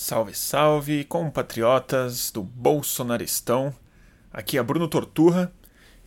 Salve, 0.00 0.32
salve, 0.32 1.02
compatriotas 1.02 2.30
do 2.30 2.40
Bolsonaristão. 2.40 3.74
Aqui 4.32 4.56
é 4.56 4.62
Bruno 4.62 4.86
Torturra. 4.86 5.52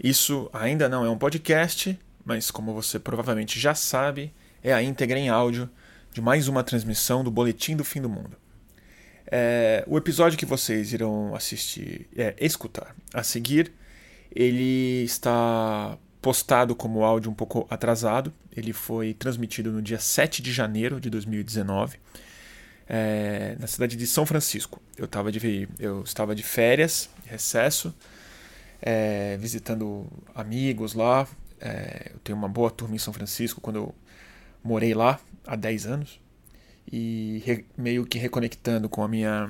Isso 0.02 0.50
ainda 0.54 0.88
não 0.88 1.04
é 1.04 1.10
um 1.10 1.18
podcast, 1.18 2.00
mas 2.24 2.50
como 2.50 2.74
você 2.74 2.98
provavelmente 2.98 3.60
já 3.60 3.76
sabe, 3.76 4.34
é 4.64 4.72
a 4.72 4.82
íntegra 4.82 5.20
em 5.20 5.28
áudio 5.28 5.70
de 6.14 6.22
mais 6.22 6.48
uma 6.48 6.64
transmissão 6.64 7.22
do 7.22 7.30
Boletim 7.30 7.76
do 7.76 7.84
Fim 7.84 8.02
do 8.02 8.08
Mundo. 8.08 8.38
É, 9.30 9.84
o 9.86 9.98
episódio 9.98 10.40
que 10.40 10.46
vocês 10.46 10.94
irão 10.94 11.36
assistir, 11.36 12.08
é, 12.16 12.34
escutar 12.40 12.96
a 13.14 13.24
seguir, 13.24 13.74
ele 14.34 15.04
está 15.04 15.98
postado 16.22 16.78
como 16.78 17.04
áudio 17.04 17.30
um 17.30 17.36
pouco 17.36 17.68
atrasado. 17.70 18.34
Ele 18.56 18.72
foi 18.72 19.14
transmitido 19.14 19.70
no 19.70 19.82
dia 19.82 20.00
7 20.00 20.42
de 20.42 20.54
janeiro 20.54 20.98
de 20.98 21.10
2019 21.10 22.00
é, 22.94 23.56
na 23.58 23.68
cidade 23.68 23.96
de 23.96 24.06
São 24.06 24.26
Francisco. 24.26 24.82
Eu, 24.98 25.08
tava 25.08 25.32
de, 25.32 25.70
eu 25.80 26.04
estava 26.04 26.36
de 26.36 26.44
férias, 26.44 27.10
recesso, 27.26 27.96
é, 28.82 29.38
visitando 29.38 30.06
amigos 30.36 30.94
lá. 30.94 31.26
É, 31.62 32.12
eu 32.14 32.20
tenho 32.20 32.38
uma 32.38 32.50
boa 32.50 32.70
turma 32.70 32.94
em 32.94 33.00
São 33.00 33.14
Francisco 33.14 33.62
quando 33.62 33.78
eu 33.78 33.96
morei 34.62 34.94
lá 34.94 35.22
há 35.48 35.56
10 35.56 35.86
anos. 35.86 36.20
E 36.92 37.42
re, 37.46 37.66
meio 37.78 38.06
que 38.06 38.20
reconectando 38.20 38.90
com 38.90 39.02
a 39.02 39.08
minha 39.08 39.50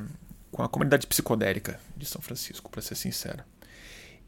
com 0.51 0.61
a 0.61 0.69
comunidade 0.69 1.07
psicodélica 1.07 1.79
de 1.97 2.05
São 2.05 2.21
Francisco, 2.21 2.69
para 2.69 2.81
ser 2.81 2.93
sincero. 2.93 3.41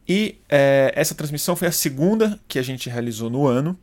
E 0.08 0.40
é, 0.50 0.92
essa 0.96 1.14
transmissão 1.14 1.56
foi 1.56 1.68
a 1.68 1.72
segunda 1.72 2.40
que 2.48 2.58
a 2.58 2.64
gente 2.64 2.90
realizou 2.90 3.30
no 3.30 3.46
ano. 3.46 3.78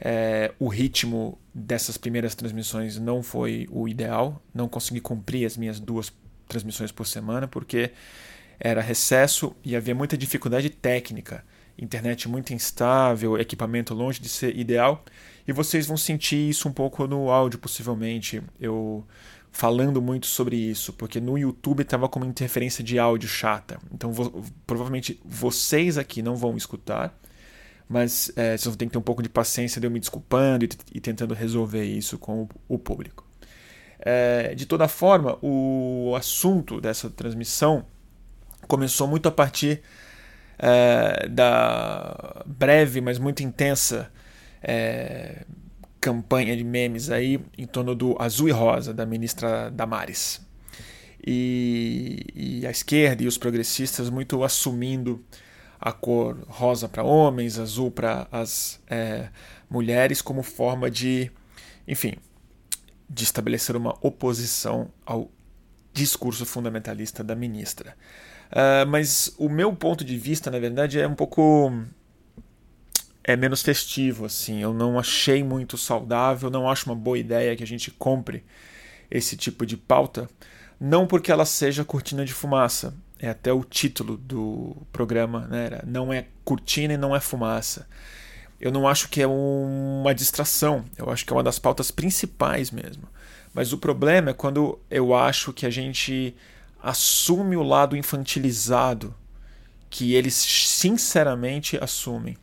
É, 0.00 0.52
o 0.58 0.68
ritmo 0.68 1.38
dessas 1.54 1.98
primeiras 1.98 2.34
transmissões 2.34 2.98
não 2.98 3.22
foi 3.22 3.68
o 3.70 3.86
ideal, 3.86 4.42
não 4.54 4.66
consegui 4.66 5.00
cumprir 5.00 5.44
as 5.44 5.56
minhas 5.56 5.78
duas 5.78 6.10
transmissões 6.48 6.90
por 6.90 7.06
semana, 7.06 7.46
porque 7.46 7.90
era 8.58 8.80
recesso 8.80 9.54
e 9.64 9.76
havia 9.76 9.94
muita 9.94 10.16
dificuldade 10.16 10.70
técnica, 10.70 11.44
internet 11.78 12.28
muito 12.28 12.52
instável, 12.52 13.38
equipamento 13.38 13.94
longe 13.94 14.20
de 14.20 14.28
ser 14.28 14.56
ideal, 14.56 15.04
e 15.46 15.52
vocês 15.52 15.86
vão 15.86 15.96
sentir 15.96 16.48
isso 16.48 16.68
um 16.68 16.72
pouco 16.72 17.06
no 17.06 17.30
áudio, 17.30 17.58
possivelmente, 17.58 18.42
eu 18.58 19.06
falando 19.52 20.00
muito 20.00 20.26
sobre 20.26 20.56
isso, 20.56 20.92
porque 20.92 21.20
no 21.20 21.36
YouTube 21.36 21.82
estava 21.82 22.08
com 22.08 22.20
uma 22.20 22.28
interferência 22.28 22.84
de 22.84 22.98
áudio 22.98 23.28
chata, 23.28 23.80
então 23.92 24.12
provavelmente 24.66 25.20
vocês 25.24 25.98
aqui 25.98 26.22
não 26.22 26.36
vão 26.36 26.56
escutar, 26.56 27.18
mas 27.90 28.30
é, 28.36 28.56
vocês 28.56 28.66
vão 28.66 28.76
ter 28.76 28.86
que 28.86 28.92
ter 28.92 28.98
um 28.98 29.02
pouco 29.02 29.20
de 29.20 29.28
paciência 29.28 29.80
de 29.80 29.86
eu 29.88 29.90
me 29.90 29.98
desculpando 29.98 30.64
e, 30.64 30.68
e 30.94 31.00
tentando 31.00 31.34
resolver 31.34 31.82
isso 31.82 32.16
com 32.16 32.42
o, 32.42 32.48
o 32.68 32.78
público. 32.78 33.26
É, 33.98 34.54
de 34.54 34.64
toda 34.64 34.86
forma, 34.86 35.36
o 35.42 36.14
assunto 36.16 36.80
dessa 36.80 37.10
transmissão 37.10 37.84
começou 38.68 39.08
muito 39.08 39.28
a 39.28 39.32
partir 39.32 39.82
é, 40.56 41.26
da 41.28 42.44
breve, 42.46 43.00
mas 43.00 43.18
muito 43.18 43.42
intensa 43.42 44.08
é, 44.62 45.44
campanha 46.00 46.56
de 46.56 46.62
memes 46.62 47.10
aí 47.10 47.40
em 47.58 47.66
torno 47.66 47.92
do 47.96 48.14
azul 48.22 48.48
e 48.48 48.52
rosa 48.52 48.94
da 48.94 49.04
ministra 49.04 49.68
Damares. 49.68 50.40
E, 51.26 52.24
e 52.36 52.66
a 52.68 52.70
esquerda 52.70 53.24
e 53.24 53.26
os 53.26 53.36
progressistas 53.36 54.08
muito 54.08 54.44
assumindo 54.44 55.24
a 55.80 55.92
cor 55.92 56.36
rosa 56.46 56.88
para 56.88 57.02
homens, 57.02 57.58
azul 57.58 57.90
para 57.90 58.28
as 58.30 58.80
é, 58.88 59.28
mulheres, 59.68 60.20
como 60.20 60.42
forma 60.42 60.90
de, 60.90 61.30
enfim, 61.88 62.14
de 63.08 63.24
estabelecer 63.24 63.74
uma 63.76 63.96
oposição 64.02 64.90
ao 65.06 65.30
discurso 65.92 66.44
fundamentalista 66.44 67.24
da 67.24 67.34
ministra. 67.34 67.96
Uh, 68.50 68.86
mas 68.88 69.34
o 69.38 69.48
meu 69.48 69.74
ponto 69.74 70.04
de 70.04 70.18
vista, 70.18 70.50
na 70.50 70.58
verdade, 70.58 71.00
é 71.00 71.06
um 71.06 71.14
pouco 71.14 71.72
é 73.22 73.36
menos 73.36 73.62
festivo, 73.62 74.24
assim. 74.24 74.60
Eu 74.60 74.74
não 74.74 74.98
achei 74.98 75.42
muito 75.42 75.78
saudável, 75.78 76.50
não 76.50 76.68
acho 76.68 76.86
uma 76.86 76.96
boa 76.96 77.18
ideia 77.18 77.56
que 77.56 77.62
a 77.62 77.66
gente 77.66 77.90
compre 77.90 78.44
esse 79.10 79.36
tipo 79.36 79.64
de 79.64 79.76
pauta, 79.76 80.28
não 80.78 81.06
porque 81.06 81.30
ela 81.30 81.44
seja 81.44 81.84
cortina 81.84 82.24
de 82.24 82.32
fumaça, 82.32 82.94
é 83.20 83.28
até 83.28 83.52
o 83.52 83.62
título 83.62 84.16
do 84.16 84.76
programa, 84.90 85.46
né? 85.46 85.80
Não 85.86 86.12
é 86.12 86.26
cortina 86.44 86.94
e 86.94 86.96
não 86.96 87.14
é 87.14 87.20
fumaça. 87.20 87.86
Eu 88.58 88.72
não 88.72 88.88
acho 88.88 89.08
que 89.08 89.20
é 89.20 89.26
uma 89.26 90.14
distração, 90.14 90.84
eu 90.96 91.10
acho 91.10 91.24
que 91.24 91.32
é 91.32 91.36
uma 91.36 91.42
das 91.42 91.58
pautas 91.58 91.90
principais 91.90 92.70
mesmo. 92.70 93.04
Mas 93.52 93.72
o 93.72 93.78
problema 93.78 94.30
é 94.30 94.34
quando 94.34 94.78
eu 94.90 95.14
acho 95.14 95.52
que 95.52 95.66
a 95.66 95.70
gente 95.70 96.34
assume 96.82 97.56
o 97.56 97.62
lado 97.62 97.96
infantilizado 97.96 99.14
que 99.90 100.14
eles 100.14 100.34
sinceramente 100.34 101.76
assumem. 101.82 102.36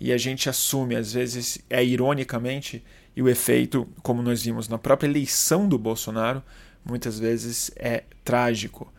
E 0.00 0.12
a 0.12 0.16
gente 0.16 0.48
assume, 0.48 0.96
às 0.96 1.12
vezes, 1.12 1.58
é 1.68 1.84
ironicamente, 1.84 2.82
e 3.14 3.22
o 3.22 3.28
efeito, 3.28 3.88
como 4.02 4.22
nós 4.22 4.42
vimos 4.42 4.68
na 4.68 4.78
própria 4.78 5.08
eleição 5.08 5.68
do 5.68 5.78
Bolsonaro, 5.78 6.42
muitas 6.84 7.18
vezes 7.18 7.70
é 7.76 8.04
trágico 8.24 8.92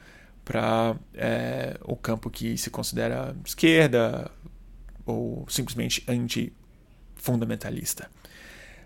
para 0.43 0.95
é, 1.13 1.77
o 1.83 1.95
campo 1.95 2.29
que 2.29 2.57
se 2.57 2.69
considera 2.69 3.35
esquerda 3.45 4.29
ou 5.05 5.45
simplesmente 5.49 6.03
anti-fundamentalista. 6.07 8.09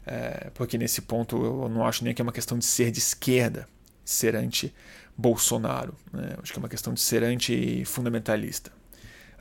É, 0.05 0.51
porque 0.53 0.77
nesse 0.77 1.01
ponto 1.01 1.43
eu 1.43 1.69
não 1.69 1.85
acho 1.85 2.03
nem 2.03 2.13
que 2.13 2.21
é 2.21 2.23
uma 2.23 2.31
questão 2.31 2.57
de 2.57 2.65
ser 2.65 2.91
de 2.91 2.99
esquerda, 2.99 3.67
ser 4.05 4.35
anti-Bolsonaro. 4.35 5.95
Né? 6.13 6.35
Acho 6.41 6.53
que 6.53 6.59
é 6.59 6.61
uma 6.61 6.69
questão 6.69 6.93
de 6.93 7.01
ser 7.01 7.23
anti-fundamentalista, 7.23 8.71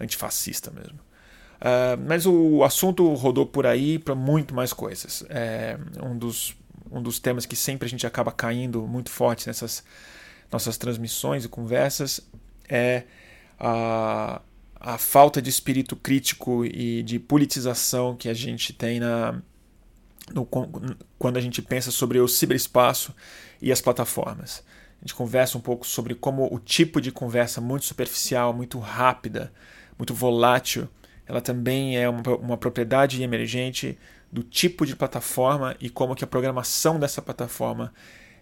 antifascista 0.01 0.71
mesmo. 0.71 0.99
Uh, 1.57 1.97
mas 2.07 2.27
o 2.27 2.63
assunto 2.65 3.15
rodou 3.15 3.47
por 3.47 3.67
aí 3.67 3.99
para 3.99 4.15
muito 4.15 4.55
mais 4.55 4.73
coisas. 4.73 5.25
É 5.29 5.79
um 6.03 6.19
dos, 6.19 6.55
um 6.91 7.03
dos 7.03 7.19
temas 7.19 7.47
que 7.47 7.57
sempre 7.57 7.87
a 7.87 7.89
gente 7.89 8.07
acaba 8.07 8.33
caindo 8.33 8.87
muito 8.87 9.11
forte 9.11 9.47
nessas 9.47 9.83
nossas 10.51 10.77
transmissões 10.77 11.45
e 11.45 11.49
conversas 11.49 12.21
é 12.69 13.05
a, 13.59 14.41
a 14.81 14.99
falta 14.99 15.41
de 15.41 15.51
espírito 15.51 15.97
crítico 15.97 16.65
e 16.65 17.03
de 17.03 17.19
politização 17.19 18.17
que 18.17 18.29
a 18.29 18.35
gente 18.35 18.73
tem 18.73 19.01
na, 19.01 19.41
no, 20.33 20.47
quando 21.19 21.37
a 21.37 21.41
gente 21.41 21.63
pensa 21.63 21.91
sobre 21.91 22.19
o 22.21 22.29
ciberespaço 22.29 23.15
e 23.61 23.73
as 23.73 23.81
plataformas. 23.81 24.63
A 24.99 25.05
gente 25.05 25.15
conversa 25.15 25.59
um 25.59 25.61
pouco 25.61 25.87
sobre 25.87 26.15
como 26.15 26.53
o 26.53 26.59
tipo 26.59 27.01
de 27.01 27.13
conversa 27.13 27.61
muito 27.61 27.85
superficial, 27.85 28.53
muito 28.53 28.79
rápida, 28.79 29.53
muito 29.99 30.15
volátil, 30.15 30.89
ela 31.27 31.41
também 31.41 31.99
é 31.99 32.09
uma, 32.09 32.23
uma 32.37 32.57
propriedade 32.57 33.23
emergente 33.23 33.99
do 34.31 34.43
tipo 34.43 34.87
de 34.87 34.95
plataforma 34.95 35.77
e 35.81 35.91
como 35.91 36.15
que 36.15 36.25
a 36.25 36.27
programação 36.27 36.99
dessa 36.99 37.21
plataforma 37.21 37.93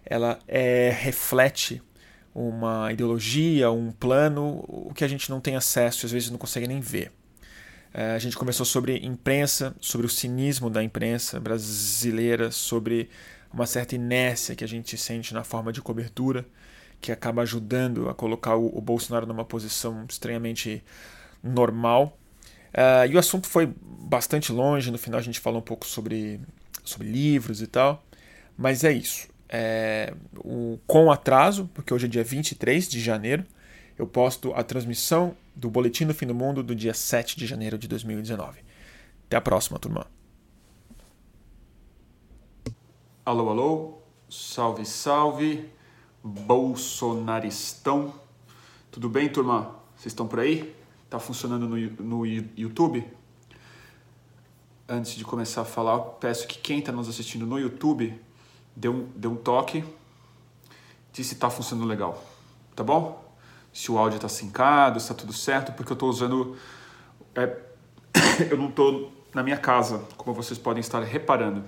ela 0.05 0.39
é, 0.47 0.91
reflete 0.91 1.81
uma 2.35 2.91
ideologia, 2.91 3.71
um 3.71 3.93
plano, 3.93 4.65
o 4.67 4.93
que 4.93 5.05
a 5.05 5.07
gente 5.07 5.29
não 5.29 5.39
tem 5.39 5.55
acesso 5.55 6.05
às 6.05 6.11
vezes 6.11 6.29
não 6.29 6.37
consegue 6.37 6.67
nem 6.67 6.81
ver. 6.81 7.13
É, 7.93 8.11
a 8.11 8.19
gente 8.19 8.35
conversou 8.35 8.65
sobre 8.65 8.97
imprensa, 8.97 9.73
sobre 9.79 10.05
o 10.05 10.09
cinismo 10.09 10.69
da 10.69 10.83
imprensa 10.83 11.39
brasileira, 11.39 12.51
sobre 12.51 13.09
uma 13.53 13.65
certa 13.65 13.95
inércia 13.95 14.53
que 14.53 14.65
a 14.65 14.67
gente 14.67 14.97
sente 14.97 15.33
na 15.33 15.45
forma 15.45 15.71
de 15.71 15.81
cobertura, 15.81 16.45
que 16.99 17.09
acaba 17.09 17.41
ajudando 17.41 18.09
a 18.09 18.13
colocar 18.13 18.57
o, 18.57 18.81
Bolsonaro 18.81 19.25
numa 19.25 19.45
posição 19.45 20.05
estranhamente 20.09 20.83
normal. 21.41 22.17
Uh, 22.73 23.09
e 23.09 23.15
o 23.15 23.19
assunto 23.19 23.47
foi 23.47 23.73
bastante 23.81 24.51
longe, 24.51 24.91
no 24.91 24.97
final 24.97 25.19
a 25.19 25.23
gente 25.23 25.39
falou 25.39 25.59
um 25.59 25.63
pouco 25.63 25.85
sobre, 25.85 26.41
sobre 26.83 27.07
livros 27.07 27.61
e 27.61 27.67
tal, 27.67 28.03
mas 28.57 28.83
é 28.83 28.91
isso 28.91 29.33
é, 29.49 30.13
o, 30.37 30.79
com 30.87 31.11
atraso, 31.11 31.69
porque 31.73 31.93
hoje 31.93 32.05
é 32.05 32.09
dia 32.09 32.23
23 32.23 32.87
de 32.87 32.99
janeiro, 32.99 33.45
eu 33.97 34.05
posto 34.05 34.53
a 34.53 34.63
transmissão 34.63 35.35
do 35.55 35.69
Boletim 35.69 36.05
do 36.05 36.13
Fim 36.13 36.27
do 36.27 36.35
Mundo 36.35 36.61
do 36.61 36.75
dia 36.75 36.93
7 36.93 37.37
de 37.37 37.45
janeiro 37.45 37.77
de 37.77 37.87
2019. 37.87 38.59
Até 39.27 39.37
a 39.37 39.41
próxima, 39.41 39.79
turma. 39.79 40.07
Alô, 43.25 43.49
alô, 43.49 43.97
salve, 44.29 44.85
salve, 44.85 45.69
bolsonaristão. 46.23 48.13
Tudo 48.91 49.09
bem, 49.09 49.29
turma? 49.29 49.75
Vocês 49.95 50.07
estão 50.07 50.27
por 50.27 50.39
aí? 50.39 50.75
Tá 51.09 51.17
funcionando 51.17 51.67
no, 51.67 51.77
no 51.77 52.25
YouTube? 52.25 53.07
Antes 54.87 55.15
de 55.15 55.23
começar 55.23 55.61
a 55.61 55.65
falar, 55.65 55.99
peço 55.99 56.47
que 56.47 56.59
quem 56.59 56.79
está 56.79 56.91
nos 56.91 57.09
assistindo 57.09 57.47
no 57.47 57.57
YouTube 57.57 58.21
dê 58.75 58.89
um, 58.89 59.09
um 59.25 59.35
toque, 59.35 59.83
diz 61.13 61.27
se 61.27 61.33
está 61.33 61.49
funcionando 61.49 61.87
legal, 61.87 62.23
tá 62.75 62.83
bom? 62.83 63.23
Se 63.71 63.91
o 63.91 63.97
áudio 63.97 64.17
está 64.17 64.29
sincado, 64.29 64.99
se 64.99 65.05
está 65.05 65.13
tudo 65.13 65.33
certo, 65.33 65.71
porque 65.73 65.91
eu 65.91 65.95
estou 65.95 66.09
usando. 66.09 66.57
É, 67.33 67.57
eu 68.49 68.57
não 68.57 68.69
estou 68.69 69.11
na 69.33 69.43
minha 69.43 69.57
casa, 69.57 70.01
como 70.17 70.33
vocês 70.33 70.57
podem 70.57 70.81
estar 70.81 71.01
reparando. 71.03 71.63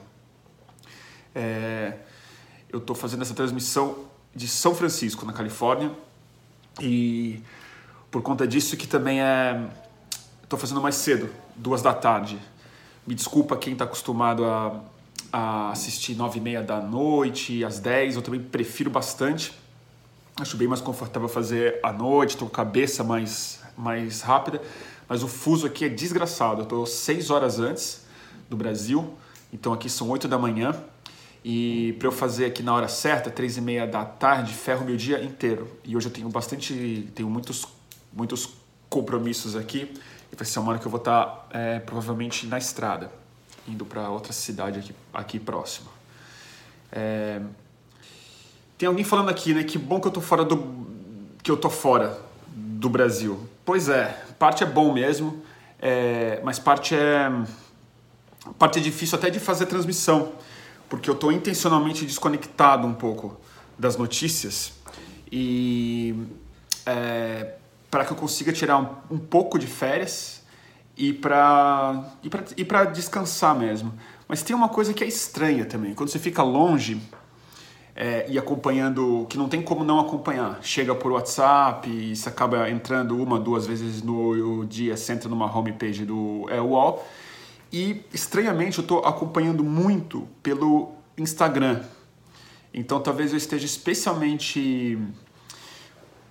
É, 1.36 1.98
eu 2.70 2.80
estou 2.80 2.96
fazendo 2.96 3.22
essa 3.22 3.34
transmissão 3.34 4.06
de 4.34 4.48
São 4.48 4.74
Francisco, 4.74 5.26
na 5.26 5.34
Califórnia. 5.34 5.92
E 6.80 7.42
por 8.12 8.22
conta 8.22 8.48
disso 8.48 8.78
que 8.78 8.88
também 8.88 9.22
é. 9.22 9.70
Estou 10.44 10.58
fazendo 10.58 10.82
mais 10.82 10.96
cedo, 10.96 11.30
duas 11.56 11.82
da 11.82 11.94
tarde. 11.94 12.40
Me 13.06 13.14
desculpa 13.14 13.58
quem 13.58 13.74
está 13.74 13.84
acostumado 13.84 14.46
a, 14.46 14.82
a 15.32 15.72
assistir 15.72 16.16
nove 16.16 16.40
e 16.40 16.42
meia 16.42 16.62
da 16.62 16.82
noite, 16.82 17.64
às 17.64 17.80
dez. 17.80 18.16
Eu 18.16 18.22
também 18.22 18.42
prefiro 18.42 18.90
bastante. 18.90 19.54
Acho 20.40 20.56
bem 20.56 20.68
mais 20.68 20.82
confortável 20.82 21.28
fazer 21.28 21.80
à 21.82 21.92
noite, 21.92 22.32
estou 22.32 22.48
com 22.48 22.54
a 22.54 22.58
cabeça 22.58 23.04
mais, 23.04 23.60
mais 23.76 24.22
rápida. 24.22 24.62
Mas 25.10 25.24
o 25.24 25.28
fuso 25.28 25.66
aqui 25.66 25.86
é 25.86 25.90
desgraçado. 25.90 26.62
Eu 26.62 26.64
estou 26.64 26.86
seis 26.86 27.30
horas 27.30 27.60
antes 27.60 28.06
do 28.50 28.56
Brasil, 28.56 29.14
então 29.52 29.74
aqui 29.74 29.90
são 29.90 30.10
oito 30.10 30.28
da 30.28 30.38
manhã. 30.38 30.76
E 31.44 31.96
para 31.98 32.08
eu 32.08 32.12
fazer 32.12 32.46
aqui 32.46 32.62
na 32.62 32.74
hora 32.74 32.88
certa, 32.88 33.32
três 33.32 33.58
e 33.58 33.62
meia 33.62 33.88
da 33.88 34.04
tarde, 34.04 34.54
ferro 34.54 34.86
meu 34.86 34.98
dia 34.98 35.24
inteiro. 35.24 35.68
E 35.84 35.96
hoje 35.96 36.08
eu 36.08 36.12
tenho 36.12 36.30
bastante, 36.30 37.10
tenho 37.16 37.30
muitos, 37.30 37.66
muitos 38.12 38.50
compromissos 38.90 39.56
aqui. 39.56 39.94
E 40.32 40.36
vai 40.36 40.46
ser 40.46 40.60
uma 40.60 40.72
hora 40.72 40.80
que 40.80 40.86
eu 40.86 40.92
vou 40.92 41.00
estar 41.00 41.26
tá, 41.26 41.46
é, 41.52 41.80
provavelmente 41.80 42.46
na 42.48 42.58
estrada, 42.58 43.12
indo 43.68 43.86
para 43.86 44.10
outra 44.10 44.34
cidade 44.34 44.80
aqui, 44.80 44.96
aqui 45.14 45.40
próxima. 45.40 45.90
É... 46.92 47.42
Tem 48.78 48.88
alguém 48.88 49.04
falando 49.04 49.30
aqui, 49.30 49.54
né? 49.54 49.64
Que 49.64 49.78
bom 49.78 50.00
que 50.00 50.08
eu 50.08 50.12
tô 50.12 50.22
fora 50.22 50.46
do, 50.46 50.88
que 51.42 51.50
eu 51.50 51.58
tô 51.58 51.70
fora 51.70 52.20
do 52.48 52.90
Brasil. 52.90 53.48
Pois 53.66 53.90
é, 53.90 54.26
parte 54.40 54.64
é 54.64 54.66
bom 54.66 54.94
mesmo, 54.94 55.44
é... 55.80 56.40
mas 56.44 56.60
parte 56.60 56.96
é 56.96 57.30
parte 58.58 58.80
é 58.80 58.82
difícil 58.82 59.18
até 59.18 59.30
de 59.30 59.42
fazer 59.42 59.66
transmissão 59.66 60.32
porque 60.90 61.10
eu 61.10 61.14
estou 61.14 61.32
intencionalmente 61.32 62.06
desconectado 62.06 62.88
um 62.88 62.94
pouco 62.94 63.40
das 63.78 63.98
notícias 63.98 64.74
e 65.32 66.16
é, 66.86 67.54
para 67.92 68.06
que 68.06 68.12
eu 68.12 68.18
consiga 68.18 68.52
tirar 68.54 68.78
um, 68.78 69.16
um 69.16 69.20
pouco 69.20 69.60
de 69.60 69.68
férias 69.68 70.37
e 70.98 71.14
para 71.14 72.04
e 72.58 72.66
para 72.66 72.86
descansar 72.86 73.58
mesmo. 73.58 73.94
Mas 74.28 74.42
tem 74.42 74.56
uma 74.56 74.68
coisa 74.68 74.94
que 74.94 75.04
é 75.04 75.08
estranha 75.08 75.66
também. 75.66 75.94
Quando 75.94 76.10
você 76.10 76.20
fica 76.20 76.44
longe 76.44 77.00
é, 77.96 78.26
e 78.30 78.38
acompanhando, 78.38 79.26
que 79.30 79.38
não 79.38 79.48
tem 79.48 79.62
como 79.62 79.84
não 79.84 80.00
acompanhar, 80.00 80.60
chega 80.62 80.94
por 80.94 81.12
WhatsApp 81.12 81.90
e 81.90 82.16
você 82.16 82.28
acaba 82.28 82.70
entrando 82.70 83.22
uma, 83.22 83.40
duas 83.40 83.66
vezes 83.66 84.02
no 84.02 84.66
dia, 84.66 84.98
você 84.98 85.14
entra 85.14 85.30
numa 85.30 85.46
homepage 85.46 86.04
do 86.06 86.46
é, 86.50 86.60
UOL 86.60 87.08
e 87.72 88.04
estranhamente 88.14 88.80
eu 88.80 88.82
estou 88.82 89.00
acompanhando 89.00 89.64
muito 89.64 90.28
pelo 90.44 90.92
Instagram. 91.18 91.82
Então 92.74 93.00
talvez 93.00 93.32
eu 93.32 93.38
esteja 93.38 93.66
especialmente 93.66 94.98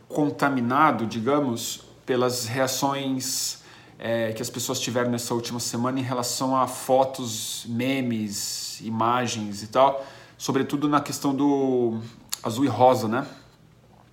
contaminado, 0.08 1.06
digamos, 1.06 1.84
pelas 2.04 2.46
reações 2.46 3.64
é, 3.98 4.32
que 4.32 4.42
as 4.42 4.50
pessoas 4.50 4.78
tiveram 4.78 5.10
nessa 5.10 5.32
última 5.34 5.58
semana 5.58 5.98
em 5.98 6.02
relação 6.02 6.56
a 6.56 6.66
fotos, 6.66 7.64
memes, 7.68 8.80
imagens 8.80 9.62
e 9.62 9.68
tal, 9.68 10.04
sobretudo 10.36 10.88
na 10.88 11.00
questão 11.00 11.34
do 11.34 12.00
azul 12.42 12.64
e 12.64 12.68
rosa, 12.68 13.08
né? 13.08 13.26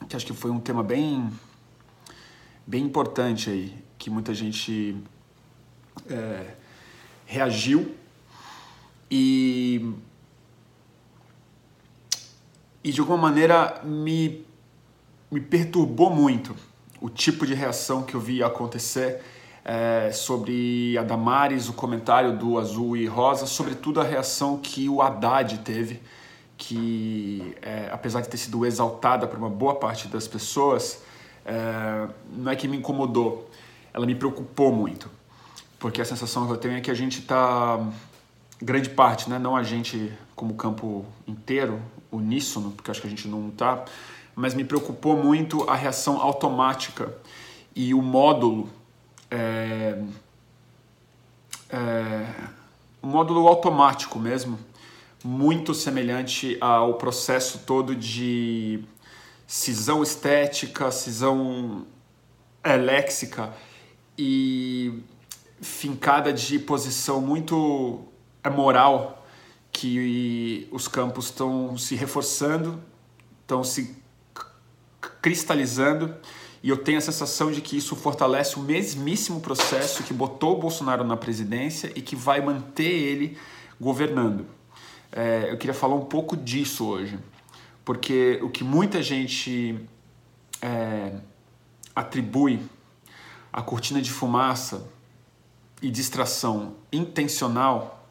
Que 0.07 0.15
acho 0.15 0.25
que 0.25 0.33
foi 0.33 0.51
um 0.51 0.59
tema 0.59 0.83
bem, 0.83 1.29
bem 2.65 2.83
importante 2.83 3.49
aí, 3.49 3.77
que 3.97 4.09
muita 4.09 4.33
gente 4.33 4.95
é, 6.09 6.55
reagiu 7.25 7.95
e 9.09 9.93
e 12.83 12.91
de 12.91 12.99
alguma 12.99 13.17
maneira 13.17 13.81
me 13.83 14.45
me 15.31 15.39
perturbou 15.39 16.09
muito 16.09 16.55
o 17.01 17.09
tipo 17.09 17.45
de 17.45 17.53
reação 17.53 18.03
que 18.03 18.13
eu 18.13 18.19
vi 18.19 18.43
acontecer 18.43 19.21
é, 19.63 20.11
sobre 20.11 20.97
a 20.97 21.03
Damares, 21.03 21.69
o 21.69 21.73
comentário 21.73 22.37
do 22.37 22.57
Azul 22.57 22.97
e 22.97 23.05
Rosa, 23.05 23.45
sobretudo 23.45 24.01
a 24.01 24.03
reação 24.03 24.57
que 24.57 24.89
o 24.89 25.01
Haddad 25.01 25.57
teve, 25.59 26.01
que 26.57 27.55
é, 27.61 27.89
apesar 27.91 28.21
de 28.21 28.29
ter 28.29 28.37
sido 28.37 28.65
exaltada 28.65 29.27
por 29.27 29.37
uma 29.37 29.49
boa 29.49 29.75
parte 29.75 30.07
das 30.07 30.27
pessoas, 30.27 31.01
é, 31.45 32.07
não 32.35 32.51
é 32.51 32.55
que 32.55 32.67
me 32.67 32.77
incomodou, 32.77 33.49
ela 33.93 34.05
me 34.05 34.15
preocupou 34.15 34.71
muito 34.71 35.09
porque 35.83 35.99
a 35.99 36.05
sensação 36.05 36.45
que 36.45 36.53
eu 36.53 36.57
tenho 36.57 36.77
é 36.77 36.79
que 36.79 36.89
a 36.89 36.93
gente 36.93 37.19
está 37.19 37.77
grande 38.61 38.89
parte, 38.89 39.29
né? 39.29 39.37
não 39.37 39.53
a 39.53 39.63
gente 39.63 40.13
como 40.33 40.53
campo 40.53 41.05
inteiro, 41.27 41.77
uníssono, 42.09 42.71
porque 42.71 42.89
acho 42.89 43.01
que 43.01 43.07
a 43.07 43.09
gente 43.09 43.27
não 43.27 43.49
está, 43.49 43.83
mas 44.33 44.53
me 44.53 44.63
preocupou 44.63 45.21
muito 45.21 45.69
a 45.69 45.75
reação 45.75 46.21
automática 46.21 47.13
e 47.75 47.93
o 47.93 48.01
módulo, 48.01 48.69
é, 49.33 49.97
é, 51.71 52.25
o 53.01 53.07
módulo 53.07 53.47
automático 53.47 54.19
mesmo, 54.19 54.59
muito 55.23 55.73
semelhante 55.73 56.55
ao 56.61 56.95
processo 56.95 57.59
todo 57.65 57.95
de 57.95 58.83
cisão 59.47 60.03
estética, 60.03 60.91
cisão 60.91 61.87
é, 62.63 62.75
léxica 62.75 63.51
e 64.17 65.01
fincada 65.59 66.31
de 66.31 66.59
posição 66.59 67.19
muito 67.19 68.03
é, 68.43 68.49
moral 68.51 69.25
que 69.71 70.67
os 70.71 70.87
campos 70.87 71.25
estão 71.25 71.75
se 71.75 71.95
reforçando, 71.95 72.79
estão 73.41 73.63
se 73.63 73.97
cristalizando 75.21 76.15
e 76.63 76.69
eu 76.69 76.77
tenho 76.77 76.97
a 76.97 77.01
sensação 77.01 77.51
de 77.51 77.59
que 77.59 77.75
isso 77.75 77.93
fortalece 77.93 78.55
o 78.55 78.59
mesmíssimo 78.61 79.41
processo 79.41 80.01
que 80.01 80.13
botou 80.13 80.55
o 80.57 80.59
Bolsonaro 80.61 81.03
na 81.03 81.17
presidência 81.17 81.91
e 81.93 82.01
que 82.01 82.15
vai 82.15 82.39
manter 82.39 82.89
ele 82.89 83.37
governando. 83.79 84.45
É, 85.11 85.51
eu 85.51 85.57
queria 85.57 85.73
falar 85.73 85.95
um 85.95 86.05
pouco 86.05 86.37
disso 86.37 86.85
hoje, 86.85 87.19
porque 87.83 88.39
o 88.41 88.49
que 88.49 88.63
muita 88.63 89.03
gente 89.03 89.77
é, 90.61 91.17
atribui 91.93 92.61
à 93.51 93.61
cortina 93.61 94.01
de 94.01 94.09
fumaça 94.09 94.89
e 95.81 95.91
distração 95.91 96.77
intencional, 96.93 98.07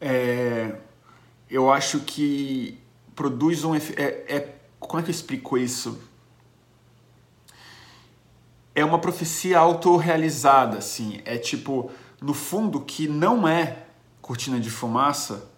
é, 0.00 0.74
eu 1.50 1.70
acho 1.70 2.00
que 2.00 2.78
produz 3.14 3.62
um. 3.62 3.74
É, 3.74 3.80
é, 3.98 4.56
como 4.80 5.00
é 5.00 5.02
que 5.02 5.10
eu 5.10 5.14
explico 5.14 5.58
isso? 5.58 6.00
É 8.76 8.84
uma 8.84 8.98
profecia 8.98 9.58
autorrealizada, 9.58 10.76
assim. 10.76 11.22
É 11.24 11.38
tipo, 11.38 11.90
no 12.20 12.34
fundo, 12.34 12.82
que 12.82 13.08
não 13.08 13.48
é 13.48 13.78
cortina 14.20 14.60
de 14.60 14.68
fumaça, 14.68 15.48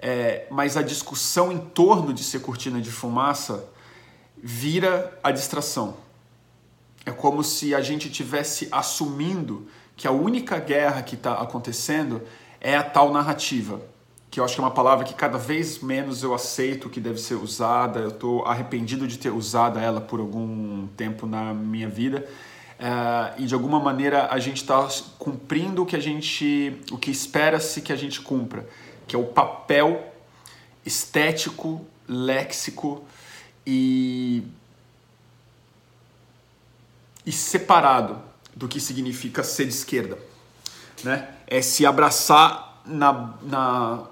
é, 0.00 0.48
mas 0.50 0.76
a 0.76 0.82
discussão 0.82 1.52
em 1.52 1.58
torno 1.58 2.12
de 2.12 2.24
ser 2.24 2.40
cortina 2.40 2.80
de 2.80 2.90
fumaça 2.90 3.68
vira 4.36 5.16
a 5.22 5.30
distração. 5.30 5.96
É 7.04 7.12
como 7.12 7.44
se 7.44 7.72
a 7.72 7.80
gente 7.80 8.10
tivesse 8.10 8.68
assumindo 8.72 9.68
que 9.96 10.08
a 10.08 10.10
única 10.10 10.58
guerra 10.58 11.02
que 11.02 11.14
está 11.14 11.34
acontecendo 11.34 12.20
é 12.60 12.76
a 12.76 12.82
tal 12.82 13.12
narrativa, 13.12 13.80
que 14.28 14.40
eu 14.40 14.44
acho 14.44 14.56
que 14.56 14.60
é 14.60 14.64
uma 14.64 14.72
palavra 14.72 15.04
que 15.04 15.14
cada 15.14 15.38
vez 15.38 15.78
menos 15.78 16.24
eu 16.24 16.34
aceito 16.34 16.90
que 16.90 16.98
deve 17.00 17.18
ser 17.20 17.36
usada. 17.36 18.00
Eu 18.00 18.08
estou 18.08 18.44
arrependido 18.44 19.06
de 19.06 19.18
ter 19.18 19.30
usado 19.30 19.78
ela 19.78 20.00
por 20.00 20.18
algum 20.18 20.88
tempo 20.88 21.28
na 21.28 21.54
minha 21.54 21.88
vida. 21.88 22.26
Uh, 22.78 23.40
e 23.40 23.46
de 23.46 23.54
alguma 23.54 23.80
maneira 23.80 24.28
a 24.30 24.38
gente 24.38 24.58
está 24.58 24.86
cumprindo 25.18 25.82
o 25.82 25.86
que 25.86 25.96
a 25.96 26.00
gente, 26.00 26.78
o 26.90 26.98
que 26.98 27.10
espera-se 27.10 27.80
que 27.80 27.90
a 27.90 27.96
gente 27.96 28.20
cumpra, 28.20 28.68
que 29.06 29.16
é 29.16 29.18
o 29.18 29.24
papel 29.24 30.12
estético, 30.84 31.86
léxico 32.06 33.02
e, 33.66 34.42
e 37.24 37.32
separado 37.32 38.20
do 38.54 38.68
que 38.68 38.78
significa 38.78 39.42
ser 39.42 39.64
de 39.64 39.72
esquerda. 39.72 40.18
Né? 41.02 41.28
É 41.46 41.62
se 41.62 41.86
abraçar 41.86 42.82
na, 42.84 43.34
na 43.42 44.06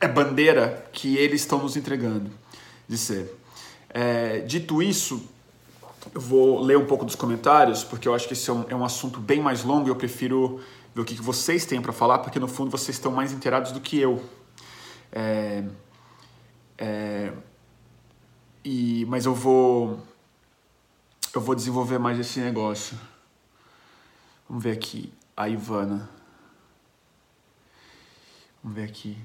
é 0.00 0.08
bandeira 0.08 0.86
que 0.92 1.16
eles 1.16 1.42
estão 1.42 1.58
nos 1.62 1.76
entregando 1.76 2.30
de 2.88 2.98
ser. 2.98 3.34
É, 3.88 4.40
dito 4.40 4.82
isso, 4.82 5.26
eu 6.12 6.20
vou 6.20 6.60
ler 6.60 6.76
um 6.76 6.86
pouco 6.86 7.04
dos 7.04 7.14
comentários, 7.14 7.84
porque 7.84 8.08
eu 8.08 8.14
acho 8.14 8.26
que 8.26 8.32
esse 8.32 8.50
é 8.50 8.52
um, 8.52 8.64
é 8.68 8.74
um 8.74 8.84
assunto 8.84 9.20
bem 9.20 9.40
mais 9.40 9.62
longo 9.62 9.86
e 9.86 9.90
eu 9.90 9.96
prefiro 9.96 10.60
ver 10.94 11.00
o 11.00 11.04
que, 11.04 11.14
que 11.14 11.22
vocês 11.22 11.64
têm 11.64 11.80
para 11.80 11.92
falar, 11.92 12.18
porque 12.18 12.38
no 12.38 12.48
fundo 12.48 12.70
vocês 12.70 12.96
estão 12.96 13.12
mais 13.12 13.32
inteirados 13.32 13.72
do 13.72 13.80
que 13.80 13.98
eu. 13.98 14.22
É, 15.12 15.64
é, 16.76 17.32
e, 18.64 19.04
mas 19.06 19.26
eu 19.26 19.34
vou 19.34 20.00
eu 21.34 21.40
vou 21.40 21.54
desenvolver 21.54 21.98
mais 21.98 22.18
esse 22.18 22.38
negócio. 22.40 22.98
Vamos 24.48 24.62
ver 24.62 24.72
aqui. 24.72 25.12
A 25.36 25.48
Ivana. 25.48 26.08
Vamos 28.62 28.76
ver 28.76 28.84
aqui. 28.84 29.18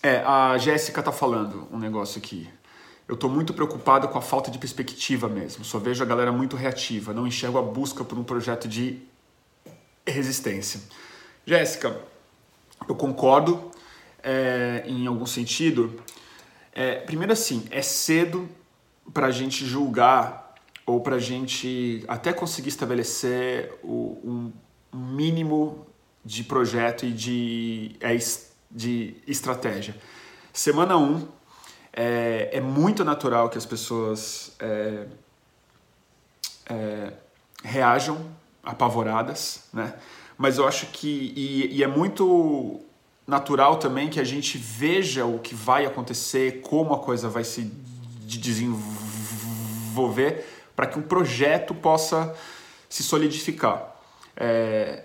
É, 0.00 0.18
a 0.18 0.56
Jéssica 0.58 1.02
tá 1.02 1.10
falando 1.10 1.66
um 1.72 1.78
negócio 1.78 2.18
aqui. 2.18 2.48
Eu 3.08 3.16
tô 3.16 3.28
muito 3.28 3.52
preocupado 3.52 4.08
com 4.08 4.18
a 4.18 4.22
falta 4.22 4.50
de 4.50 4.58
perspectiva 4.58 5.28
mesmo. 5.28 5.64
Só 5.64 5.78
vejo 5.78 6.02
a 6.02 6.06
galera 6.06 6.32
muito 6.32 6.56
reativa. 6.56 7.12
Não 7.12 7.26
enxergo 7.26 7.58
a 7.58 7.62
busca 7.62 8.04
por 8.04 8.18
um 8.18 8.24
projeto 8.24 8.68
de 8.68 9.00
resistência. 10.06 10.80
Jéssica, 11.44 12.00
eu 12.88 12.94
concordo 12.94 13.70
é, 14.22 14.84
em 14.86 15.06
algum 15.06 15.26
sentido. 15.26 16.00
É, 16.72 16.96
primeiro 16.96 17.32
assim, 17.32 17.64
é 17.70 17.82
cedo 17.82 18.48
para 19.12 19.26
a 19.26 19.30
gente 19.30 19.66
julgar 19.66 20.54
ou 20.86 21.00
para 21.00 21.16
a 21.16 21.20
gente 21.20 22.04
até 22.08 22.32
conseguir 22.32 22.68
estabelecer 22.68 23.72
o, 23.82 24.18
um 24.24 24.52
mínimo 24.92 25.86
de 26.24 26.44
projeto 26.44 27.04
e 27.04 27.12
de, 27.12 27.96
é, 28.00 28.16
de 28.70 29.14
estratégia. 29.26 29.96
Semana 30.52 30.96
1, 30.96 31.02
um, 31.02 31.28
é, 31.92 32.50
é, 32.52 32.60
muito 32.60 33.04
natural 33.04 33.48
que 33.50 33.58
as 33.58 33.66
pessoas 33.66 34.52
é, 34.58 35.06
é, 36.66 37.12
reajam 37.62 38.26
apavoradas, 38.62 39.64
né? 39.72 39.94
Mas 40.38 40.58
eu 40.58 40.66
acho 40.66 40.86
que 40.86 41.32
e, 41.36 41.76
e, 41.76 41.84
é 41.84 41.86
muito 41.86 42.80
natural 43.26 43.76
também 43.76 44.08
que 44.08 44.18
a 44.18 44.24
gente 44.24 44.56
veja 44.58 45.24
o 45.24 45.38
que 45.38 45.54
vai 45.54 45.84
acontecer, 45.84 46.62
como 46.62 46.94
a 46.94 46.98
coisa 46.98 47.28
vai 47.28 47.44
se 47.44 47.70
desenvolver, 48.24 48.84
para 50.74 50.86
que 50.86 50.98
um 50.98 51.02
projeto 51.02 51.74
possa 51.74 52.34
se 52.88 53.02
solidificar. 53.02 53.94
É, 54.36 55.04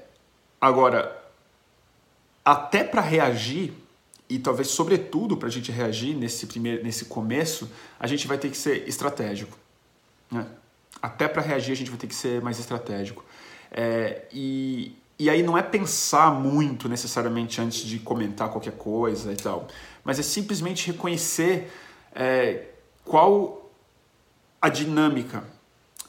agora, 0.60 1.16
até 2.44 2.84
para 2.84 3.02
reagir 3.02 3.74
e 4.30 4.40
talvez 4.40 4.70
sobretudo 4.70 5.38
para 5.38 5.48
a 5.48 5.52
gente 5.52 5.72
reagir 5.72 6.16
nesse 6.16 6.48
primeiro, 6.48 6.84
nesse 6.84 7.06
começo, 7.06 7.70
a 8.00 8.08
gente 8.08 8.28
vai 8.28 8.38
ter 8.38 8.50
que 8.50 8.58
ser 8.58 8.88
estratégico. 8.88 9.58
Né? 10.30 10.46
Até 11.02 11.28
para 11.28 11.42
reagir 11.42 11.72
a 11.72 11.76
gente 11.76 11.90
vai 11.90 12.00
ter 12.00 12.08
que 12.08 12.16
ser 12.16 12.42
mais 12.42 12.60
estratégico. 12.60 13.24
É, 13.72 14.26
e, 14.32 14.96
e 15.18 15.30
aí 15.30 15.44
não 15.44 15.58
é 15.58 15.62
pensar 15.62 16.32
muito 16.32 16.90
necessariamente 16.90 17.62
antes 17.62 17.82
de 17.82 18.00
comentar 18.00 18.50
qualquer 18.50 18.74
coisa 18.74 19.32
e 19.32 19.36
tal, 19.36 19.68
mas 20.04 20.20
é 20.20 20.24
simplesmente 20.24 20.88
reconhecer 20.88 21.72
é, 22.14 22.66
qual 23.06 23.72
a 24.62 24.70
dinâmica 24.70 25.44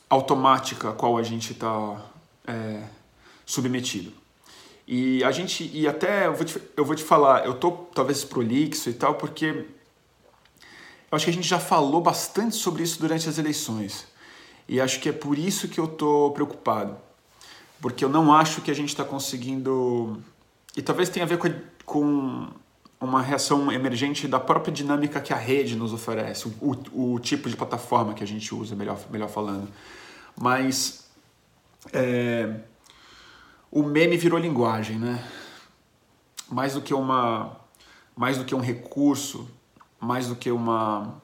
automática 0.08 0.90
a 0.90 0.92
qual 0.92 1.18
a 1.18 1.22
gente 1.22 1.52
está 1.52 2.04
é, 2.46 2.82
submetido. 3.44 4.12
E 4.90 5.22
a 5.22 5.30
gente, 5.30 5.70
e 5.74 5.86
até 5.86 6.28
eu 6.28 6.34
vou, 6.34 6.46
te, 6.46 6.58
eu 6.74 6.82
vou 6.82 6.96
te 6.96 7.04
falar, 7.04 7.44
eu 7.44 7.52
tô 7.52 7.70
talvez 7.70 8.24
prolixo 8.24 8.88
e 8.88 8.94
tal, 8.94 9.16
porque 9.16 9.44
eu 9.44 9.66
acho 11.12 11.26
que 11.26 11.30
a 11.30 11.34
gente 11.34 11.46
já 11.46 11.60
falou 11.60 12.00
bastante 12.00 12.56
sobre 12.56 12.84
isso 12.84 12.98
durante 12.98 13.28
as 13.28 13.36
eleições. 13.36 14.06
E 14.66 14.80
acho 14.80 14.98
que 15.00 15.10
é 15.10 15.12
por 15.12 15.36
isso 15.36 15.68
que 15.68 15.78
eu 15.78 15.86
tô 15.86 16.30
preocupado. 16.30 16.96
Porque 17.82 18.02
eu 18.02 18.08
não 18.08 18.32
acho 18.32 18.62
que 18.62 18.70
a 18.70 18.74
gente 18.74 18.88
está 18.88 19.04
conseguindo. 19.04 20.22
E 20.74 20.80
talvez 20.80 21.10
tenha 21.10 21.26
a 21.26 21.28
ver 21.28 21.36
com, 21.36 21.52
com 21.84 22.48
uma 22.98 23.20
reação 23.20 23.70
emergente 23.70 24.26
da 24.26 24.40
própria 24.40 24.72
dinâmica 24.72 25.20
que 25.20 25.34
a 25.34 25.36
rede 25.36 25.76
nos 25.76 25.92
oferece, 25.92 26.48
o, 26.62 27.12
o, 27.12 27.18
tipo 27.18 27.50
de 27.50 27.56
plataforma 27.56 28.14
que 28.14 28.24
a 28.24 28.26
gente 28.26 28.54
usa, 28.54 28.74
melhor, 28.74 28.98
melhor 29.10 29.28
falando. 29.28 29.68
Mas. 30.34 31.06
É, 31.92 32.54
o 33.70 33.82
meme 33.82 34.16
virou 34.16 34.38
linguagem, 34.38 34.98
né? 34.98 35.24
Mais 36.50 36.74
do 36.74 36.80
que 36.80 36.94
uma, 36.94 37.56
mais 38.16 38.38
do 38.38 38.44
que 38.44 38.54
um 38.54 38.60
recurso, 38.60 39.48
mais 40.00 40.28
do 40.28 40.36
que 40.36 40.50
uma, 40.50 41.20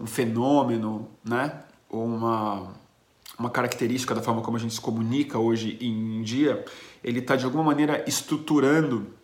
um 0.00 0.06
fenômeno, 0.06 1.08
né? 1.24 1.62
Ou 1.90 2.04
uma, 2.04 2.74
uma 3.38 3.50
característica 3.50 4.14
da 4.14 4.22
forma 4.22 4.42
como 4.42 4.56
a 4.56 4.60
gente 4.60 4.74
se 4.74 4.80
comunica 4.80 5.38
hoje 5.38 5.78
em 5.80 6.22
dia, 6.22 6.64
ele 7.04 7.20
está 7.20 7.36
de 7.36 7.44
alguma 7.44 7.64
maneira 7.64 8.04
estruturando 8.06 9.14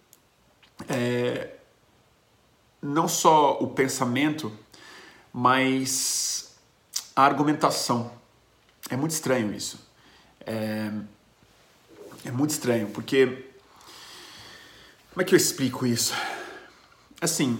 é, 0.88 1.56
não 2.82 3.08
só 3.08 3.58
o 3.60 3.68
pensamento, 3.68 4.52
mas 5.32 6.54
a 7.16 7.24
argumentação. 7.24 8.12
É 8.90 8.96
muito 8.96 9.12
estranho 9.12 9.54
isso. 9.54 9.88
É, 10.40 10.90
é 12.24 12.30
muito 12.30 12.50
estranho, 12.50 12.88
porque. 12.88 13.50
Como 15.10 15.22
é 15.22 15.24
que 15.24 15.34
eu 15.34 15.36
explico 15.36 15.86
isso? 15.86 16.12
Assim, 17.20 17.58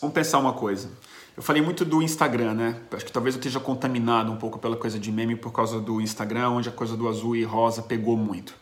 vamos 0.00 0.14
pensar 0.14 0.38
uma 0.38 0.52
coisa. 0.52 0.90
Eu 1.36 1.42
falei 1.42 1.62
muito 1.62 1.84
do 1.84 2.02
Instagram, 2.02 2.54
né? 2.54 2.80
Acho 2.90 3.04
que 3.04 3.12
talvez 3.12 3.36
eu 3.36 3.38
esteja 3.38 3.60
contaminado 3.60 4.32
um 4.32 4.36
pouco 4.36 4.58
pela 4.58 4.76
coisa 4.76 4.98
de 4.98 5.12
meme 5.12 5.36
por 5.36 5.52
causa 5.52 5.80
do 5.80 6.00
Instagram, 6.00 6.50
onde 6.50 6.68
a 6.68 6.72
coisa 6.72 6.96
do 6.96 7.08
azul 7.08 7.36
e 7.36 7.44
rosa 7.44 7.80
pegou 7.82 8.16
muito. 8.16 8.52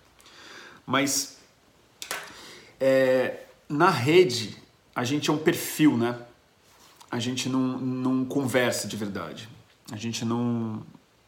Mas 0.84 1.38
é, 2.78 3.44
na 3.66 3.88
rede, 3.88 4.56
a 4.94 5.04
gente 5.04 5.30
é 5.30 5.32
um 5.32 5.38
perfil, 5.38 5.96
né? 5.96 6.18
A 7.10 7.18
gente 7.18 7.48
não, 7.48 7.78
não 7.78 8.24
conversa 8.24 8.86
de 8.86 8.96
verdade. 8.96 9.48
A 9.90 9.96
gente 9.96 10.24
não, 10.24 10.82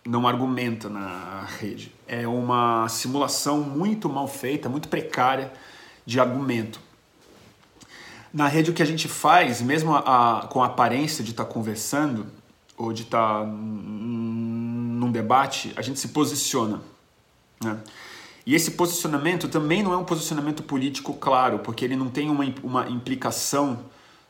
não 0.09 0.27
argumenta 0.27 0.89
na 0.89 1.47
rede. 1.59 1.93
É 2.07 2.27
uma 2.27 2.89
simulação 2.89 3.61
muito 3.61 4.09
mal 4.09 4.27
feita, 4.27 4.67
muito 4.67 4.89
precária 4.89 5.53
de 6.07 6.19
argumento. 6.19 6.81
Na 8.33 8.49
rede, 8.49 8.71
o 8.71 8.75
que 8.75 8.83
a 8.83 8.87
gente 8.87 9.07
faz, 9.07 9.61
mesmo 9.61 9.95
a, 9.95 9.99
a, 9.99 10.47
com 10.47 10.63
a 10.63 10.67
aparência 10.67 11.23
de 11.23 11.33
estar 11.33 11.45
tá 11.45 11.53
conversando 11.53 12.27
ou 12.77 12.91
de 12.91 13.03
estar 13.03 13.41
tá 13.41 13.47
num 13.47 15.13
debate, 15.13 15.75
a 15.77 15.83
gente 15.83 16.01
se 16.01 16.09
posiciona. 16.09 16.81
Né? 17.63 17.79
E 18.47 18.55
esse 18.55 18.71
posicionamento 18.71 19.47
também 19.47 19.83
não 19.83 19.93
é 19.93 19.97
um 19.99 20.05
posicionamento 20.05 20.63
político 20.63 21.13
claro, 21.13 21.59
porque 21.59 21.85
ele 21.85 21.97
não 21.97 22.09
tem 22.09 22.31
uma, 22.31 22.45
uma 22.63 22.89
implicação 22.89 23.81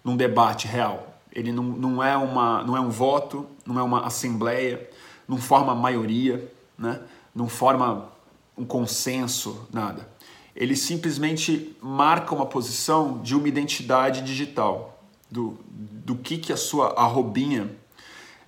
num 0.02 0.16
debate 0.16 0.66
real. 0.66 1.20
Ele 1.32 1.52
não, 1.52 1.62
não, 1.62 2.02
é 2.02 2.16
uma, 2.16 2.64
não 2.64 2.76
é 2.76 2.80
um 2.80 2.90
voto, 2.90 3.46
não 3.64 3.78
é 3.78 3.82
uma 3.82 4.04
assembleia, 4.06 4.88
não 5.28 5.36
forma 5.36 5.74
maioria, 5.74 6.50
né? 6.78 7.00
não 7.34 7.48
forma 7.48 8.10
um 8.56 8.64
consenso, 8.64 9.68
nada. 9.72 10.08
Ele 10.56 10.74
simplesmente 10.74 11.76
marca 11.80 12.34
uma 12.34 12.46
posição 12.46 13.22
de 13.22 13.36
uma 13.36 13.46
identidade 13.46 14.22
digital, 14.22 15.00
do, 15.30 15.58
do 15.68 16.16
que, 16.16 16.38
que 16.38 16.52
a 16.52 16.56
sua 16.56 16.98
arrobinha 16.98 17.70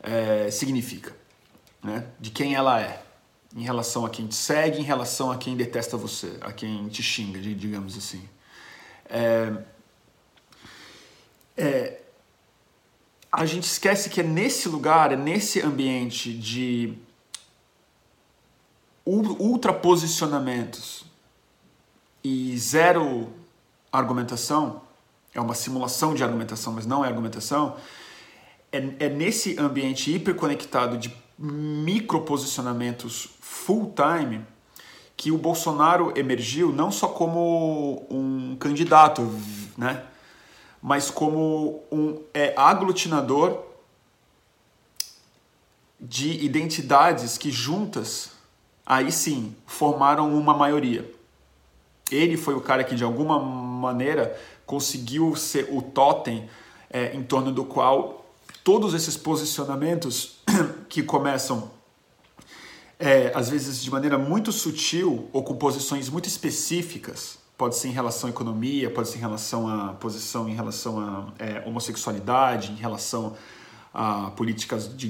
é, 0.02 0.50
significa, 0.50 1.14
né? 1.82 2.06
de 2.18 2.30
quem 2.30 2.54
ela 2.54 2.80
é, 2.80 3.02
em 3.54 3.62
relação 3.62 4.06
a 4.06 4.10
quem 4.10 4.26
te 4.26 4.34
segue, 4.34 4.80
em 4.80 4.84
relação 4.84 5.30
a 5.30 5.36
quem 5.36 5.56
detesta 5.56 5.96
você, 5.96 6.38
a 6.40 6.52
quem 6.52 6.88
te 6.88 7.02
xinga, 7.02 7.38
digamos 7.38 7.96
assim. 7.96 8.26
É, 9.08 9.52
é, 11.56 12.00
a 13.32 13.46
gente 13.46 13.64
esquece 13.64 14.10
que 14.10 14.20
é 14.20 14.24
nesse 14.24 14.68
lugar, 14.68 15.12
é 15.12 15.16
nesse 15.16 15.60
ambiente 15.60 16.32
de 16.32 16.94
ultraposicionamentos 19.06 21.04
e 22.22 22.56
zero 22.58 23.32
argumentação, 23.92 24.82
é 25.34 25.40
uma 25.40 25.54
simulação 25.54 26.14
de 26.14 26.22
argumentação, 26.22 26.72
mas 26.72 26.86
não 26.86 27.04
é 27.04 27.08
argumentação, 27.08 27.76
é, 28.72 28.78
é 28.98 29.08
nesse 29.08 29.58
ambiente 29.58 30.14
hiperconectado 30.14 30.96
de 30.98 31.12
microposicionamentos 31.38 33.30
full 33.40 33.94
time 33.94 34.44
que 35.16 35.30
o 35.30 35.38
Bolsonaro 35.38 36.12
emergiu 36.16 36.72
não 36.72 36.90
só 36.90 37.08
como 37.08 38.06
um 38.10 38.56
candidato, 38.56 39.22
né? 39.76 40.04
Mas 40.82 41.10
como 41.10 41.82
um 41.90 42.20
é, 42.32 42.54
aglutinador 42.56 43.62
de 46.00 46.44
identidades 46.44 47.36
que 47.36 47.50
juntas, 47.50 48.30
aí 48.86 49.12
sim, 49.12 49.54
formaram 49.66 50.34
uma 50.34 50.54
maioria. 50.54 51.10
Ele 52.10 52.36
foi 52.36 52.54
o 52.54 52.60
cara 52.60 52.82
que, 52.82 52.94
de 52.94 53.04
alguma 53.04 53.38
maneira, 53.38 54.38
conseguiu 54.64 55.36
ser 55.36 55.68
o 55.70 55.82
totem 55.82 56.48
é, 56.88 57.14
em 57.14 57.22
torno 57.22 57.52
do 57.52 57.64
qual 57.64 58.24
todos 58.64 58.94
esses 58.94 59.16
posicionamentos 59.16 60.38
que 60.88 61.02
começam, 61.02 61.70
é, 62.98 63.30
às 63.34 63.50
vezes 63.50 63.82
de 63.82 63.90
maneira 63.90 64.18
muito 64.18 64.50
sutil 64.50 65.28
ou 65.32 65.42
com 65.42 65.54
posições 65.56 66.08
muito 66.08 66.26
específicas, 66.26 67.39
pode 67.60 67.76
ser 67.76 67.88
em 67.88 67.92
relação 67.92 68.26
à 68.26 68.30
economia, 68.30 68.88
pode 68.88 69.10
ser 69.10 69.18
em 69.18 69.20
relação 69.20 69.68
à 69.68 69.92
posição 69.92 70.48
em 70.48 70.54
relação 70.54 70.98
à 70.98 71.26
é, 71.38 71.62
homossexualidade, 71.66 72.72
em 72.72 72.76
relação 72.76 73.36
a 73.92 74.30
políticas 74.30 74.96
de 74.96 75.08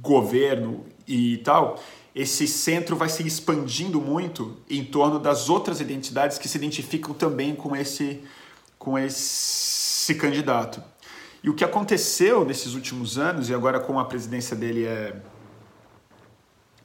governo 0.00 0.86
e 1.06 1.36
tal, 1.44 1.78
esse 2.14 2.48
centro 2.48 2.96
vai 2.96 3.10
se 3.10 3.22
expandindo 3.26 4.00
muito 4.00 4.56
em 4.70 4.82
torno 4.82 5.18
das 5.18 5.50
outras 5.50 5.78
identidades 5.78 6.38
que 6.38 6.48
se 6.48 6.56
identificam 6.56 7.12
também 7.12 7.54
com 7.54 7.76
esse 7.76 8.24
com 8.78 8.98
esse 8.98 10.14
candidato. 10.14 10.82
E 11.44 11.50
o 11.50 11.54
que 11.54 11.64
aconteceu 11.64 12.46
nesses 12.46 12.72
últimos 12.72 13.18
anos, 13.18 13.50
e 13.50 13.54
agora 13.54 13.78
com 13.78 14.00
a 14.00 14.06
presidência 14.06 14.56
dele 14.56 14.86
é, 14.86 15.16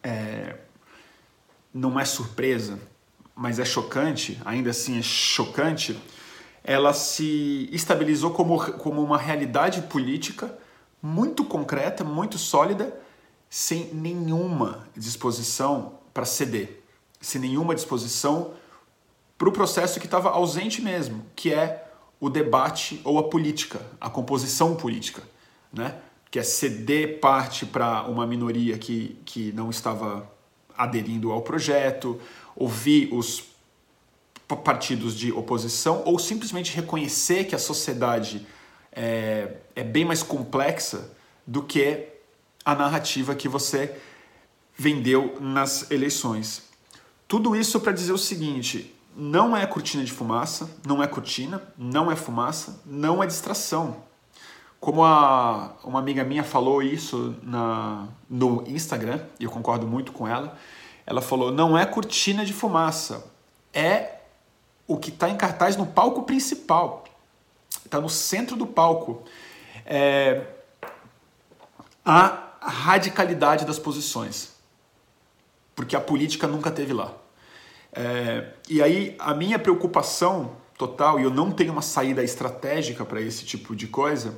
é 0.03 0.57
não 1.73 1.97
é 1.97 2.03
surpresa, 2.03 2.77
mas 3.35 3.59
é 3.59 3.65
chocante, 3.65 4.39
ainda 4.45 4.69
assim 4.69 4.97
é 4.97 5.01
chocante, 5.01 5.99
ela 6.63 6.93
se 6.93 7.69
estabilizou 7.71 8.31
como, 8.31 8.59
como 8.73 9.03
uma 9.03 9.17
realidade 9.17 9.83
política 9.83 10.57
muito 11.01 11.43
concreta, 11.43 12.03
muito 12.03 12.37
sólida, 12.37 12.97
sem 13.49 13.93
nenhuma 13.93 14.87
disposição 14.97 15.99
para 16.13 16.25
ceder, 16.25 16.81
sem 17.21 17.39
nenhuma 17.39 17.75
disposição 17.75 18.53
para 19.37 19.49
o 19.49 19.51
processo 19.51 19.99
que 19.99 20.07
estava 20.07 20.29
ausente 20.29 20.81
mesmo, 20.81 21.23
que 21.35 21.53
é 21.53 21.85
o 22.19 22.29
debate 22.29 23.01
ou 23.03 23.19
a 23.19 23.23
política, 23.29 23.81
a 23.99 24.09
composição 24.09 24.75
política, 24.75 25.21
né? 25.71 25.95
que 26.31 26.39
é 26.39 26.43
ceder 26.43 27.19
parte 27.19 27.65
para 27.65 28.03
uma 28.03 28.25
minoria 28.25 28.77
que, 28.77 29.19
que 29.25 29.51
não 29.51 29.69
estava 29.69 30.27
aderindo 30.77 31.31
ao 31.31 31.41
projeto, 31.41 32.19
ouvir 32.55 33.13
os 33.13 33.43
partidos 34.63 35.15
de 35.15 35.31
oposição 35.31 36.03
ou 36.05 36.19
simplesmente 36.19 36.75
reconhecer 36.75 37.45
que 37.45 37.55
a 37.55 37.59
sociedade 37.59 38.45
é, 38.91 39.57
é 39.75 39.83
bem 39.83 40.05
mais 40.05 40.21
complexa 40.21 41.11
do 41.45 41.63
que 41.63 42.07
a 42.63 42.75
narrativa 42.75 43.35
que 43.35 43.47
você 43.47 43.95
vendeu 44.77 45.37
nas 45.39 45.89
eleições. 45.91 46.63
Tudo 47.27 47.55
isso 47.55 47.79
para 47.79 47.91
dizer 47.91 48.13
o 48.13 48.17
seguinte: 48.17 48.93
não 49.15 49.55
é 49.55 49.65
cortina 49.65 50.03
de 50.03 50.11
fumaça, 50.11 50.69
não 50.85 51.01
é 51.01 51.07
cortina, 51.07 51.61
não 51.77 52.11
é 52.11 52.15
fumaça, 52.15 52.81
não 52.85 53.23
é 53.23 53.27
distração. 53.27 54.03
Como 54.79 55.03
a, 55.03 55.75
uma 55.83 55.99
amiga 55.99 56.23
minha 56.23 56.43
falou 56.43 56.83
isso 56.83 57.35
na, 57.41 58.07
no 58.29 58.63
Instagram, 58.67 59.19
e 59.39 59.45
eu 59.45 59.49
concordo 59.49 59.87
muito 59.87 60.11
com 60.11 60.27
ela, 60.27 60.57
ela 61.05 61.21
falou: 61.21 61.51
não 61.51 61.77
é 61.77 61.85
cortina 61.85 62.45
de 62.45 62.53
fumaça, 62.53 63.31
é 63.73 64.19
o 64.87 64.97
que 64.97 65.09
está 65.09 65.29
em 65.29 65.37
cartaz 65.37 65.75
no 65.75 65.85
palco 65.85 66.23
principal. 66.23 67.03
Está 67.83 67.99
no 68.01 68.09
centro 68.09 68.55
do 68.55 68.65
palco. 68.65 69.23
É, 69.85 70.45
a 72.03 72.53
radicalidade 72.61 73.65
das 73.65 73.79
posições. 73.79 74.55
Porque 75.75 75.95
a 75.95 76.01
política 76.01 76.47
nunca 76.47 76.71
teve 76.71 76.93
lá. 76.93 77.13
É, 77.91 78.51
e 78.69 78.81
aí 78.81 79.15
a 79.19 79.33
minha 79.33 79.59
preocupação 79.59 80.55
total, 80.77 81.19
e 81.19 81.23
eu 81.23 81.29
não 81.29 81.51
tenho 81.51 81.71
uma 81.71 81.81
saída 81.81 82.23
estratégica 82.23 83.05
para 83.05 83.21
esse 83.21 83.45
tipo 83.45 83.75
de 83.75 83.87
coisa, 83.87 84.37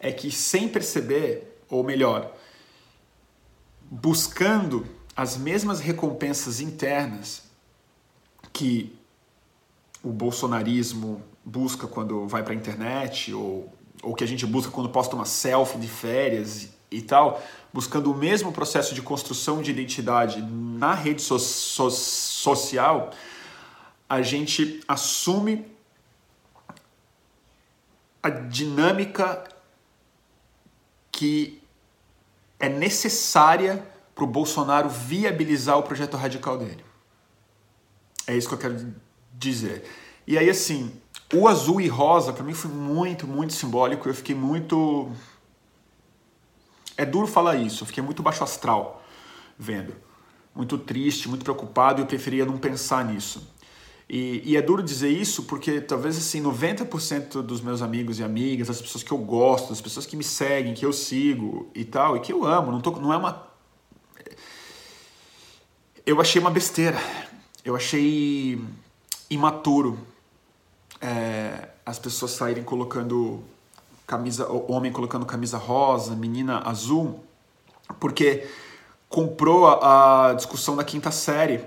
é 0.00 0.12
que 0.12 0.30
sem 0.30 0.68
perceber, 0.68 1.60
ou 1.70 1.84
melhor, 1.84 2.32
buscando 3.82 4.86
as 5.18 5.36
mesmas 5.36 5.80
recompensas 5.80 6.60
internas 6.60 7.42
que 8.52 8.96
o 10.00 10.10
bolsonarismo 10.10 11.20
busca 11.44 11.88
quando 11.88 12.28
vai 12.28 12.44
para 12.44 12.52
a 12.52 12.56
internet, 12.56 13.34
ou, 13.34 13.68
ou 14.00 14.14
que 14.14 14.22
a 14.22 14.26
gente 14.28 14.46
busca 14.46 14.70
quando 14.70 14.88
posta 14.88 15.16
uma 15.16 15.24
selfie 15.24 15.76
de 15.76 15.88
férias 15.88 16.68
e 16.88 17.02
tal, 17.02 17.42
buscando 17.74 18.12
o 18.12 18.14
mesmo 18.14 18.52
processo 18.52 18.94
de 18.94 19.02
construção 19.02 19.60
de 19.60 19.72
identidade 19.72 20.40
na 20.40 20.94
rede 20.94 21.20
so 21.20 21.36
so 21.36 21.90
social, 21.90 23.10
a 24.08 24.22
gente 24.22 24.80
assume 24.86 25.66
a 28.22 28.30
dinâmica 28.30 29.42
que 31.10 31.60
é 32.60 32.68
necessária 32.68 33.84
para 34.18 34.24
o 34.24 34.26
Bolsonaro 34.26 34.88
viabilizar 34.88 35.78
o 35.78 35.84
projeto 35.84 36.16
radical 36.16 36.58
dele. 36.58 36.84
É 38.26 38.36
isso 38.36 38.48
que 38.48 38.54
eu 38.54 38.58
quero 38.58 38.92
dizer. 39.32 39.88
E 40.26 40.36
aí, 40.36 40.50
assim, 40.50 40.92
o 41.32 41.46
azul 41.46 41.80
e 41.80 41.86
rosa 41.86 42.32
para 42.32 42.42
mim 42.42 42.52
foi 42.52 42.68
muito, 42.68 43.28
muito 43.28 43.52
simbólico. 43.52 44.08
Eu 44.08 44.14
fiquei 44.14 44.34
muito 44.34 45.08
é 46.96 47.06
duro 47.06 47.28
falar 47.28 47.54
isso, 47.54 47.84
eu 47.84 47.86
fiquei 47.86 48.02
muito 48.02 48.24
baixo 48.24 48.42
astral 48.42 49.04
vendo. 49.56 49.94
Muito 50.52 50.76
triste, 50.76 51.28
muito 51.28 51.44
preocupado 51.44 52.00
e 52.00 52.02
eu 52.02 52.06
preferia 52.06 52.44
não 52.44 52.58
pensar 52.58 53.04
nisso. 53.04 53.48
E, 54.10 54.42
e, 54.44 54.56
é 54.56 54.62
duro 54.62 54.82
dizer 54.82 55.10
isso 55.10 55.44
porque 55.44 55.80
talvez 55.80 56.18
assim 56.18 56.42
90% 56.42 57.42
dos 57.42 57.60
meus 57.60 57.82
amigos 57.82 58.18
e 58.18 58.24
amigas, 58.24 58.66
das 58.66 58.80
pessoas 58.82 59.04
que 59.04 59.12
eu 59.12 59.18
gosto, 59.18 59.68
das 59.68 59.80
pessoas 59.80 60.06
que 60.06 60.16
me 60.16 60.24
seguem, 60.24 60.74
que 60.74 60.84
eu 60.84 60.92
sigo 60.92 61.70
e 61.72 61.84
tal, 61.84 62.16
e 62.16 62.20
que 62.20 62.32
eu 62.32 62.44
amo, 62.44 62.72
não, 62.72 62.80
tô, 62.80 62.90
não 62.92 63.12
é 63.12 63.16
uma. 63.16 63.46
Eu 66.08 66.22
achei 66.22 66.40
uma 66.40 66.50
besteira. 66.50 66.96
Eu 67.62 67.76
achei 67.76 68.58
imaturo 69.28 69.98
é, 71.02 71.68
as 71.84 71.98
pessoas 71.98 72.30
saírem 72.30 72.64
colocando 72.64 73.44
camisa, 74.06 74.50
homem 74.50 74.90
colocando 74.90 75.26
camisa 75.26 75.58
rosa, 75.58 76.16
menina 76.16 76.60
azul, 76.60 77.22
porque 78.00 78.48
comprou 79.06 79.66
a, 79.66 80.30
a 80.30 80.32
discussão 80.32 80.76
da 80.76 80.82
quinta 80.82 81.10
série 81.10 81.62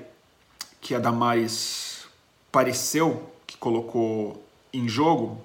que 0.81 0.95
a 0.95 0.99
Damares 0.99 2.07
pareceu 2.51 3.31
que 3.45 3.55
colocou 3.57 4.43
em 4.73 4.89
jogo, 4.89 5.39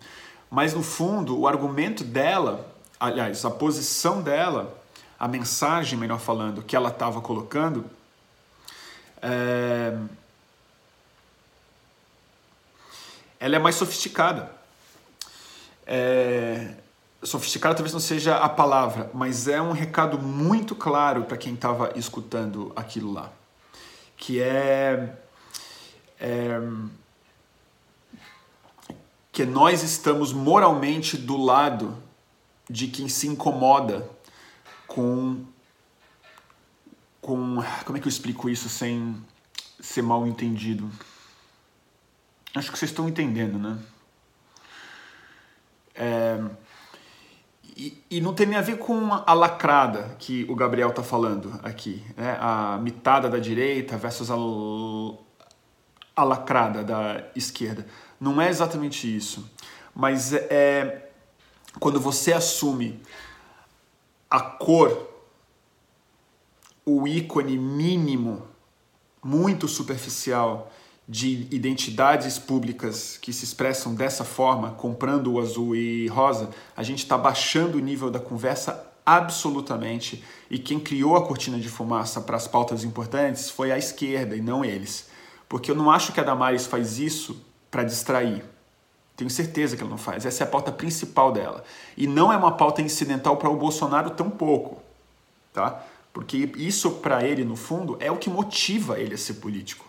mas 0.51 0.73
no 0.73 0.83
fundo 0.83 1.39
o 1.39 1.47
argumento 1.47 2.03
dela, 2.03 2.75
aliás, 2.99 3.45
a 3.45 3.51
posição 3.51 4.23
dela, 4.23 4.75
a 5.19 5.29
mensagem, 5.29 5.99
melhor 5.99 6.19
falando, 6.19 6.63
que 6.63 6.75
ela 6.75 6.89
estava 6.89 7.21
colocando, 7.21 7.85
ela 13.39 13.57
é 13.57 13.59
mais 13.59 13.75
sofisticada. 13.75 14.51
É 15.87 16.75
sofisticado 17.27 17.75
talvez 17.75 17.93
não 17.93 18.01
seja 18.01 18.37
a 18.37 18.49
palavra, 18.49 19.11
mas 19.13 19.49
é 19.49 19.61
um 19.61 19.73
recado 19.73 20.19
muito 20.19 20.75
claro 20.75 21.25
para 21.25 21.37
quem 21.37 21.55
estava 21.55 21.93
escutando 21.97 22.73
aquilo 22.77 23.13
lá, 23.13 23.33
que 24.17 24.41
é, 24.41 25.17
é, 26.21 26.61
que 29.33 29.45
nós 29.45 29.83
estamos 29.83 30.33
moralmente 30.33 31.17
do 31.17 31.37
lado 31.37 31.97
de 32.69 32.89
quem 32.89 33.09
se 33.09 33.27
incomoda 33.27 34.09
com 34.87 35.45
com 37.27 37.61
como 37.85 37.99
é 37.99 38.01
que 38.01 38.07
eu 38.07 38.09
explico 38.09 38.49
isso 38.49 38.69
sem 38.69 39.17
ser 39.81 40.01
mal 40.01 40.25
entendido? 40.29 40.89
Acho 42.55 42.71
que 42.71 42.79
vocês 42.79 42.93
estão 42.93 43.09
entendendo, 43.09 43.59
né? 43.59 43.77
É, 45.93 46.41
e, 47.77 48.01
e, 48.09 48.21
não 48.21 48.33
tem 48.33 48.47
nem 48.47 48.57
a 48.57 48.63
ver 48.63 48.79
com 48.79 49.13
a 49.13 49.33
lacrada 49.35 50.15
que 50.19 50.47
o 50.49 50.55
Gabriel 50.55 50.91
está 50.91 51.03
falando 51.03 51.59
aqui, 51.65 52.05
né? 52.17 52.37
a 52.41 52.79
mitada 52.81 53.29
da 53.29 53.39
direita 53.39 53.97
versus 53.97 54.31
a, 54.31 54.37
a 56.15 56.23
lacrada 56.23 56.85
da 56.85 57.25
esquerda. 57.35 57.87
Não 58.21 58.41
é 58.41 58.49
exatamente 58.49 59.15
isso, 59.15 59.51
mas 59.95 60.33
é, 60.33 60.47
é 60.51 61.11
quando 61.81 61.99
você 61.99 62.33
assume 62.33 63.03
a 64.31 64.41
cor, 64.41 65.16
o 66.87 67.07
ícone 67.09 67.59
mínimo, 67.59 68.43
muito 69.23 69.67
superficial 69.67 70.71
de 71.09 71.49
identidades 71.51 72.39
públicas 72.39 73.19
que 73.21 73.33
se 73.33 73.45
expressam 73.45 73.95
dessa 73.95 74.25
forma, 74.25 74.71
comprando 74.73 75.33
o 75.33 75.41
azul 75.41 75.75
e 75.75 76.07
rosa, 76.07 76.51
a 76.77 76.83
gente 76.85 77.01
está 77.01 77.19
baixando 77.19 77.77
o 77.79 77.81
nível 77.81 78.11
da 78.11 78.21
conversa 78.21 78.87
absolutamente. 79.05 80.25
E 80.49 80.59
quem 80.59 80.79
criou 80.79 81.17
a 81.17 81.27
cortina 81.27 81.59
de 81.59 81.69
fumaça 81.69 82.21
para 82.21 82.37
as 82.37 82.47
pautas 82.47 82.85
importantes 82.85 83.51
foi 83.51 83.73
a 83.73 83.79
esquerda 83.79 84.37
e 84.37 84.41
não 84.41 84.65
eles. 84.65 85.09
Porque 85.49 85.71
eu 85.71 85.77
não 85.77 85.91
acho 85.91 86.13
que 86.13 86.21
a 86.21 86.25
Damares 86.25 86.67
faz 86.67 86.99
isso 86.99 87.41
para 87.71 87.85
distrair. 87.85 88.45
Tenho 89.17 89.31
certeza 89.31 89.77
que 89.77 89.83
ela 89.83 89.91
não 89.91 89.99
faz. 89.99 90.27
Essa 90.27 90.45
é 90.45 90.47
a 90.47 90.51
pauta 90.51 90.71
principal 90.71 91.33
dela. 91.33 91.65
E 91.97 92.07
não 92.07 92.33
é 92.33 92.37
uma 92.37 92.53
pauta 92.53 92.83
incidental 92.83 93.37
para 93.37 93.49
o 93.49 93.57
Bolsonaro 93.57 94.11
tampouco. 94.11 94.83
Tá? 95.53 95.83
Porque 96.17 96.51
isso, 96.57 96.93
para 96.93 97.23
ele, 97.27 97.45
no 97.45 97.57
fundo, 97.57 97.99
é 98.01 98.11
o 98.11 98.17
que 98.17 98.31
motiva 98.31 98.99
ele 98.99 99.13
a 99.13 99.19
ser 99.19 99.35
político 99.35 99.85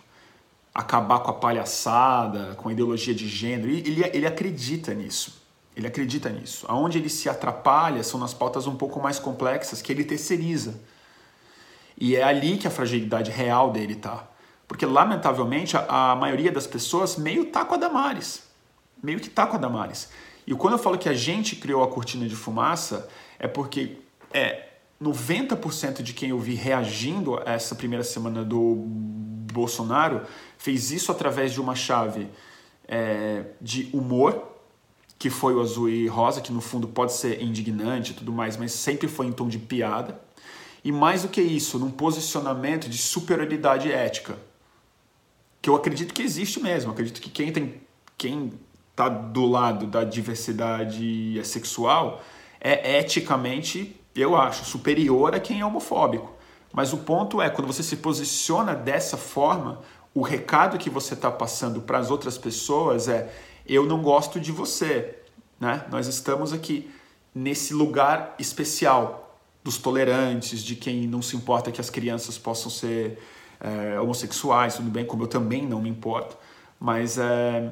acabar 0.74 1.20
com 1.20 1.30
a 1.30 1.32
palhaçada, 1.32 2.54
com 2.56 2.68
a 2.68 2.72
ideologia 2.72 3.14
de 3.14 3.26
gênero. 3.26 3.70
Ele, 3.70 4.04
ele 4.12 4.26
acredita 4.26 4.92
nisso. 4.92 5.40
Ele 5.74 5.86
acredita 5.86 6.28
nisso. 6.28 6.66
Aonde 6.68 6.98
ele 6.98 7.08
se 7.08 7.30
atrapalha 7.30 8.02
são 8.02 8.20
nas 8.20 8.34
pautas 8.34 8.66
um 8.66 8.76
pouco 8.76 9.00
mais 9.00 9.18
complexas 9.18 9.80
que 9.80 9.90
ele 9.90 10.04
terceiriza. 10.04 10.78
E 11.96 12.14
é 12.14 12.22
ali 12.22 12.58
que 12.58 12.66
a 12.66 12.70
fragilidade 12.70 13.30
real 13.30 13.72
dele 13.72 13.96
tá. 13.96 14.28
Porque, 14.68 14.84
lamentavelmente, 14.84 15.78
a, 15.78 16.12
a 16.12 16.14
maioria 16.14 16.52
das 16.52 16.66
pessoas 16.66 17.16
meio 17.16 17.46
tá 17.46 17.64
com 17.64 17.72
a 17.72 17.78
Damares. 17.78 18.42
Meio 19.02 19.18
que 19.18 19.30
tá 19.30 19.46
com 19.46 19.56
a 19.56 19.58
Damares. 19.58 20.10
E 20.46 20.54
quando 20.54 20.74
eu 20.74 20.78
falo 20.78 20.98
que 20.98 21.08
a 21.08 21.14
gente 21.14 21.56
criou 21.56 21.82
a 21.82 21.88
cortina 21.88 22.28
de 22.28 22.36
fumaça, 22.36 23.08
é 23.38 23.48
porque 23.48 23.96
é 24.30 24.67
90% 25.00 26.02
de 26.02 26.12
quem 26.12 26.30
eu 26.30 26.38
vi 26.38 26.54
reagindo 26.54 27.38
a 27.46 27.52
essa 27.52 27.74
primeira 27.74 28.02
semana 28.02 28.44
do 28.44 28.74
Bolsonaro 29.52 30.22
fez 30.56 30.90
isso 30.90 31.12
através 31.12 31.52
de 31.52 31.60
uma 31.60 31.74
chave 31.74 32.28
é, 32.86 33.44
de 33.60 33.88
humor, 33.92 34.42
que 35.18 35.30
foi 35.30 35.54
o 35.54 35.60
azul 35.60 35.88
e 35.88 36.06
rosa, 36.06 36.40
que 36.40 36.52
no 36.52 36.60
fundo 36.60 36.88
pode 36.88 37.12
ser 37.12 37.42
indignante 37.42 38.12
e 38.12 38.14
tudo 38.14 38.32
mais, 38.32 38.56
mas 38.56 38.72
sempre 38.72 39.08
foi 39.08 39.26
em 39.26 39.32
tom 39.32 39.48
de 39.48 39.58
piada. 39.58 40.20
E 40.84 40.92
mais 40.92 41.22
do 41.22 41.28
que 41.28 41.40
isso, 41.40 41.78
num 41.78 41.90
posicionamento 41.90 42.88
de 42.88 42.98
superioridade 42.98 43.90
ética, 43.90 44.38
que 45.60 45.68
eu 45.68 45.74
acredito 45.74 46.14
que 46.14 46.22
existe 46.22 46.60
mesmo. 46.60 46.92
acredito 46.92 47.20
que 47.20 47.30
quem 47.30 47.52
tem 47.52 47.80
quem 48.16 48.52
está 48.90 49.08
do 49.08 49.46
lado 49.46 49.86
da 49.86 50.02
diversidade 50.02 51.40
sexual 51.44 52.20
é 52.60 52.98
eticamente, 52.98 53.96
eu 54.20 54.36
acho, 54.36 54.64
superior 54.64 55.34
a 55.34 55.40
quem 55.40 55.60
é 55.60 55.64
homofóbico. 55.64 56.32
Mas 56.72 56.92
o 56.92 56.98
ponto 56.98 57.40
é, 57.40 57.48
quando 57.48 57.66
você 57.66 57.82
se 57.82 57.96
posiciona 57.96 58.74
dessa 58.74 59.16
forma, 59.16 59.80
o 60.14 60.22
recado 60.22 60.78
que 60.78 60.90
você 60.90 61.14
está 61.14 61.30
passando 61.30 61.80
para 61.80 61.98
as 61.98 62.10
outras 62.10 62.36
pessoas 62.36 63.08
é: 63.08 63.32
eu 63.66 63.86
não 63.86 64.02
gosto 64.02 64.38
de 64.40 64.52
você. 64.52 65.18
Né? 65.58 65.84
Nós 65.90 66.06
estamos 66.06 66.52
aqui 66.52 66.90
nesse 67.34 67.74
lugar 67.74 68.34
especial 68.38 69.40
dos 69.62 69.76
tolerantes, 69.76 70.62
de 70.62 70.76
quem 70.76 71.06
não 71.06 71.20
se 71.20 71.36
importa 71.36 71.70
que 71.70 71.80
as 71.80 71.90
crianças 71.90 72.38
possam 72.38 72.70
ser 72.70 73.18
é, 73.60 74.00
homossexuais, 74.00 74.76
tudo 74.76 74.90
bem, 74.90 75.04
como 75.04 75.24
eu 75.24 75.26
também 75.26 75.66
não 75.66 75.80
me 75.80 75.88
importo. 75.88 76.36
Mas 76.80 77.18
é, 77.18 77.70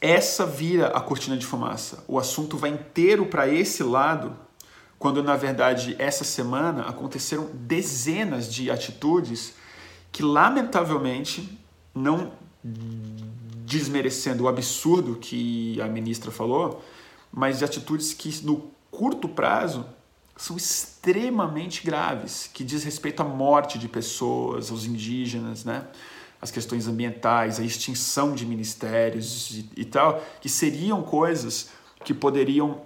essa 0.00 0.46
vira 0.46 0.88
a 0.88 1.00
cortina 1.00 1.36
de 1.36 1.44
fumaça. 1.44 2.04
O 2.06 2.18
assunto 2.18 2.56
vai 2.56 2.70
inteiro 2.70 3.26
para 3.26 3.48
esse 3.48 3.82
lado, 3.82 4.36
quando 5.00 5.22
na 5.22 5.34
verdade 5.34 5.96
essa 5.98 6.24
semana 6.24 6.82
aconteceram 6.82 7.48
dezenas 7.54 8.52
de 8.52 8.70
atitudes 8.70 9.54
que 10.12 10.22
lamentavelmente 10.22 11.58
não 11.94 12.32
desmerecendo 12.62 14.44
o 14.44 14.48
absurdo 14.48 15.16
que 15.16 15.80
a 15.80 15.86
ministra 15.86 16.30
falou, 16.30 16.84
mas 17.32 17.60
de 17.60 17.64
atitudes 17.64 18.12
que 18.12 18.44
no 18.44 18.70
curto 18.90 19.26
prazo 19.26 19.86
são 20.36 20.54
extremamente 20.54 21.82
graves, 21.82 22.50
que 22.52 22.62
diz 22.62 22.84
respeito 22.84 23.22
à 23.22 23.24
morte 23.24 23.78
de 23.78 23.88
pessoas, 23.88 24.70
aos 24.70 24.84
indígenas, 24.84 25.64
né? 25.64 25.86
as 26.42 26.50
questões 26.50 26.86
ambientais, 26.86 27.58
a 27.58 27.64
extinção 27.64 28.34
de 28.34 28.44
ministérios 28.44 29.50
e, 29.50 29.70
e 29.78 29.84
tal, 29.86 30.22
que 30.42 30.48
seriam 30.48 31.02
coisas 31.02 31.70
que 32.04 32.12
poderiam 32.12 32.82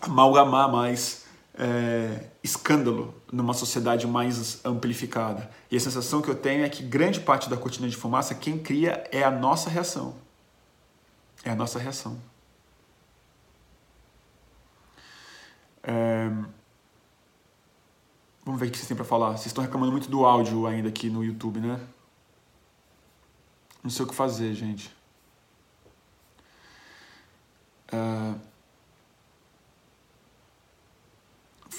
amalgamar 0.00 0.70
mais 0.70 1.19
é, 1.62 2.24
escândalo 2.42 3.14
numa 3.30 3.52
sociedade 3.52 4.06
mais 4.06 4.64
amplificada. 4.64 5.50
E 5.70 5.76
a 5.76 5.80
sensação 5.80 6.22
que 6.22 6.30
eu 6.30 6.34
tenho 6.34 6.64
é 6.64 6.68
que 6.70 6.82
grande 6.82 7.20
parte 7.20 7.50
da 7.50 7.56
cortina 7.56 7.86
de 7.86 7.96
fumaça, 7.96 8.34
quem 8.34 8.58
cria 8.58 9.04
é 9.12 9.22
a 9.22 9.30
nossa 9.30 9.68
reação. 9.68 10.14
É 11.44 11.50
a 11.50 11.54
nossa 11.54 11.78
reação. 11.78 12.18
É... 15.82 16.30
Vamos 18.42 18.58
ver 18.58 18.68
o 18.68 18.70
que 18.70 18.78
vocês 18.78 18.88
têm 18.88 18.96
para 18.96 19.04
falar. 19.04 19.32
Vocês 19.32 19.46
estão 19.46 19.62
reclamando 19.62 19.92
muito 19.92 20.10
do 20.10 20.24
áudio 20.24 20.66
ainda 20.66 20.88
aqui 20.88 21.10
no 21.10 21.22
YouTube, 21.22 21.60
né? 21.60 21.78
Não 23.82 23.90
sei 23.90 24.06
o 24.06 24.08
que 24.08 24.14
fazer, 24.14 24.54
gente. 24.54 24.94
Uh, 27.92 28.49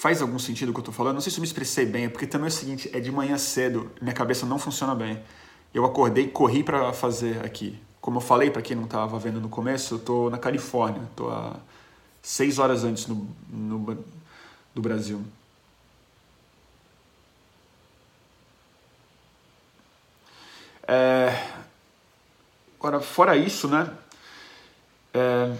faz 0.02 0.20
algum 0.20 0.36
sentido 0.36 0.70
o 0.70 0.72
que 0.72 0.80
eu 0.80 0.82
estou 0.82 0.92
falando? 0.92 1.14
Não 1.14 1.20
sei 1.20 1.30
se 1.30 1.38
eu 1.38 1.42
me 1.42 1.46
expressei 1.46 1.86
bem, 1.86 2.08
porque 2.08 2.26
também 2.26 2.46
é 2.46 2.48
o 2.48 2.52
seguinte: 2.52 2.90
é 2.92 2.98
de 2.98 3.12
manhã 3.12 3.38
cedo, 3.38 3.88
minha 4.00 4.12
cabeça 4.12 4.44
não 4.44 4.58
funciona 4.58 4.96
bem. 4.96 5.22
Eu 5.72 5.84
acordei 5.84 6.26
corri 6.26 6.64
para 6.64 6.92
fazer 6.92 7.44
aqui. 7.44 7.78
Como 8.00 8.16
eu 8.16 8.20
falei 8.20 8.50
para 8.50 8.60
quem 8.60 8.76
não 8.76 8.84
estava 8.84 9.16
vendo 9.20 9.40
no 9.40 9.48
começo, 9.48 9.94
eu 9.94 9.98
estou 9.98 10.28
na 10.28 10.38
Califórnia, 10.38 11.02
estou 11.08 11.30
a 11.30 11.54
seis 12.20 12.58
horas 12.58 12.82
antes 12.82 13.06
no, 13.06 13.28
no, 13.48 14.04
do 14.74 14.82
Brasil. 14.82 15.22
É, 20.88 21.62
Agora, 22.82 23.00
fora 23.00 23.36
isso, 23.36 23.68
né? 23.68 23.88
É, 25.14 25.54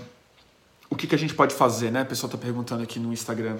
o 0.90 0.96
que, 0.96 1.07
que 1.07 1.14
a 1.14 1.18
gente 1.18 1.33
pode 1.33 1.55
fazer, 1.55 1.92
né? 1.92 2.02
O 2.02 2.07
pessoal 2.07 2.26
está 2.26 2.37
perguntando 2.37 2.83
aqui 2.83 2.98
no 2.98 3.12
Instagram. 3.12 3.57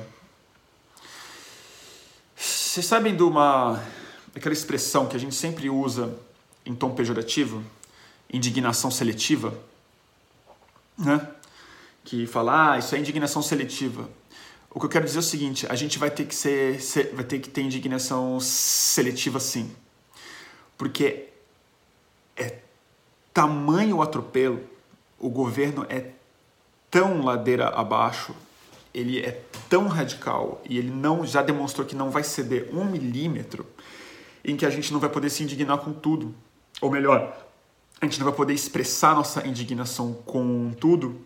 Vocês 2.73 2.87
sabem 2.87 3.15
de 3.15 3.23
uma 3.23 3.85
aquela 4.35 4.55
expressão 4.55 5.07
que 5.07 5.15
a 5.15 5.21
gente 5.21 5.35
sempre 5.35 5.69
usa 5.69 6.17
em 6.65 6.75
tom 6.75 6.95
pejorativo, 6.95 7.63
indignação 8.33 8.91
seletiva, 8.91 9.53
né? 10.97 11.29
Que 12.03 12.27
fala, 12.27 12.73
ah, 12.73 12.79
isso 12.79 12.95
é 12.95 12.99
indignação 12.99 13.43
seletiva. 13.43 14.09
O 14.71 14.81
que 14.81 14.87
eu 14.87 14.89
quero 14.89 15.05
dizer 15.05 15.19
é 15.19 15.21
o 15.21 15.23
seguinte: 15.23 15.67
a 15.69 15.75
gente 15.75 15.99
vai 15.99 16.11
ter 16.11 16.25
que 16.25 16.35
ser, 16.35 16.81
ser 16.81 17.15
vai 17.15 17.27
ter 17.27 17.41
que 17.41 17.51
ter 17.51 17.61
indignação 17.61 18.41
seletiva, 18.41 19.39
sim, 19.39 19.71
porque 20.79 21.29
é 22.35 22.57
tamanho 23.35 23.99
o 23.99 24.03
atropelo, 24.03 24.67
o 25.19 25.29
governo 25.29 25.85
é 25.91 26.13
tão 26.91 27.23
ladeira 27.23 27.69
abaixo, 27.69 28.35
ele 28.95 29.21
é 29.21 29.43
tão 29.69 29.89
radical 29.89 30.61
e 30.69 30.79
ele 30.79 30.91
não 30.91 31.27
já 31.27 31.43
demonstrou 31.43 31.87
que 31.87 31.95
não 31.95 32.11
vai 32.11 32.23
ceder 32.23 32.69
um 32.73 32.85
milímetro, 32.85 33.67
em 34.45 34.57
que 34.57 34.67
a 34.67 34.71
gente 34.71 34.93
não 34.93 35.01
vai 35.01 35.09
poder 35.09 35.31
se 35.31 35.43
indignar 35.43 35.79
com 35.79 35.93
tudo. 35.93 36.35
Ou 36.81 36.91
melhor, 36.91 37.47
a 38.01 38.05
gente 38.05 38.19
não 38.19 38.27
vai 38.27 38.35
poder 38.35 38.55
expressar 38.55 39.15
nossa 39.15 39.47
indignação 39.47 40.13
com 40.13 40.73
tudo, 40.79 41.25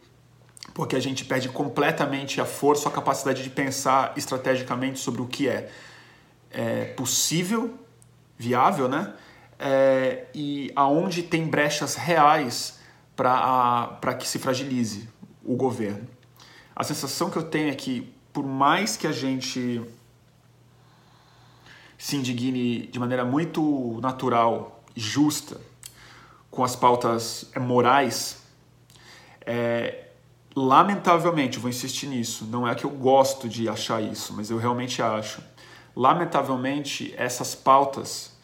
porque 0.75 0.97
a 0.97 1.01
gente 1.01 1.25
perde 1.25 1.49
completamente 1.49 2.41
a 2.41 2.45
força, 2.45 2.89
a 2.89 2.93
capacidade 2.93 3.43
de 3.43 3.51
pensar 3.51 4.13
estrategicamente 4.17 4.99
sobre 4.99 5.23
o 5.23 5.27
que 5.27 5.49
é, 5.49 5.71
é 6.51 6.85
possível, 6.85 7.75
viável, 8.39 8.89
né? 8.89 9.15
é, 9.59 10.27
e 10.35 10.71
aonde 10.77 11.23
tem 11.23 11.47
brechas 11.47 11.95
reais 11.95 12.79
para 13.15 14.15
que 14.19 14.29
se 14.29 14.39
fragilize 14.39 15.09
o 15.45 15.57
governo. 15.57 16.07
A 16.77 16.85
sensação 16.85 17.31
que 17.31 17.39
eu 17.39 17.43
tenho 17.43 17.71
é 17.71 17.75
que, 17.75 18.13
por 18.35 18.45
mais 18.45 18.99
que 18.99 19.07
a 19.07 19.13
gente 19.13 19.83
se 21.97 22.17
indigne 22.17 22.87
de 22.87 22.99
maneira 22.99 23.25
muito 23.25 23.99
natural 24.03 24.85
e 24.95 25.01
justa 25.01 25.59
com 26.51 26.63
as 26.63 26.77
pautas 26.77 27.51
morais, 27.57 28.43
é, 29.41 30.09
lamentavelmente, 30.55 31.59
vou 31.59 31.71
insistir 31.71 32.09
nisso, 32.09 32.45
não 32.45 32.69
é 32.69 32.75
que 32.75 32.85
eu 32.85 32.91
gosto 32.91 33.49
de 33.49 33.71
achar 33.71 34.03
isso, 34.03 34.35
mas 34.35 34.51
eu 34.51 34.59
realmente 34.59 35.01
acho. 35.01 35.43
Lamentavelmente, 35.95 37.15
essas 37.17 37.55
pautas 37.55 38.37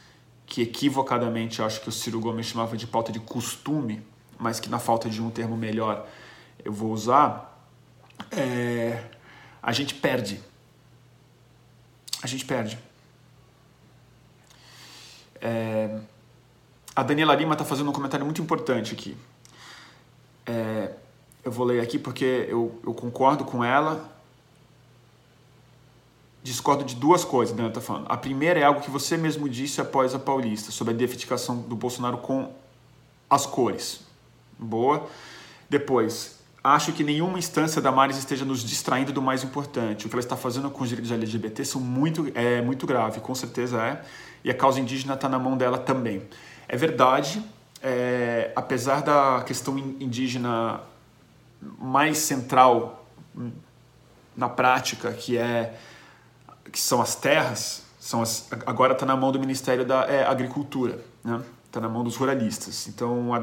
que 0.47 0.63
equivocadamente 0.63 1.61
acho 1.61 1.83
que 1.83 1.89
o 1.91 1.93
Ciro 1.93 2.19
Gomes 2.19 2.47
chamava 2.47 2.79
de 2.79 2.87
pauta 2.87 3.13
de 3.13 3.21
costume, 3.21 4.03
mas 4.39 4.59
que 4.59 4.71
na 4.71 4.79
falta 4.79 5.11
de 5.11 5.21
um 5.21 5.29
termo 5.29 5.55
melhor 5.55 6.07
eu 6.65 6.73
vou 6.73 6.93
usar, 6.93 7.52
é, 8.31 9.03
a 9.63 9.73
gente 9.73 9.95
perde. 9.95 10.41
A 12.23 12.27
gente 12.27 12.45
perde. 12.45 12.79
É, 15.41 16.01
a 16.95 17.03
Daniela 17.03 17.35
Lima 17.35 17.55
está 17.55 17.65
fazendo 17.65 17.91
um 17.91 17.93
comentário 17.93 18.25
muito 18.25 18.41
importante 18.41 18.93
aqui. 18.93 19.17
É, 20.47 20.93
eu 21.45 21.51
vou 21.51 21.67
ler 21.67 21.81
aqui 21.81 21.99
porque 21.99 22.47
eu, 22.49 22.81
eu 22.85 22.95
concordo 22.95 23.45
com 23.45 23.65
ela 23.65 24.13
discordo 26.43 26.85
de 26.85 26.97
duas 26.97 27.25
coisas, 27.25 27.55
Daniel 27.55 27.69
está 27.71 27.81
falando. 27.81 28.07
A 28.09 28.17
primeira 28.17 28.59
é 28.59 28.65
algo 28.65 28.81
que 28.81 28.91
você 28.91 29.17
mesmo 29.17 29.49
disse 29.49 29.81
após 29.81 30.15
a 30.15 30.19
Paulista, 30.19 30.73
sobre 30.73 30.93
a 30.93 30.97
identificação 30.97 31.59
do 31.59 31.77
Bolsonaro 31.77 32.19
com 32.19 32.53
as 33.31 33.47
cores. 33.47 34.01
Boa. 34.59 35.09
Depois, 35.71 36.41
acho 36.63 36.93
que 36.93 37.03
nenhuma 37.03 37.39
instância 37.39 37.83
da 37.83 37.91
Maris 37.91 38.17
esteja 38.17 38.45
nos 38.45 38.63
distraindo 38.63 39.13
do 39.13 39.21
mais 39.21 39.43
importante. 39.43 40.07
O 40.07 40.09
que 40.09 40.15
ela 40.15 40.21
está 40.21 40.37
fazendo 40.37 40.71
com 40.71 40.83
os 40.83 40.89
direitos 40.89 41.11
LGBT 41.11 41.65
são 41.65 41.81
muito, 41.81 42.31
é 42.35 42.63
muito 42.63 42.87
grave, 42.87 43.21
com 43.21 43.35
certeza 43.35 43.83
é. 43.83 44.03
E 44.45 44.51
a 44.51 44.55
causa 44.55 44.81
indígena 44.81 45.15
está 45.15 45.29
na 45.29 45.39
mão 45.39 45.57
dela 45.57 45.79
também. 45.79 46.23
É 46.69 46.77
verdade, 46.77 47.43
é, 47.83 48.53
apesar 48.55 49.03
da 49.03 49.43
questão 49.45 49.77
indígena 49.79 50.81
mais 51.79 52.19
central 52.19 53.07
na 54.37 54.49
prática, 54.49 55.13
que 55.13 55.37
é 55.37 55.75
que 56.71 56.81
são 56.81 57.03
as 57.03 57.15
terras, 57.15 57.85
são 58.01 58.23
as, 58.23 58.49
agora 58.65 58.95
está 58.95 59.05
na 59.05 59.17
mão 59.17 59.31
do 59.31 59.39
Ministério 59.39 59.85
da 59.85 60.07
é, 60.07 60.25
Agricultura, 60.25 60.99
está 61.19 61.81
né? 61.81 61.87
Na 61.87 61.89
mão 61.89 62.03
dos 62.03 62.17
ruralistas. 62.17 62.89
Então 62.89 63.35
a 63.35 63.41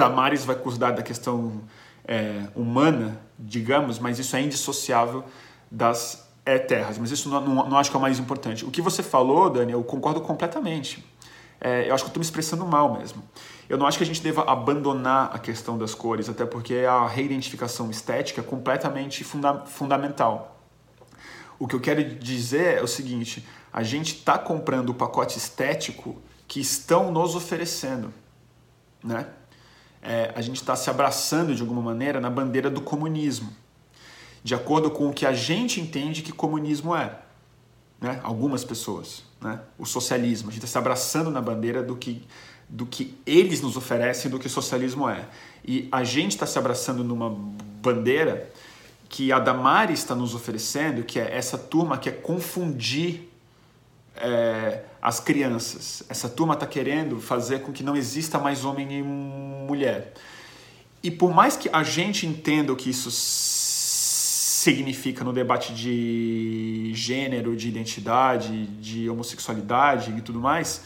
Damares 0.00 0.46
vai 0.46 0.56
cuidar 0.56 0.92
da 0.92 1.02
questão 1.02 1.60
é, 2.06 2.44
humana, 2.54 3.20
digamos, 3.38 3.98
mas 3.98 4.18
isso 4.18 4.34
é 4.34 4.40
indissociável 4.40 5.24
das 5.70 6.26
é, 6.46 6.58
terras. 6.58 6.96
Mas 6.96 7.10
isso 7.10 7.28
não, 7.28 7.40
não, 7.40 7.68
não, 7.68 7.78
acho 7.78 7.90
que 7.90 7.96
é 7.96 7.98
o 7.98 8.00
mais 8.00 8.18
importante. 8.18 8.64
O 8.64 8.70
que 8.70 8.80
você 8.80 9.02
falou, 9.02 9.50
Dani, 9.50 9.72
eu 9.72 9.84
concordo 9.84 10.22
completamente. 10.22 11.04
É, 11.60 11.86
eu 11.86 11.94
acho 11.94 12.04
que 12.04 12.08
estou 12.08 12.20
me 12.20 12.24
expressando 12.24 12.64
mal 12.64 12.98
mesmo. 12.98 13.22
Eu 13.68 13.76
não 13.76 13.86
acho 13.86 13.98
que 13.98 14.04
a 14.04 14.06
gente 14.06 14.22
deva 14.22 14.42
abandonar 14.50 15.30
a 15.34 15.38
questão 15.38 15.76
das 15.76 15.94
cores, 15.94 16.30
até 16.30 16.46
porque 16.46 16.76
a 16.88 17.06
reidentificação 17.06 17.90
estética 17.90 18.40
é 18.40 18.44
completamente 18.44 19.22
funda 19.22 19.66
fundamental. 19.66 20.58
O 21.58 21.68
que 21.68 21.76
eu 21.76 21.80
quero 21.80 22.02
dizer 22.02 22.78
é 22.78 22.82
o 22.82 22.88
seguinte: 22.88 23.46
a 23.70 23.82
gente 23.82 24.14
está 24.14 24.38
comprando 24.38 24.88
o 24.88 24.94
pacote 24.94 25.36
estético 25.36 26.16
que 26.48 26.58
estão 26.58 27.12
nos 27.12 27.36
oferecendo, 27.36 28.12
né? 29.04 29.26
É, 30.02 30.32
a 30.34 30.40
gente 30.40 30.56
está 30.56 30.74
se 30.74 30.88
abraçando 30.88 31.54
de 31.54 31.60
alguma 31.60 31.82
maneira 31.82 32.20
na 32.20 32.30
bandeira 32.30 32.70
do 32.70 32.80
comunismo, 32.80 33.52
de 34.42 34.54
acordo 34.54 34.90
com 34.90 35.08
o 35.08 35.12
que 35.12 35.26
a 35.26 35.32
gente 35.32 35.80
entende 35.80 36.22
que 36.22 36.32
comunismo 36.32 36.96
é, 36.96 37.18
né? 38.00 38.18
Algumas 38.22 38.64
pessoas, 38.64 39.24
né? 39.40 39.60
O 39.78 39.84
socialismo, 39.84 40.48
a 40.48 40.52
gente 40.52 40.64
está 40.64 40.72
se 40.72 40.78
abraçando 40.78 41.30
na 41.30 41.40
bandeira 41.40 41.82
do 41.82 41.96
que 41.96 42.26
do 42.70 42.86
que 42.86 43.18
eles 43.26 43.60
nos 43.60 43.76
oferecem 43.76 44.30
do 44.30 44.38
que 44.38 44.46
o 44.46 44.50
socialismo 44.50 45.08
é. 45.08 45.26
E 45.64 45.88
a 45.90 46.04
gente 46.04 46.32
está 46.32 46.46
se 46.46 46.56
abraçando 46.56 47.02
numa 47.02 47.28
bandeira 47.82 48.48
que 49.08 49.32
a 49.32 49.40
Damari 49.40 49.92
está 49.92 50.14
nos 50.14 50.36
oferecendo, 50.36 51.02
que 51.02 51.18
é 51.18 51.36
essa 51.36 51.58
turma 51.58 51.98
que 51.98 52.08
é 52.08 52.12
confundir 52.12 53.28
é, 54.16 54.84
as 55.02 55.18
crianças. 55.18 56.04
Essa 56.08 56.28
turma 56.28 56.54
está 56.54 56.64
querendo 56.64 57.20
fazer 57.20 57.62
com 57.62 57.72
que 57.72 57.82
não 57.82 57.96
exista 57.96 58.38
mais 58.38 58.64
homem 58.64 58.86
e 58.92 59.02
mulher. 59.66 60.12
E 61.02 61.10
por 61.10 61.32
mais 61.32 61.56
que 61.56 61.68
a 61.72 61.82
gente 61.82 62.26
entenda 62.26 62.72
o 62.72 62.76
que 62.76 62.90
isso 62.90 63.10
significa 64.60 65.24
no 65.24 65.32
debate 65.32 65.72
de 65.72 66.92
gênero, 66.94 67.56
de 67.56 67.68
identidade, 67.68 68.66
de 68.66 69.08
homossexualidade 69.08 70.10
e 70.16 70.20
tudo 70.20 70.38
mais, 70.38 70.82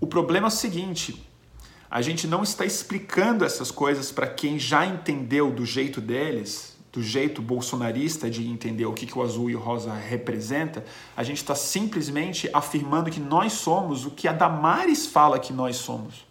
o 0.00 0.06
problema 0.06 0.46
é 0.46 0.48
o 0.48 0.50
seguinte: 0.50 1.26
a 1.90 2.00
gente 2.00 2.26
não 2.26 2.42
está 2.42 2.64
explicando 2.64 3.44
essas 3.44 3.70
coisas 3.70 4.12
para 4.12 4.26
quem 4.26 4.58
já 4.58 4.86
entendeu 4.86 5.50
do 5.50 5.66
jeito 5.66 6.00
deles 6.00 6.74
do 6.94 7.02
jeito 7.02 7.42
bolsonarista 7.42 8.30
de 8.30 8.48
entender 8.48 8.86
o 8.86 8.92
que, 8.92 9.04
que 9.04 9.18
o 9.18 9.22
azul 9.22 9.50
e 9.50 9.56
o 9.56 9.58
rosa 9.58 9.92
representa, 9.92 10.84
a 11.16 11.24
gente 11.24 11.38
está 11.38 11.52
simplesmente 11.52 12.48
afirmando 12.52 13.10
que 13.10 13.18
nós 13.18 13.54
somos 13.54 14.06
o 14.06 14.12
que 14.12 14.28
a 14.28 14.32
Damares 14.32 15.04
fala 15.04 15.40
que 15.40 15.52
nós 15.52 15.74
somos, 15.74 16.24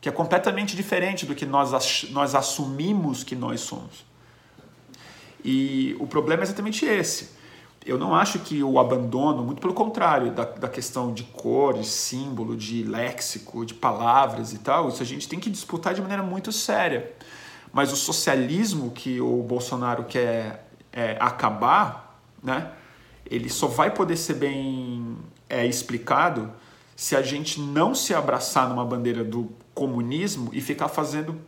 que 0.00 0.08
é 0.08 0.12
completamente 0.12 0.74
diferente 0.74 1.26
do 1.26 1.34
que 1.34 1.44
nós, 1.44 2.06
nós 2.10 2.34
assumimos 2.34 3.22
que 3.22 3.36
nós 3.36 3.60
somos. 3.60 4.04
E 5.44 5.96
o 5.98 6.06
problema 6.06 6.42
é 6.42 6.44
exatamente 6.44 6.84
esse. 6.84 7.38
Eu 7.84 7.98
não 7.98 8.14
acho 8.14 8.40
que 8.40 8.62
o 8.62 8.78
abandono, 8.78 9.42
muito 9.42 9.60
pelo 9.60 9.72
contrário, 9.72 10.30
da, 10.32 10.44
da 10.44 10.68
questão 10.68 11.12
de 11.12 11.24
cor, 11.24 11.74
de 11.74 11.86
símbolo, 11.86 12.56
de 12.56 12.82
léxico, 12.82 13.64
de 13.64 13.72
palavras 13.72 14.52
e 14.52 14.58
tal, 14.58 14.88
isso 14.88 15.02
a 15.02 15.06
gente 15.06 15.28
tem 15.28 15.40
que 15.40 15.48
disputar 15.48 15.94
de 15.94 16.00
maneira 16.00 16.22
muito 16.22 16.52
séria. 16.52 17.10
Mas 17.72 17.92
o 17.92 17.96
socialismo 17.96 18.90
que 18.90 19.20
o 19.20 19.42
Bolsonaro 19.42 20.04
quer 20.04 20.66
é, 20.92 21.16
acabar, 21.20 22.20
né, 22.42 22.70
ele 23.24 23.48
só 23.48 23.66
vai 23.66 23.90
poder 23.90 24.16
ser 24.16 24.34
bem 24.34 25.16
é, 25.48 25.64
explicado 25.66 26.52
se 26.96 27.16
a 27.16 27.22
gente 27.22 27.60
não 27.60 27.94
se 27.94 28.12
abraçar 28.12 28.68
numa 28.68 28.84
bandeira 28.84 29.24
do 29.24 29.50
comunismo 29.80 30.50
e 30.52 30.60
ficar 30.60 30.88
fazendo 30.88 31.40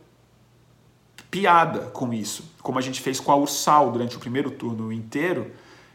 piada 1.29 1.81
com 1.91 2.11
isso, 2.11 2.43
como 2.63 2.79
a 2.79 2.81
gente 2.81 2.99
fez 2.99 3.19
com 3.19 3.31
a 3.31 3.35
Ursal 3.35 3.91
durante 3.91 4.17
o 4.17 4.19
primeiro 4.19 4.49
turno 4.49 4.91
inteiro, 4.91 5.51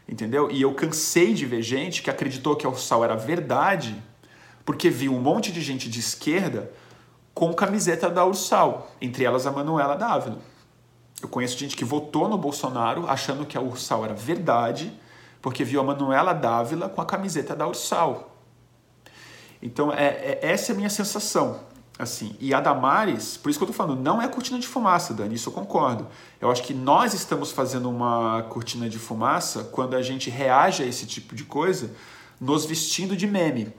entendeu? 0.07 0.49
E 0.49 0.61
eu 0.61 0.73
cansei 0.73 1.33
de 1.33 1.45
ver 1.45 1.61
gente 1.61 2.01
que 2.01 2.09
acreditou 2.09 2.55
que 2.55 2.65
a 2.65 2.69
Ursal 2.69 3.03
era 3.03 3.13
verdade, 3.13 4.01
porque 4.63 4.89
viu 4.89 5.13
um 5.13 5.19
monte 5.19 5.51
de 5.51 5.59
gente 5.59 5.89
de 5.89 5.99
esquerda 5.99 6.71
com 7.33 7.53
camiseta 7.53 8.09
da 8.09 8.25
Ursal, 8.25 8.89
entre 9.01 9.25
elas 9.25 9.45
a 9.45 9.51
Manuela 9.51 9.95
Dávila. 9.95 10.39
Eu 11.21 11.27
conheço 11.27 11.57
gente 11.57 11.75
que 11.75 11.83
votou 11.83 12.29
no 12.29 12.37
Bolsonaro 12.37 13.05
achando 13.05 13.45
que 13.45 13.57
a 13.57 13.61
Ursal 13.61 14.05
era 14.05 14.13
verdade, 14.13 14.97
porque 15.41 15.65
viu 15.65 15.81
a 15.81 15.83
Manuela 15.83 16.31
Dávila 16.31 16.87
com 16.87 17.01
a 17.01 17.05
camiseta 17.05 17.53
da 17.53 17.67
Ursal. 17.67 18.33
Então, 19.61 19.91
é, 19.91 20.05
é, 20.05 20.39
essa 20.41 20.71
é 20.71 20.73
a 20.73 20.77
minha 20.77 20.89
sensação. 20.89 21.67
Assim. 21.99 22.33
E 22.39 22.53
a 22.53 22.61
Damares, 22.61 23.35
por 23.35 23.49
isso 23.49 23.59
que 23.59 23.63
eu 23.63 23.69
estou 23.69 23.85
falando, 23.85 24.01
não 24.01 24.21
é 24.21 24.27
cortina 24.29 24.57
de 24.57 24.65
fumaça, 24.65 25.13
Dani, 25.13 25.35
isso 25.35 25.49
eu 25.49 25.53
concordo. 25.53 26.07
Eu 26.39 26.49
acho 26.49 26.63
que 26.63 26.73
nós 26.73 27.13
estamos 27.13 27.51
fazendo 27.51 27.89
uma 27.89 28.43
cortina 28.43 28.87
de 28.87 28.97
fumaça 28.97 29.65
quando 29.65 29.97
a 29.97 30.01
gente 30.01 30.29
reage 30.29 30.81
a 30.81 30.85
esse 30.85 31.05
tipo 31.05 31.35
de 31.35 31.43
coisa 31.43 31.91
nos 32.39 32.63
vestindo 32.63 33.17
de 33.17 33.27
meme. 33.27 33.73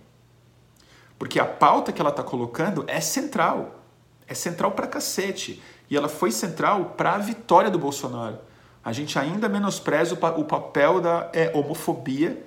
Porque 1.18 1.40
a 1.40 1.46
pauta 1.46 1.92
que 1.92 2.00
ela 2.00 2.10
está 2.10 2.22
colocando 2.22 2.84
é 2.86 3.00
central. 3.00 3.80
É 4.28 4.34
central 4.34 4.72
para 4.72 4.86
cacete. 4.86 5.62
E 5.88 5.96
ela 5.96 6.08
foi 6.08 6.30
central 6.30 6.94
para 6.96 7.14
a 7.14 7.18
vitória 7.18 7.70
do 7.70 7.78
Bolsonaro. 7.78 8.38
A 8.84 8.92
gente 8.92 9.18
ainda 9.18 9.48
menospreza 9.48 10.14
o, 10.14 10.44
papel 10.44 11.00
da 11.00 11.30
é, 11.32 11.50
homofobia 11.54 12.46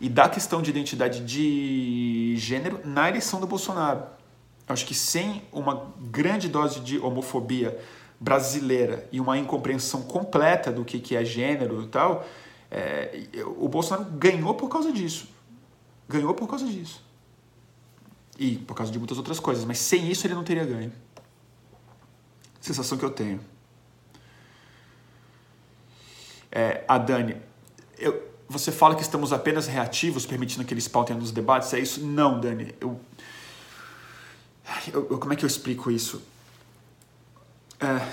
e 0.00 0.08
da 0.08 0.28
questão 0.28 0.62
de 0.62 0.70
identidade 0.70 1.20
de 1.20 2.34
gênero 2.36 2.80
na 2.84 3.08
eleição 3.08 3.40
do 3.40 3.46
Bolsonaro. 3.46 4.15
Acho 4.68 4.84
que 4.84 4.94
sem 4.94 5.42
uma 5.52 5.92
grande 6.00 6.48
dose 6.48 6.80
de 6.80 6.98
homofobia 6.98 7.78
brasileira 8.18 9.08
e 9.12 9.20
uma 9.20 9.38
incompreensão 9.38 10.02
completa 10.02 10.72
do 10.72 10.84
que, 10.84 10.98
que 10.98 11.14
é 11.14 11.24
gênero 11.24 11.82
e 11.82 11.86
tal, 11.86 12.26
é, 12.70 13.26
o 13.58 13.68
Bolsonaro 13.68 14.10
ganhou 14.10 14.54
por 14.54 14.68
causa 14.68 14.90
disso. 14.90 15.28
Ganhou 16.08 16.34
por 16.34 16.48
causa 16.48 16.66
disso. 16.66 17.04
E 18.38 18.56
por 18.56 18.74
causa 18.74 18.90
de 18.90 18.98
muitas 18.98 19.18
outras 19.18 19.38
coisas, 19.38 19.64
mas 19.64 19.78
sem 19.78 20.10
isso 20.10 20.26
ele 20.26 20.34
não 20.34 20.44
teria 20.44 20.64
ganho. 20.64 20.92
Sensação 22.60 22.98
que 22.98 23.04
eu 23.04 23.10
tenho. 23.10 23.40
É, 26.50 26.84
a 26.88 26.98
Dani, 26.98 27.36
eu, 27.98 28.28
você 28.48 28.72
fala 28.72 28.94
que 28.94 29.02
estamos 29.02 29.32
apenas 29.32 29.66
reativos, 29.66 30.26
permitindo 30.26 30.64
que 30.64 30.74
eles 30.74 30.88
pautem 30.88 31.16
nos 31.16 31.30
debates, 31.30 31.72
é 31.74 31.78
isso? 31.78 32.04
Não, 32.04 32.40
Dani. 32.40 32.74
Eu, 32.80 33.00
eu, 34.92 35.06
eu 35.10 35.18
como 35.18 35.32
é 35.32 35.36
que 35.36 35.44
eu 35.44 35.48
explico 35.48 35.90
isso? 35.90 36.22
É, 37.80 38.06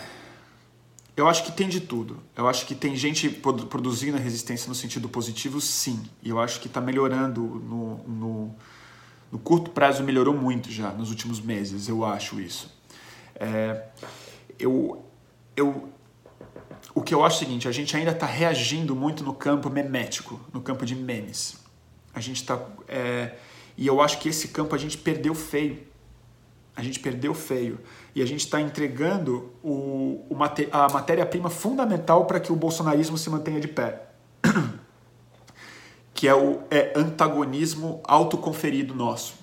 eu 1.16 1.28
acho 1.28 1.44
que 1.44 1.52
tem 1.52 1.70
de 1.70 1.80
tudo. 1.80 2.22
Eu 2.36 2.48
acho 2.48 2.66
que 2.66 2.76
tem 2.76 2.96
gente 2.96 3.30
produzindo 3.30 4.18
a 4.18 4.20
resistência 4.20 4.68
no 4.68 4.76
sentido 4.76 5.08
positivo, 5.08 5.62
sim. 5.62 6.04
E 6.22 6.30
eu 6.30 6.40
acho 6.40 6.60
que 6.60 6.68
está 6.68 6.82
melhorando 6.82 7.42
no, 7.42 7.98
no 8.08 8.56
no 9.34 9.40
curto 9.40 9.72
prazo 9.72 10.04
melhorou 10.04 10.36
muito 10.36 10.72
já 10.72 10.92
nos 10.92 11.10
últimos 11.10 11.42
meses, 11.42 11.90
eu 11.90 12.06
acho 12.06 12.40
isso. 12.40 12.72
É, 13.34 13.88
eu, 14.60 15.04
eu, 15.56 15.90
o 16.94 17.02
que 17.02 17.16
eu 17.16 17.26
acho 17.26 17.38
é 17.38 17.38
o 17.38 17.40
seguinte, 17.48 17.68
a 17.68 17.72
gente 17.72 17.98
ainda 17.98 18.12
está 18.12 18.28
reagindo 18.28 18.96
muito 18.96 19.24
no 19.24 19.34
campo 19.34 19.72
memético, 19.72 20.40
no 20.54 20.62
campo 20.62 20.86
de 20.86 20.94
memes. 20.94 21.58
A 22.14 22.20
gente 22.20 22.42
está... 22.42 22.64
É, 22.88 23.34
e 23.76 23.88
eu 23.88 24.02
acho 24.02 24.20
que 24.20 24.30
esse 24.30 24.50
campo 24.50 24.76
a 24.76 24.78
gente 24.78 25.00
perdeu 25.00 25.34
feio. 25.34 25.82
A 26.76 26.82
gente 26.82 27.00
perdeu 27.00 27.34
feio. 27.34 27.80
E 28.16 28.22
a 28.22 28.26
gente 28.26 28.42
está 28.42 28.60
entregando 28.60 29.52
o, 29.64 30.26
o, 30.30 30.38
a 30.72 30.90
matéria-prima 30.90 31.50
fundamental 31.50 32.26
para 32.26 32.40
que 32.40 32.52
o 32.52 32.56
bolsonarismo 32.56 33.18
se 33.18 33.30
mantenha 33.30 33.60
de 33.60 33.68
pé. 33.68 34.08
que 36.14 36.28
é 36.28 36.34
o 36.34 36.62
é 36.72 36.94
antagonismo 36.96 38.02
autoconferido 38.04 38.96
nosso. 38.96 39.36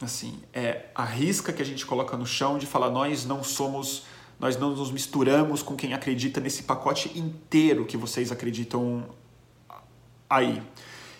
Assim, 0.00 0.40
é 0.52 0.86
a 0.94 1.04
risca 1.04 1.52
que 1.52 1.62
a 1.62 1.64
gente 1.64 1.86
coloca 1.86 2.16
no 2.16 2.26
chão 2.26 2.58
de 2.58 2.66
falar 2.66 2.90
nós 2.90 3.24
não 3.24 3.42
somos, 3.42 4.04
nós 4.38 4.56
não 4.56 4.74
nos 4.74 4.90
misturamos 4.90 5.62
com 5.62 5.74
quem 5.74 5.94
acredita 5.94 6.38
nesse 6.40 6.64
pacote 6.64 7.18
inteiro 7.18 7.86
que 7.86 7.96
vocês 7.96 8.30
acreditam 8.30 9.04
aí. 10.28 10.62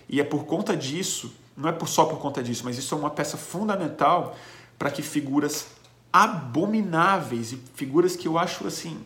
E 0.09 0.21
é 0.21 0.25
por 0.25 0.45
conta 0.45 0.77
disso, 0.77 1.33
não 1.57 1.71
é 1.71 1.87
só 1.87 2.05
por 2.05 2.19
conta 2.19 2.43
disso, 2.43 2.65
mas 2.65 2.77
isso 2.77 2.95
é 2.95 2.99
uma 2.99 3.11
peça 3.11 3.39
fundamental 3.39 4.37
para 4.79 4.91
que 4.91 5.03
figuras 5.03 5.67
abomináveis 6.13 7.53
e 7.53 7.57
figuras 7.75 8.17
que 8.17 8.29
eu 8.29 8.39
acho 8.39 8.67
assim 8.67 9.05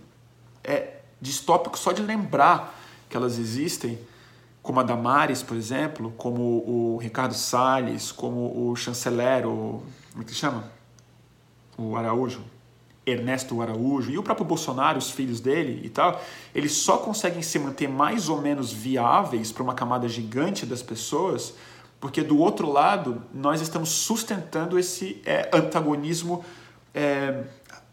é 0.62 1.00
distópico 1.20 1.78
só 1.78 1.92
de 1.92 2.02
lembrar 2.02 2.78
que 3.08 3.16
elas 3.16 3.38
existem, 3.38 3.98
como 4.62 4.78
a 4.78 4.82
Damares, 4.82 5.42
por 5.42 5.56
exemplo, 5.56 6.12
como 6.16 6.42
o 6.42 6.98
Ricardo 7.00 7.34
Salles, 7.34 8.12
como 8.12 8.70
o 8.70 8.76
chanceler, 8.76 9.46
o, 9.46 9.82
como 10.12 10.22
é 10.22 10.24
que 10.24 10.34
chama? 10.34 10.70
O 11.76 11.96
Araújo, 11.96 12.42
Ernesto 13.04 13.60
Araújo 13.60 14.10
e 14.10 14.18
o 14.18 14.22
próprio 14.22 14.46
Bolsonaro, 14.46 14.98
os 14.98 15.10
filhos 15.10 15.40
dele 15.40 15.80
e 15.84 15.88
tal, 15.88 16.22
eles 16.54 16.72
só 16.72 16.98
conseguem 16.98 17.42
se 17.42 17.58
manter 17.58 17.88
mais 17.88 18.28
ou 18.28 18.40
menos 18.40 18.72
viáveis 18.72 19.50
para 19.50 19.62
uma 19.62 19.74
camada 19.74 20.08
gigante 20.08 20.64
das 20.64 20.82
pessoas, 20.82 21.54
porque 22.00 22.22
do 22.22 22.38
outro 22.38 22.72
lado 22.72 23.22
nós 23.32 23.60
estamos 23.60 23.90
sustentando 23.90 24.78
esse 24.78 25.20
é, 25.24 25.50
antagonismo, 25.52 26.42
é, 26.94 27.44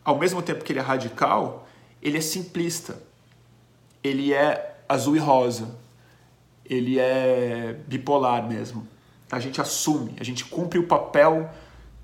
ao 0.04 0.18
mesmo 0.18 0.42
tempo 0.42 0.64
que 0.64 0.72
ele 0.72 0.80
é 0.80 0.82
radical, 0.82 1.68
ele 2.02 2.18
é 2.18 2.22
simplista. 2.22 2.98
Ele 4.02 4.34
é 4.34 4.80
azul 4.88 5.18
e 5.18 5.20
rosa. 5.20 5.76
Ele 6.66 6.98
é 6.98 7.78
bipolar 7.86 8.48
mesmo. 8.48 8.88
A 9.30 9.40
gente 9.42 9.60
assume, 9.60 10.16
a 10.20 10.24
gente 10.24 10.46
cumpre 10.46 10.80
o 10.80 10.88
papel 10.88 11.50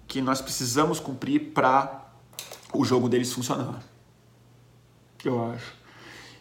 que 0.05 0.21
nós 0.21 0.41
precisamos 0.41 0.99
cumprir 0.99 1.53
para 1.53 2.05
o 2.73 2.83
jogo 2.83 3.07
deles 3.07 3.31
funcionar. 3.31 3.81
Eu 5.23 5.51
acho. 5.51 5.73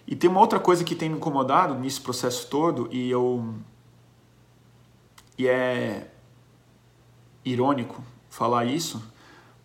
E 0.07 0.17
tem 0.17 0.29
uma 0.29 0.41
outra 0.41 0.59
coisa 0.59 0.83
que 0.83 0.97
tem 0.97 1.09
me 1.09 1.17
incomodado 1.17 1.75
nesse 1.75 2.01
processo 2.01 2.49
todo 2.49 2.89
e 2.91 3.09
eu 3.09 3.55
e 5.39 5.49
é 5.49 6.09
irônico 7.45 8.03
falar 8.31 8.65
isso, 8.65 9.03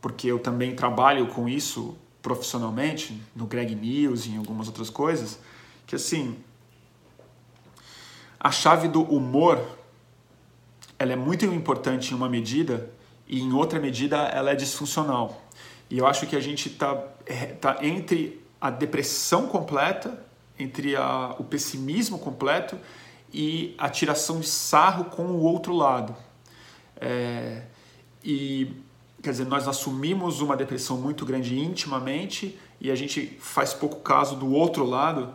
porque 0.01 0.27
eu 0.27 0.39
também 0.39 0.75
trabalho 0.75 1.27
com 1.27 1.47
isso 1.47 1.97
profissionalmente, 2.21 3.21
no 3.36 3.45
Greg 3.45 3.73
News 3.73 4.25
e 4.25 4.32
em 4.32 4.38
algumas 4.38 4.67
outras 4.67 4.89
coisas, 4.89 5.39
que 5.86 5.95
assim, 5.95 6.38
a 8.39 8.51
chave 8.51 8.88
do 8.88 9.01
humor 9.01 9.77
ela 10.99 11.13
é 11.13 11.15
muito 11.15 11.45
importante 11.45 12.12
em 12.12 12.15
uma 12.15 12.27
medida 12.27 12.89
e 13.27 13.39
em 13.39 13.53
outra 13.53 13.80
medida 13.80 14.17
ela 14.17 14.51
é 14.51 14.56
disfuncional. 14.56 15.41
E 15.89 15.97
eu 15.97 16.08
acho 16.08 16.27
que 16.27 16.36
a 16.36 16.39
gente 16.39 16.69
está 16.69 17.01
é, 17.25 17.45
tá 17.47 17.77
entre 17.82 18.41
a 18.60 18.69
depressão 18.69 19.47
completa, 19.47 20.25
entre 20.58 20.95
a, 20.95 21.36
o 21.38 21.43
pessimismo 21.43 22.17
completo 22.17 22.77
e 23.38 23.76
a 23.78 23.88
tiração 23.88 24.39
de 24.39 24.47
sarro 24.47 25.06
com 25.06 25.28
o 25.28 25.41
outro 25.43 25.71
lado. 25.71 26.15
É, 27.00 27.62
e 28.23 28.73
quer 29.21 29.30
dizer, 29.30 29.45
nós 29.45 29.67
assumimos 29.67 30.41
uma 30.41 30.58
depressão 30.58 30.97
muito 30.97 31.23
grande 31.23 31.60
intimamente 31.60 32.58
e 32.82 32.89
a 32.89 32.95
gente 32.95 33.38
faz 33.39 33.76
pouco 33.76 33.97
caso 33.97 34.36
do 34.36 34.52
outro 34.52 34.84
lado. 34.84 35.32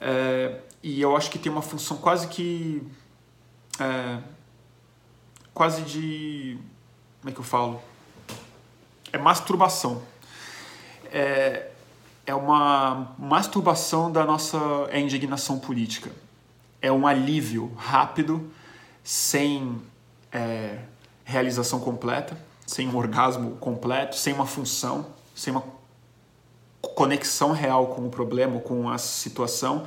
É, 0.00 0.58
e 0.82 1.00
eu 1.00 1.16
acho 1.16 1.30
que 1.30 1.38
tem 1.38 1.52
uma 1.52 1.62
função 1.62 1.98
quase 1.98 2.26
que. 2.26 2.82
É, 3.78 4.18
quase 5.54 5.82
de. 5.82 6.58
Como 7.20 7.30
é 7.30 7.32
que 7.32 7.38
eu 7.38 7.44
falo? 7.44 7.80
É 9.12 9.18
masturbação. 9.18 10.02
É, 11.12 11.70
é 12.26 12.34
uma 12.34 13.14
masturbação 13.16 14.10
da 14.10 14.24
nossa 14.24 14.58
é 14.90 14.98
indignação 14.98 15.60
política. 15.60 16.10
É 16.86 16.92
um 16.92 17.04
alívio 17.04 17.72
rápido, 17.76 18.48
sem 19.02 19.82
é, 20.30 20.78
realização 21.24 21.80
completa, 21.80 22.38
sem 22.64 22.86
um 22.86 22.96
orgasmo 22.96 23.56
completo, 23.56 24.14
sem 24.14 24.32
uma 24.32 24.46
função, 24.46 25.04
sem 25.34 25.52
uma 25.52 25.64
conexão 26.80 27.50
real 27.50 27.88
com 27.88 28.06
o 28.06 28.08
problema, 28.08 28.60
com 28.60 28.88
a 28.88 28.98
situação, 28.98 29.84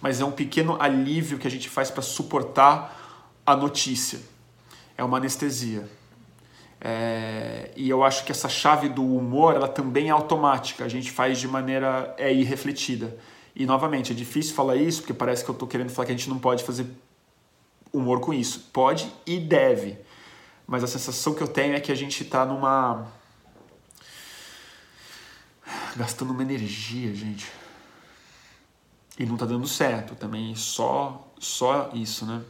mas 0.00 0.22
é 0.22 0.24
um 0.24 0.32
pequeno 0.32 0.80
alívio 0.80 1.38
que 1.38 1.46
a 1.46 1.50
gente 1.50 1.68
faz 1.68 1.90
para 1.90 2.00
suportar 2.00 2.98
a 3.44 3.54
notícia. 3.54 4.18
É 4.96 5.04
uma 5.04 5.18
anestesia. 5.18 5.86
É, 6.80 7.70
e 7.76 7.90
eu 7.90 8.02
acho 8.02 8.24
que 8.24 8.32
essa 8.32 8.48
chave 8.48 8.88
do 8.88 9.04
humor 9.04 9.54
ela 9.54 9.68
também 9.68 10.08
é 10.08 10.12
automática, 10.12 10.82
a 10.82 10.88
gente 10.88 11.10
faz 11.10 11.38
de 11.38 11.46
maneira 11.46 12.14
é 12.16 12.32
irrefletida. 12.32 13.18
E 13.58 13.66
novamente, 13.66 14.12
é 14.12 14.14
difícil 14.14 14.54
falar 14.54 14.76
isso 14.76 15.00
porque 15.00 15.12
parece 15.12 15.42
que 15.42 15.50
eu 15.50 15.52
estou 15.52 15.66
querendo 15.66 15.90
falar 15.90 16.06
que 16.06 16.12
a 16.12 16.16
gente 16.16 16.28
não 16.28 16.38
pode 16.38 16.62
fazer 16.62 16.86
humor 17.92 18.20
com 18.20 18.32
isso. 18.32 18.70
Pode 18.72 19.12
e 19.26 19.40
deve. 19.40 19.98
Mas 20.64 20.84
a 20.84 20.86
sensação 20.86 21.34
que 21.34 21.42
eu 21.42 21.48
tenho 21.48 21.74
é 21.74 21.80
que 21.80 21.90
a 21.90 21.94
gente 21.96 22.22
está 22.22 22.46
numa. 22.46 23.08
gastando 25.96 26.30
uma 26.30 26.40
energia, 26.40 27.12
gente. 27.12 27.50
E 29.18 29.26
não 29.26 29.34
está 29.34 29.44
dando 29.44 29.66
certo 29.66 30.14
também. 30.14 30.54
Só, 30.54 31.28
só 31.36 31.90
isso, 31.92 32.24
né? 32.24 32.40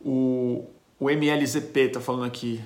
O, 0.00 0.68
o 0.98 1.08
MLZP 1.08 1.80
está 1.82 2.00
falando 2.00 2.24
aqui. 2.24 2.60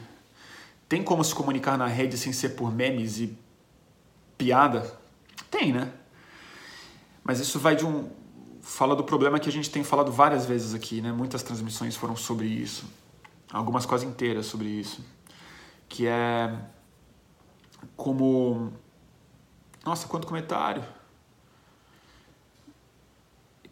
Tem 0.89 1.03
como 1.03 1.23
se 1.23 1.35
comunicar 1.35 1.77
na 1.77 1.87
rede 1.87 2.17
sem 2.17 2.33
ser 2.33 2.51
por 2.51 2.73
memes 2.73 3.19
e 3.19 3.42
piada? 4.43 4.93
Tem, 5.51 5.73
né? 5.73 5.93
Mas 7.23 7.39
isso 7.39 7.59
vai 7.59 7.77
de 7.77 7.87
um. 7.87 8.11
Fala 8.61 8.97
do 8.97 9.05
problema 9.05 9.39
que 9.39 9.49
a 9.49 9.53
gente 9.53 9.71
tem 9.71 9.85
falado 9.85 10.11
várias 10.11 10.47
vezes 10.47 10.75
aqui, 10.75 11.01
né? 11.01 11.13
Muitas 11.13 11.43
transmissões 11.43 11.95
foram 11.95 12.17
sobre 12.17 12.47
isso. 12.47 12.85
Algumas 13.53 13.87
quase 13.87 14.07
inteiras 14.07 14.47
sobre 14.47 14.69
isso. 14.69 15.05
Que 15.89 16.07
é. 16.07 16.59
Como. 17.97 18.73
Nossa, 19.85 20.09
quanto 20.09 20.27
comentário! 20.27 20.85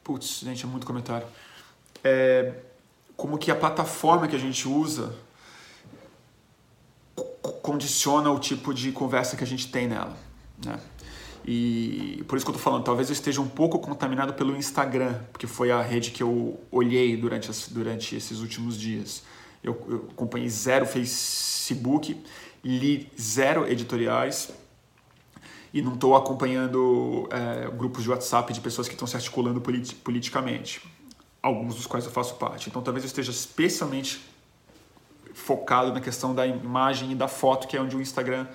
Putz, 0.04 0.40
gente, 0.40 0.64
é 0.64 0.68
muito 0.68 0.87
comentário. 0.87 1.26
É 2.04 2.62
como 3.16 3.37
que 3.37 3.50
a 3.50 3.54
plataforma 3.54 4.26
que 4.26 4.35
a 4.35 4.38
gente 4.38 4.66
usa 4.66 5.14
condiciona 7.61 8.30
o 8.30 8.38
tipo 8.38 8.72
de 8.72 8.92
conversa 8.92 9.37
que 9.37 9.44
a 9.44 9.46
gente 9.46 9.70
tem 9.70 9.87
nela, 9.87 10.16
né? 10.64 10.79
E 11.44 12.23
por 12.29 12.37
isso 12.37 12.44
que 12.44 12.51
eu 12.51 12.55
tô 12.55 12.61
falando, 12.61 12.85
talvez 12.85 13.09
eu 13.09 13.14
esteja 13.14 13.40
um 13.40 13.49
pouco 13.49 13.79
contaminado 13.79 14.35
pelo 14.35 14.55
Instagram, 14.57 15.14
porque 15.33 15.46
foi 15.46 15.70
a 15.70 15.81
rede 15.81 16.11
que 16.11 16.23
eu 16.23 16.61
olhei 16.70 17.16
durante, 17.16 17.51
as, 17.51 17.68
durante 17.68 18.14
esses 18.14 18.40
últimos 18.40 18.79
dias. 18.79 19.23
Eu, 19.64 19.83
eu 19.88 20.09
acompanhei 20.12 20.49
zero 20.49 20.87
Facebook, 20.87 22.23
li 22.62 23.11
zero 23.18 23.66
editoriais 23.66 24.51
e 25.73 25.81
não 25.81 25.94
estou 25.94 26.14
acompanhando 26.14 27.29
é, 27.31 27.70
grupos 27.70 28.03
de 28.03 28.11
WhatsApp 28.11 28.53
de 28.53 28.61
pessoas 28.61 28.87
que 28.87 28.94
estão 28.94 29.07
se 29.07 29.16
articulando 29.16 29.61
politi 29.61 29.94
politicamente 29.94 30.83
alguns 31.42 31.75
dos 31.75 31.87
quais 31.87 32.05
eu 32.05 32.11
faço 32.11 32.35
parte. 32.35 32.68
Então 32.68 32.83
talvez 32.83 33.05
eu 33.05 33.09
esteja 33.09 33.31
especialmente 33.31 34.20
focado 35.33 35.92
na 35.92 36.01
questão 36.01 36.35
da 36.35 36.46
imagem 36.46 37.12
e 37.12 37.14
da 37.14 37.29
foto, 37.29 37.66
que 37.66 37.77
é 37.77 37.81
onde 37.81 37.96
o 37.96 38.01
Instagram 38.01 38.46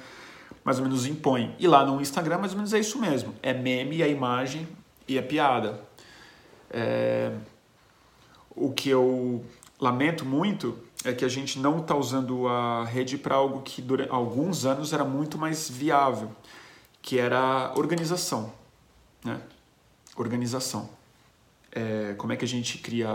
mais 0.66 0.80
ou 0.80 0.84
menos 0.84 1.06
impõe. 1.06 1.56
E 1.58 1.66
lá 1.66 1.86
no 1.86 2.02
Instagram 2.02 2.40
mais 2.40 2.52
ou 2.52 2.58
menos 2.58 2.74
é 2.74 2.80
isso 2.80 3.00
mesmo. 3.00 3.34
É 3.42 3.54
meme, 3.54 4.04
a 4.04 4.08
imagem 4.08 4.68
e 5.08 5.18
a 5.18 5.24
piada. 5.24 5.80
É... 6.70 7.32
O 8.54 8.74
que 8.74 8.90
eu 8.90 9.46
lamento 9.80 10.26
muito 10.26 10.78
é 11.06 11.14
que 11.14 11.24
a 11.24 11.30
gente 11.30 11.60
não 11.60 11.80
está 11.80 11.96
usando 11.96 12.48
a 12.48 12.84
rede 12.84 13.18
para 13.18 13.36
algo 13.36 13.62
que 13.62 13.82
durante 13.82 14.12
alguns 14.12 14.66
anos 14.66 14.92
era 14.92 15.06
muito 15.06 15.38
mais 15.38 15.70
viável, 15.70 16.32
que 17.02 17.20
era 17.20 17.72
organização. 17.76 18.52
Né? 19.24 19.40
Organização 20.18 20.90
é, 21.76 22.16
como 22.18 22.32
é 22.32 22.38
que 22.38 22.46
a 22.46 22.48
gente 22.48 22.78
cria 22.78 23.10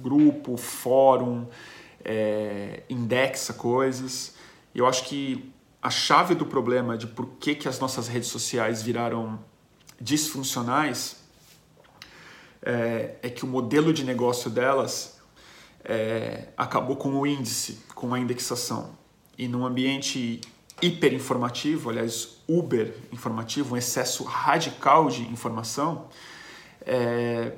grupo, 0.00 0.56
fórum, 0.56 1.46
é, 2.04 2.84
indexa 2.88 3.52
coisas. 3.52 4.36
Eu 4.72 4.86
acho 4.86 5.04
que 5.04 5.52
a 5.88 5.90
chave 5.90 6.34
do 6.34 6.44
problema 6.44 6.98
de 6.98 7.06
por 7.06 7.24
que, 7.40 7.54
que 7.54 7.66
as 7.66 7.80
nossas 7.80 8.08
redes 8.08 8.28
sociais 8.28 8.82
viraram 8.82 9.38
disfuncionais 9.98 11.16
é, 12.60 13.16
é 13.22 13.30
que 13.30 13.42
o 13.42 13.48
modelo 13.48 13.90
de 13.90 14.04
negócio 14.04 14.50
delas 14.50 15.18
é, 15.82 16.48
acabou 16.58 16.94
com 16.94 17.14
o 17.14 17.26
índice, 17.26 17.80
com 17.94 18.12
a 18.12 18.20
indexação. 18.20 18.98
E 19.38 19.48
num 19.48 19.64
ambiente 19.64 20.42
hiperinformativo, 20.82 21.88
aliás, 21.88 22.36
uber 22.46 22.94
informativo, 23.10 23.74
um 23.74 23.78
excesso 23.78 24.24
radical 24.24 25.08
de 25.08 25.22
informação, 25.22 26.10
é, 26.82 27.54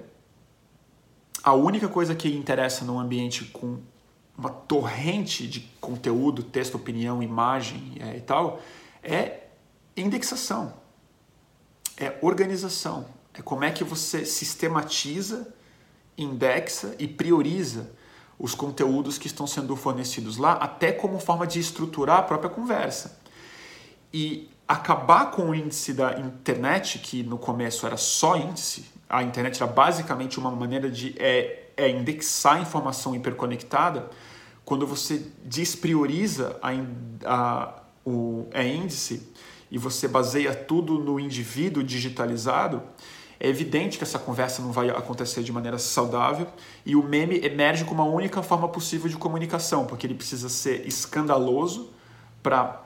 a 1.42 1.52
única 1.52 1.88
coisa 1.88 2.14
que 2.14 2.28
interessa 2.28 2.84
num 2.84 3.00
ambiente 3.00 3.46
com 3.46 3.80
uma 4.40 4.48
torrente 4.48 5.46
de 5.46 5.60
conteúdo, 5.78 6.42
texto, 6.42 6.76
opinião, 6.76 7.22
imagem 7.22 7.98
é, 8.00 8.16
e 8.16 8.20
tal, 8.22 8.58
é 9.02 9.40
indexação, 9.94 10.72
é 11.94 12.16
organização, 12.22 13.04
é 13.34 13.42
como 13.42 13.64
é 13.64 13.70
que 13.70 13.84
você 13.84 14.24
sistematiza, 14.24 15.52
indexa 16.16 16.94
e 16.98 17.06
prioriza 17.06 17.92
os 18.38 18.54
conteúdos 18.54 19.18
que 19.18 19.26
estão 19.26 19.46
sendo 19.46 19.76
fornecidos 19.76 20.38
lá, 20.38 20.52
até 20.54 20.90
como 20.90 21.20
forma 21.20 21.46
de 21.46 21.60
estruturar 21.60 22.20
a 22.20 22.22
própria 22.22 22.48
conversa. 22.48 23.20
E 24.10 24.48
acabar 24.66 25.32
com 25.32 25.50
o 25.50 25.54
índice 25.54 25.92
da 25.92 26.18
internet, 26.18 26.98
que 27.00 27.22
no 27.22 27.36
começo 27.36 27.86
era 27.86 27.98
só 27.98 28.38
índice, 28.38 28.86
a 29.06 29.22
internet 29.22 29.62
era 29.62 29.70
basicamente 29.70 30.38
uma 30.38 30.50
maneira 30.50 30.90
de 30.90 31.14
é, 31.18 31.66
é 31.76 31.90
indexar 31.90 32.62
informação 32.62 33.14
hiperconectada, 33.14 34.08
quando 34.70 34.86
você 34.86 35.26
desprioriza 35.44 36.56
a, 36.62 36.70
a, 37.24 37.82
o 38.06 38.46
é 38.52 38.64
índice 38.64 39.28
e 39.68 39.76
você 39.76 40.06
baseia 40.06 40.54
tudo 40.54 40.96
no 40.96 41.18
indivíduo 41.18 41.82
digitalizado, 41.82 42.80
é 43.40 43.48
evidente 43.48 43.98
que 43.98 44.04
essa 44.04 44.16
conversa 44.16 44.62
não 44.62 44.70
vai 44.70 44.88
acontecer 44.88 45.42
de 45.42 45.50
maneira 45.50 45.76
saudável 45.76 46.46
e 46.86 46.94
o 46.94 47.02
meme 47.02 47.40
emerge 47.44 47.84
como 47.84 48.00
a 48.00 48.04
única 48.04 48.44
forma 48.44 48.68
possível 48.68 49.10
de 49.10 49.16
comunicação, 49.16 49.86
porque 49.86 50.06
ele 50.06 50.14
precisa 50.14 50.48
ser 50.48 50.86
escandaloso 50.86 51.90
para 52.40 52.80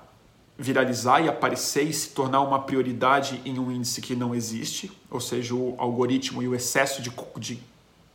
viralizar 0.56 1.20
e 1.20 1.28
aparecer 1.28 1.82
e 1.82 1.92
se 1.92 2.08
tornar 2.08 2.40
uma 2.40 2.60
prioridade 2.60 3.42
em 3.44 3.58
um 3.58 3.70
índice 3.70 4.00
que 4.00 4.16
não 4.16 4.34
existe, 4.34 4.90
ou 5.10 5.20
seja, 5.20 5.54
o 5.54 5.74
algoritmo 5.76 6.42
e 6.42 6.48
o 6.48 6.54
excesso 6.54 7.02
de, 7.02 7.12
de 7.38 7.62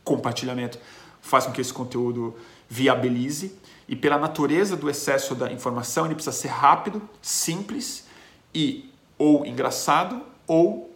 compartilhamento 0.02 0.76
faz 1.20 1.46
com 1.46 1.52
que 1.52 1.60
esse 1.60 1.72
conteúdo 1.72 2.34
viabilize. 2.70 3.52
E 3.90 3.96
pela 3.96 4.16
natureza 4.16 4.76
do 4.76 4.88
excesso 4.88 5.34
da 5.34 5.50
informação, 5.50 6.04
ele 6.04 6.14
precisa 6.14 6.36
ser 6.36 6.46
rápido, 6.46 7.02
simples 7.20 8.06
e 8.54 8.88
ou 9.18 9.44
engraçado 9.44 10.22
ou 10.46 10.94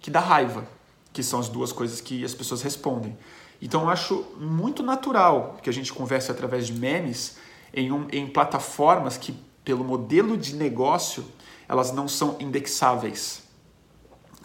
que 0.00 0.10
dá 0.10 0.18
raiva, 0.18 0.66
que 1.12 1.22
são 1.22 1.38
as 1.38 1.50
duas 1.50 1.70
coisas 1.70 2.00
que 2.00 2.24
as 2.24 2.34
pessoas 2.34 2.62
respondem. 2.62 3.14
Então 3.60 3.82
eu 3.82 3.90
acho 3.90 4.24
muito 4.40 4.82
natural 4.82 5.58
que 5.62 5.68
a 5.68 5.72
gente 5.72 5.92
converse 5.92 6.30
através 6.30 6.66
de 6.66 6.72
memes 6.72 7.36
em, 7.74 7.92
um, 7.92 8.08
em 8.10 8.26
plataformas 8.26 9.18
que, 9.18 9.34
pelo 9.62 9.84
modelo 9.84 10.34
de 10.34 10.56
negócio, 10.56 11.26
elas 11.68 11.92
não 11.92 12.08
são 12.08 12.38
indexáveis. 12.40 13.42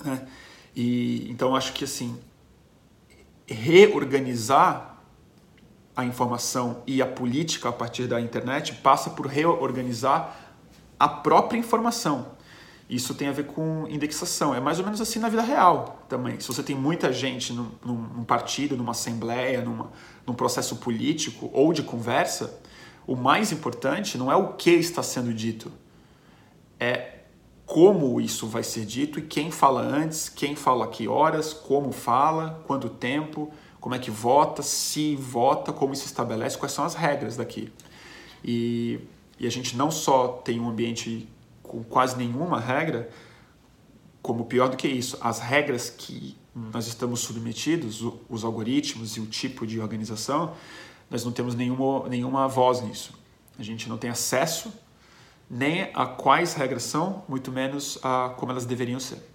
Né? 0.04 0.28
E 0.76 1.32
então 1.32 1.56
acho 1.56 1.72
que 1.72 1.86
assim 1.86 2.20
reorganizar 3.48 4.93
a 5.96 6.04
informação 6.04 6.82
e 6.88 7.02
a 7.02 7.06
política 7.06 7.70
a 7.70 7.72
partir 7.72 8.08
da 8.08 8.20
internet 8.20 8.76
passa 8.76 9.10
por 9.12 9.28
reorganizar 9.28 10.36
a 11.00 11.08
própria 11.08 11.58
informação. 11.58 12.34
Isso 12.90 13.14
tem 13.16 13.28
a 13.28 13.32
ver 13.32 13.46
com 13.46 13.88
indexação. 13.90 14.54
É 14.54 14.60
mais 14.60 14.80
ou 14.80 14.86
menos 14.86 15.00
assim 15.00 15.20
na 15.20 15.30
vida 15.30 15.42
real 15.42 16.06
também. 16.10 16.40
Se 16.40 16.48
você 16.48 16.62
tem 16.62 16.76
muita 16.76 17.12
gente 17.12 17.54
num, 17.54 17.72
num 17.84 18.24
partido, 18.24 18.76
numa 18.76 18.92
assembleia, 18.92 19.62
numa, 19.62 19.92
num 20.26 20.34
processo 20.34 20.76
político 20.78 21.50
ou 21.54 21.74
de 21.74 21.84
conversa, 21.84 22.60
o 23.08 23.16
mais 23.16 23.52
importante 23.52 24.18
não 24.18 24.32
é 24.32 24.36
o 24.36 24.54
que 24.54 24.72
está 24.72 25.04
sendo 25.04 25.34
dito, 25.34 25.72
é 26.80 27.20
como 27.66 28.20
isso 28.20 28.48
vai 28.48 28.64
ser 28.64 28.86
dito 28.86 29.20
e 29.20 29.22
quem 29.22 29.50
fala 29.50 29.82
antes, 29.82 30.30
quem 30.30 30.56
fala 30.56 30.88
que 30.88 31.08
horas, 31.08 31.54
como 31.54 31.92
fala, 31.92 32.62
quanto 32.68 32.90
tempo, 32.90 33.52
como 33.84 33.96
é 33.96 34.00
que 34.00 34.10
vota, 34.10 34.64
se 34.64 35.14
vota, 35.14 35.74
como 35.74 35.94
se 35.94 36.06
estabelece, 36.06 36.58
quais 36.58 36.72
são 36.72 36.86
as 36.86 36.96
regras 36.96 37.36
daqui. 37.36 37.70
E, 38.42 38.98
e 39.38 39.46
a 39.46 39.50
gente 39.52 39.76
não 39.76 39.92
só 39.92 40.30
tem 40.30 40.58
um 40.58 40.70
ambiente 40.70 41.28
com 41.62 41.84
quase 41.84 42.16
nenhuma 42.16 42.62
regra, 42.62 43.10
como 44.22 44.46
pior 44.46 44.70
do 44.70 44.78
que 44.78 44.88
isso, 44.88 45.18
as 45.20 45.42
regras 45.42 45.90
que 45.90 46.38
nós 46.56 46.88
estamos 46.88 47.20
submetidos, 47.20 48.02
os 48.30 48.46
algoritmos 48.46 49.18
e 49.18 49.20
o 49.20 49.26
tipo 49.26 49.68
de 49.68 49.82
organização, 49.82 50.54
nós 51.12 51.26
não 51.26 51.34
temos 51.34 51.54
nenhuma, 51.54 52.08
nenhuma 52.08 52.48
voz 52.48 52.82
nisso. 52.82 53.14
A 53.60 53.64
gente 53.64 53.90
não 53.90 53.98
tem 53.98 54.10
acesso 54.10 54.72
nem 55.50 55.90
a 55.94 56.06
quais 56.06 56.54
regras 56.54 56.84
são, 56.84 57.26
muito 57.28 57.52
menos 57.52 58.00
a 58.02 58.34
como 58.38 58.54
elas 58.54 58.66
deveriam 58.66 59.02
ser. 59.02 59.33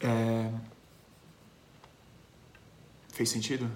É... 0.00 0.50
Fez 3.12 3.28
sentido? 3.30 3.70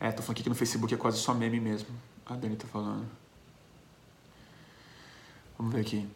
É, 0.00 0.12
tô 0.12 0.22
falando 0.22 0.32
aqui 0.32 0.42
que 0.44 0.48
no 0.48 0.54
Facebook 0.54 0.94
é 0.94 0.96
quase 0.96 1.18
só 1.18 1.34
meme 1.34 1.58
mesmo. 1.58 1.88
A 2.24 2.36
Dani 2.36 2.56
tá 2.56 2.68
falando. 2.68 3.06
Vamos 5.58 5.72
ver 5.72 5.80
aqui. 5.80 6.08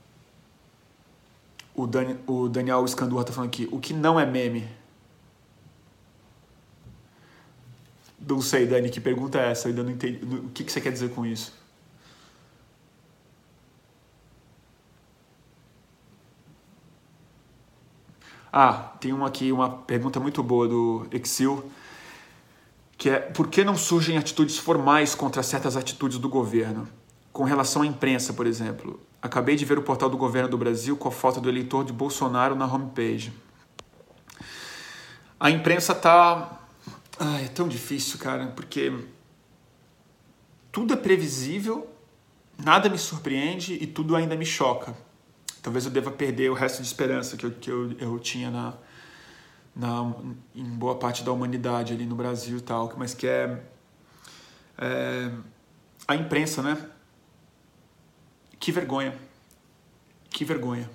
O, 1.74 1.86
Dan, 1.86 2.16
o 2.26 2.48
Daniel 2.48 2.86
Scandurra 2.86 3.24
tá 3.24 3.32
falando 3.32 3.48
aqui. 3.48 3.68
O 3.72 3.80
que 3.80 3.92
não 3.92 4.20
é 4.20 4.24
meme? 4.24 4.68
Não 8.20 8.40
sei, 8.40 8.66
Dani, 8.66 8.88
que 8.88 9.00
pergunta 9.00 9.40
é 9.40 9.50
essa? 9.50 9.66
Eu 9.66 9.70
ainda 9.70 9.82
não 9.82 9.90
entendi. 9.90 10.24
O 10.24 10.50
que, 10.50 10.62
que 10.62 10.70
você 10.70 10.80
quer 10.80 10.92
dizer 10.92 11.10
com 11.10 11.26
isso? 11.26 11.52
Ah, 18.52 18.92
tem 19.00 19.12
uma 19.12 19.28
aqui, 19.28 19.50
uma 19.50 19.70
pergunta 19.70 20.20
muito 20.20 20.42
boa 20.42 20.68
do 20.68 21.06
Exil 21.10 21.70
que 23.02 23.10
é 23.10 23.18
por 23.18 23.48
que 23.48 23.64
não 23.64 23.76
surgem 23.76 24.16
atitudes 24.16 24.56
formais 24.56 25.12
contra 25.12 25.42
certas 25.42 25.76
atitudes 25.76 26.18
do 26.18 26.28
governo? 26.28 26.88
Com 27.32 27.42
relação 27.42 27.82
à 27.82 27.86
imprensa, 27.86 28.32
por 28.32 28.46
exemplo. 28.46 29.00
Acabei 29.20 29.56
de 29.56 29.64
ver 29.64 29.76
o 29.76 29.82
portal 29.82 30.08
do 30.08 30.16
governo 30.16 30.48
do 30.48 30.56
Brasil 30.56 30.96
com 30.96 31.08
a 31.08 31.10
foto 31.10 31.40
do 31.40 31.48
eleitor 31.48 31.84
de 31.84 31.92
Bolsonaro 31.92 32.54
na 32.54 32.64
homepage. 32.64 33.32
A 35.40 35.50
imprensa 35.50 35.96
tá. 35.96 36.60
Ai, 37.18 37.46
é 37.46 37.48
tão 37.48 37.66
difícil, 37.66 38.20
cara, 38.20 38.46
porque 38.54 38.92
tudo 40.70 40.94
é 40.94 40.96
previsível, 40.96 41.88
nada 42.56 42.88
me 42.88 42.98
surpreende 42.98 43.74
e 43.80 43.86
tudo 43.88 44.14
ainda 44.14 44.36
me 44.36 44.46
choca. 44.46 44.94
Talvez 45.62 45.84
eu 45.84 45.92
deva 45.92 46.10
perder 46.10 46.50
o 46.50 46.54
resto 46.54 46.82
de 46.82 46.88
esperança 46.88 47.36
que 47.36 47.46
eu, 47.46 47.52
que 47.52 47.70
eu, 47.70 47.92
eu 47.92 48.18
tinha 48.18 48.50
na, 48.50 48.74
na, 49.74 50.12
em 50.54 50.64
boa 50.64 50.96
parte 50.98 51.22
da 51.22 51.30
humanidade 51.30 51.92
ali 51.92 52.04
no 52.04 52.16
Brasil 52.16 52.58
e 52.58 52.60
tal, 52.60 52.92
mas 52.96 53.14
que 53.14 53.28
é, 53.28 53.62
é 54.76 55.30
a 56.08 56.16
imprensa, 56.16 56.62
né? 56.62 56.76
Que 58.58 58.72
vergonha, 58.72 59.16
que 60.30 60.44
vergonha. 60.44 60.90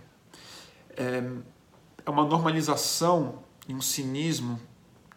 É, 0.98 1.24
é 2.06 2.10
uma 2.10 2.26
normalização 2.26 3.44
e 3.68 3.74
um 3.74 3.82
cinismo 3.82 4.60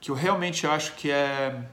que 0.00 0.10
eu 0.10 0.14
realmente 0.14 0.66
acho 0.66 0.94
que 0.94 1.10
é 1.10 1.68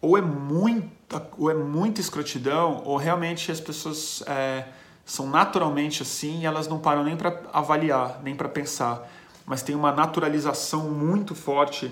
ou 0.00 0.16
é 0.16 0.20
muita 0.20 1.26
ou 1.38 1.50
é 1.50 1.54
muita 1.54 2.00
escrotidão 2.00 2.82
ou 2.84 2.96
realmente 2.96 3.50
as 3.50 3.60
pessoas 3.60 4.22
é, 4.26 4.68
são 5.04 5.28
naturalmente 5.28 6.02
assim 6.02 6.40
e 6.40 6.46
elas 6.46 6.66
não 6.66 6.78
param 6.78 7.04
nem 7.04 7.16
para 7.16 7.42
avaliar 7.52 8.20
nem 8.22 8.34
para 8.34 8.48
pensar 8.48 9.08
mas 9.46 9.62
tem 9.62 9.74
uma 9.74 9.92
naturalização 9.92 10.90
muito 10.90 11.34
forte 11.34 11.90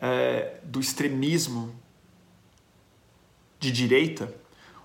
é, 0.00 0.54
do 0.62 0.80
extremismo 0.80 1.74
de 3.58 3.70
direita, 3.70 4.34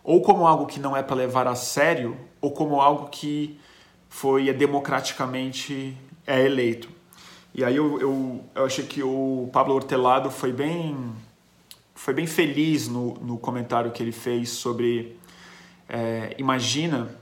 ou 0.04 0.22
como 0.22 0.46
algo 0.46 0.66
que 0.66 0.80
não 0.80 0.98
é 0.98 1.04
para 1.04 1.16
levar 1.16 1.48
a 1.48 1.56
sério, 1.56 2.18
ou 2.42 2.52
como 2.52 2.82
algo 2.82 3.10
que 3.10 3.58
foi 4.10 4.52
democraticamente 4.52 5.98
é 6.26 6.44
eleito. 6.46 6.90
E 7.54 7.64
aí 7.64 7.76
eu, 7.76 8.02
eu, 8.02 8.44
eu 8.56 8.66
achei 8.66 8.86
que 8.86 9.04
o 9.04 9.50
Pablo 9.54 9.76
Hortelado 9.76 10.30
foi 10.30 10.52
bem 10.52 11.14
foi 11.96 12.14
bem 12.14 12.28
feliz 12.28 12.90
no, 12.90 13.14
no 13.22 13.38
comentário 13.38 13.92
que 13.92 14.04
ele 14.04 14.12
fez 14.12 14.50
sobre 14.50 15.18
é, 15.88 16.36
imagina 16.38 17.16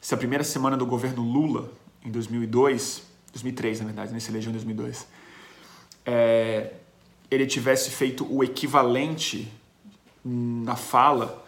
se 0.00 0.14
a 0.14 0.16
primeira 0.16 0.44
semana 0.44 0.76
do 0.76 0.86
governo 0.86 1.22
Lula 1.22 1.70
em 2.04 2.10
2002 2.10 3.10
2003 3.32 3.80
na 3.80 3.86
verdade, 3.86 4.12
nesse 4.12 4.30
elegeu 4.30 4.50
em 4.50 4.52
2002, 4.52 5.06
é, 6.04 6.72
ele 7.30 7.46
tivesse 7.46 7.90
feito 7.90 8.26
o 8.30 8.42
equivalente 8.42 9.50
na 10.24 10.76
fala 10.76 11.44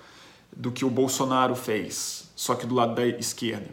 do 0.54 0.70
que 0.70 0.84
o 0.84 0.90
Bolsonaro 0.90 1.54
fez, 1.54 2.30
só 2.36 2.54
que 2.54 2.66
do 2.66 2.74
lado 2.74 2.94
da 2.94 3.06
esquerda. 3.06 3.68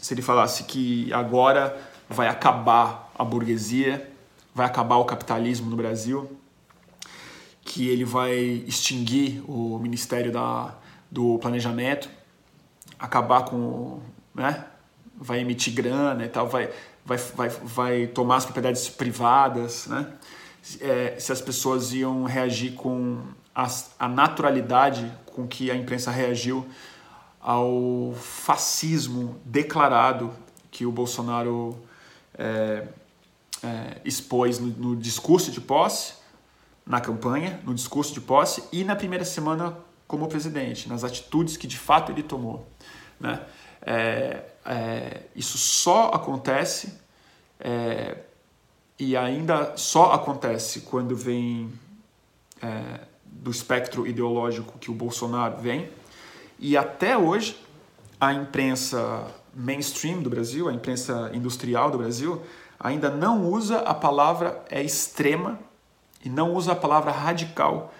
Se 0.00 0.14
ele 0.14 0.22
falasse 0.22 0.64
que 0.64 1.12
agora 1.12 1.76
vai 2.08 2.28
acabar 2.28 3.12
a 3.14 3.24
burguesia, 3.24 4.10
vai 4.54 4.66
acabar 4.66 4.96
o 4.96 5.04
capitalismo 5.04 5.68
no 5.68 5.76
Brasil, 5.76 6.38
que 7.62 7.88
ele 7.88 8.04
vai 8.04 8.34
extinguir 8.66 9.42
o 9.48 9.78
Ministério 9.78 10.32
da, 10.32 10.74
do 11.10 11.38
Planejamento, 11.38 12.08
acabar 13.00 13.44
com, 13.44 14.00
né, 14.34 14.66
vai 15.16 15.40
emitir 15.40 15.72
grana 15.72 16.24
e 16.24 16.28
tal, 16.28 16.48
vai 16.48 16.70
vai, 17.04 17.18
vai, 17.18 17.48
vai 17.48 18.06
tomar 18.06 18.36
as 18.36 18.44
propriedades 18.44 18.88
privadas, 18.88 19.86
né? 19.86 20.12
É, 20.80 21.18
se 21.18 21.32
as 21.32 21.40
pessoas 21.40 21.92
iam 21.92 22.24
reagir 22.24 22.74
com 22.74 23.22
a, 23.54 23.66
a 23.98 24.08
naturalidade 24.08 25.10
com 25.26 25.48
que 25.48 25.70
a 25.70 25.74
imprensa 25.74 26.10
reagiu 26.10 26.66
ao 27.40 28.12
fascismo 28.14 29.40
declarado 29.44 30.30
que 30.70 30.84
o 30.84 30.92
Bolsonaro 30.92 31.80
é, 32.38 32.86
é, 33.62 34.00
expôs 34.04 34.58
no, 34.58 34.66
no, 34.68 34.96
discurso 34.96 35.50
de 35.50 35.60
posse, 35.62 36.12
na 36.86 37.00
campanha, 37.00 37.58
no 37.64 37.74
discurso 37.74 38.12
de 38.12 38.20
posse 38.20 38.62
e 38.70 38.84
na 38.84 38.94
primeira 38.94 39.24
semana 39.24 39.76
como 40.06 40.28
presidente, 40.28 40.88
nas 40.88 41.04
atitudes 41.04 41.56
que 41.56 41.66
de 41.66 41.78
fato 41.78 42.12
ele 42.12 42.22
tomou. 42.22 42.68
Né? 43.20 43.40
É, 43.82 44.42
é, 44.64 45.20
isso 45.36 45.58
só 45.58 46.08
acontece 46.08 46.98
é, 47.60 48.16
e 48.98 49.16
ainda 49.16 49.76
só 49.76 50.12
acontece 50.12 50.80
quando 50.80 51.14
vem 51.14 51.72
é, 52.62 53.00
do 53.24 53.50
espectro 53.50 54.06
ideológico 54.06 54.78
que 54.78 54.90
o 54.90 54.94
Bolsonaro 54.94 55.58
vem. 55.58 55.88
E 56.58 56.76
até 56.76 57.16
hoje, 57.16 57.56
a 58.20 58.32
imprensa 58.32 59.26
mainstream 59.54 60.22
do 60.22 60.28
Brasil, 60.28 60.68
a 60.68 60.72
imprensa 60.72 61.30
industrial 61.32 61.90
do 61.90 61.98
Brasil, 61.98 62.42
ainda 62.78 63.10
não 63.10 63.46
usa 63.46 63.78
a 63.80 63.94
palavra 63.94 64.62
é, 64.70 64.82
extrema 64.82 65.58
e 66.24 66.28
não 66.28 66.54
usa 66.54 66.72
a 66.72 66.76
palavra 66.76 67.10
radical 67.10 67.92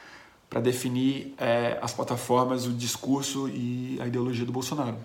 para 0.49 0.61
definir 0.61 1.35
é, 1.39 1.79
as 1.81 1.93
plataformas, 1.93 2.66
o 2.66 2.73
discurso 2.73 3.49
e 3.49 3.99
a 4.01 4.07
ideologia 4.07 4.45
do 4.45 4.53
Bolsonaro. 4.53 4.99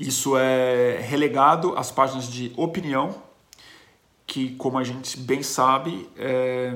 Isso 0.00 0.34
é 0.34 0.98
relegado 0.98 1.76
às 1.76 1.90
páginas 1.90 2.26
de 2.26 2.54
opinião, 2.56 3.22
que, 4.26 4.54
como 4.56 4.78
a 4.78 4.82
gente 4.82 5.18
bem 5.18 5.42
sabe, 5.42 6.08
é, 6.16 6.74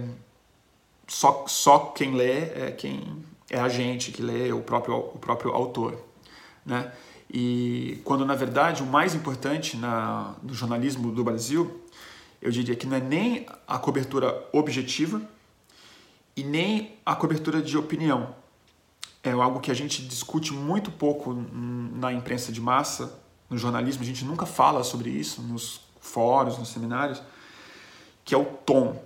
só, 1.08 1.46
só 1.48 1.78
quem 1.96 2.14
lê 2.14 2.40
é 2.40 2.70
quem 2.76 3.24
é 3.48 3.58
a 3.58 3.66
gente 3.70 4.12
que 4.12 4.20
lê, 4.20 4.52
o 4.52 4.60
próprio, 4.60 4.98
o 4.98 5.18
próprio 5.18 5.52
autor. 5.52 5.98
Né? 6.66 6.92
E 7.32 7.98
quando, 8.04 8.26
na 8.26 8.34
verdade, 8.34 8.82
o 8.82 8.86
mais 8.86 9.14
importante 9.14 9.78
na, 9.78 10.34
no 10.42 10.52
jornalismo 10.52 11.10
do 11.10 11.24
Brasil, 11.24 11.80
eu 12.42 12.50
diria 12.50 12.76
que 12.76 12.86
não 12.86 12.98
é 12.98 13.00
nem 13.00 13.46
a 13.66 13.78
cobertura 13.78 14.46
objetiva 14.52 15.22
e 16.36 16.44
nem 16.44 16.98
a 17.06 17.16
cobertura 17.16 17.62
de 17.62 17.78
opinião. 17.78 18.34
É 19.24 19.30
algo 19.30 19.58
que 19.58 19.70
a 19.70 19.74
gente 19.74 20.02
discute 20.02 20.52
muito 20.52 20.90
pouco 20.90 21.32
na 21.32 22.12
imprensa 22.12 22.52
de 22.52 22.60
massa, 22.60 23.18
no 23.48 23.56
jornalismo, 23.56 24.02
a 24.02 24.06
gente 24.06 24.24
nunca 24.24 24.44
fala 24.44 24.84
sobre 24.84 25.08
isso 25.08 25.40
nos 25.40 25.80
fóruns, 25.98 26.58
nos 26.58 26.68
seminários, 26.68 27.22
que 28.24 28.34
é 28.34 28.38
o 28.38 28.44
tom. 28.44 29.02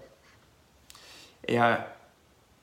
É 1.42 1.58
a 1.58 1.86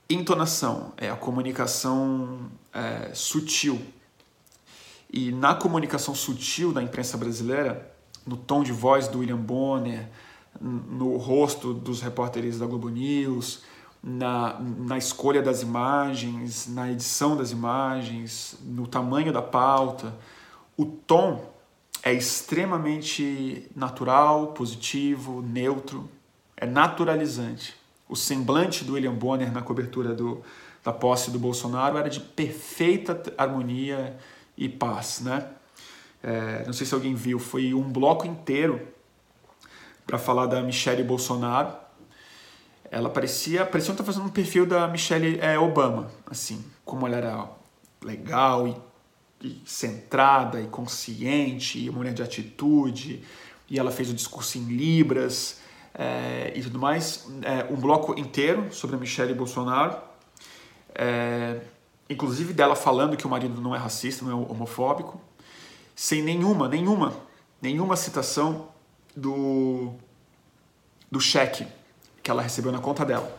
entonação, 0.08 0.92
é 0.96 1.10
a 1.10 1.16
comunicação 1.16 2.50
é, 2.72 3.14
sutil. 3.14 3.80
E 5.10 5.32
na 5.32 5.54
comunicação 5.54 6.14
sutil 6.14 6.72
da 6.72 6.82
imprensa 6.82 7.16
brasileira, 7.16 7.90
no 8.26 8.36
tom 8.36 8.62
de 8.62 8.72
voz 8.72 9.08
do 9.08 9.20
William 9.20 9.38
Bonner, 9.38 10.08
no 10.60 11.16
rosto 11.16 11.72
dos 11.72 12.00
repórteres 12.00 12.58
da 12.58 12.66
Globo 12.66 12.88
News, 12.88 13.62
na, 14.02 14.58
na 14.60 14.98
escolha 14.98 15.42
das 15.42 15.62
imagens, 15.62 16.68
na 16.68 16.90
edição 16.90 17.36
das 17.36 17.50
imagens, 17.50 18.56
no 18.62 18.86
tamanho 18.86 19.32
da 19.32 19.42
pauta, 19.42 20.14
o 20.76 20.84
tom 20.84 21.52
é 22.02 22.12
extremamente 22.12 23.68
natural, 23.74 24.48
positivo, 24.48 25.42
neutro, 25.42 26.08
é 26.56 26.66
naturalizante. 26.66 27.74
O 28.08 28.14
semblante 28.14 28.84
do 28.84 28.92
William 28.92 29.14
Bonner 29.14 29.52
na 29.52 29.60
cobertura 29.60 30.14
do, 30.14 30.42
da 30.84 30.92
posse 30.92 31.30
do 31.30 31.38
Bolsonaro 31.38 31.98
era 31.98 32.08
de 32.08 32.20
perfeita 32.20 33.20
harmonia 33.36 34.16
e 34.56 34.68
paz, 34.68 35.20
né? 35.20 35.48
É, 36.22 36.64
não 36.64 36.72
sei 36.72 36.86
se 36.86 36.94
alguém 36.94 37.14
viu, 37.14 37.38
foi 37.38 37.74
um 37.74 37.82
bloco 37.82 38.26
inteiro 38.26 38.80
para 40.06 40.18
falar 40.18 40.46
da 40.46 40.62
Michelle 40.62 41.02
Bolsonaro. 41.02 41.74
Ela 42.90 43.10
parecia, 43.10 43.64
parecia 43.64 43.92
estar 43.92 44.04
fazendo 44.04 44.26
um 44.26 44.30
perfil 44.30 44.66
da 44.66 44.86
Michelle 44.86 45.38
é, 45.40 45.58
Obama, 45.58 46.10
assim, 46.30 46.64
como 46.84 47.06
ela 47.06 47.16
era 47.16 47.48
legal 48.02 48.68
e, 48.68 48.76
e 49.42 49.62
centrada 49.64 50.60
e 50.60 50.66
consciente, 50.68 51.84
e 51.84 51.90
mulher 51.90 52.14
de 52.14 52.22
atitude, 52.22 53.22
e 53.68 53.78
ela 53.78 53.90
fez 53.90 54.10
o 54.10 54.14
discurso 54.14 54.58
em 54.58 54.64
libras 54.64 55.60
é, 55.94 56.52
e 56.54 56.62
tudo 56.62 56.78
mais. 56.78 57.26
É, 57.42 57.72
um 57.72 57.76
bloco 57.76 58.18
inteiro 58.18 58.72
sobre 58.72 58.96
a 58.96 58.98
Michelle 58.98 59.34
Bolsonaro. 59.34 59.96
É, 60.94 61.60
inclusive 62.08 62.52
dela 62.52 62.76
falando 62.76 63.16
que 63.16 63.26
o 63.26 63.30
marido 63.30 63.60
não 63.60 63.74
é 63.74 63.78
racista, 63.78 64.24
não 64.24 64.30
é 64.30 64.34
homofóbico, 64.34 65.20
sem 65.94 66.22
nenhuma, 66.22 66.68
nenhuma, 66.68 67.12
nenhuma 67.60 67.96
citação 67.96 68.68
do, 69.14 69.92
do 71.10 71.20
cheque 71.20 71.66
que 72.26 72.30
ela 72.32 72.42
recebeu 72.42 72.72
na 72.72 72.80
conta 72.80 73.04
dela 73.04 73.32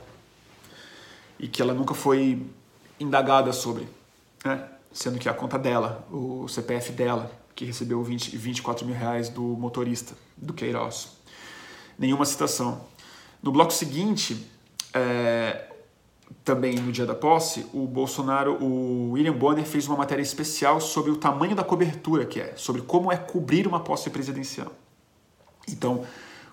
e 1.38 1.46
que 1.46 1.62
ela 1.62 1.74
nunca 1.74 1.94
foi 1.94 2.42
indagada 2.98 3.52
sobre, 3.52 3.86
né? 4.46 4.66
sendo 4.94 5.20
que 5.20 5.28
a 5.28 5.34
conta 5.34 5.60
dela, 5.60 6.08
o 6.10 6.48
CPF 6.48 6.94
dela, 6.94 7.30
que 7.54 7.66
recebeu 7.66 8.02
20, 8.02 8.38
24 8.38 8.86
mil 8.86 8.96
reais 8.96 9.28
do 9.28 9.42
motorista, 9.42 10.16
do 10.38 10.54
Queiroz. 10.54 11.18
Nenhuma 12.00 12.24
citação. 12.24 12.80
No 13.44 13.52
bloco 13.52 13.74
seguinte, 13.74 14.50
é, 14.94 15.70
também 16.46 16.78
no 16.78 16.90
dia 16.90 17.06
da 17.06 17.14
posse, 17.14 17.66
o 17.74 17.86
Bolsonaro, 17.86 18.54
o 18.64 19.12
William 19.12 19.34
Bonner 19.34 19.66
fez 19.66 19.86
uma 19.86 19.98
matéria 19.98 20.24
especial 20.24 20.80
sobre 20.80 21.12
o 21.12 21.18
tamanho 21.18 21.58
da 21.58 21.64
cobertura 21.64 22.26
que 22.26 22.40
é, 22.40 22.54
sobre 22.56 22.82
como 22.84 23.12
é 23.12 23.18
cobrir 23.18 23.68
uma 23.68 23.82
posse 23.82 24.10
presidencial. 24.10 24.72
Então, 25.68 26.06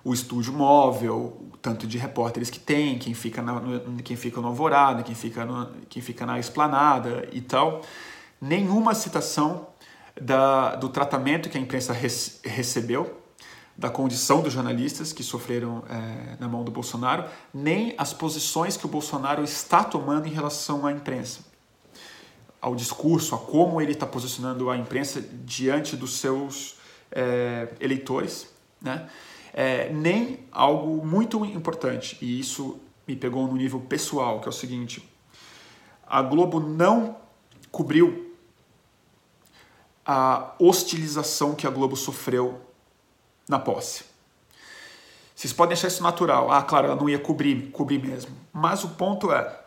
o 0.05 0.13
estúdio 0.13 0.53
móvel, 0.53 1.49
tanto 1.63 1.87
de 1.87 1.97
repórteres 1.97 2.51
que 2.51 2.61
tem, 2.61 2.99
quem 2.99 3.15
fica, 3.15 3.41
na, 3.41 3.59
no, 3.59 4.03
quem 4.03 4.17
fica 4.17 4.41
no 4.41 4.49
Alvorada, 4.49 5.03
quem 5.03 5.15
fica, 5.15 5.45
no, 5.47 5.71
quem 5.89 6.03
fica 6.03 6.27
na 6.27 6.39
Esplanada 6.39 7.27
e 7.33 7.41
tal, 7.41 7.81
nenhuma 8.39 8.95
citação 8.95 9.69
da, 10.21 10.77
do 10.77 10.91
tratamento 10.91 11.49
que 11.49 11.57
a 11.57 11.61
imprensa 11.61 11.93
recebeu 11.93 13.23
da 13.77 13.91
condição 13.91 14.41
dos 14.41 14.53
jornalistas 14.53 15.13
que 15.13 15.23
sofreram 15.23 15.83
é, 15.89 16.37
na 16.39 16.47
mão 16.47 16.63
do 16.63 16.71
Bolsonaro, 16.71 17.25
nem 17.53 17.95
as 17.99 18.13
posições 18.13 18.77
que 18.77 18.87
o 18.87 18.89
Bolsonaro 18.89 19.43
está 19.43 19.83
tomando 19.83 20.27
em 20.27 20.31
relação 20.31 20.87
à 20.87 20.93
imprensa, 20.93 21.41
ao 22.61 22.77
discurso, 22.77 23.35
a 23.35 23.39
como 23.39 23.81
ele 23.81 23.93
está 23.93 24.07
posicionando 24.07 24.71
a 24.71 24.77
imprensa 24.77 25.21
diante 25.21 25.97
dos 25.97 26.19
seus 26.19 26.77
é, 27.11 27.69
eleitores, 27.81 28.49
né? 28.81 29.09
É, 29.57 29.89
nem 29.89 30.41
algo 30.51 31.07
muito 31.07 31.45
importante, 31.45 32.19
e 32.21 32.41
isso 32.41 32.81
me 33.07 33.15
pegou 33.15 33.47
no 33.47 33.55
nível 33.55 33.81
pessoal, 33.81 34.41
que 34.41 34.49
é 34.49 34.51
o 34.51 34.53
seguinte: 34.53 35.09
a 36.05 36.21
Globo 36.21 36.59
não 36.59 37.17
cobriu 37.71 38.35
a 40.05 40.55
hostilização 40.59 41.55
que 41.55 41.67
a 41.67 41.71
Globo 41.71 41.97
sofreu 41.97 42.61
na 43.49 43.59
posse. 43.59 44.05
Vocês 45.35 45.53
podem 45.53 45.75
achar 45.75 45.89
isso 45.89 46.03
natural. 46.03 46.51
Ah, 46.51 46.63
claro, 46.63 46.87
ela 46.87 46.97
não 46.97 47.09
ia 47.09 47.19
cobrir, 47.19 47.71
cobrir 47.71 47.99
mesmo. 47.99 48.31
Mas 48.53 48.85
o 48.85 48.91
ponto 48.91 49.33
é, 49.33 49.61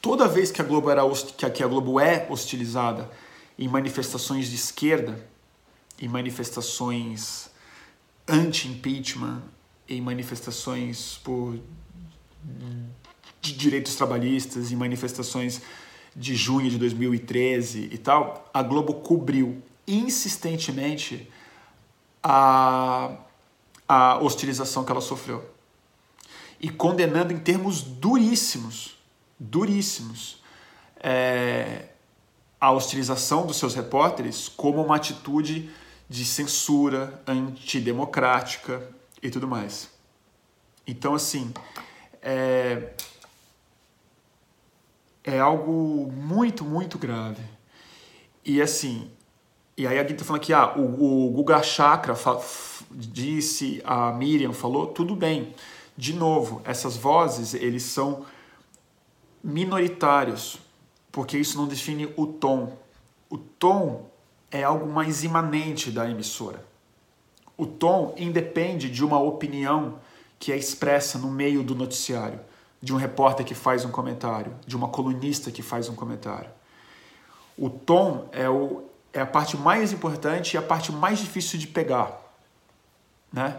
toda 0.00 0.28
vez 0.28 0.50
que 0.50 0.60
a 0.60 0.64
Globo 0.64 0.90
era 0.90 1.02
que 1.34 1.62
a 1.62 1.66
Globo 1.66 1.98
é 1.98 2.26
hostilizada 2.30 3.10
em 3.58 3.68
manifestações 3.68 4.48
de 4.48 4.56
esquerda, 4.56 5.26
em 6.00 6.08
manifestações 6.08 7.51
anti-impeachment, 8.28 9.42
em 9.88 10.00
manifestações 10.00 11.20
por 11.22 11.58
de 13.40 13.52
direitos 13.52 13.96
trabalhistas, 13.96 14.70
em 14.70 14.76
manifestações 14.76 15.60
de 16.14 16.34
junho 16.36 16.70
de 16.70 16.78
2013 16.78 17.88
e 17.90 17.98
tal, 17.98 18.48
a 18.54 18.62
Globo 18.62 18.94
cobriu 18.94 19.62
insistentemente 19.86 21.28
a, 22.22 23.16
a 23.88 24.18
hostilização 24.18 24.84
que 24.84 24.92
ela 24.92 25.00
sofreu. 25.00 25.44
E 26.60 26.70
condenando 26.70 27.32
em 27.32 27.38
termos 27.38 27.82
duríssimos, 27.82 28.96
duríssimos, 29.38 30.40
é, 31.00 31.88
a 32.60 32.70
hostilização 32.70 33.44
dos 33.44 33.56
seus 33.56 33.74
repórteres 33.74 34.48
como 34.48 34.80
uma 34.84 34.94
atitude 34.94 35.68
de 36.12 36.26
censura 36.26 37.22
antidemocrática 37.26 38.86
e 39.22 39.30
tudo 39.30 39.48
mais. 39.48 39.88
Então, 40.86 41.14
assim, 41.14 41.54
é, 42.20 42.90
é 45.24 45.40
algo 45.40 46.12
muito, 46.12 46.66
muito 46.66 46.98
grave. 46.98 47.42
E, 48.44 48.60
assim, 48.60 49.10
e 49.74 49.86
aí 49.86 49.98
alguém 49.98 50.12
está 50.12 50.22
falando 50.22 50.42
aqui, 50.42 50.52
ah, 50.52 50.74
o, 50.76 51.28
o 51.28 51.30
Guga 51.30 51.62
Chakra 51.62 52.14
disse, 52.90 53.80
a 53.82 54.12
Miriam 54.12 54.52
falou, 54.52 54.88
tudo 54.88 55.16
bem. 55.16 55.54
De 55.96 56.12
novo, 56.12 56.60
essas 56.66 56.94
vozes, 56.94 57.54
eles 57.54 57.84
são 57.84 58.26
minoritários, 59.42 60.58
porque 61.10 61.38
isso 61.38 61.56
não 61.56 61.66
define 61.66 62.12
o 62.18 62.26
tom. 62.26 62.76
O 63.30 63.38
tom 63.38 64.11
é 64.52 64.62
algo 64.62 64.86
mais 64.86 65.24
imanente 65.24 65.90
da 65.90 66.08
emissora. 66.08 66.62
O 67.56 67.66
tom 67.66 68.14
independe 68.18 68.90
de 68.90 69.02
uma 69.04 69.18
opinião 69.18 69.98
que 70.38 70.52
é 70.52 70.56
expressa 70.56 71.18
no 71.18 71.30
meio 71.30 71.62
do 71.62 71.74
noticiário, 71.74 72.38
de 72.80 72.92
um 72.92 72.96
repórter 72.96 73.46
que 73.46 73.54
faz 73.54 73.84
um 73.84 73.90
comentário, 73.90 74.54
de 74.66 74.76
uma 74.76 74.88
colunista 74.88 75.50
que 75.50 75.62
faz 75.62 75.88
um 75.88 75.94
comentário. 75.94 76.50
O 77.56 77.70
tom 77.70 78.28
é 78.32 78.48
o, 78.48 78.82
é 79.12 79.20
a 79.20 79.26
parte 79.26 79.56
mais 79.56 79.92
importante 79.92 80.54
e 80.54 80.58
a 80.58 80.62
parte 80.62 80.92
mais 80.92 81.18
difícil 81.18 81.58
de 81.58 81.66
pegar, 81.66 82.20
né? 83.32 83.58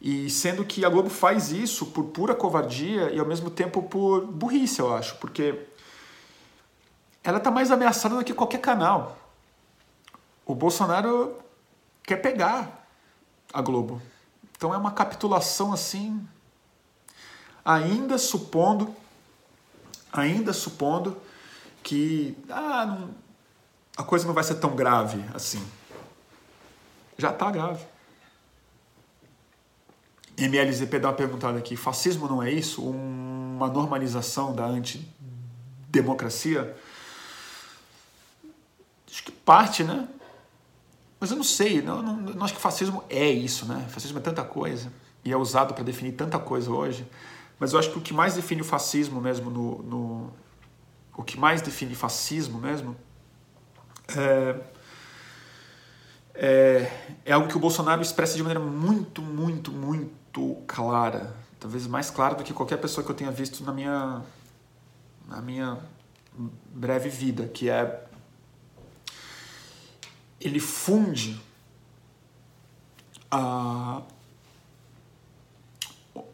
E 0.00 0.30
sendo 0.30 0.64
que 0.64 0.84
a 0.84 0.88
Globo 0.88 1.10
faz 1.10 1.50
isso 1.50 1.86
por 1.86 2.04
pura 2.04 2.34
covardia 2.34 3.10
e 3.10 3.18
ao 3.18 3.26
mesmo 3.26 3.50
tempo 3.50 3.82
por 3.82 4.24
burrice, 4.26 4.80
eu 4.80 4.94
acho, 4.94 5.16
porque 5.16 5.58
ela 7.22 7.38
está 7.38 7.50
mais 7.50 7.70
ameaçada 7.70 8.16
do 8.16 8.24
que 8.24 8.32
qualquer 8.32 8.60
canal. 8.60 9.19
O 10.50 10.54
Bolsonaro 10.56 11.38
quer 12.02 12.16
pegar 12.16 12.84
a 13.52 13.62
Globo. 13.62 14.02
Então 14.56 14.74
é 14.74 14.76
uma 14.76 14.90
capitulação 14.90 15.72
assim, 15.72 16.26
ainda 17.64 18.18
supondo, 18.18 18.92
ainda 20.12 20.52
supondo 20.52 21.16
que 21.84 22.36
ah, 22.48 22.84
não, 22.84 23.14
a 23.96 24.02
coisa 24.02 24.26
não 24.26 24.34
vai 24.34 24.42
ser 24.42 24.56
tão 24.56 24.74
grave 24.74 25.24
assim. 25.32 25.64
Já 27.16 27.30
está 27.30 27.48
grave. 27.48 27.86
MLZP 30.36 30.98
dá 30.98 31.10
uma 31.10 31.14
perguntada 31.14 31.58
aqui: 31.58 31.76
fascismo 31.76 32.26
não 32.26 32.42
é 32.42 32.50
isso? 32.50 32.82
Uma 32.82 33.68
normalização 33.68 34.52
da 34.52 34.64
antidemocracia? 34.64 36.76
Acho 39.08 39.22
que 39.22 39.30
parte, 39.30 39.84
né? 39.84 40.08
Mas 41.20 41.30
eu 41.30 41.36
não 41.36 41.44
sei, 41.44 41.82
não, 41.82 42.02
não, 42.02 42.16
não 42.16 42.44
acho 42.44 42.54
que 42.54 42.60
fascismo 42.60 43.04
é 43.10 43.28
isso, 43.28 43.66
né? 43.66 43.86
Fascismo 43.90 44.18
é 44.18 44.22
tanta 44.22 44.42
coisa 44.42 44.90
e 45.22 45.30
é 45.30 45.36
usado 45.36 45.74
para 45.74 45.84
definir 45.84 46.12
tanta 46.12 46.38
coisa 46.38 46.70
hoje. 46.70 47.06
Mas 47.58 47.74
eu 47.74 47.78
acho 47.78 47.90
que 47.90 47.98
o 47.98 48.00
que 48.00 48.14
mais 48.14 48.34
define 48.34 48.62
o 48.62 48.64
fascismo 48.64 49.20
mesmo 49.20 49.50
no, 49.50 49.82
no 49.82 50.32
o 51.14 51.22
que 51.22 51.38
mais 51.38 51.60
define 51.60 51.94
fascismo 51.94 52.58
mesmo 52.58 52.96
é, 54.16 54.56
é, 56.34 56.92
é, 57.26 57.32
algo 57.32 57.48
que 57.48 57.56
o 57.56 57.60
Bolsonaro 57.60 58.00
expressa 58.00 58.34
de 58.34 58.42
maneira 58.42 58.60
muito, 58.60 59.20
muito, 59.20 59.70
muito 59.70 60.56
clara. 60.66 61.36
Talvez 61.58 61.86
mais 61.86 62.10
clara 62.10 62.34
do 62.34 62.42
que 62.42 62.54
qualquer 62.54 62.78
pessoa 62.78 63.04
que 63.04 63.10
eu 63.10 63.14
tenha 63.14 63.30
visto 63.30 63.62
na 63.62 63.72
minha, 63.72 64.22
na 65.28 65.42
minha 65.42 65.78
breve 66.72 67.10
vida, 67.10 67.46
que 67.48 67.68
é 67.68 68.06
ele 70.40 70.58
funde 70.58 71.40
a 73.30 74.02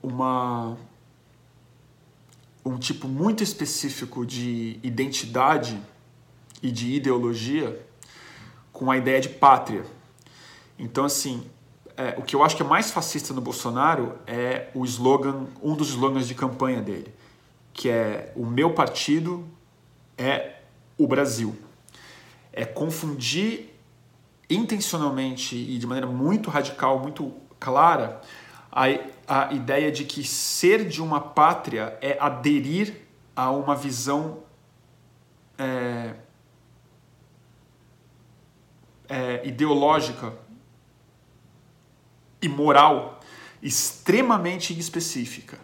uma 0.02 0.76
um 2.64 2.78
tipo 2.78 3.06
muito 3.06 3.42
específico 3.42 4.26
de 4.26 4.78
identidade 4.82 5.80
e 6.62 6.70
de 6.70 6.94
ideologia 6.94 7.80
com 8.72 8.90
a 8.90 8.96
ideia 8.96 9.20
de 9.20 9.28
pátria. 9.28 9.84
Então, 10.78 11.04
assim, 11.04 11.48
é, 11.96 12.14
o 12.18 12.22
que 12.22 12.34
eu 12.34 12.42
acho 12.42 12.56
que 12.56 12.62
é 12.62 12.66
mais 12.66 12.90
fascista 12.90 13.32
no 13.32 13.40
Bolsonaro 13.40 14.18
é 14.26 14.68
o 14.74 14.84
slogan, 14.84 15.46
um 15.62 15.74
dos 15.74 15.90
slogans 15.90 16.26
de 16.26 16.34
campanha 16.34 16.82
dele, 16.82 17.14
que 17.72 17.88
é 17.88 18.32
o 18.34 18.44
meu 18.44 18.72
partido 18.72 19.46
é 20.18 20.56
o 20.98 21.06
Brasil. 21.06 21.56
É 22.52 22.64
confundir 22.64 23.75
intencionalmente 24.48 25.56
e 25.56 25.78
de 25.78 25.86
maneira 25.86 26.06
muito 26.06 26.50
radical, 26.50 26.98
muito 26.98 27.34
clara, 27.58 28.20
a, 28.70 28.84
a 29.26 29.52
ideia 29.52 29.90
de 29.90 30.04
que 30.04 30.22
ser 30.22 30.86
de 30.86 31.02
uma 31.02 31.20
pátria 31.20 31.98
é 32.00 32.16
aderir 32.20 33.02
a 33.34 33.50
uma 33.50 33.74
visão 33.74 34.42
é, 35.58 36.14
é, 39.08 39.46
ideológica 39.46 40.32
e 42.40 42.48
moral 42.48 43.20
extremamente 43.62 44.78
específica. 44.78 45.58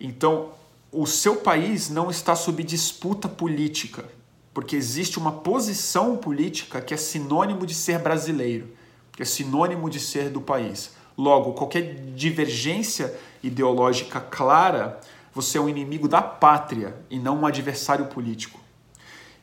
Então, 0.00 0.52
o 0.90 1.06
seu 1.06 1.36
país 1.36 1.90
não 1.90 2.10
está 2.10 2.34
sob 2.34 2.62
disputa 2.62 3.28
política 3.28 4.04
porque 4.52 4.76
existe 4.76 5.18
uma 5.18 5.32
posição 5.32 6.16
política 6.16 6.80
que 6.80 6.94
é 6.94 6.96
sinônimo 6.96 7.66
de 7.66 7.74
ser 7.74 7.98
brasileiro, 7.98 8.68
que 9.12 9.22
é 9.22 9.24
sinônimo 9.24 9.88
de 9.88 10.00
ser 10.00 10.30
do 10.30 10.40
país. 10.40 10.92
Logo, 11.16 11.52
qualquer 11.52 11.94
divergência 12.14 13.14
ideológica 13.42 14.20
clara, 14.20 15.00
você 15.34 15.58
é 15.58 15.60
um 15.60 15.68
inimigo 15.68 16.08
da 16.08 16.22
pátria 16.22 16.96
e 17.10 17.18
não 17.18 17.40
um 17.40 17.46
adversário 17.46 18.06
político. 18.06 18.58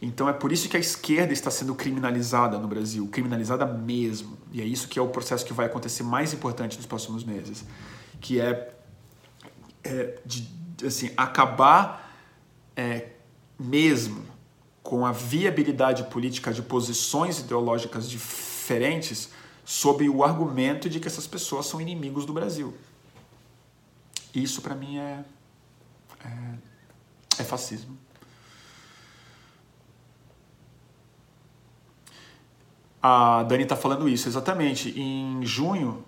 Então 0.01 0.27
é 0.27 0.33
por 0.33 0.51
isso 0.51 0.67
que 0.67 0.77
a 0.77 0.79
esquerda 0.79 1.33
está 1.33 1.49
sendo 1.49 1.73
criminalizada 1.73 2.59
no 2.59 2.67
Brasil, 2.67 3.07
criminalizada 3.07 3.65
mesmo. 3.65 4.37
E 4.51 4.61
é 4.61 4.65
isso 4.65 4.87
que 4.87 4.99
é 4.99 5.01
o 5.01 5.07
processo 5.07 5.45
que 5.45 5.53
vai 5.53 5.65
acontecer 5.65 6.03
mais 6.03 6.33
importante 6.33 6.77
nos 6.77 6.85
próximos 6.85 7.23
meses, 7.23 7.65
que 8.19 8.39
é, 8.39 8.73
é 9.83 10.19
de, 10.25 10.47
assim, 10.85 11.11
acabar 11.15 12.13
é, 12.75 13.07
mesmo 13.57 14.34
com 14.85 15.03
a 15.03 15.11
viabilidade 15.11 16.03
política 16.03 16.53
de 16.53 16.61
posições 16.61 17.39
ideológicas 17.39 18.07
diferentes 18.07 19.31
sob 19.65 20.07
o 20.07 20.23
argumento 20.23 20.87
de 20.87 20.99
que 20.99 21.07
essas 21.07 21.25
pessoas 21.25 21.65
são 21.65 21.81
inimigos 21.81 22.23
do 22.23 22.31
Brasil. 22.31 22.71
Isso 24.31 24.61
para 24.61 24.75
mim 24.75 24.99
é, 24.99 25.25
é, 26.23 26.53
é 27.39 27.43
fascismo. 27.43 27.97
A 33.01 33.41
Dani 33.41 33.63
está 33.63 33.75
falando 33.75 34.07
isso, 34.07 34.29
exatamente. 34.29 34.99
Em 34.99 35.43
junho, 35.43 36.05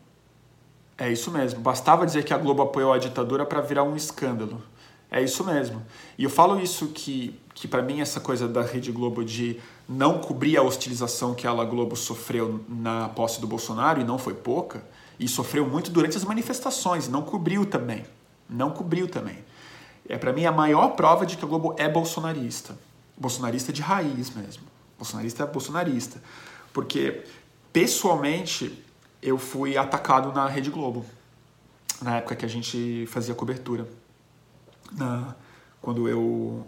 é 0.95 1.11
isso 1.11 1.31
mesmo. 1.31 1.61
Bastava 1.61 2.05
dizer 2.05 2.23
que 2.23 2.33
a 2.33 2.37
Globo 2.37 2.61
apoiou 2.61 2.93
a 2.93 2.99
ditadura 2.99 3.43
para 3.43 3.59
virar 3.59 3.81
um 3.81 3.95
escândalo. 3.95 4.61
É 5.09 5.21
isso 5.21 5.43
mesmo. 5.43 5.81
E 6.17 6.23
eu 6.23 6.29
falo 6.29 6.59
isso 6.59 6.87
que, 6.87 7.39
que 7.53 7.67
para 7.67 7.81
mim, 7.81 8.01
essa 8.01 8.19
coisa 8.19 8.47
da 8.47 8.61
Rede 8.61 8.91
Globo 8.91 9.23
de 9.23 9.59
não 9.87 10.19
cobrir 10.19 10.57
a 10.57 10.61
hostilização 10.61 11.33
que 11.33 11.47
a 11.47 11.53
Globo 11.63 11.95
sofreu 11.95 12.63
na 12.67 13.07
posse 13.09 13.39
do 13.39 13.47
Bolsonaro, 13.47 14.01
e 14.01 14.03
não 14.03 14.17
foi 14.17 14.33
pouca, 14.33 14.83
e 15.17 15.27
sofreu 15.27 15.65
muito 15.65 15.89
durante 15.89 16.17
as 16.17 16.25
manifestações, 16.25 17.07
não 17.07 17.21
cobriu 17.21 17.65
também. 17.65 18.05
Não 18.49 18.71
cobriu 18.71 19.07
também. 19.07 19.37
É 20.09 20.17
para 20.17 20.33
mim 20.33 20.45
a 20.45 20.51
maior 20.51 20.89
prova 20.89 21.25
de 21.25 21.37
que 21.37 21.45
a 21.45 21.47
Globo 21.47 21.73
é 21.77 21.87
bolsonarista. 21.87 22.77
Bolsonarista 23.17 23.71
de 23.71 23.81
raiz 23.81 24.29
mesmo. 24.29 24.63
Bolsonarista 24.97 25.43
é 25.43 25.47
bolsonarista. 25.47 26.21
Porque, 26.73 27.23
pessoalmente, 27.71 28.83
eu 29.21 29.37
fui 29.37 29.77
atacado 29.77 30.33
na 30.33 30.47
Rede 30.47 30.69
Globo, 30.69 31.05
na 32.01 32.17
época 32.17 32.35
que 32.35 32.45
a 32.45 32.49
gente 32.49 33.05
fazia 33.07 33.33
cobertura 33.33 33.87
na, 34.91 35.35
quando 35.81 36.07
eu 36.07 36.65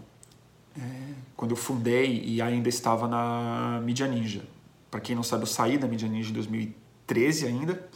é, 0.77 1.13
quando 1.35 1.51
eu 1.51 1.57
fundei 1.57 2.23
e 2.23 2.41
ainda 2.41 2.69
estava 2.69 3.07
na 3.07 3.81
Mídia 3.83 4.07
Ninja. 4.07 4.43
Para 4.89 4.99
quem 4.99 5.15
não 5.15 5.23
sabe, 5.23 5.43
eu 5.43 5.47
saí 5.47 5.77
da 5.77 5.87
Mídia 5.87 6.07
Ninja 6.07 6.29
em 6.29 6.33
2013 6.33 7.47
ainda, 7.47 7.87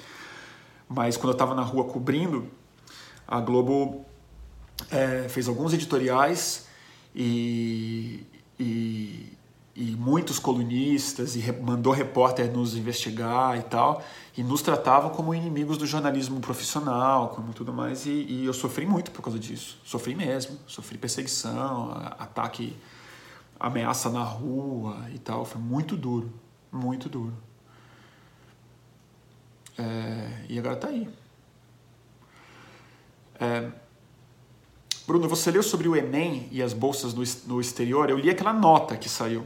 mas 0.88 1.18
quando 1.18 1.30
eu 1.30 1.34
estava 1.34 1.56
na 1.56 1.64
rua 1.64 1.86
cobrindo, 1.86 2.48
a 3.28 3.40
Globo 3.40 4.06
é, 4.92 5.28
fez 5.30 5.48
alguns 5.48 5.74
editoriais 5.74 6.68
e, 7.16 8.24
e, 8.60 9.33
e 9.76 9.96
muitos 9.96 10.38
colunistas 10.38 11.36
e 11.36 11.52
mandou 11.52 11.92
repórter 11.92 12.52
nos 12.52 12.76
investigar 12.76 13.58
e 13.58 13.64
tal 13.64 14.04
e 14.38 14.44
nos 14.44 14.62
tratavam 14.62 15.12
como 15.12 15.34
inimigos 15.34 15.78
do 15.78 15.86
jornalismo 15.86 16.40
profissional, 16.40 17.30
como 17.30 17.54
tudo 17.54 17.72
mais, 17.72 18.06
e, 18.06 18.10
e, 18.10 18.46
eu 18.46 18.54
sofri 18.54 18.86
muito 18.86 19.12
por 19.12 19.22
causa 19.22 19.38
disso. 19.38 19.80
Sofri 19.84 20.16
mesmo, 20.16 20.58
sofri 20.66 20.98
perseguição, 20.98 21.92
ataque, 22.18 22.76
ameaça 23.60 24.10
na 24.10 24.24
rua 24.24 25.08
e 25.14 25.20
tal. 25.20 25.46
Foi 25.46 25.62
muito 25.62 25.96
duro, 25.96 26.34
muito 26.72 27.08
duro. 27.08 27.34
É, 29.78 30.46
e 30.50 30.58
agora 30.58 30.76
tá 30.76 30.88
aí. 30.88 31.08
É, 33.40 33.72
Bruno, 35.06 35.28
você 35.28 35.52
leu 35.52 35.62
sobre 35.62 35.88
o 35.88 35.96
Enem 35.96 36.48
e 36.52 36.62
as 36.64 36.74
bolsas 36.74 37.14
no, 37.14 37.24
no 37.54 37.62
exterior? 37.62 38.10
Eu 38.10 38.18
li 38.18 38.32
aquela 38.32 38.54
nota 38.54 38.98
que 38.98 39.08
saiu. 39.08 39.46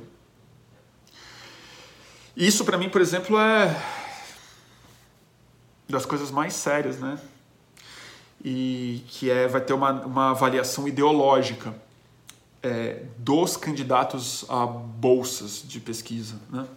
Isso 2.38 2.64
para 2.64 2.78
mim, 2.78 2.88
por 2.88 3.02
exemplo, 3.02 3.36
é 3.40 3.84
das 5.90 6.06
coisas 6.06 6.30
mais 6.30 6.54
sérias, 6.54 7.00
né? 7.00 7.20
E 8.46 9.04
que 9.08 9.32
é, 9.32 9.48
vai 9.48 9.60
ter 9.60 9.74
uma, 9.74 9.92
uma 10.06 10.30
avaliação 10.30 10.88
ideológica 10.88 11.74
é, 12.62 13.02
dos 13.18 13.58
candidatos 13.58 14.46
a 14.50 14.68
bolsas 14.68 15.64
de 15.68 15.80
pesquisa, 15.80 16.36
né? 16.52 16.68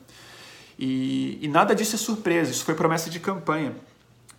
E, 0.78 1.38
e 1.42 1.46
nada 1.46 1.74
disso 1.74 1.94
é 1.94 1.98
surpresa, 1.98 2.50
isso 2.50 2.64
foi 2.64 2.74
promessa 2.74 3.10
de 3.10 3.20
campanha. 3.20 3.76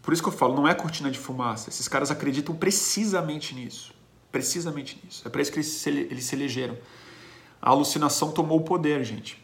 Por 0.01 0.15
isso 0.15 0.23
que 0.23 0.29
eu 0.29 0.33
falo, 0.33 0.55
não 0.55 0.67
é 0.67 0.73
cortina 0.73 1.11
de 1.11 1.19
fumaça. 1.19 1.69
Esses 1.69 1.87
caras 1.87 2.09
acreditam 2.09 2.55
precisamente 2.55 3.53
nisso. 3.53 3.93
Precisamente 4.31 4.99
nisso. 5.03 5.21
É 5.23 5.29
para 5.29 5.39
isso 5.43 5.51
que 5.51 5.59
eles 5.59 5.67
se, 5.67 5.87
eles 5.87 6.25
se 6.25 6.33
elegeram. 6.33 6.75
A 7.61 7.69
alucinação 7.69 8.31
tomou 8.31 8.57
o 8.57 8.63
poder, 8.63 9.03
gente. 9.03 9.40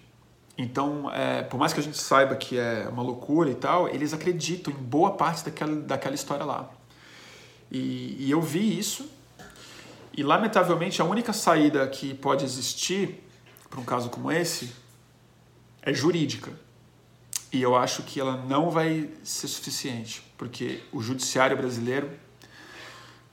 Então, 0.57 1.11
é, 1.13 1.43
por 1.43 1.59
mais 1.59 1.71
que 1.71 1.79
a 1.79 1.83
gente 1.83 1.97
saiba 1.97 2.35
que 2.35 2.57
é 2.57 2.87
uma 2.89 3.03
loucura 3.03 3.49
e 3.49 3.55
tal, 3.55 3.87
eles 3.87 4.11
acreditam 4.11 4.73
em 4.73 4.77
boa 4.77 5.11
parte 5.11 5.45
daquela, 5.45 5.75
daquela 5.75 6.15
história 6.15 6.43
lá. 6.43 6.69
E, 7.71 8.15
e 8.25 8.31
eu 8.31 8.41
vi 8.41 8.77
isso, 8.77 9.07
e 10.15 10.23
lamentavelmente 10.23 10.99
a 10.99 11.05
única 11.05 11.31
saída 11.31 11.87
que 11.87 12.15
pode 12.15 12.43
existir 12.43 13.23
para 13.69 13.79
um 13.79 13.85
caso 13.85 14.09
como 14.09 14.31
esse 14.31 14.73
é 15.81 15.93
jurídica. 15.93 16.51
E, 17.53 17.61
eu 17.61 17.75
acho 17.75 18.01
que 18.03 18.19
ela 18.19 18.35
não 18.35 18.71
vai 18.71 19.09
ser 19.23 19.47
suficiente, 19.47 20.23
porque 20.37 20.81
o 20.91 21.01
judiciário 21.01 21.55
brasileiro, 21.55 22.09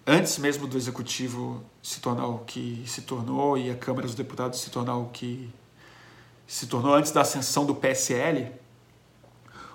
antes 0.07 0.37
mesmo 0.37 0.67
do 0.67 0.77
executivo 0.77 1.65
se 1.83 2.01
tornar 2.01 2.27
o 2.27 2.41
que 2.41 2.85
se 2.87 3.03
tornou 3.03 3.57
e 3.57 3.71
a 3.71 3.75
Câmara 3.75 4.07
dos 4.07 4.15
Deputados 4.15 4.61
se 4.61 4.71
tornar 4.71 4.97
o 4.97 5.07
que 5.07 5.51
se 6.47 6.67
tornou 6.67 6.95
antes 6.95 7.13
da 7.13 7.23
ascensão 7.23 7.65
do 7.65 7.75
PSL, 7.75 8.53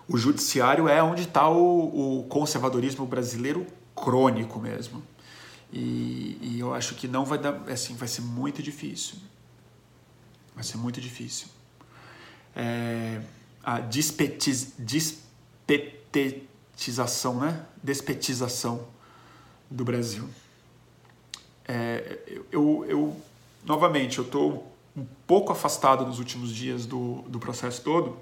o 0.08 0.18
judiciário 0.18 0.88
é 0.88 1.02
onde 1.04 1.24
está 1.24 1.50
o, 1.50 2.20
o, 2.20 2.24
conservadorismo 2.28 3.06
brasileiro 3.06 3.66
crônico 3.96 4.60
mesmo. 4.60 5.04
E, 5.72 6.38
e, 6.42 6.60
eu 6.60 6.74
acho 6.74 6.96
que 6.96 7.08
não 7.08 7.24
vai 7.24 7.38
dar, 7.38 7.54
assim, 7.70 7.96
vai 7.96 8.08
ser 8.08 8.22
muito 8.22 8.64
difícil. 8.64 9.18
Vai 10.56 10.64
ser 10.64 10.78
muito 10.78 11.00
difícil. 11.00 11.48
É, 12.56 13.22
a 13.64 13.80
despetiz, 13.80 14.74
despetetização, 14.80 17.40
né? 17.40 17.64
Despetização 17.84 18.88
do 19.70 19.86
Brasil. 19.86 20.28
É, 21.68 22.18
eu, 22.52 22.84
eu, 22.88 23.16
novamente, 23.64 24.18
eu 24.18 24.26
estou 24.26 24.69
um 25.00 25.08
pouco 25.26 25.52
afastado 25.52 26.06
nos 26.06 26.20
últimos 26.20 26.54
dias 26.54 26.86
do, 26.86 27.24
do 27.28 27.40
processo 27.40 27.82
todo, 27.82 28.18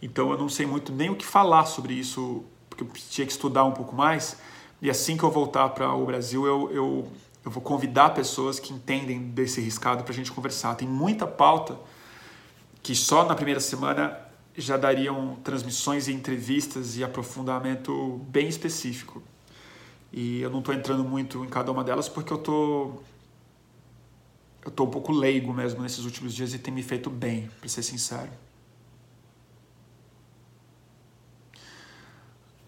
então 0.00 0.30
eu 0.32 0.38
não 0.38 0.48
sei 0.48 0.66
muito 0.66 0.92
nem 0.92 1.10
o 1.10 1.16
que 1.16 1.24
falar 1.24 1.64
sobre 1.64 1.94
isso, 1.94 2.44
porque 2.68 2.82
eu 2.82 2.88
tinha 3.08 3.26
que 3.26 3.32
estudar 3.32 3.64
um 3.64 3.72
pouco 3.72 3.94
mais. 3.94 4.36
E 4.80 4.90
assim 4.90 5.16
que 5.16 5.22
eu 5.22 5.30
voltar 5.30 5.68
para 5.68 5.94
o 5.94 6.04
Brasil, 6.04 6.44
eu, 6.44 6.70
eu, 6.72 7.12
eu 7.44 7.50
vou 7.50 7.62
convidar 7.62 8.10
pessoas 8.10 8.58
que 8.58 8.72
entendem 8.72 9.20
desse 9.28 9.60
riscado 9.60 10.02
para 10.02 10.12
a 10.12 10.16
gente 10.16 10.32
conversar. 10.32 10.74
Tem 10.74 10.88
muita 10.88 11.24
pauta 11.24 11.78
que 12.82 12.96
só 12.96 13.24
na 13.24 13.36
primeira 13.36 13.60
semana 13.60 14.18
já 14.56 14.76
dariam 14.76 15.36
transmissões 15.44 16.08
e 16.08 16.12
entrevistas 16.12 16.96
e 16.96 17.04
aprofundamento 17.04 18.20
bem 18.28 18.48
específico. 18.48 19.22
E 20.12 20.42
eu 20.42 20.50
não 20.50 20.58
estou 20.58 20.74
entrando 20.74 21.04
muito 21.04 21.44
em 21.44 21.48
cada 21.48 21.70
uma 21.70 21.84
delas 21.84 22.08
porque 22.08 22.32
eu 22.32 22.38
tô 22.38 23.00
eu 24.64 24.70
tô 24.70 24.84
um 24.84 24.90
pouco 24.90 25.12
leigo 25.12 25.52
mesmo 25.52 25.82
nesses 25.82 26.04
últimos 26.04 26.34
dias 26.34 26.54
e 26.54 26.58
tem 26.58 26.72
me 26.72 26.82
feito 26.82 27.10
bem, 27.10 27.50
para 27.58 27.68
ser 27.68 27.82
sincero. 27.82 28.30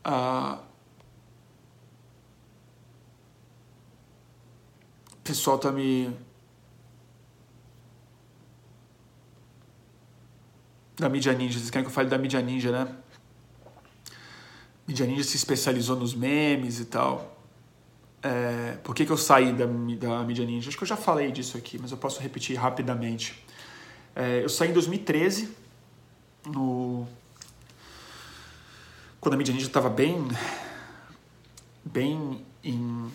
Ah, 0.02 0.60
o 5.12 5.16
pessoal 5.24 5.58
tá 5.58 5.72
me 5.72 6.14
da 10.96 11.08
mídia 11.08 11.32
ninja. 11.32 11.58
Vocês 11.58 11.70
querem 11.70 11.84
que 11.84 11.90
eu 11.90 11.94
fale 11.94 12.08
da 12.08 12.18
mídia 12.18 12.40
ninja, 12.42 12.70
né? 12.70 12.94
Mídia 14.86 15.06
ninja 15.06 15.24
se 15.24 15.36
especializou 15.36 15.96
nos 15.96 16.14
memes 16.14 16.80
e 16.80 16.84
tal. 16.84 17.33
É, 18.24 18.78
por 18.82 18.94
que, 18.94 19.04
que 19.04 19.12
eu 19.12 19.18
saí 19.18 19.52
da, 19.52 19.66
da 19.66 20.24
mídia 20.24 20.46
ninja? 20.46 20.70
Acho 20.70 20.78
que 20.78 20.82
eu 20.82 20.88
já 20.88 20.96
falei 20.96 21.30
disso 21.30 21.58
aqui, 21.58 21.78
mas 21.78 21.90
eu 21.90 21.98
posso 21.98 22.22
repetir 22.22 22.56
rapidamente. 22.56 23.44
É, 24.16 24.42
eu 24.42 24.48
saí 24.48 24.70
em 24.70 24.72
2013, 24.72 25.50
no... 26.46 27.06
quando 29.20 29.34
a 29.34 29.36
mídia 29.36 29.52
ninja 29.52 29.66
estava 29.66 29.90
bem, 29.90 30.26
bem 31.84 32.42
em, 32.62 32.72
em, 32.72 33.12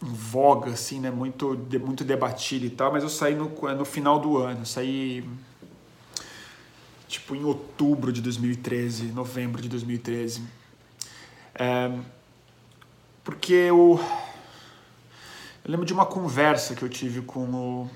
voga, 0.00 0.72
assim, 0.72 0.98
né? 0.98 1.12
muito, 1.12 1.56
muito 1.80 2.02
debatida 2.02 2.66
e 2.66 2.70
tal, 2.70 2.90
mas 2.90 3.04
eu 3.04 3.08
saí 3.08 3.36
no, 3.36 3.48
no 3.48 3.84
final 3.84 4.18
do 4.18 4.38
ano. 4.38 4.62
Eu 4.62 4.66
saí 4.66 5.24
tipo 7.06 7.36
em 7.36 7.44
outubro 7.44 8.12
de 8.12 8.20
2013, 8.20 9.12
novembro 9.12 9.62
de 9.62 9.68
2013. 9.68 10.42
É, 11.54 12.17
porque 13.28 13.52
eu, 13.52 14.00
eu 15.62 15.70
lembro 15.70 15.84
de 15.84 15.92
uma 15.92 16.06
conversa 16.06 16.74
que 16.74 16.82
eu 16.82 16.88
tive 16.88 17.20
com 17.20 17.44
o, 17.44 17.90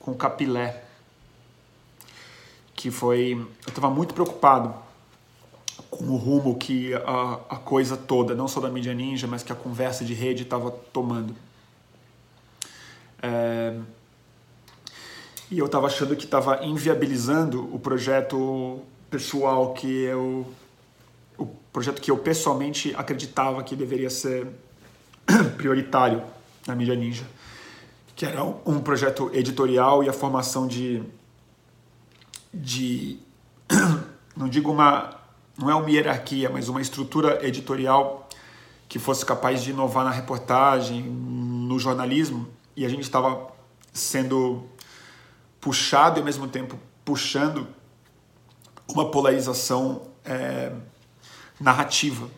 com 0.00 0.12
o 0.12 0.14
Capilé, 0.14 0.84
que 2.74 2.90
foi, 2.90 3.32
eu 3.32 3.68
estava 3.68 3.90
muito 3.90 4.14
preocupado 4.14 4.74
com 5.90 6.04
o 6.06 6.16
rumo 6.16 6.56
que 6.56 6.94
a, 6.94 7.40
a 7.50 7.56
coisa 7.56 7.94
toda, 7.94 8.34
não 8.34 8.48
só 8.48 8.58
da 8.58 8.70
mídia 8.70 8.94
ninja, 8.94 9.26
mas 9.26 9.42
que 9.42 9.52
a 9.52 9.54
conversa 9.54 10.02
de 10.02 10.14
rede 10.14 10.44
estava 10.44 10.70
tomando. 10.70 11.36
É, 13.20 13.78
e 15.50 15.58
eu 15.58 15.66
estava 15.66 15.88
achando 15.88 16.16
que 16.16 16.24
estava 16.24 16.64
inviabilizando 16.64 17.68
o 17.74 17.78
projeto 17.78 18.80
pessoal 19.10 19.74
que 19.74 20.04
eu 20.04 20.46
projeto 21.72 22.00
que 22.00 22.10
eu 22.10 22.18
pessoalmente 22.18 22.94
acreditava 22.96 23.62
que 23.62 23.76
deveria 23.76 24.10
ser 24.10 24.46
prioritário 25.56 26.22
na 26.66 26.74
mídia 26.74 26.94
ninja, 26.94 27.24
que 28.14 28.26
era 28.26 28.42
um 28.42 28.80
projeto 28.80 29.30
editorial 29.32 30.02
e 30.02 30.08
a 30.08 30.12
formação 30.12 30.66
de 30.66 31.02
de 32.52 33.18
não 34.36 34.48
digo 34.48 34.70
uma 34.70 35.18
não 35.58 35.68
é 35.68 35.74
uma 35.74 35.90
hierarquia, 35.90 36.48
mas 36.48 36.68
uma 36.68 36.80
estrutura 36.80 37.44
editorial 37.44 38.28
que 38.88 38.98
fosse 38.98 39.26
capaz 39.26 39.62
de 39.62 39.70
inovar 39.70 40.04
na 40.04 40.10
reportagem, 40.10 41.02
no 41.02 41.78
jornalismo, 41.78 42.48
e 42.76 42.86
a 42.86 42.88
gente 42.88 43.02
estava 43.02 43.48
sendo 43.92 44.64
puxado 45.60 46.18
e 46.18 46.20
ao 46.20 46.24
mesmo 46.24 46.46
tempo 46.46 46.78
puxando 47.04 47.66
uma 48.86 49.10
polarização 49.10 50.02
é, 50.24 50.72
narrativa. 51.60 52.28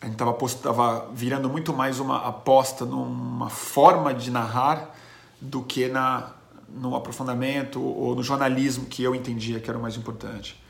A 0.00 0.06
gente 0.06 0.22
estava 0.44 1.10
virando 1.12 1.48
muito 1.48 1.72
mais 1.72 1.98
uma 1.98 2.28
aposta 2.28 2.84
numa 2.84 3.50
forma 3.50 4.14
de 4.14 4.30
narrar 4.30 4.94
do 5.40 5.62
que 5.62 5.88
na, 5.88 6.32
no 6.68 6.94
aprofundamento 6.94 7.82
ou 7.82 8.14
no 8.14 8.22
jornalismo 8.22 8.86
que 8.86 9.02
eu 9.02 9.14
entendia 9.14 9.58
que 9.58 9.68
era 9.68 9.78
o 9.78 9.82
mais 9.82 9.96
importante. 9.96 10.60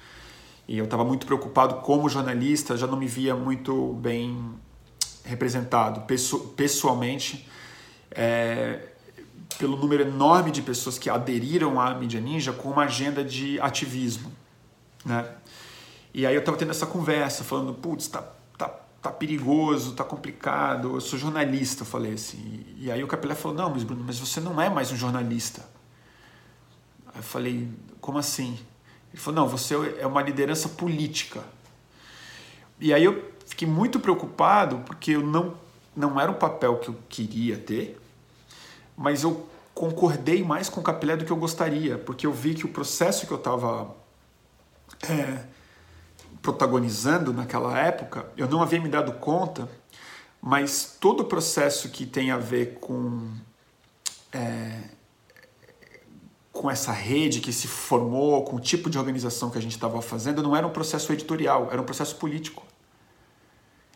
E 0.66 0.76
eu 0.78 0.84
estava 0.84 1.04
muito 1.04 1.26
preocupado 1.26 1.76
como 1.76 2.08
jornalista, 2.08 2.76
já 2.76 2.86
não 2.86 2.98
me 2.98 3.06
via 3.06 3.34
muito 3.34 3.94
bem 3.94 4.54
representado 5.24 6.02
pessoalmente. 6.56 7.48
É, 8.10 8.88
pelo 9.58 9.76
número 9.76 10.02
enorme 10.02 10.50
de 10.50 10.62
pessoas 10.62 10.98
que 10.98 11.10
aderiram 11.10 11.80
à 11.80 11.94
mídia 11.94 12.20
ninja 12.20 12.52
com 12.52 12.70
uma 12.70 12.84
agenda 12.84 13.24
de 13.24 13.60
ativismo, 13.60 14.30
né? 15.04 15.26
E 16.12 16.26
aí 16.26 16.34
eu 16.34 16.40
estava 16.40 16.56
tendo 16.56 16.70
essa 16.70 16.86
conversa, 16.86 17.44
falando, 17.44 17.74
putz, 17.74 18.08
tá, 18.08 18.22
tá, 18.56 18.68
tá 19.00 19.10
perigoso, 19.10 19.94
tá 19.94 20.04
complicado, 20.04 20.94
eu 20.96 21.00
sou 21.00 21.18
jornalista, 21.18 21.82
eu 21.82 21.86
falei 21.86 22.14
assim. 22.14 22.64
E 22.76 22.90
aí 22.90 23.02
o 23.04 23.06
Capilé 23.06 23.34
falou, 23.34 23.56
não, 23.56 23.70
mas 23.70 23.82
Bruno, 23.82 24.02
mas 24.04 24.18
você 24.18 24.40
não 24.40 24.60
é 24.60 24.68
mais 24.68 24.90
um 24.90 24.96
jornalista. 24.96 25.62
Aí 27.06 27.18
eu 27.18 27.22
falei, 27.22 27.68
como 28.00 28.18
assim? 28.18 28.58
Ele 29.12 29.20
falou, 29.20 29.42
não, 29.42 29.48
você 29.48 29.74
é 29.98 30.06
uma 30.06 30.22
liderança 30.22 30.68
política. 30.68 31.42
E 32.80 32.92
aí 32.94 33.04
eu 33.04 33.32
fiquei 33.46 33.66
muito 33.66 33.98
preocupado, 34.00 34.78
porque 34.86 35.12
eu 35.12 35.22
não, 35.22 35.54
não 35.94 36.20
era 36.20 36.30
um 36.30 36.34
papel 36.34 36.76
que 36.78 36.88
eu 36.88 36.96
queria 37.08 37.56
ter, 37.56 38.00
mas 38.96 39.22
eu 39.22 39.48
concordei 39.74 40.42
mais 40.42 40.68
com 40.68 40.80
o 40.80 40.82
Capilé 40.82 41.16
do 41.16 41.24
que 41.24 41.30
eu 41.30 41.36
gostaria, 41.36 41.98
porque 41.98 42.26
eu 42.26 42.32
vi 42.32 42.54
que 42.54 42.64
o 42.64 42.68
processo 42.68 43.26
que 43.26 43.32
eu 43.32 43.36
estava 43.38 43.94
é, 45.08 45.44
protagonizando 46.42 47.32
naquela 47.32 47.78
época, 47.78 48.26
eu 48.36 48.48
não 48.48 48.62
havia 48.62 48.80
me 48.80 48.88
dado 48.88 49.12
conta, 49.14 49.68
mas 50.40 50.96
todo 51.00 51.20
o 51.20 51.24
processo 51.24 51.88
que 51.88 52.06
tem 52.06 52.30
a 52.30 52.38
ver 52.38 52.78
com 52.80 53.28
é, 54.32 54.82
com 56.52 56.68
essa 56.68 56.90
rede 56.90 57.40
que 57.40 57.52
se 57.52 57.68
formou, 57.68 58.42
com 58.42 58.56
o 58.56 58.60
tipo 58.60 58.90
de 58.90 58.98
organização 58.98 59.48
que 59.48 59.58
a 59.58 59.62
gente 59.62 59.74
estava 59.74 60.02
fazendo, 60.02 60.42
não 60.42 60.56
era 60.56 60.66
um 60.66 60.70
processo 60.70 61.12
editorial, 61.12 61.68
era 61.70 61.80
um 61.80 61.84
processo 61.84 62.16
político. 62.16 62.64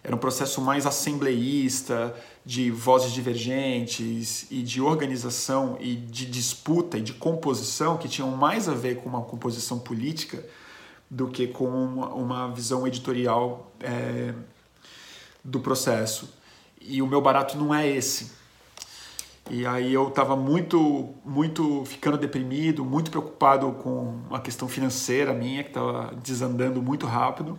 Era 0.04 0.14
um 0.14 0.18
processo 0.18 0.60
mais 0.60 0.84
assembleísta, 0.86 2.14
de 2.44 2.70
vozes 2.70 3.12
divergentes 3.12 4.46
e 4.50 4.62
de 4.62 4.80
organização 4.80 5.76
e 5.80 5.94
de 5.94 6.26
disputa 6.26 6.98
e 6.98 7.02
de 7.02 7.12
composição 7.12 7.96
que 7.96 8.08
tinham 8.08 8.30
mais 8.30 8.68
a 8.68 8.74
ver 8.74 8.96
com 8.96 9.08
uma 9.08 9.22
composição 9.22 9.78
política 9.78 10.44
do 11.12 11.28
que 11.28 11.46
com 11.46 11.68
uma, 11.68 12.50
visão 12.50 12.86
editorial 12.86 13.70
é, 13.80 14.32
do 15.44 15.60
processo. 15.60 16.32
E 16.80 17.02
o 17.02 17.06
meu 17.06 17.20
barato 17.20 17.54
não 17.58 17.74
é 17.74 17.86
esse. 17.86 18.32
E 19.50 19.66
aí 19.66 19.92
eu 19.92 20.08
estava 20.08 20.34
muito, 20.34 21.10
muito 21.22 21.84
ficando 21.84 22.16
deprimido, 22.16 22.82
muito 22.82 23.10
preocupado 23.10 23.72
com 23.72 24.22
a 24.30 24.40
questão 24.40 24.66
financeira 24.66 25.34
minha, 25.34 25.62
que 25.62 25.68
estava 25.68 26.14
desandando 26.14 26.80
muito 26.80 27.04
rápido. 27.04 27.58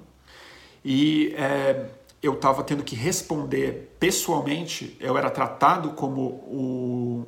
E 0.83 1.35
é, 1.37 1.91
eu 2.23 2.33
estava 2.33 2.63
tendo 2.63 2.81
que 2.83 2.95
responder 2.95 3.95
pessoalmente, 3.99 4.97
eu 4.99 5.15
era 5.15 5.29
tratado 5.29 5.91
como 5.91 6.21
o, 6.21 7.27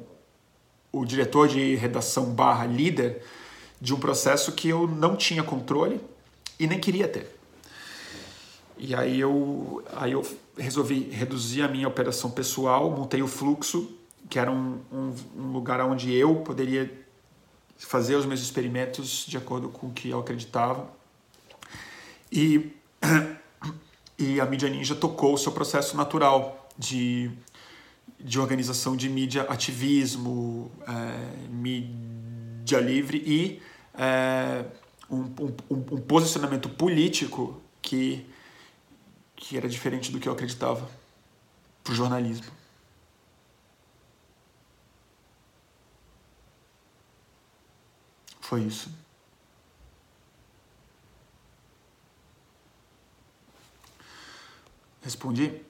o 0.91 1.05
diretor 1.05 1.47
de 1.47 1.75
redação 1.75 2.33
barra 2.33 2.65
líder 2.65 3.21
de 3.79 3.93
um 3.93 3.99
processo 3.99 4.53
que 4.53 4.67
eu 4.67 4.87
não 4.87 5.15
tinha 5.15 5.43
controle 5.43 6.01
e 6.59 6.67
nem 6.67 6.79
queria 6.79 7.07
ter. 7.07 7.35
E 8.77 8.93
aí 8.93 9.19
eu, 9.19 9.83
aí 9.93 10.11
eu 10.11 10.25
resolvi 10.57 11.09
reduzir 11.09 11.61
a 11.61 11.67
minha 11.67 11.87
operação 11.87 12.29
pessoal, 12.29 12.91
montei 12.91 13.21
o 13.21 13.27
fluxo, 13.27 13.89
que 14.29 14.37
era 14.37 14.51
um, 14.51 14.79
um, 14.91 15.15
um 15.37 15.51
lugar 15.51 15.79
onde 15.81 16.13
eu 16.13 16.35
poderia 16.37 16.91
fazer 17.77 18.15
os 18.15 18.25
meus 18.25 18.41
experimentos 18.41 19.25
de 19.25 19.37
acordo 19.37 19.69
com 19.69 19.87
o 19.87 19.91
que 19.91 20.09
eu 20.09 20.19
acreditava. 20.19 20.89
E, 22.31 22.71
e 24.17 24.39
a 24.41 24.45
Mídia 24.45 24.69
Ninja 24.69 24.95
tocou 24.95 25.33
o 25.33 25.37
seu 25.37 25.51
processo 25.51 25.95
natural 25.95 26.69
de, 26.77 27.31
de 28.19 28.39
organização 28.39 28.95
de 28.95 29.07
mídia 29.07 29.43
ativismo, 29.43 30.71
é, 30.87 31.47
mídia 31.49 32.79
livre 32.79 33.23
e 33.25 33.61
é, 33.97 34.65
um, 35.09 35.21
um, 35.69 35.75
um 35.95 36.01
posicionamento 36.01 36.69
político 36.69 37.61
que 37.81 38.25
que 39.35 39.57
era 39.57 39.67
diferente 39.67 40.11
do 40.11 40.19
que 40.19 40.27
eu 40.27 40.33
acreditava 40.33 40.89
pro 41.83 41.93
jornalismo. 41.93 42.51
Foi 48.39 48.61
isso. 48.61 48.89
Respondi? 55.01 55.61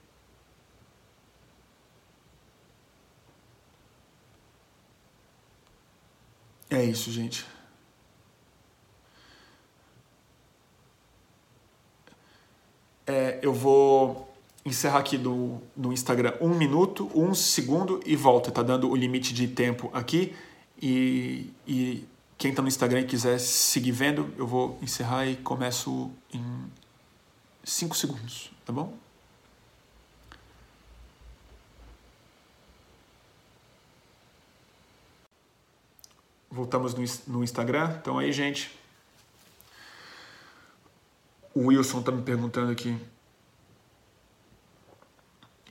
É 6.69 6.83
isso, 6.83 7.11
gente. 7.11 7.45
É, 13.07 13.39
eu 13.41 13.53
vou 13.53 14.33
encerrar 14.65 14.99
aqui 14.99 15.17
no, 15.17 15.61
Instagram 15.93 16.33
um 16.41 16.49
minuto, 16.49 17.09
um 17.13 17.35
segundo 17.35 18.01
e 18.05 18.15
volta. 18.15 18.51
Tá 18.51 18.63
dando 18.63 18.89
o 18.89 18.95
limite 18.95 19.33
de 19.33 19.47
tempo 19.47 19.89
aqui. 19.93 20.35
E, 20.81 21.51
e 21.67 22.05
quem 22.37 22.49
está 22.49 22.61
no 22.61 22.67
Instagram 22.67 23.01
e 23.01 23.05
quiser 23.05 23.39
seguir 23.39 23.91
vendo, 23.91 24.33
eu 24.37 24.47
vou 24.47 24.77
encerrar 24.81 25.25
e 25.25 25.35
começo 25.37 26.11
em 26.33 26.43
cinco 27.63 27.95
segundos, 27.95 28.51
tá 28.65 28.73
bom? 28.73 28.93
Voltamos 36.49 36.93
no, 36.93 37.03
no 37.35 37.43
Instagram. 37.43 37.97
Então 38.01 38.17
aí, 38.17 38.31
gente. 38.31 38.71
O 41.55 41.67
Wilson 41.67 42.01
está 42.01 42.11
me 42.11 42.21
perguntando 42.21 42.69
aqui. 42.69 42.99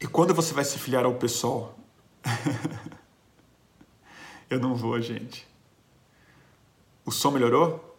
E 0.01 0.07
quando 0.07 0.33
você 0.33 0.55
vai 0.55 0.65
se 0.65 0.79
filiar 0.79 1.05
ao 1.05 1.15
PSOL? 1.15 1.79
Eu 4.49 4.59
não 4.59 4.75
vou, 4.75 4.99
gente. 4.99 5.47
O 7.05 7.11
som 7.11 7.31
melhorou? 7.31 7.99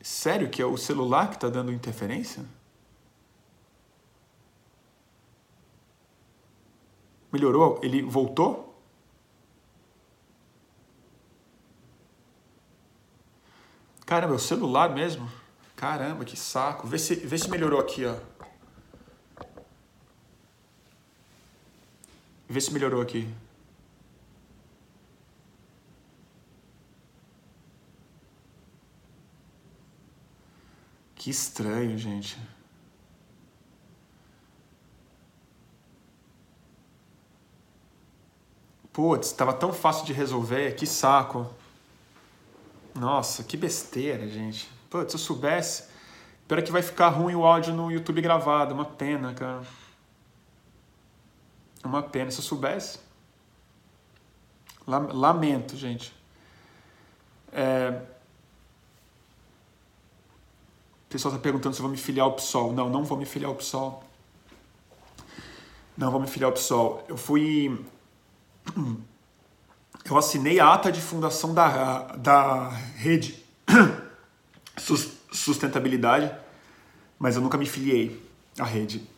Sério 0.00 0.48
que 0.48 0.62
é 0.62 0.64
o 0.64 0.78
celular 0.78 1.28
que 1.28 1.34
está 1.34 1.50
dando 1.50 1.70
interferência? 1.70 2.42
Melhorou? 7.30 7.78
Ele 7.82 8.02
voltou? 8.02 8.65
Caramba, 14.06 14.34
é 14.34 14.36
o 14.36 14.38
celular 14.38 14.94
mesmo? 14.94 15.28
Caramba, 15.74 16.24
que 16.24 16.36
saco. 16.36 16.86
Vê 16.86 16.96
se, 16.96 17.16
vê 17.16 17.36
se 17.36 17.50
melhorou 17.50 17.80
aqui, 17.80 18.04
ó. 18.06 18.16
Vê 22.48 22.60
se 22.60 22.72
melhorou 22.72 23.02
aqui. 23.02 23.28
Que 31.16 31.28
estranho, 31.28 31.98
gente. 31.98 32.38
Putz, 38.92 39.26
estava 39.26 39.52
tão 39.52 39.72
fácil 39.72 40.06
de 40.06 40.12
resolver, 40.12 40.76
que 40.76 40.86
saco. 40.86 41.50
Nossa, 42.96 43.44
que 43.44 43.56
besteira, 43.56 44.26
gente. 44.26 44.68
Putz, 44.88 45.12
se 45.12 45.16
eu 45.16 45.20
soubesse. 45.20 45.84
Pior 46.48 46.58
é 46.58 46.62
que 46.62 46.72
vai 46.72 46.82
ficar 46.82 47.08
ruim 47.08 47.34
o 47.34 47.44
áudio 47.44 47.74
no 47.74 47.90
YouTube 47.90 48.22
gravado. 48.22 48.74
Uma 48.74 48.84
pena, 48.84 49.34
cara. 49.34 49.62
Uma 51.84 52.02
pena. 52.02 52.30
Se 52.30 52.38
eu 52.38 52.44
soubesse. 52.44 52.98
Lamento, 54.86 55.76
gente. 55.76 56.14
É... 57.52 58.00
O 61.04 61.08
pessoal 61.08 61.34
está 61.34 61.42
perguntando 61.42 61.74
se 61.74 61.80
eu 61.80 61.84
vou 61.84 61.90
me 61.90 61.98
filiar 61.98 62.26
ao 62.26 62.32
PSOL. 62.32 62.72
Não, 62.72 62.88
não 62.88 63.04
vou 63.04 63.18
me 63.18 63.26
filiar 63.26 63.50
ao 63.50 63.56
PSOL. 63.56 64.02
Não 65.96 66.10
vou 66.10 66.20
me 66.20 66.26
filiar 66.26 66.50
ao 66.50 66.54
PSOL. 66.54 67.04
Eu 67.08 67.16
fui 67.16 67.84
eu 70.08 70.16
assinei 70.16 70.60
a 70.60 70.72
ata 70.72 70.92
de 70.92 71.00
fundação 71.00 71.52
da, 71.52 72.02
da 72.16 72.68
rede 72.96 73.44
sustentabilidade, 75.32 76.32
mas 77.18 77.36
eu 77.36 77.42
nunca 77.42 77.58
me 77.58 77.66
filiei 77.66 78.22
à 78.58 78.64
rede. 78.64 79.08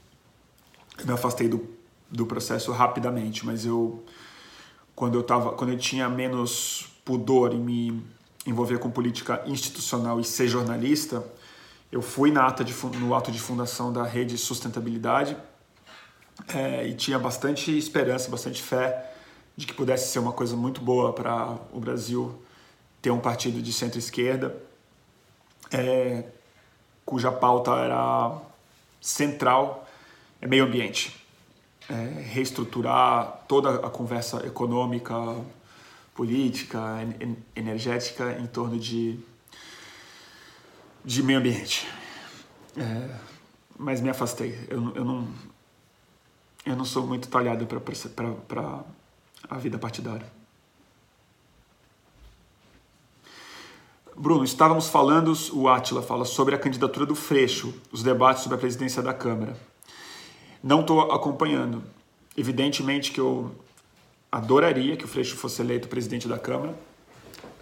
Eu 0.99 1.07
me 1.07 1.13
afastei 1.13 1.49
do, 1.49 1.69
do 2.11 2.27
processo 2.27 2.73
rapidamente, 2.73 3.45
mas 3.45 3.65
eu 3.65 4.05
quando 4.95 5.17
eu 5.17 5.23
tava, 5.23 5.53
quando 5.53 5.71
eu 5.71 5.79
tinha 5.79 6.09
menos 6.09 6.89
pudor 7.05 7.55
em 7.55 7.61
me 7.61 8.03
envolver 8.45 8.79
com 8.79 8.91
política 8.91 9.43
institucional 9.47 10.19
e 10.19 10.25
ser 10.25 10.49
jornalista, 10.49 11.25
eu 11.93 12.03
fui 12.03 12.33
na 12.33 12.47
ata 12.47 12.65
de, 12.65 12.75
no 12.97 13.15
ato 13.15 13.31
de 13.31 13.39
fundação 13.39 13.93
da 13.93 14.03
rede 14.03 14.37
sustentabilidade 14.37 15.37
é, 16.53 16.89
e 16.89 16.95
tinha 16.95 17.17
bastante 17.17 17.77
esperança, 17.77 18.29
bastante 18.29 18.61
fé 18.61 19.18
de 19.59 19.67
que 19.67 19.75
pudesse 19.75 20.13
ser 20.13 20.21
uma 20.21 20.33
coisa 20.33 20.57
muito 20.57 20.81
boa 20.81 21.13
para 21.13 21.59
o 21.73 21.81
Brasil 21.81 22.41
ter 23.03 23.11
um 23.11 23.19
partido 23.19 23.61
de 23.61 23.73
centro-esquerda, 23.73 24.57
é, 25.73 26.27
cuja 27.05 27.33
pauta 27.33 27.73
era 27.73 28.41
central 29.01 29.85
é 30.41 30.47
meio 30.47 30.65
ambiente. 30.65 31.13
É, 31.89 31.95
reestruturar 32.21 33.47
toda 33.49 33.85
a 33.85 33.91
conversa 33.91 34.47
econômica, 34.47 35.17
política, 36.15 36.81
energética 37.57 38.39
em 38.39 38.47
torno 38.47 38.79
de, 38.79 39.19
de 41.05 41.21
meio 41.21 41.41
ambiente. 41.41 41.85
É, 42.77 43.17
mas 43.77 44.01
me 44.01 44.09
afastei. 44.09 44.57
Eu, 44.69 44.95
eu, 44.95 45.05
não, 45.05 45.29
eu 46.65 46.77
não 46.77 46.85
sou 46.85 47.05
muito 47.05 47.27
talhado 47.27 47.67
para 47.67 48.85
a 49.49 49.57
vida 49.59 49.79
partidária. 49.79 50.27
Bruno, 54.17 54.43
estávamos 54.43 54.89
falando, 54.89 55.33
o 55.53 55.69
Átila 55.69 56.03
fala 56.03 56.25
sobre 56.25 56.55
a 56.55 56.59
candidatura 56.59 57.07
do 57.07 57.15
Freixo, 57.15 57.73
os 57.93 58.03
debates 58.03 58.43
sobre 58.43 58.57
a 58.57 58.61
presidência 58.61 59.01
da 59.01 59.15
Câmara. 59.15 59.57
Não 60.63 60.81
estou 60.81 61.13
acompanhando. 61.13 61.85
Evidentemente 62.37 63.13
que 63.13 63.21
eu 63.21 63.55
adoraria 64.31 64.97
que 64.97 65.05
o 65.05 65.09
Freixo 65.09 65.37
fosse 65.37 65.63
eleito 65.63 65.87
presidente 65.87 66.27
da 66.27 66.37
Câmara. 66.37 66.75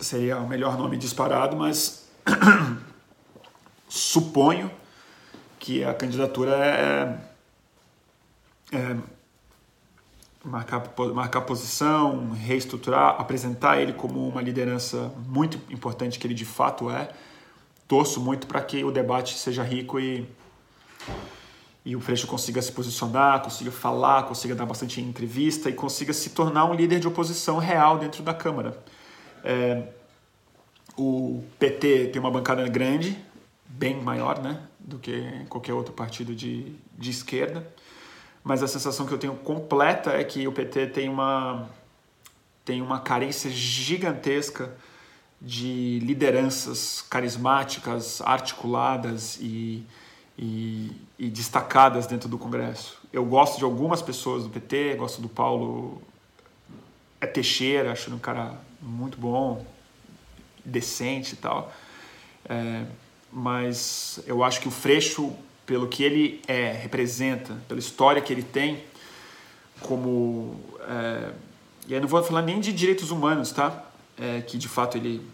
Seria 0.01 0.39
o 0.39 0.49
melhor 0.49 0.79
nome 0.79 0.97
disparado, 0.97 1.57
mas 1.57 2.09
suponho 3.87 4.71
que 5.59 5.85
a 5.85 5.93
candidatura 5.93 6.57
é, 6.57 7.19
é 8.73 8.97
marcar, 10.47 10.83
marcar 11.13 11.41
posição, 11.43 12.31
reestruturar, 12.31 13.21
apresentar 13.21 13.81
ele 13.81 13.93
como 13.93 14.27
uma 14.27 14.41
liderança 14.41 15.13
muito 15.27 15.61
importante 15.73 16.19
que 16.19 16.27
ele 16.27 16.35
de 16.35 16.45
fato 16.45 16.89
é. 16.89 17.09
Torço 17.89 18.21
muito 18.21 18.47
para 18.47 18.61
que 18.63 18.83
o 18.85 18.91
debate 18.91 19.37
seja 19.37 19.63
rico 19.63 19.99
e, 19.99 20.27
e 21.85 21.95
o 21.95 22.01
Freixo 22.01 22.27
consiga 22.27 22.63
se 22.63 22.73
posicionar, 22.73 23.43
consiga 23.43 23.71
falar, 23.71 24.25
consiga 24.25 24.55
dar 24.55 24.67
bastante 24.67 25.01
entrevista 25.01 25.69
e 25.69 25.73
consiga 25.73 26.13
se 26.13 26.31
tornar 26.31 26.65
um 26.65 26.75
líder 26.75 27.01
de 27.01 27.09
oposição 27.09 27.59
real 27.59 27.99
dentro 27.99 28.23
da 28.23 28.35
Câmara. 28.35 28.77
É, 29.45 29.83
o 30.97 31.45
PT 31.59 32.09
tem 32.09 32.21
uma 32.21 32.31
bancada 32.31 32.67
grande, 32.69 33.17
bem 33.67 34.01
maior 34.01 34.41
né, 34.41 34.61
do 34.79 34.99
que 34.99 35.45
qualquer 35.49 35.75
outro 35.75 35.93
partido 35.93 36.35
de, 36.35 36.73
de 36.97 37.11
esquerda 37.11 37.67
mas 38.47 38.63
a 38.63 38.69
sensação 38.69 39.05
que 39.07 39.13
eu 39.13 39.19
tenho 39.19 39.35
completa 39.35 40.13
é 40.13 40.23
que 40.23 40.47
o 40.47 40.53
PT 40.53 40.87
tem 40.87 41.09
uma 41.09 41.69
tem 42.65 42.81
uma 42.81 43.01
carência 43.01 43.51
gigantesca 43.51 44.73
de 45.43 45.99
lideranças 46.01 47.03
carismáticas, 47.11 48.21
articuladas 48.21 49.37
e, 49.41 49.85
e, 50.39 50.93
e, 51.19 51.29
destacadas 51.29 52.07
dentro 52.07 52.29
do 52.29 52.39
Congresso. 52.39 53.01
Eu 53.13 53.25
gosto 53.25 53.59
de 53.59 53.65
algumas 53.65 54.01
pessoas 54.01 54.45
do 54.45 54.51
PT, 54.51 54.95
gosto 54.95 55.21
do 55.21 55.29
Paulo 55.29 56.01
é 57.21 57.27
Teixeira, 57.27 57.91
acho 57.91 58.09
ele 58.09 58.17
um 58.17 58.21
cara 58.21 58.55
muito 58.81 59.19
bom, 59.19 59.67
decente 60.65 61.35
e 61.35 61.37
tal. 61.37 61.73
É, 62.49 62.85
mas 63.33 64.21
eu 64.25 64.45
acho 64.45 64.61
que 64.61 64.69
o 64.69 64.73
Freixo, 64.73 65.37
pelo 65.67 65.89
que 65.89 66.03
ele 66.03 66.41
é, 66.47 66.73
representa, 66.73 67.55
pela 67.69 67.81
história 67.81 68.23
que 68.23 68.33
ele 68.33 68.43
tem, 68.43 68.85
como. 69.81 70.59
É, 70.89 71.33
e 71.89 71.95
aí 71.95 72.01
não 72.01 72.09
vou 72.09 72.23
falar 72.23 72.43
nem 72.43 72.61
de 72.61 72.73
direitos 72.73 73.11
humanos, 73.11 73.51
tá? 73.51 73.85
É, 74.17 74.41
que 74.41 74.57
de 74.57 74.69
fato 74.69 74.97
ele 74.97 75.27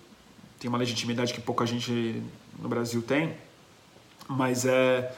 tem 0.59 0.69
uma 0.69 0.79
legitimidade 0.79 1.33
que 1.33 1.41
pouca 1.41 1.65
gente 1.67 2.23
no 2.59 2.69
Brasil 2.69 3.03
tem, 3.03 3.35
mas 4.27 4.65
é 4.65 5.15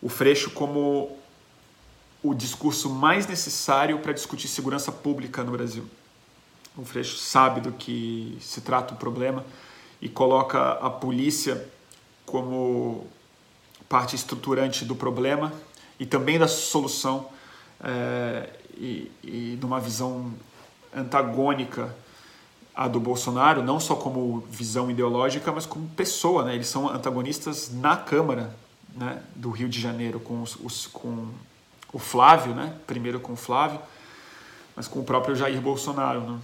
o 0.00 0.08
Freixo 0.08 0.50
como 0.50 1.18
o 2.22 2.34
discurso 2.34 2.88
mais 2.88 3.26
necessário 3.26 3.98
para 3.98 4.12
discutir 4.12 4.48
segurança 4.48 4.92
pública 4.92 5.42
no 5.42 5.52
Brasil. 5.52 5.84
O 6.76 6.84
Freixo 6.84 7.18
sabe 7.18 7.60
do 7.60 7.72
que 7.72 8.38
se 8.40 8.60
trata 8.60 8.94
o 8.94 8.96
problema 8.96 9.44
e 10.00 10.08
coloca 10.08 10.72
a 10.72 10.88
polícia 10.88 11.68
como 12.24 13.06
parte 13.92 14.16
estruturante 14.16 14.86
do 14.86 14.96
problema 14.96 15.52
e 16.00 16.06
também 16.06 16.38
da 16.38 16.48
solução 16.48 17.28
é, 17.78 18.48
e, 18.74 19.12
e 19.22 19.58
numa 19.60 19.78
visão 19.78 20.32
antagônica 20.96 21.94
à 22.74 22.88
do 22.88 22.98
Bolsonaro, 22.98 23.62
não 23.62 23.78
só 23.78 23.94
como 23.94 24.40
visão 24.50 24.90
ideológica, 24.90 25.52
mas 25.52 25.66
como 25.66 25.86
pessoa. 25.90 26.42
Né? 26.42 26.54
Eles 26.54 26.68
são 26.68 26.88
antagonistas 26.88 27.70
na 27.70 27.94
Câmara 27.94 28.56
né, 28.94 29.22
do 29.36 29.50
Rio 29.50 29.68
de 29.68 29.78
Janeiro, 29.78 30.18
com, 30.18 30.40
os, 30.40 30.56
os, 30.56 30.86
com 30.86 31.28
o 31.92 31.98
Flávio, 31.98 32.54
né? 32.54 32.74
primeiro 32.86 33.20
com 33.20 33.34
o 33.34 33.36
Flávio, 33.36 33.78
mas 34.74 34.88
com 34.88 35.00
o 35.00 35.04
próprio 35.04 35.36
Jair 35.36 35.60
Bolsonaro. 35.60 36.20
Né? 36.22 36.38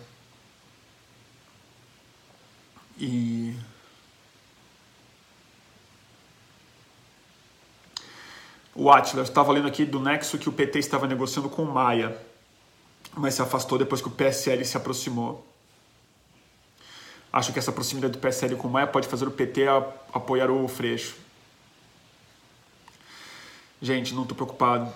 E 2.99 3.57
o 8.79 8.93
Atila 8.93 9.25
estava 9.25 9.51
lendo 9.51 9.67
aqui 9.67 9.85
do 9.85 9.99
nexo 9.99 10.39
que 10.39 10.49
o 10.49 10.53
PT 10.53 10.79
estava 10.79 11.05
negociando 11.09 11.49
com 11.49 11.65
o 11.65 11.75
Maia, 11.75 12.17
mas 13.13 13.35
se 13.35 13.43
afastou 13.43 13.77
depois 13.77 14.01
que 14.01 14.07
o 14.07 14.11
PSL 14.13 14.65
se 14.65 14.77
aproximou. 14.77 15.45
Acho 17.33 17.53
que 17.53 17.59
essa 17.59 17.73
proximidade 17.73 18.13
do 18.13 18.21
PSL 18.21 18.55
com 18.55 18.69
o 18.69 18.71
Maia 18.71 18.87
pode 18.87 19.09
fazer 19.09 19.27
o 19.27 19.33
PT 19.33 19.67
apoiar 20.13 20.49
o 20.49 20.69
Freixo. 20.69 21.17
Gente, 23.83 24.15
não 24.15 24.23
estou 24.23 24.37
preocupado. 24.37 24.93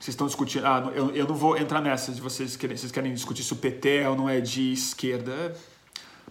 Vocês 0.00 0.14
estão 0.14 0.26
discutindo. 0.26 0.66
Ah, 0.66 0.90
eu, 0.96 1.14
eu 1.14 1.28
não 1.28 1.36
vou 1.36 1.56
entrar 1.56 1.80
nessa 1.80 2.10
de 2.10 2.20
vocês 2.20 2.56
querem, 2.56 2.76
vocês 2.76 2.90
querem 2.90 3.14
discutir 3.14 3.44
se 3.44 3.52
o 3.52 3.56
PT 3.56 3.98
é 3.98 4.08
ou 4.08 4.16
não 4.16 4.28
é 4.28 4.40
de 4.40 4.72
esquerda. 4.72 5.56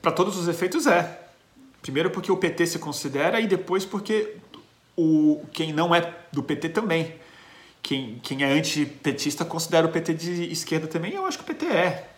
Para 0.01 0.11
todos 0.11 0.37
os 0.37 0.47
efeitos 0.47 0.87
é. 0.87 1.21
Primeiro 1.81 2.09
porque 2.09 2.31
o 2.31 2.37
PT 2.37 2.65
se 2.67 2.79
considera 2.79 3.39
e 3.39 3.47
depois 3.47 3.85
porque 3.85 4.37
o, 4.95 5.43
quem 5.51 5.73
não 5.73 5.93
é 5.93 6.13
do 6.31 6.41
PT 6.41 6.69
também. 6.69 7.15
Quem, 7.81 8.19
quem 8.23 8.43
é 8.43 8.51
antipetista 8.51 9.45
considera 9.45 9.85
o 9.85 9.91
PT 9.91 10.13
de 10.13 10.51
esquerda 10.51 10.87
também. 10.87 11.13
Eu 11.13 11.25
acho 11.25 11.37
que 11.37 11.43
o 11.43 11.47
PT 11.47 11.65
é. 11.67 12.09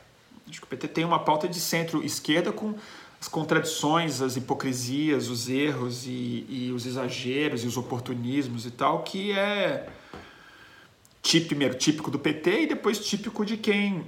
Acho 0.49 0.61
que 0.61 0.65
o 0.65 0.69
PT 0.69 0.88
tem 0.88 1.03
uma 1.03 1.19
pauta 1.19 1.47
de 1.47 1.59
centro-esquerda 1.59 2.53
com 2.53 2.75
as 3.19 3.28
contradições, 3.28 4.21
as 4.21 4.38
hipocrisias, 4.38 5.28
os 5.28 5.49
erros 5.49 6.05
e, 6.05 6.45
e 6.47 6.71
os 6.73 6.86
exageros 6.86 7.63
e 7.63 7.67
os 7.67 7.75
oportunismos 7.75 8.65
e 8.65 8.71
tal, 8.71 9.03
que 9.03 9.32
é 9.32 9.89
primeiro 11.45 11.75
típico 11.75 12.09
do 12.09 12.17
PT 12.17 12.61
e 12.61 12.67
depois 12.67 12.99
típico 12.99 13.45
de 13.45 13.57
quem 13.57 14.05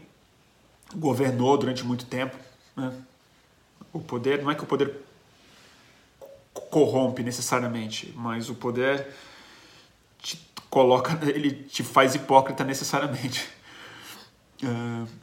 governou 0.96 1.58
durante 1.58 1.84
muito 1.84 2.06
tempo. 2.06 2.38
Né? 2.76 2.94
O 3.92 4.00
poder, 4.00 4.42
não 4.44 4.52
é 4.52 4.56
que 4.56 4.64
o 4.64 4.68
poder 4.68 4.96
corrompe 6.54 7.24
necessariamente, 7.24 8.14
mas 8.16 8.50
o 8.50 8.56
poder 8.56 9.08
te 10.20 10.40
coloca, 10.70 11.20
ele 11.28 11.52
te 11.52 11.84
faz 11.84 12.16
hipócrita 12.16 12.64
necessariamente. 12.64 13.50
Uh, 14.64 15.08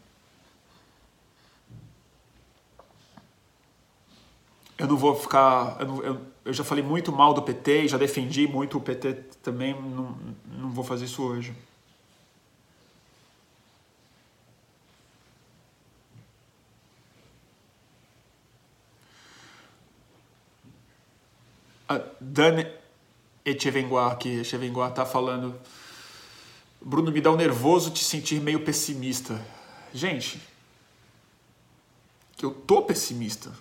eu 4.79 4.87
não 4.87 4.97
vou 4.97 5.15
ficar. 5.15 5.77
Eu, 5.81 5.87
não, 5.87 6.03
eu, 6.03 6.21
eu, 6.45 6.53
já 6.53 6.65
falei 6.65 6.83
muito 6.83 7.13
mal 7.13 7.33
do 7.35 7.43
PT 7.43 7.89
já 7.89 7.99
defendi 7.99 8.47
muito 8.47 8.79
o 8.79 8.81
PT 8.81 9.15
também, 9.43 9.75
não, 9.75 10.17
não 10.47 10.71
vou 10.71 10.85
fazer 10.85 11.05
isso 11.07 11.23
hoje. 11.23 11.55
A 21.89 22.01
Dani 22.21 22.67
Echevenguar 23.45 24.13
aqui, 24.13 24.41
Echevenguar 24.41 24.93
tá 24.93 25.07
falando. 25.07 25.59
Bruno, 26.81 27.13
me 27.13 27.21
dá 27.21 27.31
um 27.31 27.37
nervoso 27.37 27.91
te 27.91 28.05
sentir 28.05 28.41
meio 28.41 28.65
pessimista. 28.65 29.41
Gente, 29.95 30.41
eu 32.43 32.53
tô 32.53 32.83
pessimista. 32.83 33.53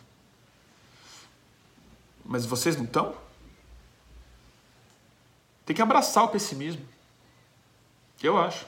Mas 2.23 2.45
vocês 2.45 2.76
não 2.76 2.86
estão? 2.86 3.15
Tem 5.65 5.76
que 5.76 5.82
abraçar 5.82 6.23
o 6.23 6.30
pessimismo. 6.30 6.86
Eu 8.21 8.38
acho. 8.38 8.65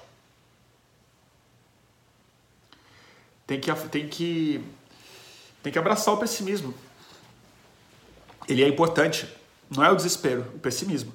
Tem 3.47 3.60
que, 3.60 3.74
tem 3.89 4.08
que, 4.08 4.64
tem 5.64 5.72
que 5.72 5.80
abraçar 5.80 6.14
o 6.14 6.18
pessimismo. 6.18 6.74
Ele 8.47 8.64
é 8.64 8.68
importante. 8.68 9.28
Não 9.70 9.84
é 9.84 9.91
o 9.91 9.95
desespero, 9.95 10.41
o 10.55 10.59
pessimismo. 10.59 11.13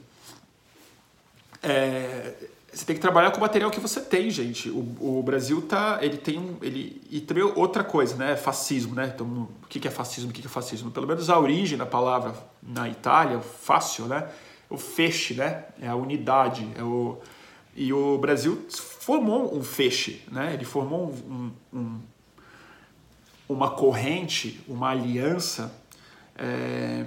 É, 1.63 2.35
você 2.73 2.85
tem 2.85 2.97
que 2.97 3.03
trabalhar 3.03 3.31
com 3.31 3.39
o 3.39 3.41
material 3.41 3.71
que 3.71 3.81
você 3.81 4.01
tem, 4.01 4.31
gente. 4.31 4.71
O, 4.71 5.19
o 5.19 5.23
Brasil 5.23 5.63
tá, 5.63 5.99
ele 6.01 6.17
tem 6.17 6.39
um, 6.39 6.57
ele 6.63 7.03
e 7.11 7.21
também 7.21 7.43
outra 7.43 7.85
coisa, 7.85 8.17
né? 8.17 8.37
Fascismo, 8.37 8.95
né? 8.95 9.13
Então, 9.15 9.49
o 9.63 9.67
que 9.69 9.87
é 9.87 9.91
fascismo? 9.91 10.31
O 10.31 10.33
que 10.33 10.45
é 10.45 10.49
fascismo? 10.49 10.91
Pelo 10.91 11.07
menos 11.07 11.29
a 11.31 11.39
origem 11.39 11.79
da 11.79 11.87
palavra 11.87 12.35
na 12.63 12.89
Itália, 12.89 13.41
fácil, 13.41 14.07
né? 14.07 14.29
O 14.69 14.79
feixe, 14.79 15.35
né? 15.35 15.65
É 15.81 15.89
a 15.89 15.95
unidade, 15.95 16.67
é 16.77 16.83
o 16.83 17.19
e 17.75 17.93
o 17.93 18.19
Brasil 18.19 18.67
formou 18.71 19.57
um 19.57 19.63
feixe, 19.63 20.23
né? 20.31 20.53
Ele 20.53 20.65
formou 20.65 21.11
um, 21.11 21.51
um, 21.73 22.01
uma 23.49 23.71
corrente, 23.71 24.61
uma 24.69 24.91
aliança. 24.91 25.75
É, 26.37 27.07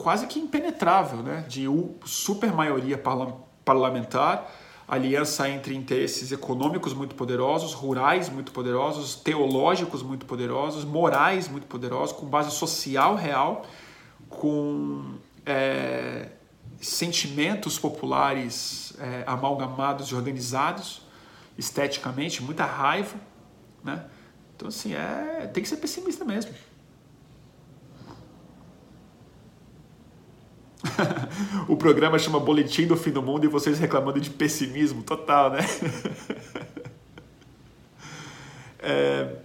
quase 0.00 0.26
que 0.26 0.38
impenetrável, 0.38 1.22
né? 1.22 1.44
de 1.46 1.66
super 2.04 2.52
maioria 2.52 3.00
parlamentar, 3.64 4.50
aliança 4.88 5.48
entre 5.48 5.74
interesses 5.74 6.32
econômicos 6.32 6.94
muito 6.94 7.14
poderosos, 7.14 7.74
rurais 7.74 8.28
muito 8.28 8.50
poderosos, 8.50 9.14
teológicos 9.14 10.02
muito 10.02 10.26
poderosos, 10.26 10.84
morais 10.84 11.48
muito 11.48 11.66
poderosos, 11.66 12.16
com 12.16 12.26
base 12.26 12.50
social 12.50 13.14
real, 13.14 13.66
com 14.28 15.14
é, 15.44 16.30
sentimentos 16.80 17.78
populares 17.78 18.94
é, 18.98 19.22
amalgamados 19.26 20.08
e 20.08 20.14
organizados 20.14 21.02
esteticamente, 21.58 22.42
muita 22.42 22.64
raiva, 22.64 23.16
né? 23.84 24.06
Então 24.56 24.68
assim 24.68 24.94
é 24.94 25.48
tem 25.52 25.62
que 25.62 25.68
ser 25.68 25.76
pessimista 25.76 26.24
mesmo. 26.24 26.52
o 31.68 31.76
programa 31.76 32.18
chama 32.18 32.40
Boletim 32.40 32.86
do 32.86 32.96
Fim 32.96 33.10
do 33.10 33.22
Mundo 33.22 33.44
e 33.44 33.48
vocês 33.48 33.78
reclamando 33.78 34.20
de 34.20 34.30
pessimismo 34.30 35.02
total, 35.02 35.50
né? 35.50 35.60
é... 38.78 39.36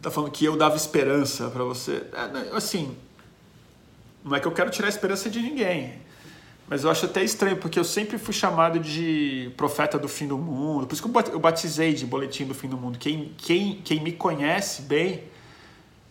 Tá 0.00 0.10
falando 0.10 0.32
que 0.32 0.44
eu 0.44 0.56
dava 0.56 0.74
esperança 0.74 1.48
para 1.48 1.62
você. 1.62 2.02
É, 2.12 2.56
assim, 2.56 2.96
não 4.24 4.34
é 4.34 4.40
que 4.40 4.46
eu 4.46 4.52
quero 4.52 4.70
tirar 4.70 4.86
a 4.86 4.88
esperança 4.88 5.30
de 5.30 5.40
ninguém. 5.40 6.00
Mas 6.68 6.82
eu 6.82 6.90
acho 6.90 7.06
até 7.06 7.22
estranho, 7.22 7.56
porque 7.56 7.78
eu 7.78 7.84
sempre 7.84 8.18
fui 8.18 8.34
chamado 8.34 8.80
de 8.80 9.52
profeta 9.56 9.98
do 9.98 10.08
fim 10.08 10.26
do 10.26 10.38
mundo. 10.38 10.86
Por 10.86 10.94
isso 10.94 11.02
que 11.02 11.30
eu 11.30 11.38
batizei 11.38 11.92
de 11.92 12.06
boletim 12.06 12.46
do 12.46 12.54
fim 12.54 12.68
do 12.68 12.76
mundo. 12.76 12.98
Quem, 12.98 13.32
quem, 13.36 13.80
quem 13.84 14.02
me 14.02 14.10
conhece 14.10 14.82
bem 14.82 15.22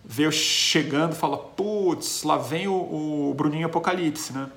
vê 0.04 0.26
eu 0.26 0.32
chegando 0.32 1.16
fala, 1.16 1.38
putz, 1.38 2.24
lá 2.24 2.38
vem 2.38 2.68
o, 2.68 3.30
o 3.30 3.34
Bruninho 3.36 3.68
Apocalipse, 3.68 4.34
né? 4.34 4.50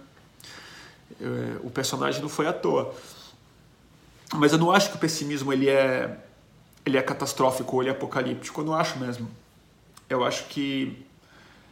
É, 1.20 1.58
o 1.62 1.70
personagem 1.70 2.20
não 2.20 2.28
foi 2.28 2.46
à 2.46 2.52
toa. 2.52 2.94
Mas 4.32 4.52
eu 4.52 4.58
não 4.58 4.72
acho 4.72 4.90
que 4.90 4.96
o 4.96 4.98
pessimismo 4.98 5.52
ele 5.52 5.68
é, 5.68 6.18
ele 6.84 6.98
é 6.98 7.02
catastrófico 7.02 7.76
ou 7.76 7.82
ele 7.82 7.90
é 7.90 7.92
apocalíptico. 7.92 8.60
Eu 8.60 8.64
não 8.64 8.74
acho 8.74 8.98
mesmo. 8.98 9.30
Eu 10.08 10.24
acho 10.24 10.44
que 10.46 11.04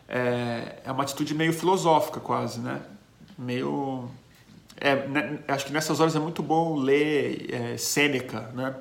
é, 0.09 0.77
é 0.85 0.93
uma 0.93 1.03
atitude 1.03 1.35
meio 1.35 1.53
filosófica 1.53 2.21
quase, 2.21 2.61
né? 2.61 2.81
Meio... 3.37 4.09
É, 4.81 5.07
né, 5.07 5.39
acho 5.49 5.67
que 5.67 5.73
nessas 5.73 6.01
horas 6.01 6.15
é 6.17 6.19
muito 6.19 6.43
bom 6.43 6.77
ler 6.77 7.53
é, 7.53 7.77
Sêneca, 7.77 8.41
né? 8.55 8.75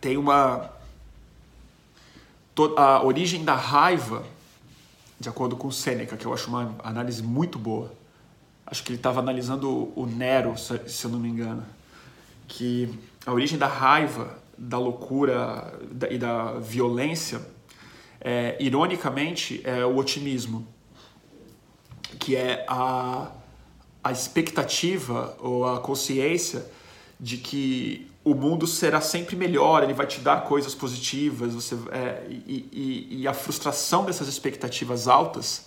Tem 0.00 0.16
uma... 0.16 0.70
A 2.76 3.04
origem 3.04 3.44
da 3.44 3.54
raiva, 3.54 4.24
de 5.20 5.28
acordo 5.28 5.56
com 5.56 5.70
Sêneca, 5.70 6.16
que 6.16 6.24
eu 6.24 6.32
acho 6.32 6.48
uma 6.48 6.74
análise 6.82 7.22
muito 7.22 7.58
boa, 7.58 7.92
acho 8.66 8.82
que 8.82 8.90
ele 8.90 8.98
estava 8.98 9.20
analisando 9.20 9.92
o 9.94 10.06
Nero, 10.06 10.56
se 10.56 11.04
eu 11.04 11.10
não 11.10 11.18
me 11.18 11.28
engano, 11.28 11.64
que 12.48 12.98
a 13.26 13.32
origem 13.32 13.58
da 13.58 13.66
raiva, 13.66 14.38
da 14.56 14.78
loucura 14.78 15.78
e 16.10 16.16
da 16.16 16.54
violência, 16.54 17.40
é, 18.20 18.56
ironicamente, 18.58 19.60
é 19.64 19.84
o 19.84 19.96
otimismo, 19.96 20.66
que 22.18 22.34
é 22.34 22.64
a, 22.68 23.30
a 24.02 24.12
expectativa 24.12 25.36
ou 25.40 25.66
a 25.66 25.80
consciência 25.80 26.64
de 27.20 27.36
que 27.36 28.10
o 28.26 28.34
mundo 28.34 28.66
será 28.66 29.00
sempre 29.00 29.36
melhor, 29.36 29.84
ele 29.84 29.94
vai 29.94 30.04
te 30.04 30.18
dar 30.18 30.42
coisas 30.42 30.74
positivas, 30.74 31.54
você, 31.54 31.76
é, 31.92 32.26
e, 32.28 32.68
e, 32.72 33.20
e 33.20 33.28
a 33.28 33.32
frustração 33.32 34.04
dessas 34.04 34.26
expectativas 34.26 35.06
altas 35.06 35.66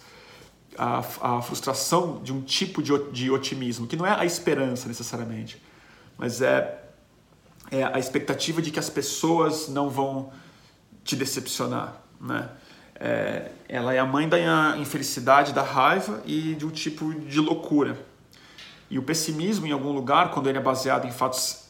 a, 0.78 1.00
a 1.22 1.42
frustração 1.42 2.22
de 2.22 2.34
um 2.34 2.42
tipo 2.42 2.84
de, 2.84 2.92
de 3.14 3.32
otimismo, 3.32 3.88
que 3.88 3.96
não 3.96 4.06
é 4.06 4.12
a 4.12 4.26
esperança 4.26 4.90
necessariamente, 4.90 5.62
mas 6.18 6.42
é, 6.42 6.84
é 7.72 7.82
a 7.82 7.98
expectativa 7.98 8.62
de 8.62 8.72
que 8.72 8.80
as 8.80 8.90
pessoas 8.90 9.70
não 9.70 9.90
vão 9.90 10.30
te 11.06 11.16
decepcionar. 11.16 12.02
Né? 12.20 12.50
É, 12.96 13.52
ela 13.70 13.94
é 13.94 14.00
a 14.00 14.06
mãe 14.06 14.28
da 14.28 14.76
infelicidade, 14.78 15.54
da 15.54 15.64
raiva 15.64 16.22
e 16.26 16.56
de 16.56 16.66
um 16.66 16.72
tipo 16.72 17.14
de 17.14 17.40
loucura. 17.40 17.98
E 18.90 19.00
o 19.00 19.04
pessimismo, 19.04 19.66
em 19.66 19.72
algum 19.72 19.94
lugar, 19.94 20.32
quando 20.32 20.50
ele 20.50 20.58
é 20.58 20.62
baseado 20.62 21.08
em 21.08 21.12
fatos 21.12 21.69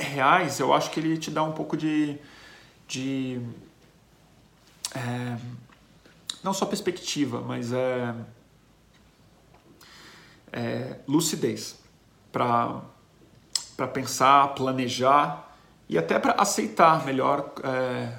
reais, 0.00 0.58
eu 0.58 0.72
acho 0.72 0.90
que 0.90 1.00
ele 1.00 1.16
te 1.16 1.30
dá 1.30 1.42
um 1.42 1.52
pouco 1.52 1.76
de. 1.76 2.18
de 2.88 3.40
é, 4.94 5.36
não 6.42 6.52
só 6.52 6.66
perspectiva, 6.66 7.40
mas 7.40 7.72
é, 7.72 8.14
é 10.52 10.96
lucidez 11.06 11.78
para 12.32 12.82
pensar, 13.92 14.48
planejar 14.54 15.56
e 15.88 15.98
até 15.98 16.18
para 16.18 16.32
aceitar 16.40 17.04
melhor. 17.04 17.52
É, 17.62 18.16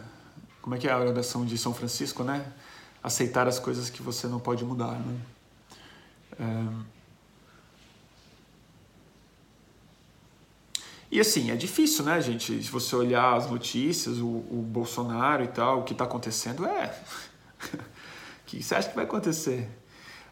como 0.62 0.76
é 0.76 0.78
que 0.78 0.88
é 0.88 0.92
a 0.92 1.00
oração 1.00 1.46
de 1.46 1.58
São 1.58 1.74
Francisco, 1.74 2.24
né? 2.24 2.46
Aceitar 3.04 3.48
as 3.48 3.58
coisas 3.58 3.90
que 3.90 4.02
você 4.02 4.28
não 4.28 4.40
pode 4.40 4.64
mudar, 4.64 5.00
né? 5.00 5.20
É, 6.40 7.01
E 11.12 11.20
assim, 11.20 11.52
é 11.52 11.58
difícil, 11.58 12.06
né, 12.06 12.22
gente? 12.22 12.64
Se 12.64 12.72
você 12.72 12.96
olhar 12.96 13.36
as 13.36 13.52
notícias, 13.52 14.20
o, 14.20 14.28
o 14.28 14.66
Bolsonaro 14.66 15.44
e 15.44 15.48
tal, 15.48 15.82
o 15.82 15.84
que 15.84 15.92
está 15.92 16.06
acontecendo, 16.06 16.66
é. 16.66 16.98
que 18.48 18.64
você 18.64 18.76
acha 18.76 18.88
que 18.88 18.96
vai 18.96 19.04
acontecer? 19.04 19.68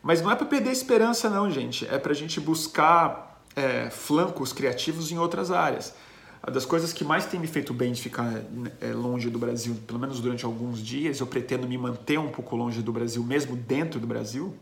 Mas 0.02 0.22
não 0.22 0.32
é 0.32 0.36
para 0.36 0.46
perder 0.46 0.72
esperança, 0.72 1.30
não, 1.30 1.52
gente. 1.52 1.86
É 1.86 1.98
para 1.98 2.14
a 2.14 2.16
gente 2.16 2.40
buscar 2.40 3.44
é, 3.58 3.90
flancos 3.90 4.54
criativos 4.54 5.12
em 5.12 5.18
outras 5.18 5.52
áreas. 5.52 5.94
Uma 6.42 6.54
das 6.54 6.64
coisas 6.64 6.94
que 6.94 7.04
mais 7.04 7.26
tem 7.26 7.38
me 7.38 7.48
feito 7.48 7.74
bem 7.74 7.92
de 7.92 8.02
ficar 8.02 8.42
é, 8.80 8.94
longe 8.94 9.30
do 9.30 9.38
Brasil, 9.38 9.76
pelo 9.86 10.00
menos 10.00 10.22
durante 10.22 10.46
alguns 10.46 10.80
dias, 10.80 11.20
eu 11.20 11.28
pretendo 11.28 11.68
me 11.68 11.78
manter 11.78 12.18
um 12.18 12.30
pouco 12.30 12.56
longe 12.56 12.82
do 12.82 12.94
Brasil, 12.94 13.22
mesmo 13.22 13.58
dentro 13.58 14.00
do 14.00 14.08
Brasil, 14.08 14.56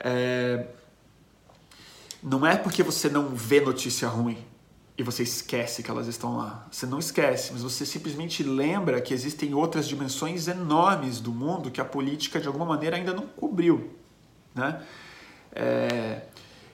é... 0.00 0.66
não 2.20 2.44
é 2.44 2.56
porque 2.56 2.82
você 2.82 3.08
não 3.08 3.28
vê 3.28 3.60
notícia 3.60 4.08
ruim 4.08 4.36
e 4.98 5.02
você 5.02 5.22
esquece 5.22 5.82
que 5.82 5.90
elas 5.90 6.06
estão 6.06 6.38
lá. 6.38 6.66
Você 6.70 6.86
não 6.86 6.98
esquece, 6.98 7.52
mas 7.52 7.62
você 7.62 7.84
simplesmente 7.84 8.42
lembra 8.42 9.00
que 9.00 9.12
existem 9.12 9.52
outras 9.52 9.86
dimensões 9.86 10.48
enormes 10.48 11.20
do 11.20 11.32
mundo 11.32 11.70
que 11.70 11.80
a 11.80 11.84
política 11.84 12.40
de 12.40 12.46
alguma 12.46 12.64
maneira 12.64 12.96
ainda 12.96 13.12
não 13.12 13.26
cobriu, 13.26 13.90
né? 14.54 14.82
É, 15.52 16.22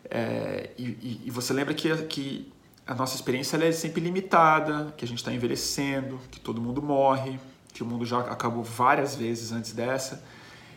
é, 0.08 0.70
e, 0.78 1.22
e, 1.24 1.30
você 1.30 1.52
lembra 1.52 1.72
que, 1.74 1.94
que 2.04 2.52
a 2.86 2.94
nossa 2.94 3.14
experiência 3.14 3.56
é 3.56 3.72
sempre 3.72 4.00
limitada, 4.00 4.92
que 4.96 5.04
a 5.04 5.08
gente 5.08 5.18
está 5.18 5.32
envelhecendo, 5.32 6.20
que 6.30 6.38
todo 6.38 6.60
mundo 6.60 6.82
morre, 6.82 7.38
que 7.72 7.82
o 7.82 7.86
mundo 7.86 8.04
já 8.04 8.20
acabou 8.20 8.62
várias 8.62 9.16
vezes 9.16 9.52
antes 9.52 9.72
dessa. 9.72 10.22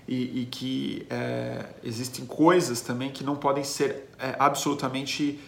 E, 0.07 0.41
e 0.41 0.45
que 0.45 1.05
é, 1.09 1.65
existem 1.83 2.25
coisas 2.25 2.79
também 2.81 3.11
que 3.11 3.23
não 3.23 3.35
podem 3.35 3.63
ser 3.63 4.07
é, 4.19 4.35
absolutamente 4.37 5.39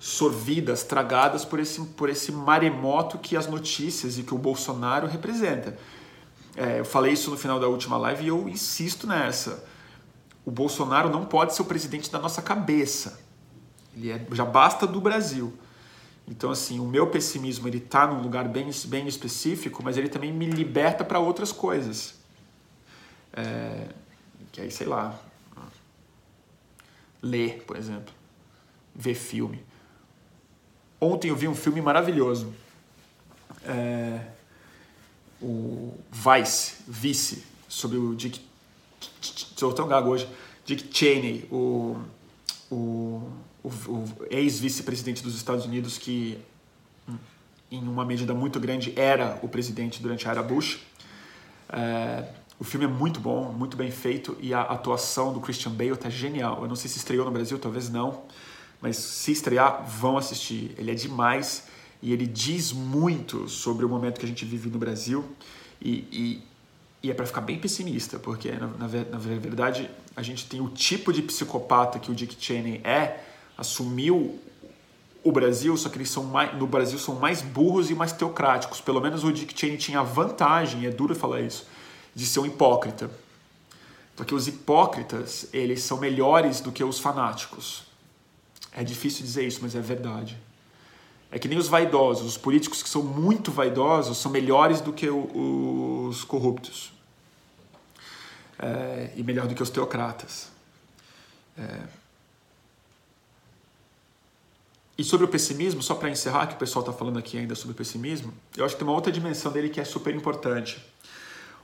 sorvidas, 0.00 0.82
tragadas 0.82 1.44
por 1.44 1.60
esse, 1.60 1.78
por 1.82 2.08
esse 2.08 2.32
maremoto 2.32 3.18
que 3.18 3.36
as 3.36 3.46
notícias 3.46 4.18
e 4.18 4.22
que 4.22 4.34
o 4.34 4.38
Bolsonaro 4.38 5.06
representa. 5.06 5.76
É, 6.56 6.80
eu 6.80 6.86
falei 6.86 7.12
isso 7.12 7.30
no 7.30 7.36
final 7.36 7.60
da 7.60 7.68
última 7.68 7.98
live 7.98 8.24
e 8.24 8.28
eu 8.28 8.48
insisto 8.48 9.06
nessa. 9.06 9.62
O 10.42 10.50
Bolsonaro 10.50 11.10
não 11.10 11.26
pode 11.26 11.54
ser 11.54 11.60
o 11.60 11.66
presidente 11.66 12.10
da 12.10 12.18
nossa 12.18 12.40
cabeça. 12.40 13.20
Ele 13.94 14.10
é, 14.10 14.26
já 14.32 14.44
basta 14.44 14.86
do 14.86 15.02
Brasil. 15.02 15.52
Então, 16.26 16.50
assim, 16.50 16.80
o 16.80 16.86
meu 16.86 17.08
pessimismo 17.08 17.68
ele 17.68 17.78
está 17.78 18.06
num 18.06 18.22
lugar 18.22 18.48
bem, 18.48 18.70
bem 18.86 19.06
específico, 19.06 19.82
mas 19.82 19.98
ele 19.98 20.08
também 20.08 20.32
me 20.32 20.46
liberta 20.46 21.04
para 21.04 21.18
outras 21.18 21.52
coisas. 21.52 22.14
É, 23.34 23.88
que 24.50 24.62
aí, 24.62 24.70
sei 24.70 24.86
lá, 24.86 25.20
ler, 27.22 27.64
por 27.66 27.76
exemplo, 27.76 28.14
ver 28.94 29.14
filme. 29.14 29.62
Ontem 31.00 31.28
eu 31.28 31.36
vi 31.36 31.48
um 31.48 31.54
filme 31.54 31.80
maravilhoso. 31.80 32.52
É, 33.64 34.20
o 35.40 35.94
Vice, 36.12 36.74
Vice, 36.86 37.44
sobre 37.66 37.96
o 37.96 38.14
Dick. 38.14 38.40
Estou 39.22 39.72
tão 39.72 39.88
gago 39.88 40.10
hoje. 40.10 40.28
Dick 40.66 40.90
Cheney, 40.92 41.48
o, 41.50 41.96
o, 42.70 43.30
o, 43.64 43.68
o 43.68 44.04
ex-vice-presidente 44.30 45.22
dos 45.22 45.34
Estados 45.36 45.64
Unidos, 45.64 45.96
que 45.96 46.38
em 47.70 47.80
uma 47.80 48.04
medida 48.04 48.34
muito 48.34 48.60
grande 48.60 48.92
era 48.94 49.38
o 49.42 49.48
presidente 49.48 50.02
durante 50.02 50.28
a 50.28 50.32
era 50.32 50.42
Bush. 50.42 50.80
É, 51.72 52.28
o 52.58 52.64
filme 52.64 52.84
é 52.84 52.88
muito 52.88 53.20
bom, 53.20 53.50
muito 53.52 53.74
bem 53.74 53.90
feito 53.90 54.36
e 54.38 54.52
a 54.52 54.60
atuação 54.60 55.32
do 55.32 55.40
Christian 55.40 55.72
Bale 55.72 55.92
está 55.92 56.10
genial. 56.10 56.60
Eu 56.60 56.68
não 56.68 56.76
sei 56.76 56.90
se 56.90 56.98
estreou 56.98 57.24
no 57.24 57.30
Brasil, 57.30 57.58
talvez 57.58 57.88
não 57.88 58.24
mas 58.80 58.96
se 58.96 59.32
estrear, 59.32 59.84
vão 59.86 60.16
assistir. 60.16 60.74
Ele 60.78 60.90
é 60.90 60.94
demais 60.94 61.64
e 62.02 62.12
ele 62.12 62.26
diz 62.26 62.72
muito 62.72 63.48
sobre 63.48 63.84
o 63.84 63.88
momento 63.88 64.18
que 64.18 64.24
a 64.24 64.28
gente 64.28 64.44
vive 64.44 64.70
no 64.70 64.78
Brasil 64.78 65.24
e, 65.80 65.90
e, 66.10 66.42
e 67.02 67.10
é 67.10 67.14
para 67.14 67.26
ficar 67.26 67.42
bem 67.42 67.58
pessimista, 67.58 68.18
porque 68.18 68.50
na, 68.52 68.66
na, 68.66 68.88
na, 68.88 69.18
verdade 69.18 69.90
a 70.16 70.22
gente 70.22 70.46
tem 70.46 70.60
o 70.60 70.68
tipo 70.68 71.12
de 71.12 71.22
psicopata 71.22 71.98
que 71.98 72.10
o 72.10 72.14
Dick 72.14 72.36
Cheney 72.38 72.80
é, 72.84 73.20
assumiu 73.56 74.38
o 75.22 75.30
Brasil, 75.30 75.76
só 75.76 75.90
que 75.90 75.98
eles 75.98 76.10
são 76.10 76.24
mais, 76.24 76.56
no 76.58 76.66
Brasil 76.66 76.98
são 76.98 77.16
mais 77.16 77.42
burros 77.42 77.90
e 77.90 77.94
mais 77.94 78.12
teocráticos. 78.12 78.80
Pelo 78.80 79.00
menos 79.00 79.22
o 79.22 79.30
Dick 79.30 79.58
Cheney 79.58 79.76
tinha 79.76 80.00
a 80.00 80.02
vantagem, 80.02 80.86
é 80.86 80.90
duro 80.90 81.14
falar 81.14 81.42
isso, 81.42 81.66
de 82.14 82.24
ser 82.24 82.40
um 82.40 82.46
hipócrita. 82.46 83.10
Porque 84.16 84.34
os 84.34 84.48
hipócritas, 84.48 85.48
eles 85.52 85.82
são 85.82 85.98
melhores 85.98 86.60
do 86.60 86.72
que 86.72 86.82
os 86.82 86.98
fanáticos. 86.98 87.89
É 88.72 88.84
difícil 88.84 89.22
dizer 89.24 89.46
isso, 89.46 89.60
mas 89.62 89.74
é 89.74 89.80
verdade. 89.80 90.38
É 91.30 91.38
que 91.38 91.48
nem 91.48 91.58
os 91.58 91.68
vaidosos. 91.68 92.26
Os 92.26 92.36
políticos 92.36 92.82
que 92.82 92.88
são 92.88 93.02
muito 93.02 93.50
vaidosos 93.52 94.18
são 94.18 94.30
melhores 94.30 94.80
do 94.80 94.92
que 94.92 95.08
os 95.08 96.24
corruptos. 96.24 96.92
É, 98.58 99.10
e 99.16 99.22
melhor 99.22 99.46
do 99.46 99.54
que 99.54 99.62
os 99.62 99.70
teocratas. 99.70 100.50
É. 101.56 102.00
E 104.98 105.04
sobre 105.04 105.24
o 105.24 105.28
pessimismo, 105.28 105.82
só 105.82 105.94
para 105.94 106.10
encerrar, 106.10 106.46
que 106.46 106.54
o 106.54 106.58
pessoal 106.58 106.84
está 106.84 106.92
falando 106.92 107.18
aqui 107.18 107.38
ainda 107.38 107.54
sobre 107.54 107.72
o 107.72 107.74
pessimismo, 107.74 108.34
eu 108.54 108.66
acho 108.66 108.74
que 108.74 108.80
tem 108.80 108.86
uma 108.86 108.94
outra 108.94 109.10
dimensão 109.10 109.50
dele 109.50 109.70
que 109.70 109.80
é 109.80 109.84
super 109.84 110.14
importante. 110.14 110.84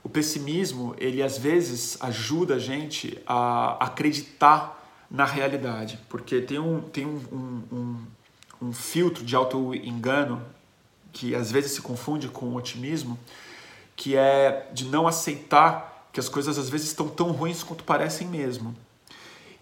O 0.03 0.09
pessimismo, 0.09 0.95
ele 0.97 1.21
às 1.21 1.37
vezes 1.37 1.97
ajuda 2.01 2.55
a 2.55 2.59
gente 2.59 3.21
a 3.27 3.85
acreditar 3.85 4.86
na 5.09 5.25
realidade, 5.25 5.99
porque 6.09 6.41
tem 6.41 6.59
um, 6.59 6.81
tem 6.81 7.05
um, 7.05 7.21
um, 7.31 7.63
um, 7.71 8.67
um 8.67 8.73
filtro 8.73 9.23
de 9.23 9.35
auto-engano 9.35 10.41
que 11.13 11.33
às 11.33 11.51
vezes 11.51 11.71
se 11.71 11.81
confunde 11.81 12.27
com 12.27 12.53
otimismo, 12.55 13.17
que 13.95 14.15
é 14.15 14.69
de 14.73 14.85
não 14.85 15.07
aceitar 15.07 16.09
que 16.11 16.19
as 16.19 16.29
coisas 16.29 16.57
às 16.57 16.69
vezes 16.69 16.87
estão 16.87 17.07
tão 17.07 17.31
ruins 17.31 17.63
quanto 17.63 17.83
parecem 17.83 18.27
mesmo. 18.27 18.75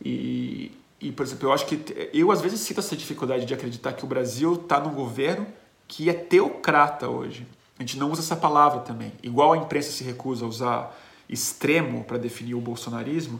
E, 0.03 0.71
e, 0.99 1.11
por 1.11 1.23
exemplo, 1.23 1.47
eu 1.47 1.53
acho 1.53 1.65
que 1.65 2.09
eu 2.13 2.31
às 2.31 2.41
vezes 2.41 2.59
sinto 2.59 2.79
essa 2.79 2.95
dificuldade 2.95 3.45
de 3.45 3.53
acreditar 3.53 3.93
que 3.93 4.03
o 4.03 4.07
Brasil 4.07 4.55
está 4.55 4.79
num 4.79 4.93
governo 4.93 5.47
que 5.87 6.09
é 6.09 6.13
teocrata 6.13 7.07
hoje. 7.07 7.47
A 7.77 7.83
gente 7.83 7.97
não 7.97 8.09
usa 8.09 8.21
essa 8.21 8.35
palavra 8.35 8.79
também. 8.81 9.11
Igual 9.21 9.53
a 9.53 9.57
imprensa 9.57 9.91
se 9.91 10.03
recusa 10.03 10.45
a 10.45 10.47
usar 10.47 10.97
extremo 11.27 12.03
para 12.03 12.17
definir 12.17 12.55
o 12.55 12.61
bolsonarismo, 12.61 13.39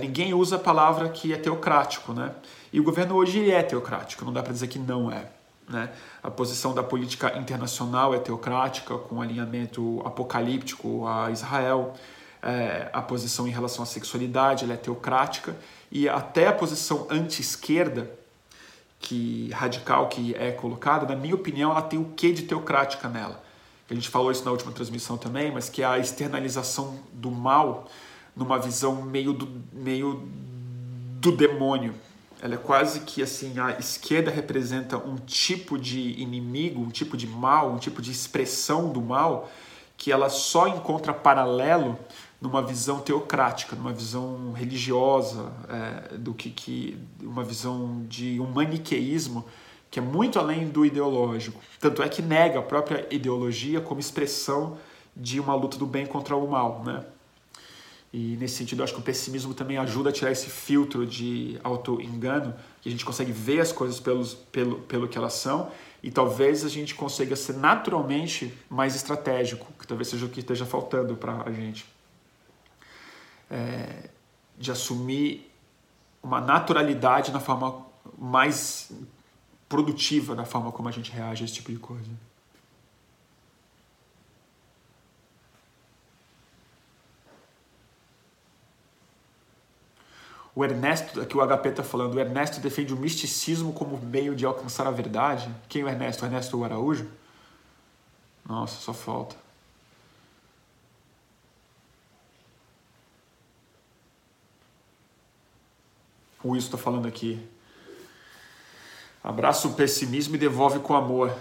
ninguém 0.00 0.34
usa 0.34 0.56
a 0.56 0.58
palavra 0.58 1.08
que 1.08 1.32
é 1.32 1.36
teocrático, 1.36 2.12
né? 2.12 2.32
E 2.72 2.78
o 2.78 2.82
governo 2.82 3.16
hoje 3.16 3.50
é 3.50 3.62
teocrático, 3.62 4.24
não 4.24 4.32
dá 4.32 4.42
para 4.42 4.52
dizer 4.52 4.68
que 4.68 4.78
não 4.78 5.10
é. 5.10 5.26
Né? 5.68 5.88
A 6.22 6.30
posição 6.30 6.74
da 6.74 6.82
política 6.82 7.38
internacional 7.38 8.12
é 8.14 8.18
teocrática, 8.18 8.98
com 8.98 9.22
alinhamento 9.22 10.02
apocalíptico 10.04 11.06
a 11.06 11.30
Israel. 11.30 11.94
É, 12.42 12.88
a 12.92 13.00
posição 13.00 13.46
em 13.46 13.50
relação 13.50 13.82
à 13.82 13.86
sexualidade 13.86 14.70
é 14.70 14.76
teocrática. 14.76 15.56
E 15.90 16.08
até 16.08 16.48
a 16.48 16.52
posição 16.52 17.06
anti-esquerda, 17.08 18.10
que 18.98 19.50
radical 19.52 20.08
que 20.08 20.34
é 20.34 20.50
colocada, 20.50 21.06
na 21.06 21.18
minha 21.18 21.34
opinião, 21.34 21.70
ela 21.70 21.82
tem 21.82 21.98
o 21.98 22.12
quê 22.16 22.32
de 22.32 22.42
teocrática 22.42 23.08
nela. 23.08 23.42
A 23.88 23.94
gente 23.94 24.08
falou 24.08 24.30
isso 24.30 24.44
na 24.44 24.50
última 24.50 24.72
transmissão 24.72 25.16
também, 25.16 25.50
mas 25.50 25.68
que 25.68 25.82
é 25.82 25.86
a 25.86 25.98
externalização 25.98 27.00
do 27.12 27.30
mal 27.30 27.88
numa 28.40 28.58
visão 28.58 29.02
meio 29.02 29.34
do, 29.34 29.46
meio 29.70 30.26
do 31.20 31.30
demônio, 31.30 31.94
ela 32.40 32.54
é 32.54 32.56
quase 32.56 33.00
que 33.00 33.22
assim, 33.22 33.58
a 33.58 33.72
esquerda 33.72 34.30
representa 34.30 34.96
um 34.96 35.16
tipo 35.16 35.78
de 35.78 36.18
inimigo, 36.18 36.80
um 36.80 36.88
tipo 36.88 37.18
de 37.18 37.26
mal, 37.26 37.70
um 37.70 37.76
tipo 37.76 38.00
de 38.00 38.10
expressão 38.10 38.90
do 38.90 39.02
mal 39.02 39.50
que 39.94 40.10
ela 40.10 40.30
só 40.30 40.66
encontra 40.66 41.12
paralelo 41.12 41.98
numa 42.40 42.62
visão 42.62 43.00
teocrática, 43.00 43.76
numa 43.76 43.92
visão 43.92 44.52
religiosa, 44.54 45.52
é, 45.68 46.16
do 46.16 46.32
que, 46.32 46.48
que 46.48 46.98
uma 47.22 47.44
visão 47.44 48.06
de 48.08 48.40
um 48.40 48.46
maniqueísmo 48.46 49.44
que 49.90 49.98
é 49.98 50.02
muito 50.02 50.38
além 50.38 50.68
do 50.68 50.86
ideológico. 50.86 51.60
Tanto 51.78 52.02
é 52.02 52.08
que 52.08 52.22
nega 52.22 52.60
a 52.60 52.62
própria 52.62 53.06
ideologia 53.10 53.82
como 53.82 54.00
expressão 54.00 54.78
de 55.14 55.38
uma 55.38 55.54
luta 55.54 55.76
do 55.76 55.84
bem 55.84 56.06
contra 56.06 56.34
o 56.34 56.48
mal, 56.48 56.82
né? 56.82 57.04
E 58.12 58.36
nesse 58.36 58.56
sentido, 58.56 58.80
eu 58.80 58.84
acho 58.84 58.94
que 58.94 59.00
o 59.00 59.02
pessimismo 59.02 59.54
também 59.54 59.78
ajuda 59.78 60.10
a 60.10 60.12
tirar 60.12 60.32
esse 60.32 60.50
filtro 60.50 61.06
de 61.06 61.60
auto-engano, 61.62 62.54
que 62.82 62.88
a 62.88 62.92
gente 62.92 63.04
consegue 63.04 63.30
ver 63.30 63.60
as 63.60 63.70
coisas 63.70 64.00
pelos, 64.00 64.34
pelo, 64.34 64.80
pelo 64.80 65.06
que 65.06 65.16
elas 65.16 65.34
são, 65.34 65.70
e 66.02 66.10
talvez 66.10 66.64
a 66.64 66.68
gente 66.68 66.94
consiga 66.94 67.36
ser 67.36 67.54
naturalmente 67.54 68.52
mais 68.68 68.96
estratégico, 68.96 69.72
que 69.78 69.86
talvez 69.86 70.08
seja 70.08 70.26
o 70.26 70.28
que 70.28 70.40
esteja 70.40 70.66
faltando 70.66 71.14
para 71.14 71.42
a 71.44 71.52
gente. 71.52 71.86
É, 73.48 74.08
de 74.58 74.70
assumir 74.70 75.50
uma 76.22 76.40
naturalidade 76.40 77.30
na 77.30 77.40
forma 77.40 77.86
mais 78.18 78.90
produtiva 79.68 80.34
da 80.34 80.44
forma 80.44 80.72
como 80.72 80.88
a 80.88 80.92
gente 80.92 81.10
reage 81.12 81.42
a 81.42 81.44
esse 81.44 81.54
tipo 81.54 81.70
de 81.70 81.78
coisa. 81.78 82.10
O 90.60 90.64
Ernesto, 90.64 91.22
aqui 91.22 91.34
o 91.34 91.40
HP 91.40 91.70
está 91.70 91.82
falando, 91.82 92.16
o 92.16 92.20
Ernesto 92.20 92.60
defende 92.60 92.92
o 92.92 92.96
misticismo 92.98 93.72
como 93.72 93.96
meio 93.96 94.36
de 94.36 94.44
alcançar 94.44 94.86
a 94.86 94.90
verdade. 94.90 95.50
Quem 95.70 95.80
é 95.80 95.84
o 95.86 95.88
Ernesto? 95.88 96.22
O 96.22 96.26
Ernesto 96.26 96.62
Araújo? 96.62 97.08
Nossa, 98.46 98.78
só 98.78 98.92
falta. 98.92 99.34
O 106.44 106.50
Wilson 106.50 106.66
está 106.66 106.76
falando 106.76 107.08
aqui. 107.08 107.42
Abraça 109.24 109.66
o 109.66 109.72
pessimismo 109.72 110.34
e 110.34 110.38
devolve 110.38 110.80
com 110.80 110.94
amor 110.94 111.34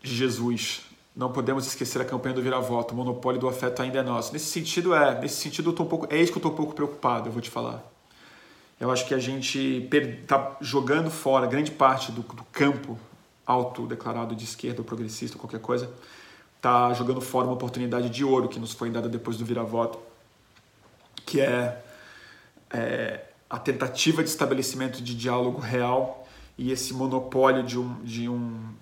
Jesus. 0.00 0.82
Não 1.16 1.32
podemos 1.32 1.66
esquecer 1.66 2.00
a 2.00 2.04
campanha 2.04 2.36
do 2.36 2.42
vira-voto. 2.42 2.94
O 2.94 2.96
monopólio 2.96 3.40
do 3.40 3.48
afeto 3.48 3.82
ainda 3.82 3.98
é 3.98 4.02
nosso. 4.04 4.32
Nesse 4.32 4.46
sentido, 4.52 4.94
é. 4.94 5.20
Nesse 5.20 5.42
sentido, 5.42 5.70
eu 5.70 5.74
tô 5.74 5.82
um 5.82 5.88
pouco, 5.88 6.06
é 6.08 6.22
isso 6.22 6.30
que 6.30 6.38
eu 6.38 6.40
estou 6.40 6.52
um 6.52 6.56
pouco 6.56 6.74
preocupado, 6.74 7.28
eu 7.28 7.32
vou 7.32 7.42
te 7.42 7.50
falar. 7.50 7.90
Eu 8.80 8.90
acho 8.90 9.06
que 9.06 9.12
a 9.12 9.18
gente 9.18 9.86
está 9.92 10.56
jogando 10.58 11.10
fora 11.10 11.46
grande 11.46 11.70
parte 11.70 12.10
do, 12.10 12.22
do 12.22 12.44
campo 12.44 12.98
autodeclarado 13.44 14.34
de 14.34 14.44
esquerda 14.44 14.80
ou 14.80 14.84
progressista, 14.84 15.38
qualquer 15.38 15.60
coisa, 15.60 15.92
está 16.56 16.92
jogando 16.94 17.20
fora 17.20 17.46
uma 17.46 17.52
oportunidade 17.52 18.08
de 18.08 18.24
ouro 18.24 18.48
que 18.48 18.58
nos 18.58 18.72
foi 18.72 18.90
dada 18.90 19.06
depois 19.06 19.36
do 19.36 19.44
vira-voto, 19.44 19.98
que 21.26 21.42
é, 21.42 21.82
é, 22.70 23.24
a 23.50 23.58
tentativa 23.58 24.22
de 24.22 24.30
estabelecimento 24.30 25.02
de 25.02 25.14
diálogo 25.14 25.60
real 25.60 26.26
e 26.56 26.72
esse 26.72 26.94
monopólio 26.94 27.62
de 27.62 27.78
um, 27.78 28.02
de 28.02 28.28
um, 28.28 28.72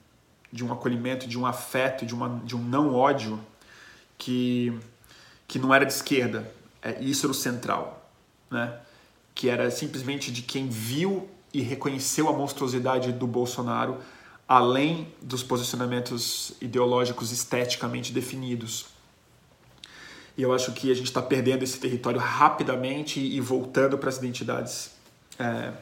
de 0.52 0.64
um 0.64 0.72
acolhimento, 0.72 1.26
de 1.26 1.36
um 1.38 1.44
afeto, 1.44 2.06
de, 2.06 2.14
uma, 2.14 2.40
de 2.44 2.54
um 2.54 2.62
não 2.62 2.94
ódio 2.94 3.40
que, 4.16 4.78
que 5.48 5.58
não 5.58 5.74
era 5.74 5.84
de 5.84 5.92
esquerda. 5.92 6.52
É, 6.82 7.02
isso 7.02 7.26
era 7.26 7.32
o 7.32 7.34
central. 7.34 8.10
Né? 8.50 8.78
Que 9.38 9.48
era 9.48 9.70
simplesmente 9.70 10.32
de 10.32 10.42
quem 10.42 10.68
viu 10.68 11.28
e 11.54 11.60
reconheceu 11.60 12.28
a 12.28 12.32
monstruosidade 12.32 13.12
do 13.12 13.24
Bolsonaro, 13.24 13.98
além 14.48 15.14
dos 15.22 15.44
posicionamentos 15.44 16.54
ideológicos 16.60 17.30
esteticamente 17.30 18.12
definidos. 18.12 18.86
E 20.36 20.42
eu 20.42 20.52
acho 20.52 20.72
que 20.72 20.90
a 20.90 20.94
gente 20.94 21.06
está 21.06 21.22
perdendo 21.22 21.62
esse 21.62 21.78
território 21.78 22.18
rapidamente 22.18 23.20
e 23.20 23.40
voltando 23.40 23.96
para 23.96 24.08
as 24.08 24.16
identidades 24.16 24.90
é, 25.38 25.72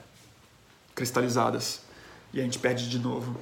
cristalizadas. 0.95 1.81
E 2.35 2.41
a 2.41 2.43
gente 2.43 2.59
perde 2.59 2.91
de 2.91 2.99
novo. 2.99 3.41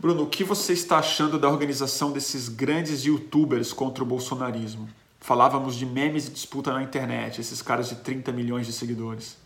Bruno, 0.00 0.24
o 0.24 0.26
que 0.28 0.42
você 0.42 0.72
está 0.72 0.98
achando 0.98 1.38
da 1.38 1.48
organização 1.48 2.10
desses 2.10 2.48
grandes 2.48 3.04
youtubers 3.04 3.72
contra 3.72 4.02
o 4.02 4.06
bolsonarismo? 4.06 4.98
Falávamos 5.20 5.76
de 5.76 5.84
memes 5.84 6.28
e 6.28 6.30
disputa 6.30 6.72
na 6.72 6.82
internet, 6.82 7.40
esses 7.40 7.60
caras 7.60 7.88
de 7.88 7.96
30 7.96 8.32
milhões 8.32 8.66
de 8.66 8.72
seguidores. 8.72 9.36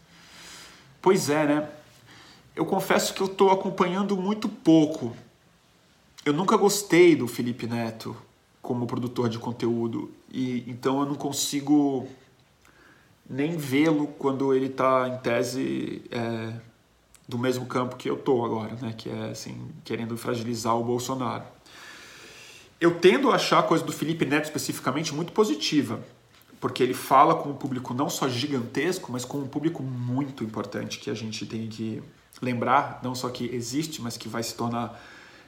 Pois 1.02 1.28
é, 1.28 1.46
né? 1.46 1.68
Eu 2.55 2.64
confesso 2.64 3.12
que 3.12 3.20
eu 3.20 3.26
estou 3.26 3.51
acompanhando 3.51 4.16
muito 4.16 4.48
pouco. 4.48 5.14
Eu 6.24 6.32
nunca 6.32 6.56
gostei 6.56 7.16
do 7.16 7.26
Felipe 7.26 7.66
Neto 7.66 8.16
como 8.62 8.86
produtor 8.86 9.28
de 9.28 9.38
conteúdo 9.38 10.10
e 10.32 10.64
então 10.66 11.01
eu 11.01 11.06
não 11.06 11.16
consigo 11.16 12.09
nem 13.28 13.56
vê-lo 13.56 14.06
quando 14.06 14.55
ele 14.55 14.66
está 14.66 15.09
em 15.09 15.18
tese 15.18 16.02
é, 16.10 16.55
do 17.28 17.38
mesmo 17.38 17.66
campo 17.66 17.96
que 17.96 18.09
eu 18.09 18.16
tô 18.16 18.44
agora, 18.44 18.74
né? 18.80 18.94
Que 18.96 19.10
é 19.10 19.30
assim 19.30 19.68
querendo 19.84 20.16
fragilizar 20.16 20.76
o 20.76 20.84
Bolsonaro. 20.84 21.44
Eu 22.80 22.98
tendo 22.98 23.30
a 23.30 23.36
achar 23.36 23.60
a 23.60 23.62
coisa 23.62 23.84
do 23.84 23.92
Felipe 23.92 24.24
Neto 24.24 24.44
especificamente 24.44 25.14
muito 25.14 25.32
positiva, 25.32 26.01
porque 26.60 26.82
ele 26.82 26.94
fala 26.94 27.34
com 27.34 27.51
um 27.51 27.55
público 27.55 27.94
não 27.94 28.09
só 28.09 28.28
gigantesco, 28.28 29.12
mas 29.12 29.24
com 29.24 29.38
um 29.38 29.46
público 29.46 29.82
muito 29.82 30.42
importante 30.42 30.98
que 30.98 31.10
a 31.10 31.14
gente 31.14 31.46
tem 31.46 31.68
que 31.68 32.02
lembrar, 32.42 33.01
não 33.02 33.14
só 33.14 33.28
que 33.28 33.46
existe, 33.55 34.02
mas 34.02 34.16
que 34.16 34.28
vai 34.28 34.42
se 34.42 34.55
tornar 34.55 35.01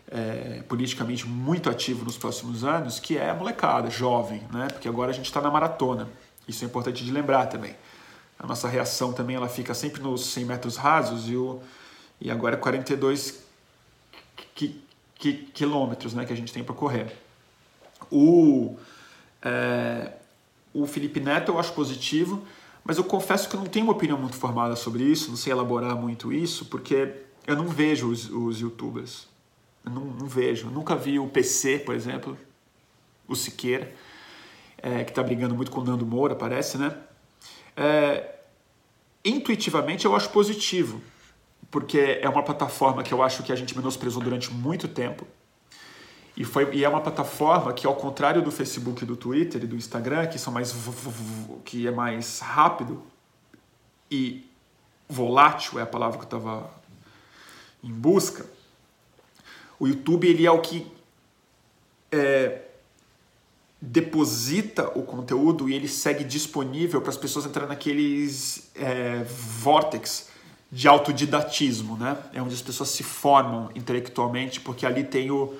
é, 0.09 0.62
politicamente 0.69 1.27
muito 1.27 1.69
ativo 1.69 2.05
nos 2.05 2.16
próximos 2.16 2.65
anos, 2.65 3.01
que 3.01 3.19
é 3.19 3.31
a 3.31 3.35
molecada, 3.35 3.90
jovem, 3.90 4.43
né? 4.53 4.69
Porque 4.69 4.89
agora 4.89 5.11
a 5.11 5.15
gente 5.15 5.27
está 5.27 5.40
na 5.40 5.51
maratona. 5.51 6.09
Isso 6.47 6.65
é 6.65 6.66
importante 6.66 7.05
de 7.05 7.11
lembrar 7.11 7.47
também. 7.47 7.74
A 8.39 8.47
nossa 8.47 8.69
reação 8.69 9.12
também 9.12 9.36
ela 9.36 9.48
fica 9.48 9.74
sempre 9.74 10.01
nos 10.01 10.27
100 10.27 10.44
metros 10.44 10.77
rasos 10.77 11.28
e, 11.28 11.36
o, 11.36 11.61
e 12.20 12.31
agora 12.31 12.55
é 12.55 12.59
42 12.59 13.43
que, 14.55 14.81
que, 15.18 15.32
quilômetros 15.32 16.14
né, 16.14 16.24
que 16.24 16.32
a 16.32 16.36
gente 16.36 16.52
tem 16.52 16.62
para 16.62 16.74
correr. 16.74 17.12
O, 18.10 18.76
é, 19.43 20.12
o 20.72 20.86
Felipe 20.86 21.20
Neto 21.20 21.52
eu 21.52 21.59
acho 21.59 21.72
positivo, 21.72 22.47
mas 22.84 22.98
eu 22.98 23.05
confesso 23.05 23.48
que 23.48 23.56
eu 23.56 23.60
não 23.60 23.66
tenho 23.66 23.86
uma 23.86 23.93
opinião 23.93 24.18
muito 24.18 24.36
formada 24.36 24.76
sobre 24.76 25.02
isso, 25.02 25.30
não 25.30 25.36
sei 25.36 25.52
elaborar 25.52 25.97
muito 25.97 26.32
isso, 26.32 26.66
porque 26.66 27.14
eu 27.47 27.56
não 27.56 27.68
vejo 27.68 28.10
os, 28.10 28.30
os 28.30 28.60
youtubers. 28.60 29.28
Eu 29.84 29.93
não, 29.93 30.05
não 30.05 30.26
vejo. 30.26 30.66
Eu 30.66 30.70
nunca 30.70 30.94
vi 30.94 31.18
o 31.18 31.28
PC, 31.28 31.78
por 31.80 31.94
exemplo, 31.94 32.36
o 33.26 33.34
Siqueira, 33.34 33.93
é, 34.78 35.05
que 35.05 35.10
está 35.10 35.22
brigando 35.22 35.55
muito 35.55 35.70
com 35.70 35.80
o 35.80 35.84
Nando 35.84 36.06
Moura, 36.06 36.34
parece, 36.34 36.76
né? 36.76 36.97
É, 37.76 38.36
intuitivamente 39.24 40.05
eu 40.05 40.14
acho 40.14 40.30
positivo, 40.30 41.01
porque 41.70 42.20
é 42.23 42.28
uma 42.28 42.43
plataforma 42.43 43.03
que 43.03 43.12
eu 43.12 43.23
acho 43.23 43.43
que 43.43 43.53
a 43.53 43.57
gente 43.57 43.77
menosprezou 43.77 44.23
durante 44.23 44.53
muito 44.53 44.89
tempo. 44.89 45.27
E, 46.37 46.45
foi, 46.45 46.74
e 46.74 46.85
é 46.85 46.89
uma 46.89 47.01
plataforma 47.01 47.73
que, 47.73 47.87
ao 47.87 47.95
contrário 47.95 48.43
do 48.43 48.51
Facebook, 48.51 49.05
do 49.05 49.16
Twitter 49.16 49.65
e 49.65 49.66
do 49.66 49.74
Instagram, 49.74 50.27
que 50.27 50.39
são 50.39 50.53
mais 50.53 50.74
que 51.65 51.87
é 51.87 51.91
mais 51.91 52.41
rápido 52.41 53.03
e 54.11 54.47
volátil 55.09 55.78
é 55.78 55.83
a 55.83 55.87
palavra 55.87 56.19
que 56.19 56.24
eu 56.24 56.39
estava 56.39 56.70
em 57.83 57.93
busca. 57.93 58.45
O 59.78 59.87
YouTube 59.87 60.27
ele 60.27 60.47
é 60.47 60.51
o 60.51 60.61
que 60.61 60.87
é, 62.11 62.62
deposita 63.81 64.89
o 64.99 65.03
conteúdo 65.03 65.69
e 65.69 65.74
ele 65.74 65.89
segue 65.89 66.24
disponível 66.24 67.01
para 67.01 67.11
as 67.11 67.16
pessoas 67.16 67.47
entrarem 67.47 67.69
naqueles 67.69 68.70
é, 68.74 69.23
de 70.70 70.88
autodidatismo, 70.88 71.97
né? 71.97 72.16
É 72.32 72.43
onde 72.43 72.55
as 72.55 72.62
pessoas 72.62 72.90
se 72.90 73.02
formam 73.02 73.70
intelectualmente, 73.74 74.60
porque 74.60 74.84
ali 74.84 75.05
tem 75.05 75.30
o, 75.30 75.55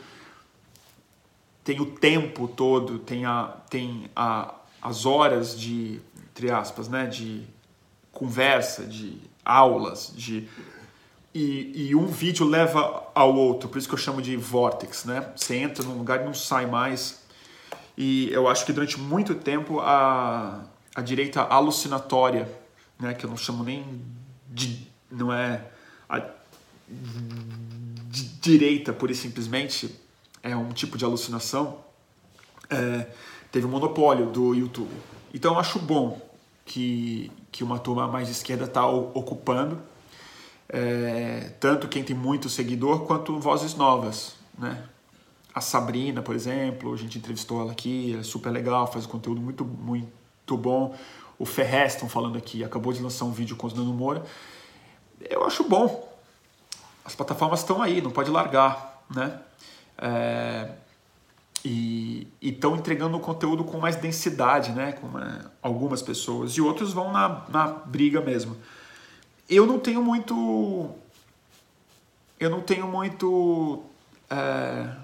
tem 1.65 1.81
o 1.81 1.87
tempo 1.87 2.49
todo, 2.49 2.99
tem, 2.99 3.25
a, 3.25 3.55
tem 3.71 4.11
a, 4.15 4.55
as 4.83 5.07
horas 5.07 5.59
de, 5.59 6.01
entre 6.31 6.51
aspas, 6.51 6.89
né? 6.89 7.07
De 7.07 7.45
conversa, 8.13 8.85
de 8.85 9.19
aulas, 9.45 10.13
de 10.15 10.49
e, 11.39 11.89
e, 11.89 11.95
um 11.95 12.07
vídeo 12.07 12.49
leva 12.49 13.11
ao 13.15 13.37
outro, 13.37 13.69
por 13.69 13.77
isso 13.77 13.87
que 13.87 13.93
eu 13.93 13.99
chamo 13.99 14.23
de 14.23 14.35
vortex, 14.39 15.05
né? 15.05 15.33
Você 15.37 15.57
entra 15.57 15.85
num 15.85 15.99
lugar 15.99 16.23
e 16.23 16.25
não 16.25 16.33
sai 16.33 16.65
mais. 16.65 17.21
E 17.95 18.31
eu 18.33 18.49
acho 18.49 18.65
que 18.65 18.73
durante 18.73 18.99
muito 18.99 19.35
tempo 19.35 19.79
a, 19.81 20.65
a 20.95 21.03
direita 21.03 21.43
alucinatória, 21.43 22.49
né, 22.99 23.13
que 23.13 23.27
eu 23.27 23.29
não 23.29 23.37
chamo 23.37 23.63
nem 23.63 24.01
de. 24.49 24.91
Não 25.11 25.33
é. 25.33 25.65
A, 26.09 26.23
direita, 28.41 28.93
pura 28.93 29.11
e 29.11 29.15
simplesmente, 29.15 29.93
é 30.43 30.57
um 30.57 30.69
tipo 30.71 30.97
de 30.97 31.05
alucinação, 31.05 31.79
é, 32.71 33.09
teve 33.51 33.67
um 33.67 33.71
monopólio 33.71 34.27
do 34.27 34.55
YouTube. 34.55 34.93
Então 35.35 35.55
eu 35.55 35.59
acho 35.59 35.79
bom 35.81 36.21
que, 36.65 37.31
que 37.51 37.65
uma 37.65 37.79
turma 37.79 38.07
mais 38.07 38.27
de 38.27 38.33
esquerda 38.33 38.65
está 38.65 38.87
ocupando 38.87 39.83
é, 40.69 41.53
tanto 41.61 41.89
quem 41.89 42.03
tem 42.03 42.17
muito 42.17 42.49
seguidor 42.49 43.01
quanto 43.07 43.39
vozes 43.39 43.75
novas, 43.75 44.35
né? 44.59 44.85
A 45.55 45.61
Sabrina, 45.61 46.21
por 46.21 46.35
exemplo, 46.35 46.93
a 46.93 46.97
gente 46.97 47.17
entrevistou 47.17 47.63
ela 47.63 47.73
aqui, 47.73 48.15
é 48.19 48.23
super 48.23 48.51
legal, 48.51 48.87
faz 48.93 49.07
um 49.07 49.09
conteúdo 49.09 49.41
muito, 49.41 49.65
muito 49.65 50.57
bom. 50.57 50.95
O 51.39 51.47
Ferreston 51.47 52.09
falando 52.09 52.37
aqui, 52.37 52.63
acabou 52.63 52.93
de 52.93 53.01
lançar 53.01 53.25
um 53.25 53.33
vídeo 53.33 53.57
com 53.57 53.67
os 53.67 53.73
Nano 53.73 53.95
Moura. 53.95 54.23
Eu 55.21 55.45
acho 55.45 55.65
bom. 55.65 56.07
As 57.05 57.15
plataformas 57.15 57.61
estão 57.61 57.83
aí, 57.83 58.01
não 58.01 58.11
pode 58.11 58.31
largar, 58.31 59.03
né? 59.15 59.41
É, 59.99 60.71
e 61.65 62.29
estão 62.43 62.77
entregando 62.77 63.17
o 63.17 63.21
conteúdo 63.21 63.65
com 63.65 63.79
mais 63.79 63.97
densidade, 63.97 64.73
né? 64.73 64.93
Com 64.93 65.19
é, 65.19 65.41
algumas 65.63 66.03
pessoas. 66.03 66.53
E 66.53 66.61
outros 66.61 66.93
vão 66.93 67.13
na, 67.13 67.45
na 67.49 67.67
briga 67.67 68.21
mesmo 68.21 68.57
eu 69.49 69.67
não 69.67 69.79
tenho 69.79 70.03
muito. 70.03 70.95
Eu 72.39 72.51
não 72.51 72.61
tenho 72.61 72.87
muito 72.87 73.83
é, 74.29 74.95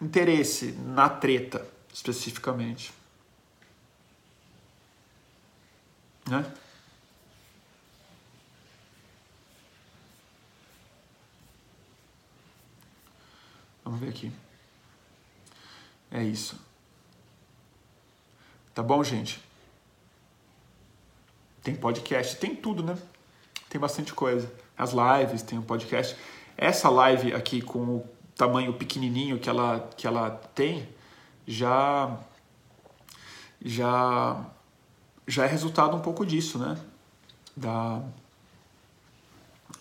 interesse 0.00 0.72
na 0.72 1.08
treta, 1.08 1.66
especificamente. 1.92 2.92
Né? 6.28 6.44
Vamos 13.84 14.00
ver 14.00 14.08
aqui. 14.08 14.32
É 16.10 16.22
isso. 16.22 16.58
Tá 18.74 18.82
bom, 18.82 19.02
gente? 19.02 19.42
Tem 21.62 21.74
podcast, 21.74 22.36
tem 22.36 22.54
tudo, 22.56 22.82
né? 22.82 22.96
tem 23.72 23.80
bastante 23.80 24.12
coisa. 24.12 24.52
As 24.76 24.92
lives, 24.92 25.40
tem 25.42 25.58
o 25.58 25.62
podcast. 25.62 26.14
Essa 26.58 26.90
live 26.90 27.32
aqui 27.32 27.62
com 27.62 27.78
o 27.78 28.08
tamanho 28.36 28.74
pequenininho 28.74 29.38
que 29.38 29.48
ela, 29.48 29.88
que 29.96 30.06
ela 30.06 30.30
tem, 30.54 30.86
já 31.46 32.18
já 33.64 34.44
já 35.26 35.44
é 35.44 35.46
resultado 35.46 35.96
um 35.96 36.00
pouco 36.00 36.26
disso, 36.26 36.58
né? 36.58 36.78
Da 37.56 38.02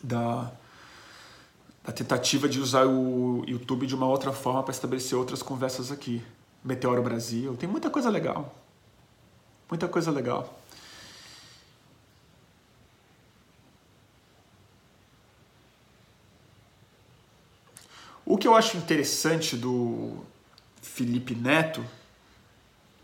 da, 0.01 0.49
da 1.83 1.91
tentativa 1.91 2.47
de 2.47 2.59
usar 2.59 2.85
o 2.85 3.43
YouTube 3.47 3.87
de 3.87 3.95
uma 3.95 4.07
outra 4.07 4.31
forma 4.31 4.61
para 4.61 4.71
estabelecer 4.71 5.17
outras 5.17 5.41
conversas 5.41 5.91
aqui. 5.91 6.21
Meteoro 6.63 7.01
Brasil, 7.01 7.55
tem 7.57 7.67
muita 7.67 7.89
coisa 7.89 8.09
legal. 8.09 8.55
Muita 9.69 9.87
coisa 9.87 10.11
legal. 10.11 10.61
O 18.23 18.37
que 18.37 18.47
eu 18.47 18.55
acho 18.55 18.77
interessante 18.77 19.57
do 19.57 20.19
Felipe 20.81 21.33
Neto, 21.33 21.83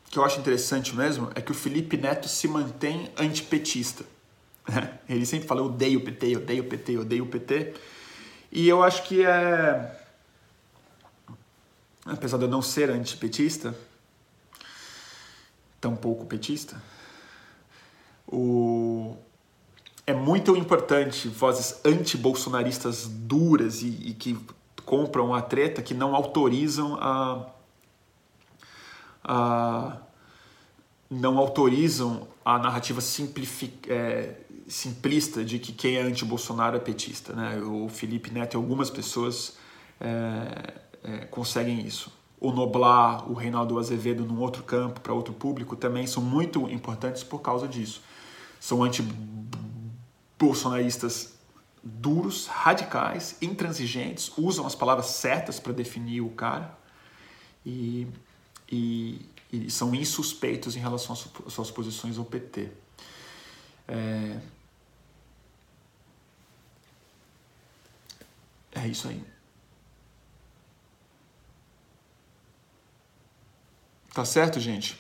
que 0.09 0.19
eu 0.19 0.23
acho 0.23 0.39
interessante 0.39 0.95
mesmo, 0.95 1.31
é 1.33 1.41
que 1.41 1.51
o 1.51 1.55
Felipe 1.55 1.97
Neto 1.97 2.29
se 2.29 2.47
mantém 2.47 3.11
antipetista. 3.17 4.05
Ele 5.09 5.25
sempre 5.25 5.47
fala, 5.47 5.61
eu 5.61 5.65
odeio 5.65 5.99
o 5.99 6.03
PT, 6.03 6.27
eu 6.27 6.39
odeio 6.39 6.63
o 6.63 6.67
PT, 6.67 6.91
eu 6.93 7.01
odeio 7.01 7.23
o 7.23 7.27
PT. 7.27 7.73
E 8.51 8.67
eu 8.67 8.83
acho 8.83 9.03
que 9.03 9.25
é. 9.25 9.99
Apesar 12.05 12.37
de 12.37 12.45
eu 12.45 12.49
não 12.49 12.61
ser 12.61 12.89
antipetista, 12.89 13.75
tampouco 15.81 16.25
petista, 16.25 16.81
o... 18.25 19.15
é 20.05 20.13
muito 20.13 20.55
importante 20.55 21.27
vozes 21.27 21.81
anti-bolsonaristas 21.83 23.07
duras 23.07 23.81
e, 23.81 23.87
e 23.87 24.13
que 24.13 24.39
compram 24.85 25.33
a 25.33 25.41
treta 25.41 25.81
que 25.81 25.93
não 25.93 26.15
autorizam 26.15 26.97
a, 27.01 27.45
a 29.21 29.97
não 31.09 31.37
autorizam 31.37 32.27
a 32.43 32.57
narrativa 32.57 33.01
é, 33.89 34.35
simplista 34.67 35.45
de 35.45 35.59
que 35.59 35.71
quem 35.71 35.95
é 35.95 36.01
anti-Bolsonaro 36.01 36.75
é 36.75 36.79
petista. 36.79 37.33
Né? 37.33 37.61
O 37.61 37.87
Felipe 37.87 38.31
Neto 38.31 38.55
e 38.55 38.57
algumas 38.57 38.89
pessoas 38.89 39.55
é, 39.99 40.73
é, 41.03 41.25
conseguem 41.25 41.85
isso. 41.85 42.11
O 42.39 42.51
Noblar, 42.51 43.27
o 43.29 43.33
Reinaldo 43.33 43.77
Azevedo 43.79 44.23
num 44.25 44.39
outro 44.39 44.61
campo, 44.63 44.99
para 44.99 45.13
outro 45.13 45.33
público, 45.33 45.75
também 45.75 46.05
são 46.05 46.21
muito 46.21 46.69
importantes 46.69 47.23
por 47.23 47.39
causa 47.39 47.67
disso. 47.67 48.03
São 48.59 48.83
anti-bolsonaristas 48.83 51.33
duros, 51.83 52.45
radicais, 52.47 53.37
intransigentes, 53.41 54.31
usam 54.37 54.67
as 54.67 54.75
palavras 54.75 55.07
certas 55.07 55.59
para 55.59 55.71
definir 55.71 56.21
o 56.21 56.29
cara 56.29 56.77
e, 57.65 58.07
e, 58.69 59.21
e, 59.51 59.71
são 59.71 59.95
insuspeitos 59.95 60.75
em 60.75 60.79
relação 60.79 61.13
às 61.13 61.27
suas 61.53 61.71
posições 61.71 62.17
ao 62.17 62.25
PT. 62.25 62.69
É, 63.87 64.37
é 68.83 68.87
isso 68.87 69.07
aí. 69.07 69.23
Tá 74.13 74.25
certo, 74.25 74.59
gente? 74.59 74.99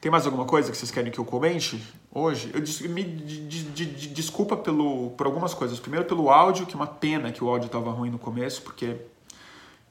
Tem 0.00 0.10
mais 0.10 0.26
alguma 0.26 0.44
coisa 0.44 0.70
que 0.70 0.76
vocês 0.76 0.90
querem 0.90 1.12
que 1.12 1.18
eu 1.18 1.24
comente 1.24 1.80
hoje? 2.10 2.50
Eu 2.52 2.90
me 2.90 3.04
de, 3.04 3.46
de, 3.46 3.86
de, 3.86 4.08
desculpa 4.08 4.56
pelo, 4.56 5.10
por 5.10 5.26
algumas 5.26 5.54
coisas. 5.54 5.78
Primeiro 5.78 6.06
pelo 6.06 6.28
áudio, 6.28 6.66
que 6.66 6.72
é 6.72 6.76
uma 6.76 6.86
pena 6.86 7.30
que 7.30 7.44
o 7.44 7.48
áudio 7.48 7.66
estava 7.66 7.90
ruim 7.90 8.10
no 8.10 8.18
começo, 8.18 8.62
porque 8.62 8.96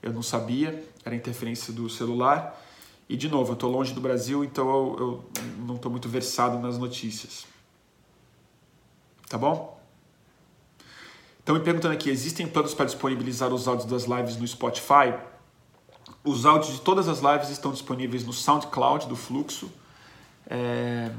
eu 0.02 0.12
não 0.12 0.22
sabia, 0.22 0.84
era 1.06 1.16
interferência 1.16 1.72
do 1.72 1.90
celular. 1.90 2.60
E 3.08 3.16
de 3.16 3.30
novo, 3.30 3.52
eu 3.52 3.54
estou 3.54 3.72
longe 3.72 3.94
do 3.94 4.02
Brasil, 4.02 4.44
então 4.44 4.68
eu, 4.70 4.98
eu 5.00 5.30
não 5.60 5.76
estou 5.76 5.92
muito 5.92 6.10
versado 6.10 6.60
nas 6.60 6.78
notícias. 6.78 7.46
Tá 9.30 9.38
bom? 9.38 9.81
Estão 11.42 11.56
me 11.56 11.62
perguntando 11.62 11.94
aqui, 11.94 12.10
existem 12.10 12.48
planos 12.48 12.74
para 12.74 12.86
disponibilizar 12.86 13.54
os 13.54 13.68
áudios 13.68 13.88
das 13.88 14.06
lives 14.06 14.38
no 14.38 14.48
Spotify? 14.48 15.14
Os 16.24 16.46
áudios 16.46 16.76
de 16.76 16.82
todas 16.82 17.10
as 17.10 17.20
lives 17.20 17.50
estão 17.50 17.72
disponíveis 17.72 18.26
no 18.26 18.32
SoundCloud 18.32 19.08
do 19.08 19.16
Fluxo 19.18 19.70
é, 20.54 21.10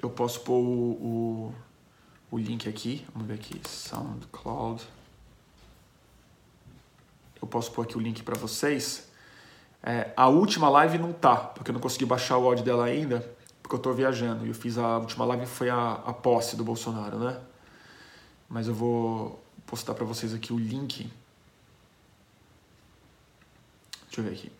eu 0.00 0.08
posso 0.08 0.40
pôr 0.42 0.54
o, 0.54 0.92
o, 1.50 1.54
o, 2.30 2.38
link 2.38 2.68
aqui. 2.68 3.04
Vamos 3.12 3.26
ver 3.26 3.34
aqui. 3.34 3.60
SoundCloud. 3.66 4.86
Eu 7.42 7.48
posso 7.48 7.72
pôr 7.72 7.82
aqui 7.82 7.96
o 7.96 8.00
link 8.00 8.22
para 8.22 8.38
vocês. 8.38 9.10
É, 9.82 10.12
a 10.16 10.28
última 10.28 10.68
live 10.68 10.98
não 10.98 11.12
tá, 11.12 11.36
porque 11.36 11.70
eu 11.70 11.72
não 11.72 11.80
consegui 11.80 12.04
baixar 12.04 12.38
o 12.38 12.46
áudio 12.46 12.64
dela 12.64 12.84
ainda, 12.84 13.28
porque 13.60 13.74
eu 13.74 13.78
estou 13.78 13.92
viajando. 13.92 14.46
E 14.46 14.50
eu 14.50 14.54
fiz 14.54 14.78
a 14.78 14.98
última 14.98 15.24
live 15.24 15.44
foi 15.46 15.68
a, 15.68 15.94
a 16.06 16.12
posse 16.12 16.54
do 16.54 16.62
Bolsonaro, 16.62 17.18
né? 17.18 17.40
Mas 18.48 18.68
eu 18.68 18.74
vou 18.74 19.42
postar 19.66 19.94
para 19.94 20.04
vocês 20.04 20.32
aqui 20.32 20.52
o 20.52 20.58
link. 20.58 21.10
Deixa 24.06 24.20
eu 24.20 24.24
ver 24.24 24.32
aqui. 24.32 24.52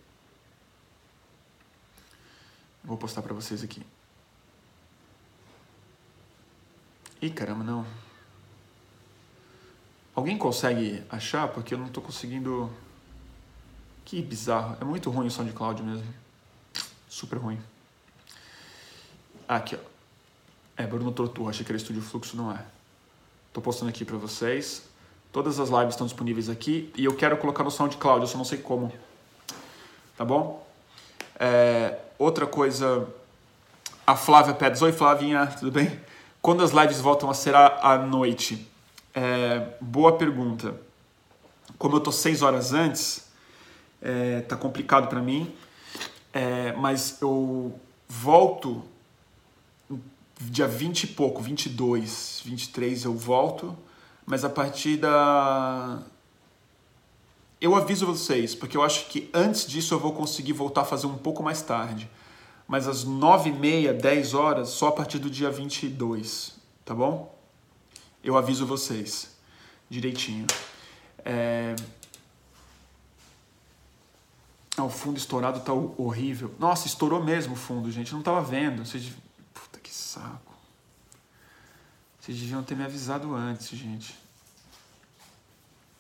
Vou 2.85 2.97
postar 2.97 3.23
para 3.23 3.35
vocês 3.35 3.63
aqui. 3.63 3.83
Ih, 7.21 7.31
caramba, 7.31 7.65
não. 7.65 7.87
Alguém 10.15 10.37
consegue 10.37 11.03
achar? 11.09 11.49
Porque 11.49 11.75
eu 11.75 11.79
não 11.79 11.87
estou 11.87 12.03
conseguindo... 12.03 12.71
Que 14.05 14.23
bizarro. 14.23 14.77
É 14.81 14.85
muito 14.85 15.11
ruim 15.11 15.27
o 15.27 15.31
SoundCloud 15.31 15.83
mesmo. 15.83 16.15
Super 17.09 17.39
ruim. 17.39 17.61
Aqui, 19.49 19.77
ó. 19.77 19.79
É, 20.77 20.87
Bruno 20.87 21.11
Tortu, 21.11 21.49
achei 21.49 21.65
que 21.65 21.73
era 21.73 21.77
Estúdio 21.77 22.03
Fluxo, 22.03 22.37
não 22.37 22.53
é. 22.53 22.65
Tô 23.57 23.63
postando 23.63 23.89
aqui 23.89 24.05
para 24.05 24.19
vocês. 24.19 24.83
Todas 25.33 25.59
as 25.59 25.71
lives 25.71 25.95
estão 25.95 26.07
disponíveis 26.07 26.51
aqui 26.51 26.93
e 26.95 27.07
eu 27.07 27.17
quero 27.17 27.39
colocar 27.39 27.65
no 27.65 27.71
SoundCloud, 27.71 28.21
eu 28.21 28.27
só 28.27 28.37
não 28.37 28.45
sei 28.45 28.59
como. 28.59 28.93
Tá 30.15 30.27
bom? 30.27 30.63
É, 31.41 31.99
outra 32.19 32.47
coisa, 32.47 33.09
a 34.07 34.15
Flávia 34.15 34.53
pede. 34.53 34.85
Oi, 34.85 34.93
Flavinha, 34.93 35.47
tudo 35.47 35.71
bem? 35.71 35.99
Quando 36.43 36.63
as 36.63 36.73
lives 36.73 37.01
voltam 37.01 37.31
a 37.31 37.35
ser 37.35 37.55
à 37.55 37.97
noite? 37.97 38.71
É, 39.15 39.67
boa 39.81 40.19
pergunta. 40.19 40.79
Como 41.79 41.97
eu 41.97 42.01
tô 42.01 42.13
seis 42.13 42.43
horas 42.43 42.75
antes, 42.75 43.27
é, 44.03 44.43
tá 44.43 44.55
complicado 44.55 45.09
para 45.09 45.23
mim, 45.23 45.51
é, 46.31 46.73
mas 46.73 47.23
eu 47.23 47.81
volto 48.07 48.85
dia 50.41 50.69
20 50.69 51.05
e 51.05 51.07
pouco, 51.09 51.43
22, 51.43 52.43
23 52.45 53.05
eu 53.05 53.15
volto, 53.15 53.77
mas 54.25 54.45
a 54.45 54.51
partir 54.51 54.97
da. 54.97 56.03
Eu 57.61 57.75
aviso 57.75 58.07
vocês, 58.07 58.55
porque 58.55 58.77
eu 58.77 58.83
acho 58.83 59.07
que 59.09 59.31
antes 59.33 59.67
disso 59.67 59.95
eu 59.95 59.99
vou 59.99 60.13
conseguir 60.13 60.53
voltar 60.53 60.83
a 60.83 60.85
fazer 60.85 61.07
um 61.07 61.17
pouco 61.17 61.43
mais 61.43 61.63
tarde. 61.63 62.09
Mas 62.69 62.87
às 62.87 63.05
9 63.05 63.51
e 63.51 63.53
meia, 63.53 63.95
10 63.95 64.35
horas, 64.35 64.71
só 64.71 64.89
a 64.89 64.93
partir 64.93 65.19
do 65.19 65.31
dia 65.31 65.51
22, 65.51 66.55
tá 66.85 66.95
bom? 66.95 67.35
Eu 68.23 68.37
aviso 68.37 68.67
vocês 68.67 69.37
direitinho. 69.89 70.47
É... 71.25 71.75
Ah, 74.77 74.85
o 74.85 74.91
fundo 74.91 75.17
estourado 75.17 75.61
tá 75.61 75.73
horrível. 75.73 76.55
Nossa, 76.59 76.87
estourou 76.87 77.23
mesmo 77.25 77.55
o 77.55 77.57
fundo, 77.57 77.91
gente. 77.91 78.13
Eu 78.13 78.17
não 78.17 78.23
tava 78.23 78.43
vendo. 78.43 78.85
Vocês... 78.85 79.11
Saco. 80.17 80.55
Vocês 82.19 82.39
deviam 82.39 82.63
ter 82.63 82.75
me 82.75 82.85
avisado 82.85 83.35
antes, 83.35 83.69
gente. 83.69 84.17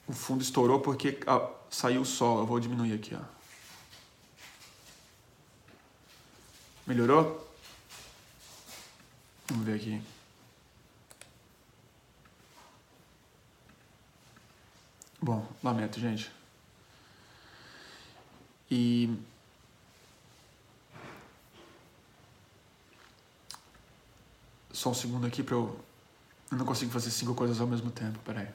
O 0.08 0.12
fundo 0.14 0.42
estourou 0.42 0.80
porque 0.80 1.20
ah, 1.26 1.50
saiu 1.68 2.00
o 2.00 2.06
sol. 2.06 2.38
Eu 2.38 2.46
vou 2.46 2.58
diminuir 2.58 2.94
aqui, 2.94 3.14
ó. 3.14 3.20
Melhorou? 6.86 7.46
Vamos 9.48 9.66
ver 9.66 9.74
aqui. 9.74 10.02
Bom, 15.20 15.46
lamento, 15.62 16.00
gente. 16.00 16.30
E 18.70 19.14
só 24.76 24.90
um 24.90 24.94
segundo 24.94 25.26
aqui 25.26 25.42
para 25.42 25.54
eu 25.54 25.78
eu 26.50 26.58
não 26.58 26.64
consigo 26.64 26.92
fazer 26.92 27.10
cinco 27.10 27.34
coisas 27.34 27.60
ao 27.60 27.66
mesmo 27.66 27.90
tempo, 27.90 28.18
peraí. 28.20 28.48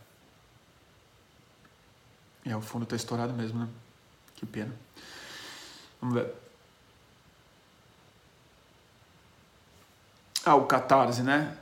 É, 2.46 2.56
o 2.56 2.62
fundo 2.62 2.86
tá 2.86 2.96
estourado 2.96 3.34
mesmo, 3.34 3.60
né? 3.60 3.68
Que 4.36 4.46
pena. 4.46 4.74
Vamos 6.00 6.16
ver. 6.16 6.34
Ah, 10.46 10.56
o 10.56 10.66
Catarse, 10.66 11.22
né? 11.22 11.58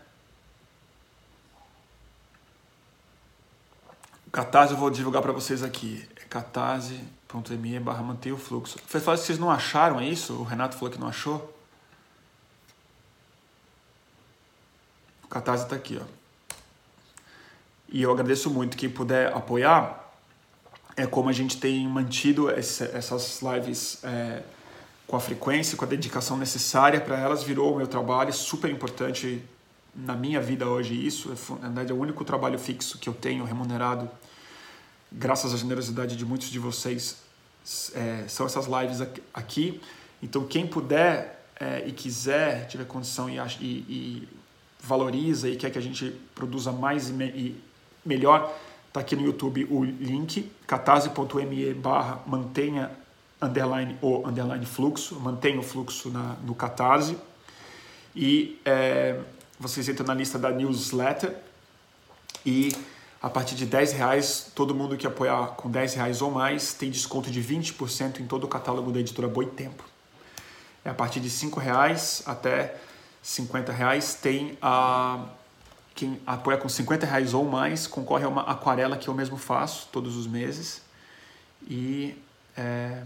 O 4.27 4.31
Catarse 4.31 4.73
eu 4.73 4.79
vou 4.79 4.89
divulgar 4.89 5.21
para 5.21 5.33
vocês 5.33 5.63
aqui. 5.63 6.07
É 6.15 6.23
catarse.me 6.25 7.79
barra 7.79 8.03
manter 8.03 8.31
o 8.31 8.37
fluxo. 8.37 8.77
Vocês 8.87 9.03
que 9.03 9.09
vocês 9.09 9.39
não 9.39 9.49
acharam, 9.49 9.99
é 9.99 10.07
isso? 10.07 10.33
O 10.33 10.43
Renato 10.43 10.75
falou 10.75 10.91
que 10.91 10.99
não 10.99 11.07
achou. 11.07 11.58
O 15.29 15.31
Catarse 15.31 15.67
tá 15.67 15.75
aqui, 15.75 15.99
ó. 16.01 16.05
E 17.87 18.01
eu 18.01 18.11
agradeço 18.11 18.49
muito 18.49 18.75
quem 18.75 18.89
puder 18.89 19.31
apoiar. 19.31 20.11
É 20.97 21.05
como 21.05 21.29
a 21.29 21.31
gente 21.31 21.57
tem 21.57 21.87
mantido 21.87 22.49
esse, 22.49 22.83
essas 22.85 23.39
lives 23.43 24.03
é, 24.03 24.41
com 25.05 25.15
a 25.15 25.19
frequência, 25.19 25.77
com 25.77 25.85
a 25.85 25.87
dedicação 25.87 26.35
necessária 26.35 26.99
para 26.99 27.15
elas, 27.15 27.43
virou 27.43 27.75
o 27.75 27.77
meu 27.77 27.85
trabalho 27.85 28.33
super 28.33 28.71
importante 28.71 29.39
na 29.95 30.15
minha 30.15 30.41
vida 30.41 30.67
hoje. 30.67 30.95
Isso, 30.95 31.31
é, 31.31 31.53
na 31.61 31.67
verdade, 31.67 31.91
é 31.91 31.93
o 31.93 31.99
único 31.99 32.25
trabalho 32.25 32.57
fixo 32.57 32.97
que 32.97 33.07
eu 33.07 33.13
tenho 33.13 33.43
remunerado, 33.43 34.09
graças 35.11 35.53
à 35.53 35.57
generosidade 35.57 36.15
de 36.15 36.25
muitos 36.25 36.49
de 36.49 36.57
vocês. 36.57 37.17
É, 37.93 38.25
são 38.27 38.47
essas 38.47 38.65
lives 38.65 38.99
aqui. 39.31 39.79
Então, 40.23 40.43
quem 40.43 40.65
puder 40.65 41.45
é, 41.59 41.83
e 41.85 41.91
quiser, 41.91 42.65
tiver 42.65 42.85
condição 42.85 43.29
e, 43.29 43.37
e, 43.37 43.65
e, 43.87 44.38
valoriza 44.81 45.49
e 45.49 45.55
quer 45.55 45.69
que 45.69 45.77
a 45.77 45.81
gente 45.81 46.11
produza 46.33 46.71
mais 46.71 47.09
e, 47.09 47.13
e 47.23 47.63
melhor, 48.05 48.55
está 48.87 48.99
aqui 49.01 49.15
no 49.15 49.23
YouTube 49.23 49.67
o 49.69 49.83
link, 49.83 50.51
catarse.me 50.65 51.73
barra 51.73 52.19
mantenha 52.25 52.91
underline 53.41 53.97
o 54.01 54.27
underline 54.27 54.65
fluxo, 54.65 55.19
mantenha 55.19 55.59
o 55.59 55.63
fluxo 55.63 56.09
na, 56.09 56.35
no 56.45 56.53
Catarse. 56.53 57.17
E 58.15 58.59
é, 58.65 59.19
vocês 59.59 59.87
entram 59.87 60.05
na 60.05 60.13
lista 60.13 60.37
da 60.37 60.51
newsletter 60.51 61.35
e 62.45 62.73
a 63.21 63.29
partir 63.29 63.55
de 63.55 63.65
10 63.65 63.93
reais, 63.93 64.51
todo 64.55 64.73
mundo 64.73 64.95
que 64.95 65.05
apoiar 65.05 65.47
com 65.49 65.69
10 65.69 65.95
reais 65.95 66.21
ou 66.21 66.31
mais 66.31 66.73
tem 66.73 66.89
desconto 66.89 67.29
de 67.29 67.41
20% 67.41 68.21
em 68.21 68.27
todo 68.27 68.45
o 68.45 68.47
catálogo 68.47 68.91
da 68.91 68.99
editora 68.99 69.27
Boitempo. 69.27 69.83
É 70.85 70.89
a 70.89 70.93
partir 70.93 71.19
de 71.19 71.29
5 71.29 71.59
reais 71.59 72.23
até 72.25 72.79
50 73.21 73.71
reais 73.71 74.15
tem 74.15 74.57
a 74.61 75.25
quem 75.93 76.21
apoia 76.25 76.57
com 76.57 76.69
50 76.69 77.05
reais 77.05 77.33
ou 77.33 77.43
mais 77.43 77.85
concorre 77.85 78.23
a 78.23 78.29
uma 78.29 78.43
aquarela 78.43 78.95
que 78.95 79.09
eu 79.09 79.13
mesmo 79.13 79.37
faço 79.37 79.89
todos 79.91 80.15
os 80.15 80.25
meses. 80.25 80.81
E 81.67 82.15
é, 82.55 83.03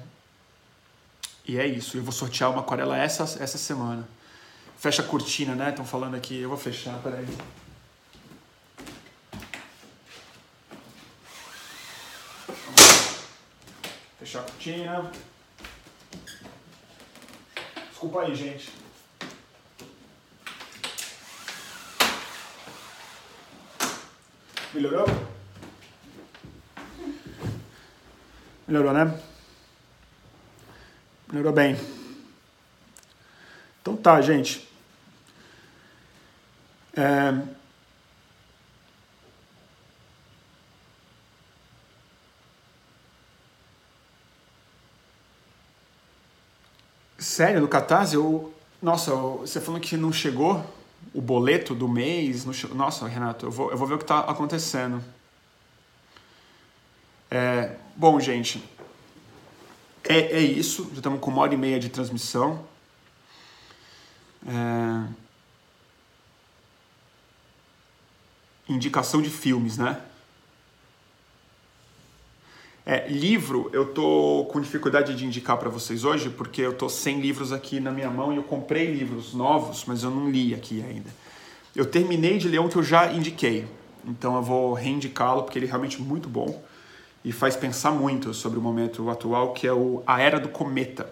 e 1.45 1.57
é 1.57 1.65
isso. 1.65 1.97
Eu 1.97 2.03
vou 2.03 2.11
sortear 2.11 2.51
uma 2.51 2.61
aquarela 2.61 2.97
essa, 2.97 3.23
essa 3.41 3.57
semana. 3.57 4.07
Fecha 4.77 5.01
a 5.01 5.05
cortina, 5.05 5.55
né? 5.55 5.69
Estão 5.69 5.85
falando 5.85 6.15
aqui. 6.15 6.39
Eu 6.39 6.49
vou 6.49 6.57
fechar, 6.57 6.97
peraí. 7.01 7.27
Fechar 14.19 14.39
a 14.39 14.43
cortina. 14.43 15.11
Desculpa 17.89 18.21
aí, 18.21 18.35
gente. 18.35 18.82
Melhorou? 24.73 25.05
Melhorou, 28.67 28.91
né? 28.91 29.19
Melhorou 31.27 31.53
bem. 31.53 31.77
Então 33.79 33.95
tá, 33.95 34.19
gente. 34.19 34.67
É... 36.97 37.33
Sério, 47.19 47.61
no 47.61 47.67
Catarse, 47.67 48.15
eu... 48.15 48.51
Nossa, 48.81 49.11
você 49.11 49.61
falando 49.61 49.81
que 49.81 49.95
não 49.95 50.11
chegou 50.11 50.65
o 51.13 51.21
boleto 51.21 51.73
do 51.73 51.87
mês. 51.87 52.45
No... 52.45 52.53
Nossa, 52.75 53.07
Renato, 53.07 53.45
eu 53.45 53.51
vou, 53.51 53.71
eu 53.71 53.77
vou 53.77 53.87
ver 53.87 53.95
o 53.95 53.97
que 53.97 54.03
está 54.03 54.19
acontecendo. 54.19 55.03
É, 57.31 57.77
bom, 57.95 58.19
gente, 58.19 58.63
é, 60.03 60.37
é 60.37 60.39
isso. 60.39 60.83
Já 60.91 60.97
estamos 60.97 61.19
com 61.19 61.31
uma 61.31 61.41
hora 61.41 61.53
e 61.53 61.57
meia 61.57 61.79
de 61.79 61.89
transmissão. 61.89 62.63
É... 64.45 65.23
Indicação 68.69 69.21
de 69.21 69.29
filmes, 69.29 69.77
né? 69.77 70.01
É, 72.85 73.07
livro, 73.07 73.69
eu 73.71 73.93
tô 73.93 74.45
com 74.51 74.59
dificuldade 74.59 75.15
de 75.15 75.25
indicar 75.25 75.57
para 75.57 75.69
vocês 75.69 76.03
hoje, 76.03 76.29
porque 76.29 76.61
eu 76.61 76.73
tô 76.73 76.89
sem 76.89 77.21
livros 77.21 77.53
aqui 77.53 77.79
na 77.79 77.91
minha 77.91 78.09
mão 78.09 78.33
e 78.33 78.35
eu 78.35 78.43
comprei 78.43 78.93
livros 78.93 79.33
novos, 79.33 79.85
mas 79.87 80.03
eu 80.03 80.11
não 80.11 80.29
li 80.29 80.53
aqui 80.53 80.83
ainda. 80.83 81.09
Eu 81.73 81.85
terminei 81.85 82.37
de 82.37 82.49
ler 82.49 82.59
um 82.59 82.67
que 82.67 82.75
eu 82.75 82.83
já 82.83 83.13
indiquei, 83.13 83.65
então 84.05 84.35
eu 84.35 84.41
vou 84.41 84.73
reindicá-lo 84.73 85.43
porque 85.43 85.57
ele 85.57 85.65
é 85.65 85.69
realmente 85.69 86.01
muito 86.01 86.27
bom 86.27 86.61
e 87.23 87.31
faz 87.31 87.55
pensar 87.55 87.91
muito 87.91 88.33
sobre 88.33 88.59
o 88.59 88.61
momento 88.61 89.09
atual, 89.09 89.53
que 89.53 89.65
é 89.65 89.71
o 89.71 90.03
A 90.05 90.19
Era 90.19 90.37
do 90.37 90.49
Cometa, 90.49 91.09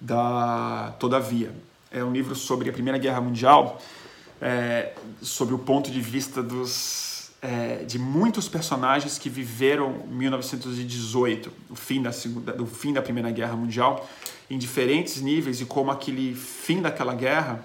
da 0.00 0.96
Todavia. 0.98 1.52
É 1.92 2.02
um 2.02 2.10
livro 2.10 2.34
sobre 2.34 2.70
a 2.70 2.72
Primeira 2.72 2.98
Guerra 2.98 3.20
Mundial, 3.20 3.80
é, 4.42 4.94
sobre 5.22 5.54
o 5.54 5.58
ponto 5.58 5.92
de 5.92 6.00
vista 6.00 6.42
dos 6.42 7.17
é, 7.40 7.84
de 7.84 7.98
muitos 7.98 8.48
personagens 8.48 9.18
que 9.18 9.28
viveram 9.28 10.06
1918, 10.08 11.52
o 11.70 11.76
fim 11.76 12.02
da 12.02 12.12
segunda, 12.12 12.52
do 12.52 12.66
fim 12.66 12.92
da 12.92 13.00
Primeira 13.00 13.30
Guerra 13.30 13.54
Mundial, 13.54 14.08
em 14.50 14.58
diferentes 14.58 15.20
níveis 15.20 15.60
e 15.60 15.64
como 15.64 15.90
aquele 15.90 16.34
fim 16.34 16.82
daquela 16.82 17.14
guerra 17.14 17.64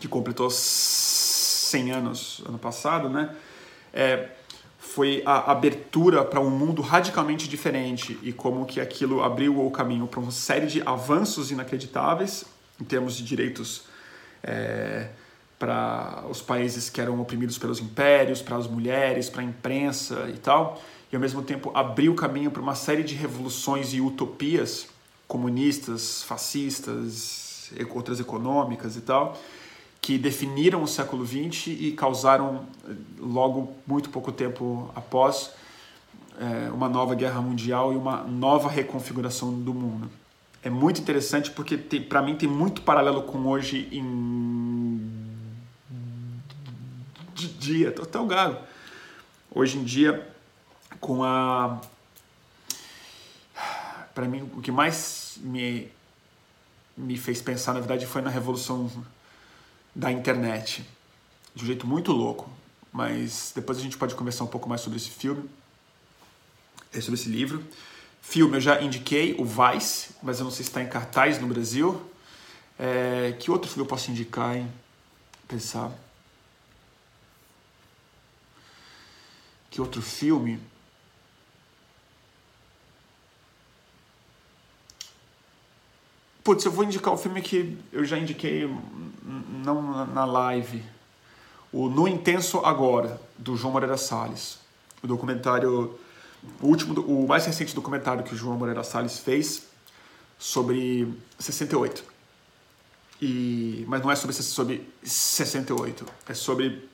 que 0.00 0.06
completou 0.06 0.48
100 0.50 1.90
anos 1.90 2.42
ano 2.46 2.58
passado, 2.58 3.08
né? 3.08 3.34
É, 3.92 4.28
foi 4.78 5.22
a 5.24 5.50
abertura 5.50 6.24
para 6.24 6.40
um 6.40 6.50
mundo 6.50 6.82
radicalmente 6.82 7.48
diferente 7.48 8.18
e 8.22 8.32
como 8.32 8.64
que 8.64 8.80
aquilo 8.80 9.24
abriu 9.24 9.64
o 9.64 9.70
caminho 9.70 10.06
para 10.06 10.20
uma 10.20 10.30
série 10.30 10.66
de 10.66 10.82
avanços 10.86 11.50
inacreditáveis 11.50 12.44
em 12.80 12.84
termos 12.84 13.16
de 13.16 13.24
direitos 13.24 13.84
é, 14.42 15.08
para 15.58 16.24
os 16.28 16.42
países 16.42 16.90
que 16.90 17.00
eram 17.00 17.20
oprimidos 17.20 17.58
pelos 17.58 17.80
impérios, 17.80 18.42
para 18.42 18.56
as 18.56 18.66
mulheres, 18.66 19.30
para 19.30 19.42
a 19.42 19.44
imprensa 19.44 20.28
e 20.28 20.38
tal, 20.38 20.82
e 21.12 21.16
ao 21.16 21.20
mesmo 21.20 21.42
tempo 21.42 21.70
abriu 21.74 22.14
caminho 22.14 22.50
para 22.50 22.60
uma 22.60 22.74
série 22.74 23.02
de 23.02 23.14
revoluções 23.14 23.94
e 23.94 24.00
utopias 24.00 24.88
comunistas, 25.26 26.22
fascistas, 26.22 27.72
outras 27.94 28.20
econômicas 28.20 28.96
e 28.96 29.00
tal, 29.00 29.38
que 30.00 30.18
definiram 30.18 30.82
o 30.82 30.86
século 30.86 31.26
XX 31.26 31.68
e 31.68 31.92
causaram, 31.92 32.66
logo 33.18 33.72
muito 33.86 34.10
pouco 34.10 34.30
tempo 34.30 34.90
após, 34.94 35.52
é, 36.38 36.70
uma 36.70 36.88
nova 36.88 37.14
guerra 37.14 37.40
mundial 37.40 37.92
e 37.92 37.96
uma 37.96 38.22
nova 38.24 38.68
reconfiguração 38.68 39.52
do 39.52 39.72
mundo. 39.72 40.10
É 40.62 40.68
muito 40.68 41.00
interessante 41.00 41.50
porque, 41.50 41.76
para 41.76 42.20
mim, 42.20 42.34
tem 42.34 42.48
muito 42.48 42.82
paralelo 42.82 43.22
com 43.22 43.46
hoje 43.46 43.88
em 43.92 44.02
de 47.34 47.48
dia, 47.48 47.90
tô 47.90 48.06
tão 48.06 48.26
galo. 48.26 48.58
Hoje 49.50 49.76
em 49.76 49.84
dia, 49.84 50.26
com 51.00 51.24
a. 51.24 51.80
Para 54.14 54.26
mim, 54.26 54.48
o 54.56 54.62
que 54.62 54.70
mais 54.70 55.38
me, 55.40 55.90
me 56.96 57.18
fez 57.18 57.42
pensar, 57.42 57.74
na 57.74 57.80
verdade, 57.80 58.06
foi 58.06 58.22
na 58.22 58.30
revolução 58.30 58.90
da 59.94 60.10
internet. 60.10 60.86
De 61.54 61.64
um 61.64 61.66
jeito 61.66 61.86
muito 61.86 62.12
louco. 62.12 62.48
Mas 62.92 63.52
depois 63.54 63.78
a 63.78 63.80
gente 63.80 63.98
pode 63.98 64.14
conversar 64.14 64.44
um 64.44 64.48
pouco 64.48 64.68
mais 64.68 64.80
sobre 64.80 64.98
esse 64.98 65.10
filme, 65.10 65.50
eh, 66.92 67.00
sobre 67.00 67.18
esse 67.18 67.28
livro. 67.28 67.64
Filme 68.22 68.56
eu 68.56 68.60
já 68.60 68.80
indiquei, 68.80 69.34
o 69.36 69.44
Vice, 69.44 70.14
mas 70.22 70.38
eu 70.38 70.44
não 70.44 70.50
sei 70.52 70.64
se 70.64 70.70
está 70.70 70.80
em 70.80 70.88
cartaz 70.88 71.40
no 71.40 71.48
Brasil. 71.48 72.00
É, 72.78 73.36
que 73.38 73.50
outro 73.50 73.68
filme 73.68 73.82
eu 73.82 73.88
posso 73.88 74.10
indicar, 74.12 74.56
hein? 74.56 74.70
Pensar. 75.48 75.92
Que 79.74 79.80
outro 79.80 80.00
filme? 80.00 80.60
Putz, 86.44 86.64
eu 86.64 86.70
vou 86.70 86.84
indicar 86.84 87.12
o 87.12 87.16
filme 87.16 87.42
que 87.42 87.76
eu 87.92 88.04
já 88.04 88.16
indiquei 88.16 88.72
não 89.64 90.06
na 90.06 90.24
live. 90.24 90.80
O 91.72 91.88
No 91.88 92.06
Intenso 92.06 92.60
Agora, 92.60 93.20
do 93.36 93.56
João 93.56 93.72
Moreira 93.72 93.96
Salles. 93.96 94.60
O 95.02 95.08
documentário, 95.08 95.98
o 96.62 96.68
último, 96.68 97.00
o 97.00 97.26
mais 97.26 97.44
recente 97.44 97.74
documentário 97.74 98.22
que 98.22 98.32
o 98.32 98.36
João 98.36 98.56
Moreira 98.56 98.84
Salles 98.84 99.18
fez 99.18 99.66
sobre 100.38 101.12
68. 101.36 102.04
E, 103.20 103.84
mas 103.88 104.00
não 104.00 104.12
é 104.12 104.14
sobre, 104.14 104.36
sobre 104.36 104.88
68, 105.02 106.06
é 106.28 106.34
sobre 106.34 106.88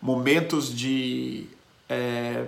momentos 0.00 0.74
de 0.74 1.57
é, 1.88 2.46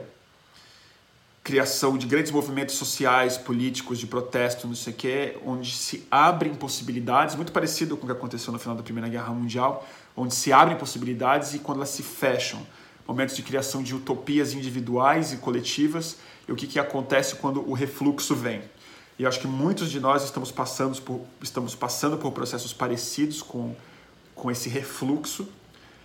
criação 1.43 1.97
de 1.97 2.07
grandes 2.07 2.31
movimentos 2.31 2.75
sociais, 2.75 3.37
políticos, 3.37 3.99
de 3.99 4.07
protesto, 4.07 4.67
não 4.67 4.75
sei 4.75 4.93
o 4.93 4.97
quê, 4.97 5.39
onde 5.45 5.73
se 5.73 6.07
abrem 6.11 6.55
possibilidades, 6.55 7.35
muito 7.35 7.51
parecido 7.51 7.97
com 7.97 8.05
o 8.05 8.07
que 8.07 8.13
aconteceu 8.13 8.53
no 8.53 8.59
final 8.59 8.77
da 8.77 8.83
Primeira 8.83 9.09
Guerra 9.09 9.33
Mundial, 9.33 9.87
onde 10.17 10.35
se 10.35 10.53
abrem 10.53 10.77
possibilidades 10.77 11.55
e 11.55 11.59
quando 11.59 11.79
elas 11.79 11.91
se 11.91 12.03
fecham. 12.03 12.65
Momentos 13.09 13.35
de 13.35 13.43
criação 13.43 13.83
de 13.83 13.95
utopias 13.95 14.53
individuais 14.53 15.33
e 15.33 15.39
coletivas, 15.39 16.19
e 16.47 16.53
o 16.53 16.57
que, 16.57 16.67
que 16.67 16.79
acontece 16.79 17.37
quando 17.37 17.69
o 17.69 17.73
refluxo 17.73 18.35
vem. 18.35 18.63
E 19.19 19.27
acho 19.27 19.41
que 19.41 19.47
muitos 19.47 19.91
de 19.91 19.99
nós 19.99 20.25
estamos 20.25 20.53
passando 20.53 21.01
por, 21.03 21.21
estamos 21.43 21.75
passando 21.75 22.17
por 22.17 22.33
processos 22.33 22.73
parecidos 22.73 23.43
com, 23.43 23.75
com 24.35 24.51
esse 24.51 24.69
refluxo, 24.69 25.49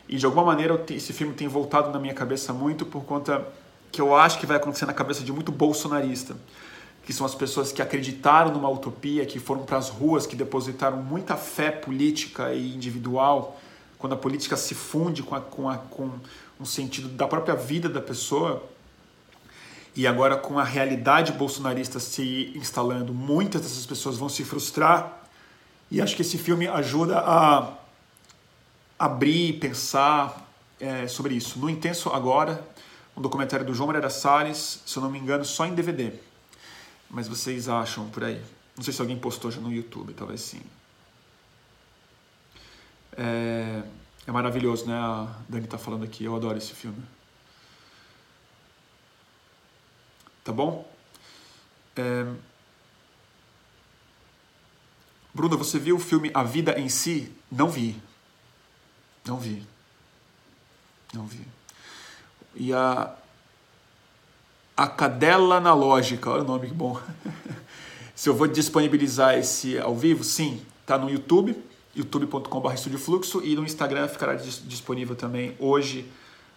e 0.07 0.17
de 0.17 0.25
alguma 0.25 0.45
maneira 0.45 0.83
esse 0.89 1.13
filme 1.13 1.33
tem 1.33 1.47
voltado 1.47 1.91
na 1.91 1.99
minha 1.99 2.13
cabeça 2.13 2.53
muito 2.53 2.85
por 2.85 3.03
conta 3.03 3.45
que 3.91 4.01
eu 4.01 4.15
acho 4.15 4.39
que 4.39 4.45
vai 4.45 4.57
acontecer 4.57 4.85
na 4.85 4.93
cabeça 4.93 5.23
de 5.23 5.31
muito 5.31 5.51
bolsonarista, 5.51 6.35
que 7.05 7.13
são 7.13 7.25
as 7.25 7.33
pessoas 7.33 7.71
que 7.71 7.81
acreditaram 7.81 8.51
numa 8.51 8.69
utopia, 8.69 9.25
que 9.25 9.39
foram 9.39 9.63
para 9.63 9.77
as 9.77 9.89
ruas, 9.89 10.27
que 10.27 10.35
depositaram 10.35 10.97
muita 10.97 11.37
fé 11.37 11.71
política 11.71 12.53
e 12.53 12.75
individual, 12.75 13.59
quando 13.97 14.13
a 14.13 14.17
política 14.17 14.57
se 14.57 14.75
funde 14.75 15.23
com, 15.23 15.33
a, 15.35 15.39
com, 15.39 15.69
a, 15.69 15.77
com 15.77 16.11
um 16.59 16.65
sentido 16.65 17.07
da 17.07 17.27
própria 17.27 17.55
vida 17.55 17.87
da 17.87 18.01
pessoa, 18.01 18.63
e 19.95 20.05
agora 20.05 20.35
com 20.35 20.59
a 20.59 20.63
realidade 20.63 21.31
bolsonarista 21.31 21.99
se 21.99 22.51
instalando, 22.53 23.13
muitas 23.13 23.61
dessas 23.61 23.85
pessoas 23.85 24.17
vão 24.17 24.27
se 24.27 24.43
frustrar, 24.43 25.23
e 25.89 26.01
acho 26.01 26.15
que 26.15 26.21
esse 26.21 26.37
filme 26.37 26.67
ajuda 26.67 27.19
a 27.19 27.84
abrir, 28.97 29.59
pensar 29.59 30.49
é, 30.79 31.07
sobre 31.07 31.35
isso. 31.35 31.59
No 31.59 31.69
Intenso 31.69 32.09
Agora, 32.09 32.65
um 33.15 33.21
documentário 33.21 33.65
do 33.65 33.73
João 33.73 33.87
Moreira 33.87 34.09
Salles, 34.09 34.81
se 34.85 34.97
eu 34.97 35.03
não 35.03 35.09
me 35.09 35.19
engano, 35.19 35.45
só 35.45 35.65
em 35.65 35.73
DVD. 35.73 36.13
Mas 37.09 37.27
vocês 37.27 37.69
acham 37.69 38.09
por 38.09 38.23
aí? 38.23 38.41
Não 38.75 38.83
sei 38.83 38.93
se 38.93 39.01
alguém 39.01 39.17
postou 39.17 39.51
já 39.51 39.61
no 39.61 39.71
YouTube, 39.71 40.13
talvez 40.13 40.41
sim. 40.41 40.61
É, 43.17 43.83
é 44.27 44.31
maravilhoso, 44.31 44.85
né? 44.85 44.95
A 44.95 45.33
Dani 45.47 45.67
tá 45.67 45.77
falando 45.77 46.03
aqui, 46.03 46.25
eu 46.25 46.35
adoro 46.35 46.57
esse 46.57 46.73
filme. 46.73 47.01
Tá 50.43 50.51
bom? 50.51 50.89
É... 51.95 52.25
Bruna, 55.33 55.55
você 55.57 55.79
viu 55.79 55.95
o 55.95 55.99
filme 55.99 56.31
A 56.33 56.43
Vida 56.43 56.79
em 56.79 56.89
Si? 56.89 57.33
Não 57.51 57.69
vi. 57.69 58.01
Não 59.25 59.37
vi. 59.37 59.65
Não 61.13 61.25
vi. 61.25 61.45
E 62.55 62.73
a. 62.73 63.15
A 64.77 64.87
cadela 64.87 65.55
analógica, 65.55 66.29
olha 66.29 66.43
o 66.43 66.45
nome 66.45 66.67
que 66.67 66.73
bom. 66.73 66.99
Se 68.13 68.27
eu 68.27 68.35
vou 68.35 68.45
disponibilizar 68.45 69.37
esse 69.37 69.79
ao 69.79 69.95
vivo, 69.95 70.21
sim, 70.21 70.61
tá 70.85 70.97
no 70.97 71.09
YouTube, 71.09 71.55
youtube.com.br 71.95 72.75
Fluxo 72.97 73.41
e 73.41 73.55
no 73.55 73.63
Instagram 73.63 74.09
ficará 74.09 74.35
disponível 74.35 75.15
também 75.15 75.55
hoje 75.59 76.09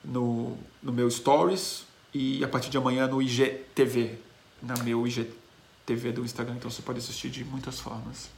no, 0.05 0.57
no 0.83 0.93
meu 0.93 1.09
Stories 1.09 1.85
e 2.13 2.43
a 2.43 2.49
partir 2.49 2.71
de 2.71 2.79
amanhã 2.79 3.07
no 3.07 3.23
IGTV, 3.23 4.19
na 4.63 4.77
meu 4.83 5.07
IGTV 5.07 6.13
do 6.13 6.25
Instagram, 6.25 6.57
então 6.57 6.71
você 6.71 6.83
pode 6.83 6.99
assistir 6.99 7.31
de 7.31 7.45
muitas 7.45 7.79
formas. 7.79 8.31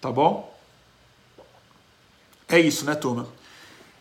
Tá 0.00 0.10
bom? 0.10 0.53
É 2.54 2.60
isso, 2.60 2.84
né, 2.84 2.94
turma? 2.94 3.26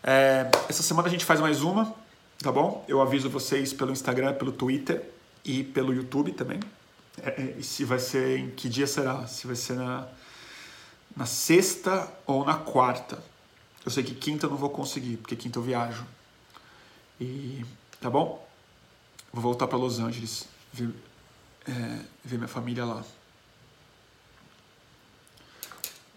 É, 0.04 0.48
essa 0.70 0.84
semana 0.84 1.08
a 1.08 1.12
gente 1.12 1.26
faz 1.26 1.40
mais 1.40 1.64
uma, 1.64 1.92
tá 2.38 2.52
bom? 2.52 2.86
Eu 2.88 3.02
aviso 3.02 3.28
vocês 3.28 3.74
pelo 3.74 3.92
Instagram, 3.92 4.36
pelo 4.36 4.52
Twitter 4.52 5.12
e 5.44 5.64
pelo 5.64 5.92
YouTube 5.92 6.34
também. 6.34 6.60
É, 7.20 7.30
é, 7.30 7.56
e 7.58 7.64
se 7.64 7.84
vai 7.84 7.98
ser 7.98 8.38
em 8.38 8.52
que 8.52 8.70
dia 8.70 8.86
será? 8.86 9.26
Se 9.26 9.48
vai 9.48 9.56
ser 9.56 9.74
na, 9.74 10.08
na 11.18 11.26
sexta 11.26 12.08
ou 12.28 12.46
na 12.46 12.54
quarta. 12.54 13.24
Eu 13.84 13.90
sei 13.90 14.04
que 14.04 14.14
quinta 14.14 14.46
eu 14.46 14.52
não 14.52 14.58
vou 14.58 14.70
conseguir, 14.70 15.18
porque 15.18 15.36
quinta 15.36 15.58
eu 15.58 15.64
viajo. 15.64 16.06
E 17.20 17.66
tá 18.00 18.08
bom? 18.08 18.48
Vou 19.34 19.42
voltar 19.42 19.66
para 19.66 19.80
Los 19.80 19.98
Angeles, 19.98 20.48
ver, 20.72 20.94
é, 21.68 22.00
ver 22.24 22.38
minha 22.38 22.48
família 22.48 22.86
lá. 22.86 23.04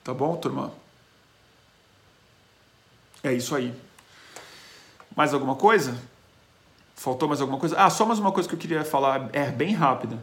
Tá 0.04 0.12
bom, 0.12 0.36
turma? 0.36 0.84
É 3.26 3.32
isso 3.32 3.56
aí. 3.56 3.74
Mais 5.16 5.34
alguma 5.34 5.56
coisa? 5.56 6.00
Faltou 6.94 7.26
mais 7.28 7.40
alguma 7.40 7.58
coisa? 7.58 7.76
Ah, 7.76 7.90
só 7.90 8.06
mais 8.06 8.20
uma 8.20 8.30
coisa 8.30 8.48
que 8.48 8.54
eu 8.54 8.58
queria 8.58 8.84
falar, 8.84 9.28
é 9.32 9.50
bem 9.50 9.74
rápida. 9.74 10.16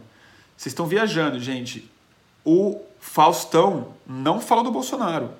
Vocês 0.56 0.72
estão 0.72 0.86
viajando, 0.86 1.38
gente. 1.38 1.90
O 2.42 2.80
Faustão 2.98 3.88
não 4.06 4.40
fala 4.40 4.64
do 4.64 4.70
Bolsonaro. 4.70 5.30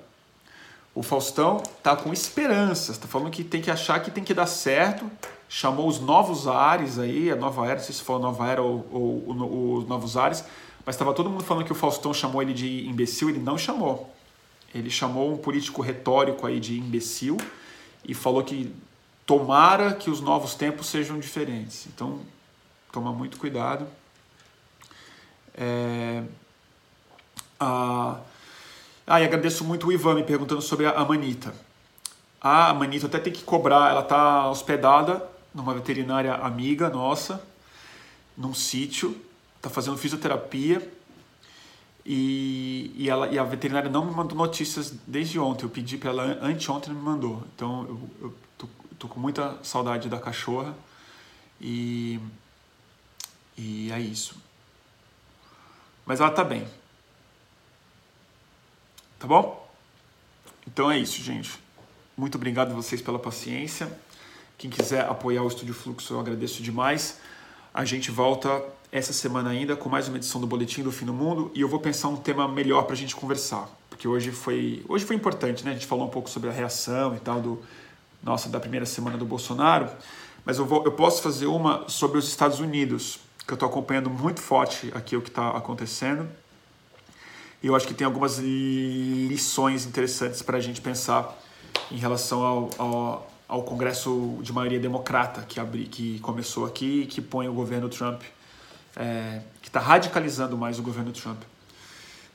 O 0.93 1.01
Faustão 1.01 1.57
tá 1.81 1.95
com 1.95 2.13
esperanças, 2.13 2.99
tá 2.99 3.07
falando 3.07 3.31
que 3.31 3.43
tem 3.43 3.63
que 3.63 3.71
achar 3.71 3.99
que 3.99 4.11
tem 4.11 4.23
que 4.23 4.33
dar 4.33 4.45
certo. 4.45 5.09
Chamou 5.49 5.87
os 5.87 5.99
novos 5.99 6.47
ares 6.47 6.99
aí, 6.99 7.31
a 7.31 7.35
nova 7.35 7.65
era, 7.65 7.77
não 7.77 7.83
sei 7.83 7.95
se 7.95 8.03
foi 8.03 8.17
a 8.17 8.19
nova 8.19 8.47
era 8.47 8.61
ou, 8.61 8.85
ou, 8.91 9.41
ou 9.41 9.77
os 9.79 9.87
novos 9.87 10.15
ares, 10.15 10.45
mas 10.85 10.93
estava 10.93 11.13
todo 11.13 11.31
mundo 11.31 11.43
falando 11.43 11.65
que 11.65 11.71
o 11.71 11.75
Faustão 11.75 12.13
chamou 12.13 12.43
ele 12.43 12.53
de 12.53 12.87
imbecil, 12.87 13.29
ele 13.29 13.39
não 13.39 13.57
chamou. 13.57 14.14
Ele 14.75 14.89
chamou 14.89 15.31
um 15.33 15.37
político 15.37 15.81
retórico 15.81 16.45
aí 16.45 16.59
de 16.59 16.77
imbecil 16.77 17.37
e 18.03 18.13
falou 18.13 18.43
que 18.43 18.75
tomara 19.25 19.93
que 19.93 20.09
os 20.09 20.19
novos 20.19 20.53
tempos 20.53 20.87
sejam 20.87 21.17
diferentes. 21.17 21.87
Então, 21.87 22.19
toma 22.91 23.13
muito 23.13 23.37
cuidado. 23.37 23.87
É, 25.55 26.23
a, 27.57 28.19
ah, 29.07 29.21
e 29.21 29.23
agradeço 29.23 29.63
muito 29.63 29.87
o 29.87 29.93
Ivan 29.93 30.15
me 30.15 30.23
perguntando 30.23 30.61
sobre 30.61 30.87
a 30.87 31.05
Manita. 31.05 31.55
A 32.41 32.73
Manita 32.73 33.05
até 33.05 33.17
tem 33.17 33.31
que 33.31 33.43
cobrar, 33.45 33.91
ela 33.91 34.01
está 34.01 34.49
hospedada 34.49 35.25
numa 35.53 35.73
veterinária 35.73 36.33
amiga 36.33 36.89
nossa, 36.89 37.41
num 38.35 38.53
sítio, 38.53 39.15
está 39.55 39.69
fazendo 39.69 39.97
fisioterapia 39.97 40.85
e, 42.05 42.91
e, 42.95 43.09
ela, 43.09 43.27
e 43.29 43.39
a 43.39 43.43
veterinária 43.43 43.89
não 43.89 44.05
me 44.05 44.11
mandou 44.11 44.37
notícias 44.37 44.93
desde 45.07 45.39
ontem. 45.39 45.65
Eu 45.65 45.69
pedi 45.69 45.97
para 45.97 46.11
ela 46.11 46.23
anteontem, 46.41 46.93
não 46.93 46.99
me 46.99 47.05
mandou. 47.05 47.43
Então 47.55 47.83
eu, 47.89 48.09
eu 48.27 48.35
tô, 48.57 48.67
tô, 48.99 49.07
com 49.07 49.19
muita 49.19 49.57
saudade 49.63 50.07
da 50.07 50.19
cachorra 50.19 50.75
e, 51.59 52.19
e 53.57 53.91
é 53.91 53.99
isso. 53.99 54.35
Mas 56.05 56.19
ela 56.19 56.29
tá 56.29 56.43
bem. 56.43 56.67
Tá 59.17 59.25
bom? 59.25 59.67
Então 60.67 60.91
é 60.91 60.99
isso, 60.99 61.19
gente. 61.23 61.59
Muito 62.15 62.35
obrigado 62.35 62.71
a 62.71 62.75
vocês 62.75 63.01
pela 63.01 63.17
paciência. 63.17 63.91
Quem 64.59 64.69
quiser 64.69 65.09
apoiar 65.09 65.41
o 65.41 65.47
Estúdio 65.47 65.73
Fluxo, 65.73 66.13
eu 66.13 66.19
agradeço 66.19 66.61
demais. 66.61 67.19
A 67.73 67.83
gente 67.83 68.11
volta 68.11 68.63
essa 68.91 69.13
semana 69.13 69.49
ainda 69.49 69.75
com 69.75 69.89
mais 69.89 70.07
uma 70.07 70.17
edição 70.17 70.39
do 70.39 70.47
Boletim 70.47 70.83
do 70.83 70.91
Fim 70.91 71.05
do 71.05 71.13
Mundo 71.13 71.51
e 71.53 71.61
eu 71.61 71.67
vou 71.67 71.79
pensar 71.79 72.07
um 72.07 72.15
tema 72.15 72.47
melhor 72.47 72.83
para 72.83 72.93
a 72.93 72.97
gente 72.97 73.15
conversar, 73.15 73.69
porque 73.89 74.07
hoje 74.07 74.31
foi 74.31 74.83
hoje 74.87 75.05
foi 75.05 75.15
importante, 75.15 75.63
né? 75.63 75.71
A 75.71 75.73
gente 75.73 75.85
falou 75.85 76.05
um 76.05 76.09
pouco 76.09 76.29
sobre 76.29 76.49
a 76.49 76.51
reação 76.51 77.15
e 77.15 77.19
tal 77.19 77.41
do 77.41 77.61
nossa 78.23 78.49
da 78.49 78.59
primeira 78.59 78.85
semana 78.85 79.17
do 79.17 79.25
Bolsonaro, 79.25 79.89
mas 80.45 80.57
eu 80.57 80.65
vou 80.65 80.83
eu 80.85 80.91
posso 80.91 81.21
fazer 81.21 81.47
uma 81.47 81.87
sobre 81.87 82.17
os 82.17 82.27
Estados 82.27 82.59
Unidos 82.59 83.19
que 83.45 83.51
eu 83.51 83.55
estou 83.55 83.69
acompanhando 83.69 84.09
muito 84.09 84.41
forte 84.41 84.91
aqui 84.95 85.15
o 85.15 85.21
que 85.21 85.29
está 85.29 85.49
acontecendo 85.49 86.27
e 87.65 87.67
eu 87.67 87.75
acho 87.75 87.87
que 87.87 87.95
tem 87.95 88.05
algumas 88.05 88.37
lições 88.37 89.87
interessantes 89.87 90.43
para 90.43 90.57
a 90.57 90.59
gente 90.59 90.81
pensar 90.81 91.35
em 91.91 91.97
relação 91.97 92.43
ao, 92.43 92.69
ao, 92.77 93.31
ao, 93.47 93.63
Congresso 93.63 94.37
de 94.41 94.53
maioria 94.53 94.79
democrata 94.79 95.41
que, 95.41 95.59
abri, 95.59 95.85
que 95.85 96.19
começou 96.19 96.65
aqui 96.65 97.01
e 97.01 97.05
que 97.07 97.21
põe 97.21 97.47
o 97.47 97.53
governo 97.53 97.89
Trump, 97.89 98.21
é, 98.95 99.41
que 99.61 99.67
está 99.67 99.79
radicalizando 99.79 100.57
mais 100.57 100.79
o 100.79 100.83
governo 100.83 101.11
Trump. 101.11 101.41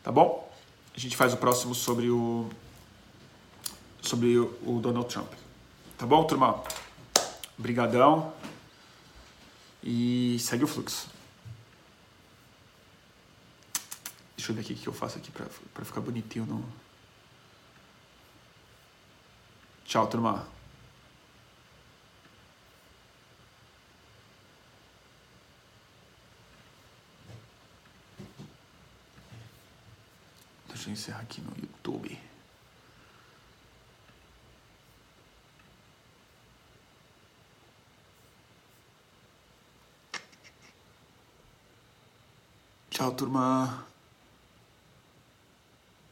Tá 0.03 0.13
bom? 0.13 0.51
A 0.95 0.99
gente 0.99 1.17
faz 1.17 1.33
o 1.33 1.37
próximo 1.37 1.75
sobre 1.75 2.11
o, 2.11 2.49
sobre 4.03 4.39
o, 4.39 4.81
Donald 4.83 5.09
Trump. 5.09 5.33
Tá 5.97 6.07
bom, 6.07 6.25
turma? 6.25 6.63
Obrigadão. 7.59 8.33
E 9.83 10.37
segue 10.41 10.65
o 10.65 10.67
fluxo. 10.67 11.09
Deixa 14.37 14.53
eu 14.53 14.57
ver 14.57 14.63
aqui 14.63 14.73
o 14.73 14.77
que 14.77 14.87
eu 14.89 14.93
faço 14.93 15.19
aqui 15.19 15.31
para 15.31 15.85
ficar 15.85 16.01
bonitinho 16.01 16.47
no... 16.47 16.65
Tchau, 19.85 20.07
turma. 20.07 20.47
Deixa 30.81 30.89
eu 30.89 30.93
encerrar 30.95 31.21
aqui 31.21 31.43
no 31.43 31.53
YouTube. 31.61 32.19
Tchau, 42.89 43.13
turma. 43.13 43.90